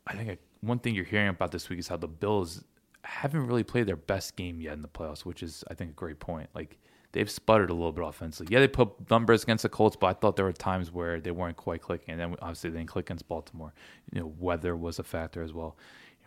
I 0.06 0.16
think 0.16 0.40
one 0.62 0.80
thing 0.80 0.96
you're 0.96 1.06
hearing 1.06 1.30
about 1.30 1.52
this 1.52 1.70
week 1.70 1.80
is 1.80 1.88
how 1.88 1.98
the 1.98 2.08
Bills 2.08 2.64
haven't 3.04 3.48
really 3.48 3.64
played 3.64 3.88
their 3.88 3.96
best 3.96 4.36
game 4.36 4.60
yet 4.60 4.74
in 4.74 4.82
the 4.82 4.88
playoffs, 4.88 5.26
which 5.26 5.42
is 5.42 5.64
I 5.70 5.74
think 5.74 5.92
a 5.92 5.94
great 5.94 6.20
point. 6.20 6.50
Like 6.54 6.78
they've 7.14 7.30
sputtered 7.30 7.70
a 7.70 7.74
little 7.74 7.94
bit 7.94 8.06
offensively. 8.06 8.54
Yeah, 8.54 8.60
they 8.60 8.68
put 8.68 9.10
numbers 9.10 9.44
against 9.44 9.64
the 9.64 9.70
Colts, 9.70 9.96
but 9.96 10.08
I 10.08 10.14
thought 10.14 10.36
there 10.36 10.46
were 10.46 10.54
times 10.54 10.92
where 10.92 11.20
they 11.20 11.32
weren't 11.32 11.58
quite 11.58 11.82
clicking, 11.82 12.12
and 12.12 12.20
then 12.20 12.36
obviously 12.42 12.70
they 12.70 12.80
didn't 12.80 12.90
click 12.90 13.06
against 13.06 13.28
Baltimore. 13.28 13.74
You 14.12 14.22
know, 14.22 14.34
weather 14.38 14.76
was 14.76 15.00
a 15.00 15.04
factor 15.04 15.42
as 15.42 15.54
well. 15.54 15.78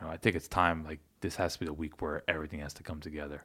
You 0.00 0.06
know, 0.06 0.12
I 0.12 0.16
think 0.16 0.36
it's 0.36 0.48
time. 0.48 0.84
Like 0.84 1.00
this 1.20 1.36
has 1.36 1.54
to 1.54 1.60
be 1.60 1.66
the 1.66 1.72
week 1.72 2.00
where 2.00 2.22
everything 2.28 2.60
has 2.60 2.72
to 2.74 2.82
come 2.82 3.00
together. 3.00 3.44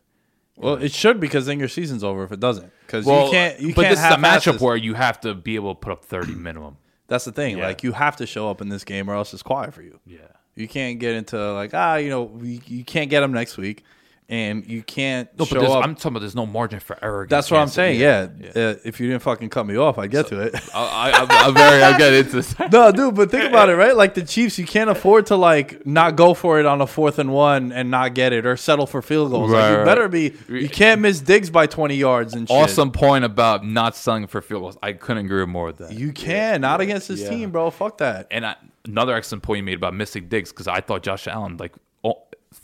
Well, 0.58 0.76
it 0.76 0.94
should 0.94 1.20
because 1.20 1.46
then 1.48 1.60
your 1.60 1.68
season's 1.68 2.04
over 2.04 2.24
if 2.24 2.32
it 2.32 2.40
doesn't. 2.40 2.72
Because 2.86 3.06
Well, 3.06 3.26
you 3.26 3.32
can't. 3.32 3.60
You 3.60 3.76
but 3.76 3.84
can't 3.84 3.96
this 3.96 4.06
is 4.06 4.12
a 4.12 4.18
matchup 4.18 4.54
this. 4.54 4.62
where 4.62 4.78
you 4.78 4.94
have 4.94 5.20
to 5.22 5.34
be 5.34 5.56
able 5.56 5.76
to 5.76 5.80
put 5.80 5.92
up 5.92 6.06
30 6.06 6.34
minimum. 6.36 6.78
That's 7.08 7.26
the 7.26 7.32
thing. 7.32 7.58
Yeah. 7.58 7.68
Like 7.68 7.84
you 7.84 7.92
have 7.92 8.16
to 8.18 8.26
show 8.26 8.50
up 8.50 8.62
in 8.62 8.70
this 8.70 8.84
game, 8.84 9.10
or 9.10 9.16
else 9.16 9.34
it's 9.34 9.44
quiet 9.44 9.74
for 9.74 9.82
you. 9.82 10.00
Yeah. 10.06 10.20
You 10.56 10.68
can't 10.70 11.00
get 11.00 11.14
into 11.16 11.52
like 11.54 11.74
ah, 11.74 11.96
you 11.96 12.10
know, 12.10 12.24
we, 12.24 12.62
you 12.66 12.86
can't 12.86 13.10
get 13.10 13.20
them 13.20 13.34
next 13.34 13.58
week, 13.58 13.84
and 14.28 14.66
you 14.66 14.82
can't 14.82 15.30
No, 15.38 15.46
but 15.46 15.58
up. 15.64 15.84
I'm 15.84 15.94
talking 15.96 16.14
about 16.14 16.20
there's 16.22 16.36
no 16.36 16.48
margin 16.48 16.80
for 16.80 16.98
error. 17.04 17.28
That's 17.30 17.52
what 17.52 17.60
I'm 17.60 17.68
saying. 17.68 18.00
City. 18.00 18.52
Yeah. 18.56 18.70
Uh, 18.70 18.76
if 18.84 19.00
you 19.00 19.08
didn't 19.08 19.22
fucking 19.22 19.50
cut 19.50 19.68
me 19.68 19.78
off, 19.78 20.00
I'd 20.00 20.10
get 20.10 20.28
to 20.28 20.42
it. 20.42 20.56
I, 20.74 21.12
I, 21.12 21.12
I'm, 21.22 21.28
I'm 21.30 21.54
very. 21.54 21.84
I'm 21.84 21.98
getting 21.98 22.20
into 22.20 22.32
this. 22.32 22.56
no, 22.72 22.92
dude, 22.92 23.14
but 23.16 23.30
think 23.30 23.46
about 23.50 23.70
it, 23.70 23.76
right? 23.76 23.96
Like 23.96 24.16
the 24.16 24.24
Chiefs, 24.24 24.58
you 24.58 24.66
can't 24.66 24.90
afford 24.90 25.28
to 25.28 25.36
like 25.36 25.86
not 25.86 26.16
go 26.16 26.34
for 26.34 26.60
it 26.60 26.66
on 26.66 26.82
a 26.82 26.88
fourth 26.88 27.20
and 27.20 27.32
one 27.32 27.72
and 27.72 27.92
not 27.92 28.16
get 28.16 28.34
it, 28.34 28.46
or 28.46 28.58
settle 28.58 28.88
for 28.88 29.02
field 29.02 29.32
goals. 29.32 29.52
like, 29.52 29.72
you 29.72 29.78
right. 29.78 29.86
better 29.86 30.08
be. 30.08 30.34
You 30.50 30.70
can't 30.70 31.02
miss 31.02 31.22
Diggs 31.22 31.50
by 31.52 31.68
20 31.68 31.96
yards 31.96 32.34
and 32.34 32.48
shit. 32.48 32.56
Awesome 32.56 32.92
point 32.92 33.26
about 33.26 33.66
not 33.66 33.96
selling 33.96 34.26
for 34.28 34.42
field 34.42 34.64
goals. 34.64 34.78
I 34.82 34.94
couldn't 34.94 35.26
agree 35.26 35.46
more 35.46 35.68
with 35.68 35.78
that. 35.78 35.92
You 35.94 36.12
can 36.12 36.62
not 36.62 36.82
against 36.82 37.08
this 37.08 37.22
Yeah. 37.22 37.30
team, 37.30 37.52
bro. 37.52 37.70
Fuck 37.70 38.00
that. 38.00 38.28
And 38.32 38.46
I, 38.46 38.56
another 38.86 39.14
excellent 39.14 39.44
point 39.44 39.58
you 39.58 39.64
made 39.64 39.76
about 39.76 39.94
missing 39.94 40.28
Diggs 40.28 40.52
because 40.52 40.68
I 40.68 40.82
thought 40.82 41.04
Josh 41.04 41.28
Allen 41.28 41.58
like 41.58 41.74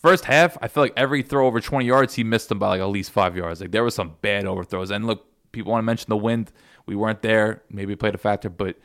first 0.01 0.25
half 0.25 0.57
I 0.61 0.67
feel 0.67 0.83
like 0.83 0.93
every 0.97 1.21
throw 1.23 1.47
over 1.47 1.59
20 1.61 1.85
yards 1.85 2.13
he 2.15 2.23
missed 2.23 2.49
them 2.49 2.59
by 2.59 2.67
like 2.69 2.81
at 2.81 2.85
least 2.85 3.11
five 3.11 3.35
yards. 3.35 3.61
Like 3.61 3.71
there 3.71 3.83
was 3.83 3.95
some 3.95 4.15
bad 4.21 4.45
overthrows. 4.45 4.91
And 4.91 5.05
look, 5.07 5.25
people 5.51 5.71
want 5.71 5.81
to 5.83 5.85
mention 5.85 6.07
the 6.09 6.17
wind. 6.17 6.51
We 6.85 6.95
weren't 6.95 7.21
there. 7.21 7.63
Maybe 7.69 7.95
played 7.95 8.15
a 8.15 8.17
factor, 8.17 8.49
but 8.49 8.77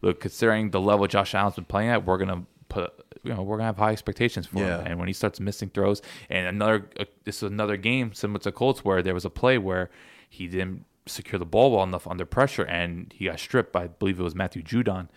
look, 0.00 0.20
considering 0.20 0.70
the 0.70 0.80
level 0.80 1.06
Josh 1.06 1.34
Allen's 1.34 1.54
been 1.56 1.64
playing 1.64 1.90
at, 1.90 2.06
we're 2.06 2.18
gonna 2.18 2.44
put 2.68 2.92
you 3.22 3.32
know 3.34 3.42
we're 3.42 3.56
gonna 3.56 3.66
have 3.66 3.76
high 3.78 3.92
expectations 3.92 4.46
for 4.46 4.58
Yeah. 4.60 4.78
him. 4.80 4.86
And 4.86 4.98
when 4.98 5.08
he 5.08 5.14
starts 5.14 5.38
missing 5.40 5.68
throws, 5.68 6.00
and 6.30 6.46
another 6.46 6.88
uh, 6.98 7.04
this 7.24 7.42
is 7.42 7.50
another 7.50 7.76
game 7.76 8.12
similar 8.12 8.40
to 8.40 8.52
Colts 8.52 8.84
where 8.84 9.02
there 9.02 9.14
was 9.14 9.24
a 9.24 9.30
play 9.30 9.58
where 9.58 9.90
he 10.28 10.46
didn't 10.48 10.86
secure 11.06 11.38
the 11.38 11.44
ball 11.44 11.72
well 11.72 11.82
enough 11.82 12.06
under 12.06 12.24
pressure, 12.24 12.64
and 12.64 13.12
he 13.14 13.26
got 13.26 13.38
stripped 13.38 13.72
by 13.72 13.84
I 13.84 13.86
believe 13.88 14.18
it 14.18 14.22
was 14.22 14.34
Matthew 14.34 14.62
Judon, 14.62 15.08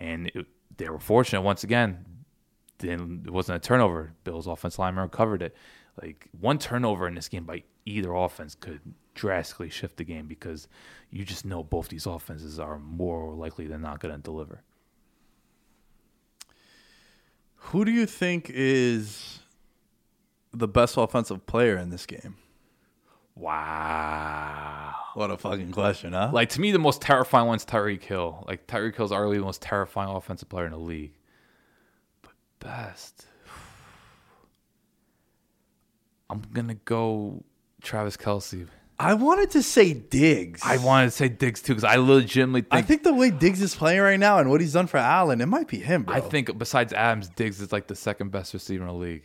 and 0.00 0.28
it, 0.34 0.46
they 0.76 0.88
were 0.88 0.98
fortunate 0.98 1.42
once 1.42 1.62
again. 1.62 2.04
Then 2.84 3.22
it 3.24 3.30
wasn't 3.30 3.56
a 3.56 3.66
turnover. 3.66 4.12
Bills 4.24 4.46
offense 4.46 4.78
lineman 4.78 5.04
recovered 5.04 5.42
it. 5.42 5.56
Like 6.00 6.28
one 6.38 6.58
turnover 6.58 7.08
in 7.08 7.14
this 7.14 7.28
game 7.28 7.44
by 7.44 7.62
either 7.86 8.12
offense 8.12 8.54
could 8.54 8.80
drastically 9.14 9.70
shift 9.70 9.96
the 9.96 10.04
game 10.04 10.26
because 10.26 10.68
you 11.10 11.24
just 11.24 11.44
know 11.44 11.62
both 11.62 11.88
these 11.88 12.06
offenses 12.06 12.58
are 12.58 12.78
more 12.78 13.32
likely 13.34 13.66
than 13.66 13.80
not 13.80 14.00
going 14.00 14.14
to 14.14 14.20
deliver. 14.20 14.62
Who 17.56 17.84
do 17.84 17.92
you 17.92 18.06
think 18.06 18.50
is 18.52 19.40
the 20.52 20.68
best 20.68 20.96
offensive 20.96 21.46
player 21.46 21.76
in 21.78 21.90
this 21.90 22.04
game? 22.04 22.36
Wow. 23.34 24.94
What 25.14 25.30
a 25.30 25.36
fucking 25.36 25.72
question, 25.72 26.12
huh? 26.12 26.30
Like 26.32 26.50
to 26.50 26.60
me, 26.60 26.70
the 26.72 26.78
most 26.78 27.00
terrifying 27.00 27.46
one's 27.46 27.64
Tyreek 27.64 28.02
Hill. 28.02 28.44
Like 28.46 28.66
Tyreek 28.66 28.96
Hill's 28.96 29.10
arguably 29.10 29.36
the 29.36 29.44
most 29.44 29.62
terrifying 29.62 30.10
offensive 30.10 30.48
player 30.48 30.66
in 30.66 30.72
the 30.72 30.78
league. 30.78 31.14
Best, 32.64 33.26
I'm 36.30 36.42
gonna 36.52 36.74
go 36.74 37.44
Travis 37.82 38.16
Kelce. 38.16 38.66
I 38.98 39.14
wanted 39.14 39.50
to 39.50 39.62
say 39.62 39.92
Diggs. 39.92 40.62
I 40.64 40.78
wanted 40.78 41.06
to 41.06 41.10
say 41.10 41.28
Diggs 41.28 41.60
too 41.60 41.74
because 41.74 41.84
I 41.84 41.96
legitimately 41.96 42.62
think 42.62 42.72
I 42.72 42.82
think 42.82 43.02
the 43.02 43.12
way 43.12 43.30
Diggs 43.30 43.60
is 43.60 43.74
playing 43.74 44.00
right 44.00 44.18
now 44.18 44.38
and 44.38 44.48
what 44.48 44.60
he's 44.60 44.72
done 44.72 44.86
for 44.86 44.96
Allen, 44.96 45.40
it 45.40 45.46
might 45.46 45.68
be 45.68 45.78
him, 45.78 46.04
bro. 46.04 46.16
I 46.16 46.20
think 46.20 46.56
besides 46.56 46.92
Adams, 46.92 47.28
Diggs 47.28 47.60
is 47.60 47.70
like 47.70 47.86
the 47.86 47.96
second 47.96 48.30
best 48.30 48.54
receiver 48.54 48.84
in 48.84 48.88
the 48.88 48.94
league. 48.94 49.24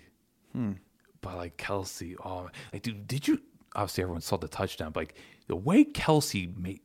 Hmm. 0.51 0.73
But 1.21 1.37
like 1.37 1.57
Kelce, 1.57 2.15
oh, 2.23 2.49
like 2.73 2.81
dude, 2.81 3.07
did 3.07 3.27
you? 3.27 3.39
Obviously, 3.75 4.03
everyone 4.03 4.21
saw 4.21 4.37
the 4.37 4.47
touchdown. 4.47 4.91
But 4.91 5.01
like 5.01 5.15
the 5.47 5.55
way 5.55 5.85
Kelce 5.85 6.55
made 6.57 6.81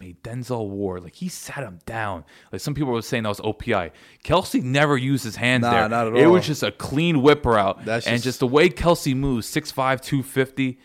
made 0.00 0.22
Denzel 0.22 0.68
Ward, 0.68 1.02
like 1.04 1.14
he 1.14 1.28
sat 1.28 1.58
him 1.58 1.78
down. 1.86 2.24
Like 2.50 2.60
some 2.60 2.74
people 2.74 2.92
were 2.92 3.02
saying 3.02 3.22
that 3.24 3.28
was 3.28 3.40
OPI. 3.40 3.90
Kelce 4.24 4.62
never 4.62 4.96
used 4.96 5.24
his 5.24 5.36
hands 5.36 5.62
Nah, 5.62 5.70
there. 5.72 5.88
not 5.88 6.06
at 6.08 6.16
It 6.16 6.24
all. 6.26 6.32
was 6.32 6.46
just 6.46 6.62
a 6.62 6.72
clean 6.72 7.22
whip 7.22 7.44
route. 7.44 7.84
That's 7.84 8.06
and 8.06 8.14
just- 8.16 8.24
just 8.24 8.40
the 8.40 8.46
way 8.46 8.68
Kelce 8.70 9.14
moves, 9.14 9.46
6'5", 9.46 10.00
250, 10.00 10.78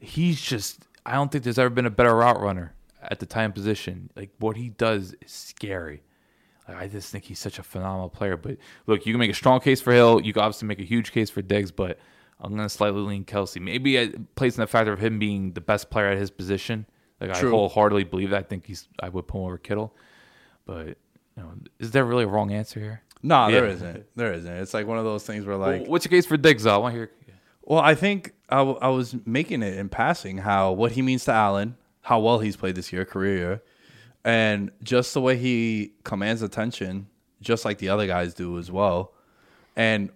he's 0.00 0.40
just. 0.40 0.86
I 1.04 1.14
don't 1.14 1.30
think 1.32 1.44
there's 1.44 1.58
ever 1.58 1.70
been 1.70 1.86
a 1.86 1.90
better 1.90 2.14
route 2.14 2.40
runner 2.40 2.74
at 3.02 3.18
the 3.18 3.26
time 3.26 3.52
position. 3.52 4.10
Like 4.16 4.30
what 4.38 4.56
he 4.56 4.68
does 4.68 5.14
is 5.20 5.32
scary. 5.32 6.02
Like, 6.68 6.76
I 6.78 6.86
just 6.88 7.10
think 7.10 7.24
he's 7.24 7.40
such 7.40 7.58
a 7.58 7.62
phenomenal 7.64 8.08
player. 8.08 8.36
But 8.36 8.56
look, 8.86 9.04
you 9.04 9.12
can 9.12 9.18
make 9.18 9.30
a 9.30 9.34
strong 9.34 9.58
case 9.60 9.80
for 9.80 9.92
Hill. 9.92 10.20
You 10.22 10.32
can 10.32 10.42
obviously 10.42 10.68
make 10.68 10.78
a 10.78 10.84
huge 10.84 11.10
case 11.10 11.28
for 11.28 11.42
Diggs, 11.42 11.72
but 11.72 11.98
I'm 12.40 12.54
gonna 12.54 12.68
slightly 12.68 13.00
lean 13.00 13.24
Kelce. 13.24 13.60
Maybe 13.60 13.96
it 13.96 14.36
plays 14.36 14.56
in 14.56 14.60
the 14.60 14.66
factor 14.68 14.92
of 14.92 15.00
him 15.00 15.18
being 15.18 15.52
the 15.54 15.60
best 15.60 15.90
player 15.90 16.06
at 16.06 16.18
his 16.18 16.30
position. 16.30 16.86
Like 17.28 17.38
True. 17.38 17.48
I 17.48 17.52
wholeheartedly 17.52 18.04
believe 18.04 18.30
that. 18.30 18.38
I 18.40 18.42
think 18.42 18.66
he's. 18.66 18.88
I 19.00 19.08
would 19.08 19.26
put 19.26 19.38
him 19.38 19.44
over 19.44 19.58
Kittle, 19.58 19.94
but 20.66 20.86
you 20.88 20.96
know, 21.36 21.52
is 21.78 21.90
there 21.92 22.04
really 22.04 22.24
a 22.24 22.28
wrong 22.28 22.52
answer 22.52 22.80
here? 22.80 23.02
no, 23.22 23.50
there 23.50 23.66
Yeah. 23.66 23.72
isn't. 23.74 24.06
There 24.16 24.32
isn't. 24.32 24.52
It's 24.52 24.74
like 24.74 24.86
one 24.86 24.98
of 24.98 25.04
those 25.04 25.24
things 25.24 25.44
where 25.46 25.56
like 25.56 25.82
Well, 25.82 25.90
What's 25.90 26.04
your 26.04 26.10
case 26.10 26.26
for 26.26 26.36
Diggs? 26.36 26.64
Though? 26.64 26.74
I 26.74 26.78
want 26.78 26.92
to 26.94 26.98
hear. 26.98 27.10
Well, 27.64 27.78
I 27.78 27.94
think 27.94 28.32
I, 28.48 28.56
w- 28.58 28.78
I 28.82 28.88
was 28.88 29.14
making 29.24 29.62
it 29.62 29.78
in 29.78 29.88
passing 29.88 30.38
how 30.38 30.72
what 30.72 30.92
he 30.92 31.02
means 31.02 31.24
to 31.26 31.32
Allen, 31.32 31.76
how 32.00 32.18
well 32.18 32.40
he's 32.40 32.56
played 32.56 32.74
this 32.74 32.92
year, 32.92 33.04
career 33.04 33.36
year, 33.36 33.62
and 34.24 34.72
just 34.82 35.14
the 35.14 35.20
way 35.20 35.36
he 35.36 35.92
commands 36.02 36.42
attention, 36.42 37.06
just 37.40 37.64
like 37.64 37.78
the 37.78 37.88
other 37.88 38.08
guys 38.08 38.34
do 38.34 38.58
as 38.58 38.70
well. 38.72 39.12
And 39.76 40.10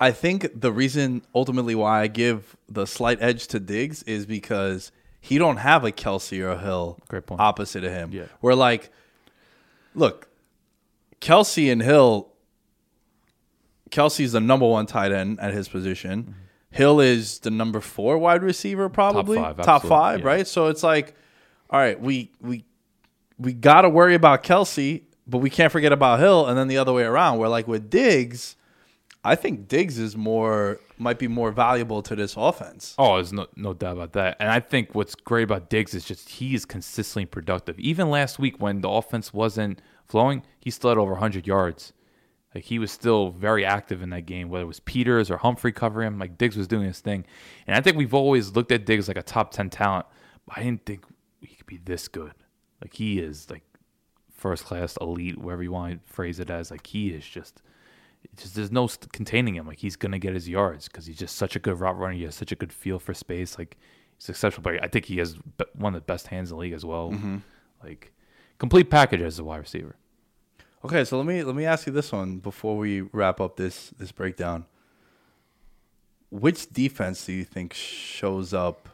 I 0.00 0.12
think 0.12 0.48
the 0.60 0.72
reason 0.72 1.22
ultimately 1.34 1.74
why 1.74 2.02
I 2.02 2.06
give 2.06 2.56
the 2.68 2.86
slight 2.86 3.18
edge 3.20 3.48
to 3.48 3.58
Diggs 3.60 4.02
is 4.04 4.26
because 4.26 4.92
he 5.24 5.38
don't 5.38 5.56
have 5.56 5.84
a 5.84 5.90
Kelce 5.90 6.38
or 6.42 6.50
a 6.50 6.58
Hill 6.58 6.98
Great 7.08 7.24
point. 7.24 7.40
opposite 7.40 7.82
of 7.82 7.90
him. 7.90 8.12
Yeah. 8.12 8.26
We're 8.42 8.52
like, 8.52 8.90
look, 9.94 10.28
Kelce 11.22 11.72
and 11.72 11.80
Hill 11.80 12.30
Kelce's 13.90 14.32
the 14.32 14.40
number 14.40 14.66
one 14.66 14.84
tight 14.84 15.12
end 15.12 15.40
at 15.40 15.54
his 15.54 15.66
position. 15.66 16.24
Mm-hmm. 16.24 16.32
Hill 16.72 17.00
is 17.00 17.38
the 17.38 17.50
number 17.50 17.80
four 17.80 18.18
wide 18.18 18.42
receiver, 18.42 18.90
probably 18.90 19.38
five, 19.38 19.56
top 19.62 19.86
five, 19.86 20.20
yeah. 20.20 20.26
right? 20.26 20.46
So 20.46 20.66
it's 20.66 20.82
like, 20.82 21.14
all 21.70 21.80
right, 21.80 21.98
we 21.98 22.30
we 22.42 22.66
we 23.38 23.54
got 23.54 23.82
to 23.82 23.88
worry 23.88 24.14
about 24.14 24.42
Kelce, 24.42 25.04
but 25.26 25.38
we 25.38 25.48
can't 25.48 25.72
forget 25.72 25.92
about 25.92 26.20
Hill, 26.20 26.46
and 26.46 26.58
then 26.58 26.68
the 26.68 26.76
other 26.76 26.92
way 26.92 27.04
around. 27.04 27.38
Where 27.38 27.48
like 27.48 27.66
with 27.66 27.88
Diggs, 27.88 28.56
I 29.24 29.36
think 29.36 29.68
Diggs 29.68 29.98
is 29.98 30.18
more 30.18 30.80
might 31.04 31.18
be 31.20 31.28
more 31.28 31.52
valuable 31.52 32.02
to 32.02 32.16
this 32.16 32.34
offense. 32.36 32.96
Oh, 32.98 33.14
there's 33.14 33.32
no 33.32 33.46
no 33.54 33.74
doubt 33.74 33.92
about 33.92 34.14
that. 34.14 34.36
And 34.40 34.50
I 34.50 34.58
think 34.58 34.94
what's 34.94 35.14
great 35.14 35.44
about 35.44 35.70
Diggs 35.70 35.94
is 35.94 36.04
just 36.04 36.28
he 36.28 36.54
is 36.54 36.64
consistently 36.64 37.26
productive. 37.26 37.78
Even 37.78 38.10
last 38.10 38.40
week 38.40 38.60
when 38.60 38.80
the 38.80 38.88
offense 38.88 39.32
wasn't 39.32 39.80
flowing, 40.04 40.42
he 40.58 40.70
still 40.70 40.90
had 40.90 40.98
over 40.98 41.12
100 41.12 41.46
yards. 41.46 41.92
Like 42.54 42.64
he 42.64 42.78
was 42.78 42.90
still 42.90 43.30
very 43.30 43.64
active 43.64 44.02
in 44.02 44.10
that 44.10 44.26
game, 44.26 44.48
whether 44.48 44.64
it 44.64 44.68
was 44.68 44.80
Peters 44.80 45.30
or 45.30 45.36
Humphrey 45.36 45.72
covering 45.72 46.08
him. 46.08 46.18
Like 46.18 46.38
Diggs 46.38 46.56
was 46.56 46.66
doing 46.66 46.86
his 46.86 47.00
thing, 47.00 47.26
and 47.66 47.76
I 47.76 47.80
think 47.80 47.96
we've 47.96 48.14
always 48.14 48.52
looked 48.56 48.72
at 48.72 48.86
Diggs 48.86 49.06
like 49.06 49.16
a 49.16 49.22
top 49.22 49.52
10 49.52 49.70
talent. 49.70 50.06
But 50.46 50.58
I 50.58 50.62
didn't 50.62 50.86
think 50.86 51.04
he 51.40 51.54
could 51.54 51.66
be 51.66 51.78
this 51.78 52.08
good. 52.08 52.34
Like 52.80 52.94
he 52.94 53.18
is 53.18 53.50
like 53.50 53.64
first 54.34 54.64
class, 54.64 54.96
elite, 55.00 55.38
whatever 55.38 55.62
you 55.62 55.72
want 55.72 56.06
to 56.06 56.12
phrase 56.12 56.40
it 56.40 56.50
as. 56.50 56.70
Like 56.70 56.86
he 56.86 57.10
is 57.10 57.26
just 57.26 57.62
just 58.36 58.54
there's 58.54 58.72
no 58.72 58.88
containing 59.12 59.54
him. 59.56 59.66
Like 59.66 59.78
he's 59.78 59.96
gonna 59.96 60.18
get 60.18 60.34
his 60.34 60.48
yards 60.48 60.88
because 60.88 61.06
he's 61.06 61.18
just 61.18 61.36
such 61.36 61.56
a 61.56 61.58
good 61.58 61.78
route 61.80 61.98
runner. 61.98 62.14
He 62.14 62.24
has 62.24 62.34
such 62.34 62.52
a 62.52 62.56
good 62.56 62.72
feel 62.72 62.98
for 62.98 63.14
space. 63.14 63.58
Like 63.58 63.76
he's 64.16 64.28
exceptional 64.28 64.62
player. 64.62 64.80
I 64.82 64.88
think 64.88 65.06
he 65.06 65.18
has 65.18 65.36
one 65.74 65.94
of 65.94 66.00
the 66.00 66.04
best 66.04 66.28
hands 66.28 66.50
in 66.50 66.56
the 66.56 66.60
league 66.60 66.72
as 66.72 66.84
well. 66.84 67.10
Mm-hmm. 67.10 67.38
Like 67.82 68.12
complete 68.58 68.90
package 68.90 69.20
as 69.20 69.38
a 69.38 69.44
wide 69.44 69.58
receiver. 69.58 69.96
Okay, 70.84 71.04
so 71.04 71.16
let 71.16 71.26
me 71.26 71.42
let 71.42 71.54
me 71.54 71.64
ask 71.64 71.86
you 71.86 71.92
this 71.92 72.12
one 72.12 72.38
before 72.38 72.76
we 72.76 73.00
wrap 73.00 73.40
up 73.40 73.56
this 73.56 73.90
this 73.98 74.12
breakdown. 74.12 74.66
Which 76.30 76.70
defense 76.72 77.24
do 77.24 77.32
you 77.32 77.44
think 77.44 77.72
shows 77.72 78.52
up? 78.52 78.88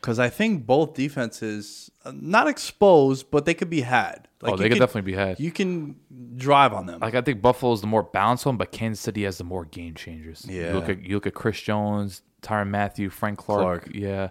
Because 0.00 0.18
I 0.18 0.28
think 0.28 0.66
both 0.66 0.94
defenses 0.94 1.90
uh, 2.04 2.12
not 2.14 2.46
exposed, 2.48 3.30
but 3.30 3.44
they 3.44 3.54
could 3.54 3.70
be 3.70 3.80
had. 3.80 4.28
oh, 4.42 4.56
they 4.56 4.68
could 4.68 4.78
definitely 4.78 5.10
be 5.10 5.16
had. 5.16 5.40
You 5.40 5.50
can 5.50 5.96
drive 6.36 6.72
on 6.72 6.86
them. 6.86 7.00
like 7.00 7.14
I 7.14 7.20
think 7.20 7.42
Buffalo's 7.42 7.80
the 7.80 7.86
more 7.86 8.04
balanced 8.04 8.46
one, 8.46 8.56
but 8.56 8.70
Kansas 8.72 9.00
City 9.00 9.24
has 9.24 9.38
the 9.38 9.44
more 9.44 9.64
game 9.64 9.94
changers. 9.94 10.46
Yeah. 10.48 10.68
You 10.68 10.74
look 10.74 10.88
at 10.88 11.02
you 11.02 11.16
look 11.16 11.26
at 11.26 11.34
Chris 11.34 11.60
Jones, 11.60 12.22
Tyrann 12.42 12.68
Mathieu, 12.68 13.10
Frank 13.10 13.38
Clark. 13.38 13.62
Clark. 13.62 13.90
Yeah. 13.94 14.30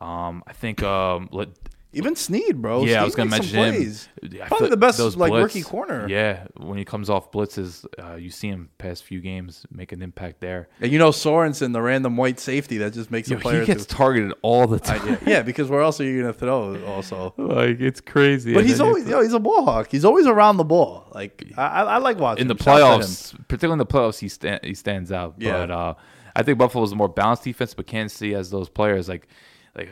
Um, 0.00 0.42
I 0.46 0.52
think 0.52 0.82
um, 0.82 1.28
Even 1.94 2.16
Sneed, 2.16 2.62
bro. 2.62 2.84
Yeah, 2.84 2.94
I 2.94 2.94
Sneed 3.00 3.04
was 3.04 3.14
gonna 3.14 3.30
some 3.30 3.38
mention 3.38 3.58
him. 3.58 3.74
plays. 3.74 4.08
Probably 4.46 4.68
the 4.70 4.76
best 4.78 4.96
those 4.98 5.14
like 5.16 5.30
blitz- 5.30 5.54
rookie 5.54 5.62
corner. 5.62 6.06
Yeah, 6.08 6.46
when 6.56 6.78
he 6.78 6.84
comes 6.86 7.10
off 7.10 7.30
blitzes, 7.32 7.84
uh, 8.02 8.14
you 8.16 8.30
see 8.30 8.48
him 8.48 8.70
past 8.78 9.04
few 9.04 9.20
games 9.20 9.66
make 9.70 9.92
an 9.92 10.00
impact 10.00 10.40
there. 10.40 10.68
And 10.80 10.90
you 10.90 10.98
know 10.98 11.10
Sorensen, 11.10 11.72
the 11.74 11.82
random 11.82 12.16
white 12.16 12.40
safety 12.40 12.78
that 12.78 12.94
just 12.94 13.10
makes 13.10 13.28
Yo, 13.28 13.36
a 13.36 13.40
player. 13.40 13.60
he 13.60 13.66
gets 13.66 13.84
to- 13.84 13.94
targeted 13.94 14.32
all 14.42 14.66
the 14.66 14.76
I- 14.90 14.96
time. 14.98 15.06
yeah, 15.08 15.18
yeah, 15.26 15.42
because 15.42 15.68
where 15.68 15.82
else 15.82 16.00
are 16.00 16.04
you 16.04 16.20
gonna 16.22 16.32
throw? 16.32 16.82
Also, 16.86 17.34
like 17.38 17.78
it's 17.80 18.00
crazy. 18.00 18.54
but 18.54 18.60
And 18.60 18.68
he's 18.68 18.78
then 18.78 18.86
you- 18.86 18.92
always 18.92 19.08
yo, 19.08 19.22
he's 19.22 19.32
a 19.34 19.40
ball 19.40 19.64
hawk. 19.64 19.88
He's 19.90 20.04
always 20.06 20.26
around 20.26 20.56
the 20.56 20.64
ball. 20.64 21.08
Like 21.14 21.44
I, 21.58 21.62
I, 21.62 21.82
I 21.82 21.98
like 21.98 22.18
watching 22.18 22.42
in 22.42 22.48
the 22.48 22.54
him. 22.54 22.58
Shout 22.58 22.78
him. 22.80 23.00
playoffs, 23.00 23.48
particularly 23.48 23.74
in 23.74 23.78
the 23.78 23.86
playoffs, 23.86 24.18
he 24.18 24.28
sta- 24.28 24.60
he 24.62 24.74
stands 24.74 25.12
out. 25.12 25.34
Yeah. 25.38 25.52
But 25.66 25.70
uh, 25.70 25.94
I 26.34 26.42
think 26.42 26.56
Buffalo's 26.56 26.92
a 26.92 26.96
more 26.96 27.08
balanced 27.08 27.44
defense, 27.44 27.74
but 27.74 27.86
Kansas 27.86 28.16
City 28.16 28.32
has 28.32 28.48
those 28.48 28.70
players 28.70 29.10
like 29.10 29.28
like 29.76 29.90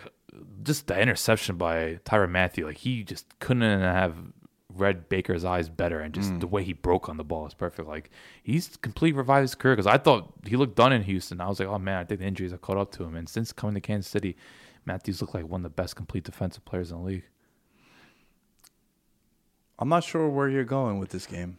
just 0.62 0.86
the 0.86 0.99
interception 1.01 1.57
by 1.57 2.01
Tyrann 2.05 2.30
Mathieu. 2.30 2.66
Like 2.66 2.78
he 2.78 3.03
just 3.05 3.38
couldn't 3.38 3.80
have 3.80 4.14
read 4.72 5.09
Baker's 5.09 5.45
eyes 5.45 5.68
better, 5.68 6.01
and 6.01 6.12
Mm. 6.14 6.16
just 6.16 6.41
the 6.41 6.47
way 6.47 6.62
he 6.62 6.72
broke 6.72 7.09
on 7.09 7.16
the 7.16 7.24
ball 7.24 7.47
is 7.47 7.55
perfect. 7.55 7.88
Like 7.88 8.11
he's 8.43 8.76
completely 8.76 9.18
revived 9.18 9.43
his 9.43 9.55
career 9.55 9.74
because 9.74 9.86
I 9.86 9.99
thought 9.99 10.32
he 10.47 10.57
looked 10.57 10.76
done 10.76 10.93
in 10.93 11.03
Houston. 11.03 11.41
I 11.41 11.49
was 11.49 11.59
like, 11.61 11.68
oh 11.68 11.78
man, 11.78 11.99
I 11.99 12.05
think 12.05 12.20
the 12.20 12.26
injuries 12.26 12.53
have 12.53 12.61
caught 12.61 12.76
up 12.78 12.93
to 12.93 13.05
him. 13.05 13.16
And 13.16 13.28
since 13.28 13.53
coming 13.53 13.74
to 13.74 13.80
Kansas 13.80 14.11
City, 14.11 14.36
Mathieu's 14.86 15.20
looked 15.20 15.34
like 15.34 15.47
one 15.47 15.61
of 15.61 15.64
the 15.64 15.70
best 15.82 15.97
complete 15.97 16.24
defensive 16.24 16.64
players 16.64 16.91
in 16.93 16.99
the 16.99 17.05
league. 17.05 17.24
I'm 19.78 19.88
not 19.88 20.05
sure 20.05 20.28
where 20.28 20.49
you're 20.49 20.64
going 20.64 20.99
with 20.99 21.11
this 21.11 21.26
game, 21.26 21.59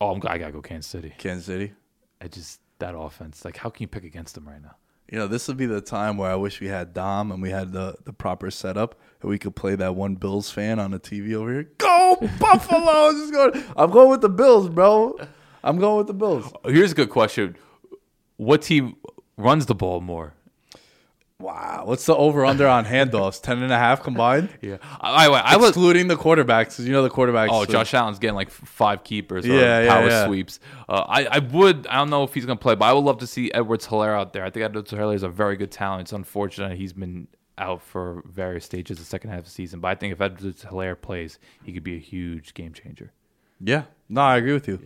Oh, 0.00 0.10
I'm, 0.10 0.20
I 0.26 0.36
gotta 0.38 0.52
go 0.52 0.60
Kansas 0.60 0.90
City. 0.90 1.14
Kansas 1.16 1.46
City. 1.46 1.72
I 2.20 2.28
just 2.28 2.60
that 2.78 2.94
offense. 2.96 3.44
Like, 3.44 3.56
how 3.56 3.70
can 3.70 3.82
you 3.84 3.88
pick 3.88 4.04
against 4.04 4.34
them 4.34 4.46
right 4.46 4.60
now? 4.62 4.76
You 5.10 5.18
know, 5.18 5.28
this 5.28 5.46
would 5.46 5.56
be 5.56 5.66
the 5.66 5.80
time 5.80 6.16
where 6.16 6.30
I 6.30 6.34
wish 6.34 6.60
we 6.60 6.66
had 6.66 6.92
Dom 6.92 7.30
and 7.30 7.40
we 7.40 7.50
had 7.50 7.72
the, 7.72 7.94
the 8.04 8.12
proper 8.12 8.50
setup 8.50 8.98
and 9.20 9.30
we 9.30 9.38
could 9.38 9.54
play 9.54 9.76
that 9.76 9.94
one 9.94 10.16
Bills 10.16 10.50
fan 10.50 10.78
on 10.80 10.90
the 10.90 10.98
TV 10.98 11.34
over 11.34 11.52
here. 11.52 11.70
Go 11.78 12.16
Buffalo! 12.40 13.12
Just 13.12 13.32
going. 13.32 13.64
I'm 13.76 13.90
going 13.90 14.10
with 14.10 14.20
the 14.20 14.28
Bills, 14.28 14.68
bro. 14.68 15.16
I'm 15.62 15.78
going 15.78 15.98
with 15.98 16.06
the 16.08 16.14
Bills. 16.14 16.52
Here's 16.64 16.92
a 16.92 16.94
good 16.94 17.10
question: 17.10 17.56
What 18.36 18.62
team 18.62 18.96
runs 19.36 19.66
the 19.66 19.74
ball 19.74 20.00
more? 20.00 20.34
Wow. 21.38 21.82
What's 21.84 22.06
the 22.06 22.16
over 22.16 22.46
under 22.46 22.66
on 22.66 22.86
handoffs? 22.86 23.42
Ten 23.42 23.62
and 23.62 23.70
a 23.70 23.76
half 23.78 24.02
combined? 24.02 24.48
Yeah, 24.62 24.78
I, 25.00 25.26
I, 25.26 25.52
I 25.52 25.56
was. 25.56 25.70
Excluding 25.70 26.08
the 26.08 26.16
quarterbacks, 26.16 26.70
because 26.70 26.86
you 26.86 26.92
know 26.92 27.02
the 27.02 27.10
quarterbacks. 27.10 27.48
Oh, 27.50 27.66
Josh 27.66 27.92
Allen's 27.92 28.18
getting 28.18 28.34
like 28.34 28.50
five 28.50 29.04
keepers 29.04 29.44
or 29.44 29.48
Yeah, 29.48 29.80
yeah, 29.82 29.88
power 29.88 30.08
yeah. 30.08 30.26
sweeps. 30.26 30.60
Uh, 30.88 31.04
I, 31.06 31.26
I 31.26 31.38
would. 31.40 31.86
I 31.88 31.96
don't 31.96 32.10
know 32.10 32.22
if 32.24 32.32
he's 32.32 32.46
gonna 32.46 32.56
play, 32.56 32.74
but 32.74 32.86
I 32.86 32.92
would 32.94 33.04
love 33.04 33.18
to 33.18 33.26
see 33.26 33.52
Edwards 33.52 33.86
Helaire 33.86 34.18
out 34.18 34.32
there. 34.32 34.44
I 34.44 34.50
think 34.50 34.64
Edwards 34.64 34.90
Helaire 34.90 35.14
is 35.14 35.22
a 35.22 35.28
very 35.28 35.56
good 35.56 35.70
talent. 35.70 36.02
It's 36.02 36.12
unfortunate 36.12 36.76
he's 36.78 36.94
been 36.94 37.28
out 37.58 37.82
for 37.82 38.22
various 38.26 38.64
stages 38.64 38.98
of 38.98 39.04
the 39.04 39.08
second 39.08 39.30
half 39.30 39.40
of 39.40 39.44
the 39.44 39.50
season, 39.50 39.80
but 39.80 39.88
I 39.88 39.94
think 39.94 40.12
if 40.12 40.20
Edwards 40.20 40.64
Helaire 40.64 41.00
plays, 41.00 41.38
he 41.64 41.72
could 41.72 41.84
be 41.84 41.96
a 41.96 42.00
huge 42.00 42.54
game 42.54 42.72
changer. 42.72 43.12
Yeah. 43.60 43.84
No, 44.08 44.22
I 44.22 44.36
agree 44.38 44.52
with 44.52 44.68
you. 44.68 44.80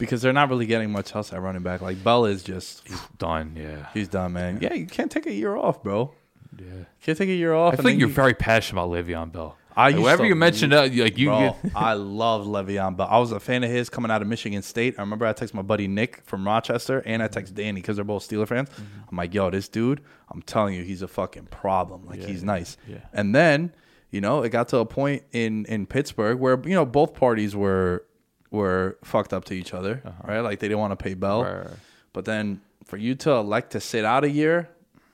Because 0.00 0.20
they're 0.22 0.32
not 0.32 0.48
really 0.48 0.66
getting 0.66 0.90
much 0.90 1.14
else 1.14 1.32
at 1.32 1.40
running 1.40 1.62
back. 1.62 1.80
Like 1.80 2.02
Bell 2.02 2.24
is 2.24 2.42
just 2.42 2.86
he's 2.88 3.00
Done. 3.18 3.54
Yeah. 3.56 3.86
he's 3.94 4.08
done, 4.08 4.32
man. 4.32 4.58
Yeah, 4.60 4.72
you 4.74 4.86
can't 4.86 5.10
take 5.12 5.26
a 5.26 5.32
year 5.32 5.54
off, 5.56 5.82
bro. 5.82 6.12
Yeah. 6.58 6.66
Can't 7.02 7.16
take 7.16 7.28
a 7.28 7.34
year 7.34 7.54
off. 7.54 7.74
I 7.74 7.76
think 7.76 8.00
you're 8.00 8.08
you- 8.08 8.14
very 8.14 8.34
passionate 8.34 8.80
about 8.82 8.90
Le'Veon 8.90 9.30
Bell. 9.30 9.56
I 9.76 9.90
Like, 9.90 10.02
whenever 10.02 10.26
you 10.26 10.34
mention 10.34 10.70
that, 10.70 10.92
like 10.94 11.16
you, 11.16 11.28
Bro, 11.28 11.56
get, 11.62 11.72
I 11.76 11.92
love 11.92 12.44
Le'Veon 12.44 12.96
Bell. 12.96 13.06
I 13.08 13.18
was 13.18 13.30
a 13.30 13.38
fan 13.38 13.62
of 13.62 13.70
his 13.70 13.88
coming 13.88 14.10
out 14.10 14.20
of 14.20 14.26
Michigan 14.26 14.62
State. 14.62 14.96
I 14.98 15.02
remember 15.02 15.24
I 15.26 15.32
texted 15.32 15.54
my 15.54 15.62
buddy 15.62 15.86
Nick 15.86 16.22
from 16.24 16.44
Rochester, 16.44 17.02
and 17.06 17.22
I 17.22 17.28
texted 17.28 17.54
Danny 17.54 17.80
because 17.80 17.94
they're 17.96 18.04
both 18.04 18.28
Steeler 18.28 18.48
fans. 18.48 18.68
Mm-hmm. 18.68 18.82
I'm 19.12 19.16
like, 19.16 19.32
yo, 19.32 19.48
this 19.48 19.68
dude, 19.68 20.00
I'm 20.28 20.42
telling 20.42 20.74
you, 20.74 20.82
he's 20.82 21.02
a 21.02 21.08
fucking 21.08 21.46
problem. 21.46 22.04
Like, 22.04 22.20
he's 22.20 22.42
nice. 22.42 22.76
yeah. 22.88 22.98
And 23.12 23.32
then, 23.32 23.72
you 24.10 24.20
know, 24.20 24.42
it 24.42 24.48
got 24.50 24.68
to 24.70 24.78
a 24.78 24.84
point 24.86 25.22
in 25.32 25.64
in 25.66 25.86
Pittsburgh 25.86 26.40
where 26.40 26.60
you 26.64 26.74
know 26.74 26.84
both 26.84 27.14
parties 27.14 27.54
were 27.54 28.04
were 28.50 28.98
fucked 29.04 29.32
up 29.32 29.44
to 29.46 29.54
each 29.54 29.72
other, 29.74 30.02
right? 30.24 30.40
Like 30.40 30.58
they 30.60 30.68
didn't 30.68 30.80
want 30.80 30.92
to 30.98 31.02
pay 31.02 31.14
Bell. 31.14 31.42
Uh-huh. 31.42 31.50
Right, 31.54 31.66
right. 31.66 31.76
But 32.12 32.24
then 32.24 32.60
for 32.84 32.96
you 32.96 33.14
to 33.16 33.30
elect 33.32 33.72
to 33.72 33.80
sit 33.80 34.04
out 34.04 34.24
a 34.24 34.30
year. 34.30 34.68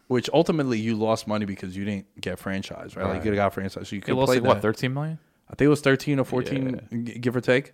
Which 0.09 0.31
ultimately 0.33 0.79
you 0.79 0.95
lost 0.95 1.27
money 1.27 1.47
because 1.47 1.77
you 1.77 1.85
didn't 1.85 2.21
get 2.21 2.39
franchise, 2.39 2.95
right? 2.95 3.07
Like 3.07 3.17
you 3.17 3.23
could 3.23 3.33
have 3.33 3.45
got 3.45 3.53
franchise, 3.55 3.89
so 3.89 3.97
you 3.97 4.01
could 4.01 4.15
lost 4.15 4.29
play 4.29 4.37
like, 4.39 4.47
what 4.47 4.63
13 4.63 4.95
million. 4.95 5.19
I 5.51 5.57
think 5.57 5.67
it 5.67 5.69
was 5.69 5.81
13 5.81 6.21
or 6.21 6.25
14, 6.25 6.81
g- 7.07 7.19
give 7.19 7.35
or 7.35 7.41
take. 7.41 7.73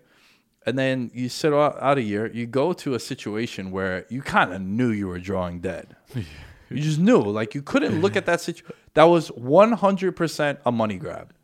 And 0.65 0.79
then 0.79 1.11
you 1.13 1.29
sit 1.29 1.53
out, 1.53 1.77
out 1.83 1.99
a 1.99 2.03
year, 2.03 2.33
you 2.33 2.47
go 2.47 2.73
to 2.73 2.95
a 2.95 2.99
situation 2.99 3.71
where 3.71 4.07
you 4.09 4.23
kind 4.23 4.55
of 4.55 4.63
knew 4.63 4.89
you 4.93 5.09
were 5.09 5.19
drawing 5.19 5.61
dead. 5.61 5.95
you 6.15 6.81
just 6.81 6.99
knew. 6.99 7.21
Like, 7.21 7.55
you 7.55 7.61
couldn't 7.61 8.01
look 8.01 8.17
at 8.17 8.25
that 8.25 8.41
situation. 8.41 8.75
That 8.95 9.05
was 9.05 9.31
100% 9.33 10.59
a 10.65 10.73
money 10.73 10.97
grab. 10.97 11.35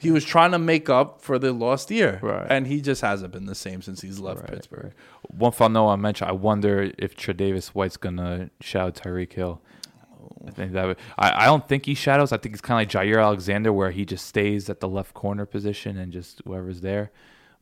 He 0.00 0.10
was 0.10 0.24
trying 0.24 0.52
to 0.52 0.58
make 0.58 0.88
up 0.88 1.20
for 1.20 1.38
the 1.38 1.52
lost 1.52 1.90
year. 1.90 2.18
Right. 2.22 2.46
And 2.48 2.66
he 2.66 2.80
just 2.80 3.02
hasn't 3.02 3.32
been 3.32 3.44
the 3.44 3.54
same 3.54 3.82
since 3.82 4.00
he's 4.00 4.18
left 4.18 4.46
Pittsburgh. 4.46 4.92
One 5.28 5.52
final 5.52 5.86
note 5.86 5.92
I 5.92 5.96
mentioned, 5.96 6.30
I 6.30 6.32
wonder 6.32 6.90
if 6.98 7.14
Tre'Davious 7.16 7.68
White's 7.68 7.96
gonna 7.96 8.50
shadow 8.60 8.90
Tyreek 8.90 9.32
Hill. 9.32 9.60
I 10.46 10.50
think 10.50 10.72
that 10.72 10.86
would, 10.86 10.96
I, 11.18 11.42
I 11.42 11.44
don't 11.44 11.68
think 11.68 11.86
he 11.86 11.94
shadows. 11.94 12.32
I 12.32 12.38
think 12.38 12.54
it's 12.54 12.62
kind 12.62 12.80
of 12.80 12.94
like 12.94 13.06
Jaire 13.06 13.22
Alexander, 13.22 13.72
where 13.72 13.90
he 13.90 14.04
just 14.04 14.26
stays 14.26 14.70
at 14.70 14.80
the 14.80 14.88
left 14.88 15.12
corner 15.12 15.44
position 15.44 15.98
and 15.98 16.12
just 16.12 16.40
whoever's 16.44 16.80
there. 16.80 17.10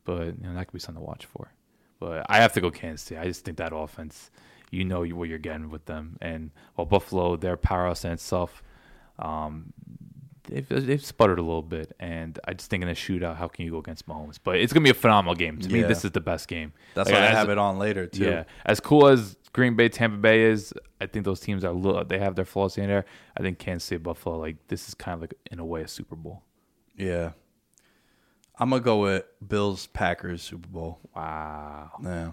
But 0.05 0.27
you 0.27 0.35
know, 0.43 0.55
that 0.55 0.67
could 0.67 0.75
be 0.75 0.79
something 0.79 1.03
to 1.03 1.07
watch 1.07 1.27
for. 1.27 1.53
But 1.99 2.27
I 2.29 2.37
have 2.39 2.53
to 2.53 2.61
go 2.61 2.71
Kansas 2.71 3.07
City. 3.07 3.19
I 3.19 3.25
just 3.25 3.45
think 3.45 3.59
that 3.59 3.73
offense, 3.75 4.31
you 4.71 4.85
know 4.85 5.01
what 5.01 5.29
you're 5.29 5.39
getting 5.39 5.71
with 5.71 5.87
them. 5.87 6.17
And 6.21 6.53
while 6.77 6.87
Buffalo, 6.87 7.37
their 7.37 7.57
powerhouse 7.57 8.05
in 8.05 8.13
itself, 8.13 8.63
um, 9.19 9.73
they've, 10.51 10.69
they've 10.69 11.05
sputtered 11.05 11.39
a 11.39 11.43
little 11.43 11.63
bit. 11.63 11.93
And 12.01 12.39
I 12.47 12.55
just 12.55 12.71
think 12.71 12.83
in 12.83 12.89
a 12.89 12.95
shootout, 12.95 13.37
how 13.37 13.49
can 13.49 13.65
you 13.65 13.71
go 13.71 13.79
against 13.79 14.07
Mahomes? 14.09 14.39
But 14.43 14.57
it's 14.57 14.73
gonna 14.73 14.85
be 14.85 14.91
a 14.91 14.95
phenomenal 14.95 15.35
game. 15.35 15.59
To 15.59 15.69
me, 15.69 15.83
this 15.83 16.05
is 16.05 16.11
the 16.13 16.21
best 16.21 16.49
game. 16.49 16.73
That's 16.95 17.11
Like, 17.11 17.19
why 17.21 17.27
I 17.27 17.31
have 17.31 17.49
it 17.51 17.59
on 17.59 17.79
later, 17.79 18.07
too. 18.07 18.25
yeah, 18.25 18.45
as 18.67 18.81
cool 18.81 19.07
as 19.09 19.37
Green 19.53 19.77
Bay, 19.77 19.89
Tampa 19.89 20.17
Bay 20.19 20.43
is, 20.43 20.73
I 21.01 21.07
think 21.07 21.25
those 21.25 21.41
teams 21.41 21.65
are 21.65 21.73
little, 21.73 22.05
they 22.05 22.19
have 22.19 22.35
their 22.37 22.45
flaws 22.45 22.77
in 22.79 22.87
there. 22.89 23.05
I 23.37 23.43
think 23.43 23.59
Kansas 23.59 23.85
City, 23.89 23.99
Buffalo, 24.03 24.39
like 24.39 24.57
this 24.69 24.89
is 24.89 24.95
kind 24.95 25.15
of 25.15 25.21
like 25.23 25.35
in 25.51 25.59
a 25.59 25.65
way 25.65 25.83
a 25.83 25.89
Super 25.89 26.17
Bowl. 26.17 26.43
Yeah. 26.97 27.33
I'm 28.61 28.71
going 28.71 28.83
to 28.83 28.85
go 28.85 28.99
with 29.03 29.25
Bills 29.47 29.87
Packers 29.87 30.43
Super 30.43 30.69
Bowl. 30.69 30.99
Wow, 31.15 31.93
Yeah. 32.03 32.33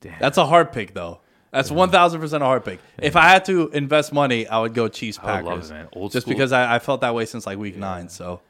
damn. 0.00 0.18
That's 0.18 0.36
a 0.36 0.44
hard 0.46 0.72
pick, 0.72 0.94
though. 0.94 1.20
That's 1.50 1.70
one 1.70 1.90
thousand 1.90 2.20
percent 2.20 2.42
a 2.42 2.46
hard 2.46 2.64
pick. 2.64 2.78
If 3.02 3.16
I 3.16 3.28
had 3.28 3.44
to 3.46 3.68
invest 3.70 4.12
money, 4.12 4.46
I 4.46 4.60
would 4.60 4.72
go 4.74 4.88
Chiefs 4.88 5.18
I 5.18 5.22
Packers. 5.22 5.46
love 5.46 5.64
it, 5.64 5.74
man. 5.74 5.88
Old 5.92 6.12
just 6.12 6.24
school. 6.24 6.34
because 6.34 6.52
I, 6.52 6.76
I 6.76 6.78
felt 6.78 7.00
that 7.00 7.14
way 7.14 7.24
since 7.26 7.46
like 7.46 7.58
week 7.58 7.76
nine. 7.76 8.08
So 8.08 8.40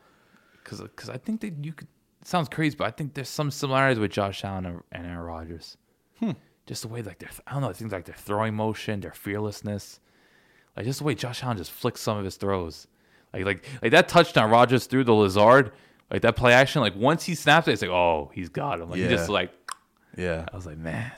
because 0.62 0.80
because 0.80 1.08
I 1.08 1.16
think 1.16 1.40
that 1.40 1.64
you 1.64 1.72
could. 1.72 1.88
It 2.20 2.26
sounds 2.26 2.50
crazy, 2.50 2.76
but 2.76 2.86
I 2.86 2.90
think 2.90 3.14
there's 3.14 3.30
some 3.30 3.50
similarities 3.50 3.98
with 3.98 4.10
Josh 4.10 4.44
Allen 4.44 4.66
and, 4.66 4.82
and 4.92 5.06
Aaron 5.06 5.20
Rodgers. 5.24 5.78
Hmm. 6.18 6.32
Just 6.66 6.82
the 6.82 6.88
way 6.88 7.00
like 7.00 7.18
they're, 7.18 7.30
I 7.46 7.52
don't 7.54 7.62
know, 7.62 7.70
I 7.70 7.72
think 7.72 7.90
like 7.90 8.04
their 8.04 8.14
throwing 8.14 8.54
motion, 8.54 9.00
their 9.00 9.12
fearlessness, 9.14 10.00
like 10.76 10.84
just 10.84 10.98
the 10.98 11.04
way 11.06 11.14
Josh 11.14 11.42
Allen 11.42 11.56
just 11.56 11.70
flicks 11.72 12.02
some 12.02 12.18
of 12.18 12.24
his 12.24 12.36
throws, 12.36 12.86
like 13.32 13.46
like 13.46 13.64
like 13.80 13.92
that 13.92 14.08
touchdown 14.08 14.50
Rodgers 14.50 14.84
threw 14.84 15.02
the 15.02 15.14
Lazard, 15.14 15.72
like 16.10 16.20
that 16.20 16.36
play 16.36 16.52
action, 16.52 16.82
like 16.82 16.94
once 16.94 17.24
he 17.24 17.34
snaps 17.34 17.66
it, 17.68 17.72
it's 17.72 17.80
like 17.82 17.90
oh 17.90 18.30
he's 18.34 18.50
got 18.50 18.80
him, 18.80 18.90
like 18.90 18.98
he 18.98 19.04
Yeah. 19.04 19.08
just 19.10 19.30
like 19.30 19.50
yeah, 20.14 20.44
I 20.52 20.54
was 20.54 20.66
like, 20.66 20.76
man. 20.76 21.10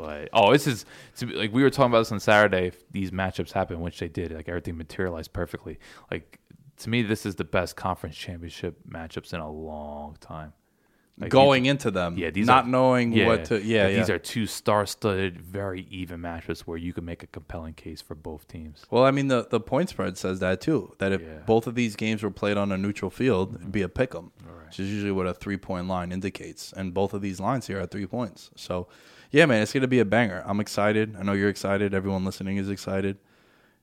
But 0.00 0.30
oh, 0.32 0.52
this 0.52 0.66
is 0.66 0.86
to 1.16 1.26
be, 1.26 1.34
like 1.34 1.52
we 1.52 1.62
were 1.62 1.70
talking 1.70 1.90
about 1.92 2.00
this 2.00 2.12
on 2.12 2.20
Saturday. 2.20 2.68
If 2.68 2.90
these 2.90 3.10
matchups 3.10 3.52
happen, 3.52 3.80
which 3.80 3.98
they 3.98 4.08
did, 4.08 4.32
like 4.32 4.48
everything 4.48 4.76
materialized 4.78 5.32
perfectly. 5.32 5.78
Like 6.10 6.38
to 6.78 6.88
me, 6.88 7.02
this 7.02 7.26
is 7.26 7.34
the 7.34 7.44
best 7.44 7.76
conference 7.76 8.16
championship 8.16 8.78
matchups 8.88 9.34
in 9.34 9.40
a 9.40 9.50
long 9.50 10.16
time. 10.20 10.54
Like, 11.18 11.30
going 11.30 11.64
these- 11.64 11.72
into 11.72 11.90
them, 11.90 12.16
yeah, 12.16 12.30
these 12.30 12.46
not 12.46 12.64
are, 12.64 12.68
knowing 12.68 13.12
yeah, 13.12 13.26
what 13.26 13.44
to, 13.46 13.62
yeah, 13.62 13.88
yeah. 13.88 13.98
These 13.98 14.08
are 14.08 14.18
two 14.18 14.46
star-studded, 14.46 15.38
very 15.38 15.86
even 15.90 16.20
matchups 16.22 16.60
where 16.60 16.78
you 16.78 16.94
can 16.94 17.04
make 17.04 17.22
a 17.22 17.26
compelling 17.26 17.74
case 17.74 18.00
for 18.00 18.14
both 18.14 18.48
teams. 18.48 18.86
well, 18.90 19.04
I 19.04 19.10
mean, 19.10 19.28
the 19.28 19.46
the 19.50 19.60
point 19.60 19.90
spread 19.90 20.16
says 20.16 20.40
that 20.40 20.62
too. 20.62 20.94
That 20.96 21.12
if 21.12 21.20
Yeah. 21.20 21.26
Mm-hmm. 21.26 21.44
both 21.44 21.66
of 21.66 21.74
these 21.74 21.94
games 21.94 22.22
were 22.22 22.30
played 22.30 22.56
on 22.56 22.72
a 22.72 22.78
neutral 22.78 23.10
field, 23.10 23.56
it'd 23.56 23.70
be 23.70 23.82
a 23.82 23.88
pick 23.90 24.14
'em, 24.14 24.30
which 24.64 24.80
is 24.80 24.88
usually 24.90 25.12
what 25.12 25.26
a 25.26 25.34
three 25.34 25.58
point 25.58 25.88
line 25.88 26.10
indicates. 26.10 26.72
And 26.72 26.94
both 26.94 27.12
of 27.12 27.20
these 27.20 27.38
lines 27.38 27.66
here 27.66 27.78
are 27.80 27.86
three 27.86 28.06
points. 28.06 28.50
So, 28.56 28.88
yeah, 29.30 29.46
man, 29.46 29.62
it's 29.62 29.72
gonna 29.72 29.86
be 29.88 30.00
a 30.00 30.04
banger. 30.04 30.42
I'm 30.46 30.60
excited. 30.60 31.16
I 31.18 31.22
know 31.22 31.32
you're 31.32 31.48
excited. 31.48 31.94
Everyone 31.94 32.24
listening 32.24 32.56
is 32.56 32.68
excited. 32.68 33.18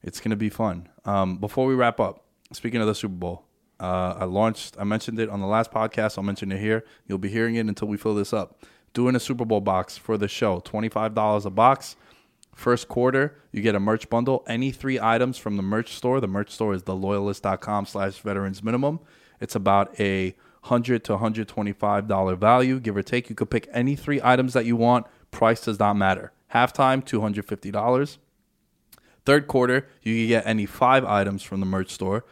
It's 0.04 0.20
gonna 0.20 0.36
be 0.36 0.50
fun. 0.50 0.90
Um, 1.06 1.38
before 1.38 1.66
we 1.66 1.76
wrap 1.76 2.00
up, 2.00 2.26
speaking 2.52 2.82
of 2.82 2.88
the 2.88 2.96
Super 2.96 3.16
Bowl, 3.16 3.46
uh, 3.80 4.16
I 4.20 4.26
launched. 4.26 4.76
I 4.80 4.84
mentioned 4.84 5.20
it 5.20 5.30
on 5.30 5.40
the 5.40 5.48
last 5.48 5.72
podcast. 5.72 6.18
I'll 6.18 6.24
mention 6.24 6.52
it 6.52 6.60
here. 6.60 6.84
You'll 7.08 7.18
be 7.18 7.30
hearing 7.30 7.56
it 7.56 7.66
until 7.68 7.88
we 7.88 7.98
fill 7.98 8.16
this 8.16 8.34
up. 8.34 8.64
Doing 8.94 9.16
a 9.16 9.20
Super 9.20 9.46
Bowl 9.46 9.62
box 9.62 9.98
for 9.98 10.18
the 10.18 10.28
show. 10.28 10.60
Twenty 10.60 10.90
five 10.90 11.14
dollars 11.14 11.46
a 11.46 11.50
box. 11.50 11.96
First 12.56 12.88
quarter, 12.88 13.38
you 13.52 13.62
get 13.62 13.76
a 13.76 13.80
merch 13.80 14.10
bundle. 14.10 14.44
Any 14.48 14.72
three 14.72 15.00
items 15.00 15.38
from 15.38 15.58
the 15.58 15.64
merch 15.64 15.94
store. 15.94 16.20
The 16.20 16.28
merch 16.28 16.50
store 16.50 16.74
is 16.74 16.82
theloyalist.com 16.84 17.86
slash 17.86 18.18
veterans 18.18 18.64
minimum. 18.64 19.00
It's 19.40 19.54
about 19.54 19.98
a 20.00 20.36
hundred 20.64 21.04
to 21.06 21.18
hundred 21.18 21.48
twenty 21.48 21.72
five 21.74 22.08
dollar 22.08 22.36
value, 22.36 22.80
give 22.80 22.98
or 22.98 23.04
take. 23.04 23.30
You 23.30 23.36
could 23.36 23.52
pick 23.52 23.70
any 23.72 23.96
three 23.96 24.20
items 24.24 24.54
that 24.54 24.66
you 24.66 24.76
want. 24.76 25.06
Price 25.38 25.62
does 25.62 25.80
not 25.80 25.96
matter. 25.96 26.32
Halftime, 26.54 27.06
two 27.06 27.22
hundred 27.22 27.46
fifty 27.46 27.72
dollars. 27.72 28.18
Third 29.26 29.48
quarter, 29.48 29.88
you 30.02 30.16
can 30.16 30.28
get 30.28 30.48
any 30.48 30.66
five 30.66 31.06
items 31.06 31.44
from 31.44 31.60
the 31.60 31.66
merch 31.68 31.92
store. 31.92 32.26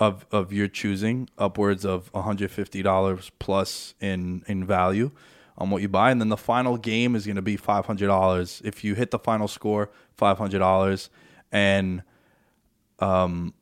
of 0.00 0.26
of 0.32 0.52
your 0.52 0.68
choosing, 0.68 1.28
upwards 1.38 1.84
of 1.84 2.12
$150 2.12 3.30
plus 3.38 3.94
in 4.00 4.42
in 4.46 4.64
value 4.66 5.10
on 5.58 5.70
what 5.70 5.82
you 5.82 5.88
buy, 5.88 6.10
and 6.10 6.20
then 6.20 6.28
the 6.28 6.36
final 6.36 6.76
game 6.76 7.14
is 7.16 7.24
going 7.26 7.36
to 7.36 7.42
be 7.42 7.56
$500 7.56 8.62
if 8.64 8.84
you 8.84 8.94
hit 8.94 9.10
the 9.10 9.18
final 9.18 9.48
score, 9.48 9.90
$500, 10.18 11.08
and 11.50 12.02
um, 12.98 13.54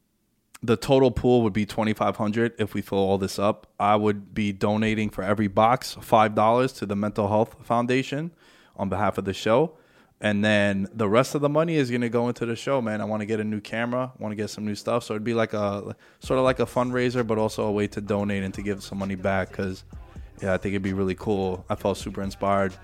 the 0.63 0.77
total 0.77 1.11
pool 1.11 1.43
would 1.43 1.53
be 1.53 1.67
2500 1.67 2.55
if 2.59 2.75
we 2.75 2.83
fill 2.83 2.99
all 2.99 3.19
this 3.19 3.39
up. 3.39 3.69
I 3.79 3.97
would 3.97 4.35
be 4.35 4.53
donating 4.53 5.11
for 5.11 5.23
every 5.23 5.49
box 5.49 5.97
$5 6.01 6.79
to 6.79 6.87
the 6.87 6.97
Mental 6.97 7.29
Health 7.29 7.57
Foundation 7.63 8.33
on 8.77 8.89
behalf 8.89 9.19
of 9.19 9.25
the 9.25 9.35
show. 9.35 9.77
And 10.21 10.45
then 10.45 10.89
the 10.95 11.09
rest 11.09 11.35
of 11.35 11.41
the 11.41 11.49
money 11.49 11.77
is 11.77 11.91
going 11.91 12.01
to 12.01 12.09
go 12.09 12.29
into 12.29 12.47
the 12.47 12.57
show, 12.57 12.81
man. 12.81 13.01
I 13.01 13.05
want 13.05 13.21
to 13.21 13.27
get 13.27 13.41
a 13.41 13.45
new 13.45 13.61
camera, 13.61 14.13
want 14.19 14.33
to 14.33 14.37
get 14.37 14.49
some 14.49 14.65
new 14.65 14.75
stuff. 14.75 15.05
So 15.05 15.15
it'd 15.15 15.25
be 15.25 15.35
like 15.35 15.53
a 15.53 15.95
sort 16.21 16.39
of 16.39 16.45
like 16.45 16.61
a 16.61 16.67
fundraiser, 16.67 17.27
but 17.27 17.37
also 17.37 17.65
a 17.67 17.73
way 17.73 17.89
to 17.89 18.01
donate 18.01 18.43
and 18.43 18.55
to 18.55 18.63
give 18.63 18.83
some 18.83 18.99
money 18.99 19.17
back 19.17 19.51
because, 19.51 19.85
yeah, 20.41 20.55
I 20.55 20.57
think 20.57 20.73
it'd 20.73 20.83
be 20.83 20.93
really 20.93 21.15
cool. 21.15 21.65
I 21.69 21.75
felt 21.75 21.99
super 21.99 22.23
inspired 22.23 22.75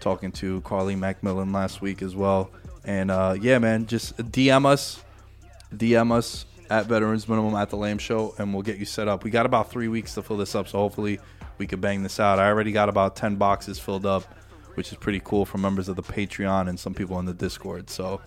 talking 0.00 0.32
to 0.32 0.60
Carly 0.62 0.96
Macmillan 0.96 1.52
last 1.52 1.80
week 1.82 2.02
as 2.02 2.14
well. 2.14 2.50
And 2.84 3.10
uh, 3.10 3.36
yeah, 3.40 3.58
man, 3.58 3.86
just 3.86 4.16
DM 4.16 4.64
us, 4.64 5.02
DM 5.74 6.12
us 6.12 6.46
at 6.70 6.86
Veterans 6.86 7.28
Minimum 7.28 7.54
at 7.56 7.70
the 7.70 7.76
Lamb 7.76 7.98
Show, 7.98 8.34
and 8.38 8.52
we'll 8.52 8.62
get 8.62 8.78
you 8.78 8.84
set 8.84 9.08
up. 9.08 9.24
We 9.24 9.30
got 9.30 9.46
about 9.46 9.70
three 9.70 9.88
weeks 9.88 10.14
to 10.14 10.22
fill 10.22 10.36
this 10.36 10.54
up, 10.54 10.68
so 10.68 10.78
hopefully 10.78 11.18
we 11.58 11.66
could 11.66 11.80
bang 11.80 12.02
this 12.02 12.20
out. 12.20 12.38
I 12.38 12.48
already 12.48 12.72
got 12.72 12.88
about 12.88 13.16
10 13.16 13.36
boxes 13.36 13.78
filled 13.78 14.06
up 14.06 14.24
which 14.76 14.92
is 14.92 14.98
pretty 14.98 15.20
cool 15.24 15.44
for 15.44 15.58
members 15.58 15.88
of 15.88 15.96
the 15.96 16.02
Patreon 16.02 16.68
and 16.68 16.78
some 16.78 16.94
people 16.94 17.18
in 17.18 17.26
the 17.26 17.34
Discord. 17.34 17.90
So, 17.90 18.20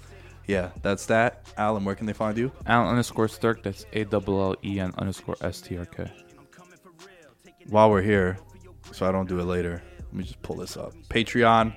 yeah, 0.47 0.72
that's 0.82 1.06
that. 1.08 1.47
Alan, 1.58 1.86
where 1.86 1.95
can 1.95 2.06
they 2.06 2.14
find 2.14 2.38
you? 2.38 2.52
Alan 2.66 2.89
underscore 2.89 3.28
Stirk. 3.28 3.64
That's 3.64 3.86
A 3.93 4.04
W 4.06 4.39
L 4.39 4.56
E 4.64 4.80
N 4.80 4.93
underscore 4.97 5.36
S 5.41 5.62
T 5.62 5.78
R 5.78 5.86
K. 5.86 6.12
While 7.70 7.91
we're 7.91 8.02
here, 8.02 8.38
so 8.91 9.08
I 9.08 9.12
don't 9.12 9.30
do 9.30 9.39
it 9.39 9.45
later, 9.45 9.84
let 9.97 10.14
me 10.14 10.24
just 10.24 10.41
pull 10.41 10.56
this 10.56 10.76
up. 10.76 10.93
Patreon. 11.10 11.76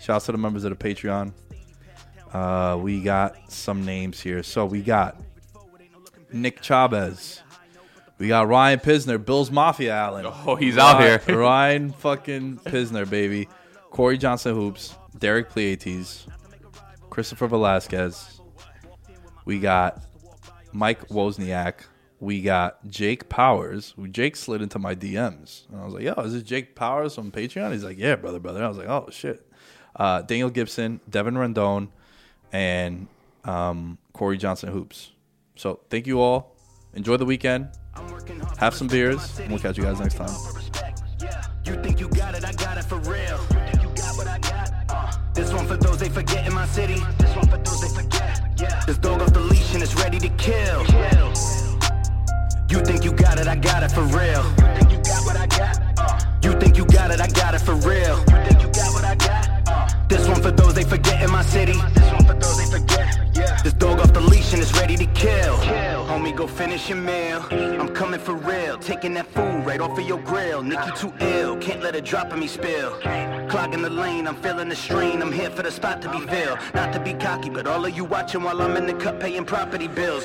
Shouts 0.00 0.26
to 0.26 0.32
the 0.32 0.38
members 0.38 0.64
of 0.64 0.76
the 0.76 0.76
Patreon. 0.76 1.32
Uh, 2.32 2.78
we 2.80 3.02
got 3.02 3.50
some 3.50 3.84
names 3.84 4.20
here. 4.20 4.42
So 4.42 4.64
we 4.64 4.80
got 4.80 5.20
Nick 6.32 6.62
Chavez. 6.62 7.42
We 8.18 8.28
got 8.28 8.48
Ryan 8.48 8.80
Pisner, 8.80 9.24
Bills 9.24 9.50
Mafia 9.50 9.94
Allen. 9.94 10.26
Oh, 10.26 10.56
he's 10.56 10.78
out 10.78 11.00
here. 11.00 11.36
Ryan 11.36 11.92
fucking 11.92 12.58
Pisner, 12.58 13.08
baby. 13.08 13.48
Corey 13.90 14.18
Johnson 14.18 14.54
Hoops, 14.54 14.94
Derek 15.18 15.48
Pleiades, 15.50 16.26
Christopher 17.10 17.48
Velasquez. 17.48 18.40
We 19.44 19.58
got 19.58 20.02
Mike 20.72 21.08
Wozniak. 21.08 21.80
We 22.20 22.42
got 22.42 22.86
Jake 22.86 23.28
Powers. 23.28 23.94
Jake 24.10 24.36
slid 24.36 24.60
into 24.60 24.78
my 24.78 24.94
DMs. 24.94 25.68
And 25.70 25.80
I 25.80 25.84
was 25.84 25.94
like, 25.94 26.02
yo, 26.02 26.12
is 26.22 26.32
this 26.32 26.42
Jake 26.42 26.74
Powers 26.74 27.14
from 27.14 27.30
Patreon? 27.30 27.72
He's 27.72 27.84
like, 27.84 27.98
yeah, 27.98 28.16
brother, 28.16 28.40
brother. 28.40 28.64
I 28.64 28.68
was 28.68 28.76
like, 28.76 28.88
oh, 28.88 29.08
shit. 29.10 29.46
Uh, 29.94 30.22
Daniel 30.22 30.50
Gibson, 30.50 31.00
Devin 31.08 31.34
Rendon, 31.34 31.88
and 32.52 33.06
um, 33.44 33.98
Corey 34.12 34.36
Johnson 34.36 34.72
Hoops. 34.72 35.12
So 35.56 35.80
thank 35.90 36.06
you 36.06 36.20
all. 36.20 36.56
Enjoy 36.94 37.16
the 37.16 37.24
weekend. 37.24 37.68
Have 38.58 38.74
some 38.74 38.88
beers, 38.88 39.38
and 39.40 39.50
we'll 39.50 39.58
catch 39.60 39.76
you 39.76 39.84
guys 39.84 39.98
next 39.98 40.14
time. 40.14 40.30
You 41.64 41.74
think 41.82 42.00
you 42.00 42.08
got 42.08 42.34
it, 42.34 42.44
I 42.44 42.52
got 42.52 42.78
it 42.78 42.84
for 42.84 42.98
real. 43.00 43.57
This 45.38 45.52
one 45.52 45.68
for 45.68 45.76
those 45.76 45.98
they 45.98 46.08
forget 46.08 46.48
in 46.48 46.52
my 46.52 46.66
city. 46.66 46.96
This 47.16 47.36
one 47.36 47.46
for 47.46 47.58
those 47.58 47.80
they 47.80 48.02
forget. 48.02 48.42
Yeah. 48.58 48.84
This 48.86 48.98
dog 48.98 49.22
off 49.22 49.32
the 49.32 49.38
leash 49.38 49.72
and 49.72 49.80
it's 49.80 49.94
ready 49.94 50.18
to 50.18 50.28
kill. 50.30 50.84
kill. 50.84 51.28
You 52.68 52.84
think 52.84 53.04
you 53.04 53.12
got 53.12 53.38
it, 53.38 53.46
I 53.46 53.54
got 53.54 53.84
it 53.84 53.92
for 53.92 54.02
real. 54.02 54.42
You 54.42 54.66
think 54.74 54.90
you 54.90 54.98
got 54.98 55.24
what 55.24 55.36
I 55.36 55.46
got? 55.46 55.78
Uh. 55.96 56.18
You 56.42 56.52
think 56.58 56.76
you 56.76 56.84
got 56.86 57.12
it, 57.12 57.20
I 57.20 57.28
got 57.28 57.54
it 57.54 57.60
for 57.60 57.76
real. 57.76 58.18
You 58.18 58.38
think 58.46 58.62
you 58.62 58.68
got 58.72 58.92
what 58.92 59.04
I 59.04 59.14
got? 59.14 59.68
Uh. 59.68 59.88
This 60.08 60.26
one 60.26 60.42
for 60.42 60.50
those 60.50 60.74
they 60.74 60.82
forget 60.82 61.22
in 61.22 61.30
my 61.30 61.42
city. 61.42 61.78
This 61.94 62.12
one 62.12 62.17
This 63.68 63.74
dog 63.74 64.00
off 64.00 64.14
the 64.14 64.20
leash 64.22 64.54
and 64.54 64.62
it's 64.62 64.72
ready 64.78 64.96
to 64.96 65.04
kill. 65.04 65.58
kill. 65.58 66.06
Homie, 66.06 66.34
go 66.34 66.46
finish 66.46 66.88
your 66.88 66.96
meal. 66.96 67.44
I'm 67.50 67.90
coming 67.90 68.18
for 68.18 68.32
real. 68.32 68.78
Taking 68.78 69.12
that 69.12 69.26
food 69.26 69.66
right 69.66 69.78
off 69.78 69.98
of 69.98 70.08
your 70.08 70.22
grill. 70.22 70.64
You 70.64 70.78
too 70.96 71.12
ill. 71.20 71.54
Can't 71.58 71.82
let 71.82 71.94
a 71.94 72.00
drop 72.00 72.32
of 72.32 72.38
me 72.38 72.46
spill. 72.46 72.92
Clogging 73.50 73.82
the 73.82 73.90
lane, 73.90 74.26
I'm 74.26 74.36
feeling 74.36 74.70
the 74.70 74.74
strain. 74.74 75.20
I'm 75.20 75.32
here 75.32 75.50
for 75.50 75.62
the 75.62 75.70
spot 75.70 76.00
to 76.00 76.10
be 76.10 76.20
filled. 76.20 76.58
Not 76.72 76.94
to 76.94 76.98
be 76.98 77.12
cocky, 77.12 77.50
but 77.50 77.66
all 77.66 77.84
of 77.84 77.94
you 77.94 78.06
watching 78.06 78.42
while 78.42 78.62
I'm 78.62 78.74
in 78.74 78.86
the 78.86 78.94
cut 78.94 79.20
paying 79.20 79.44
property 79.44 79.86
bills. 79.86 80.24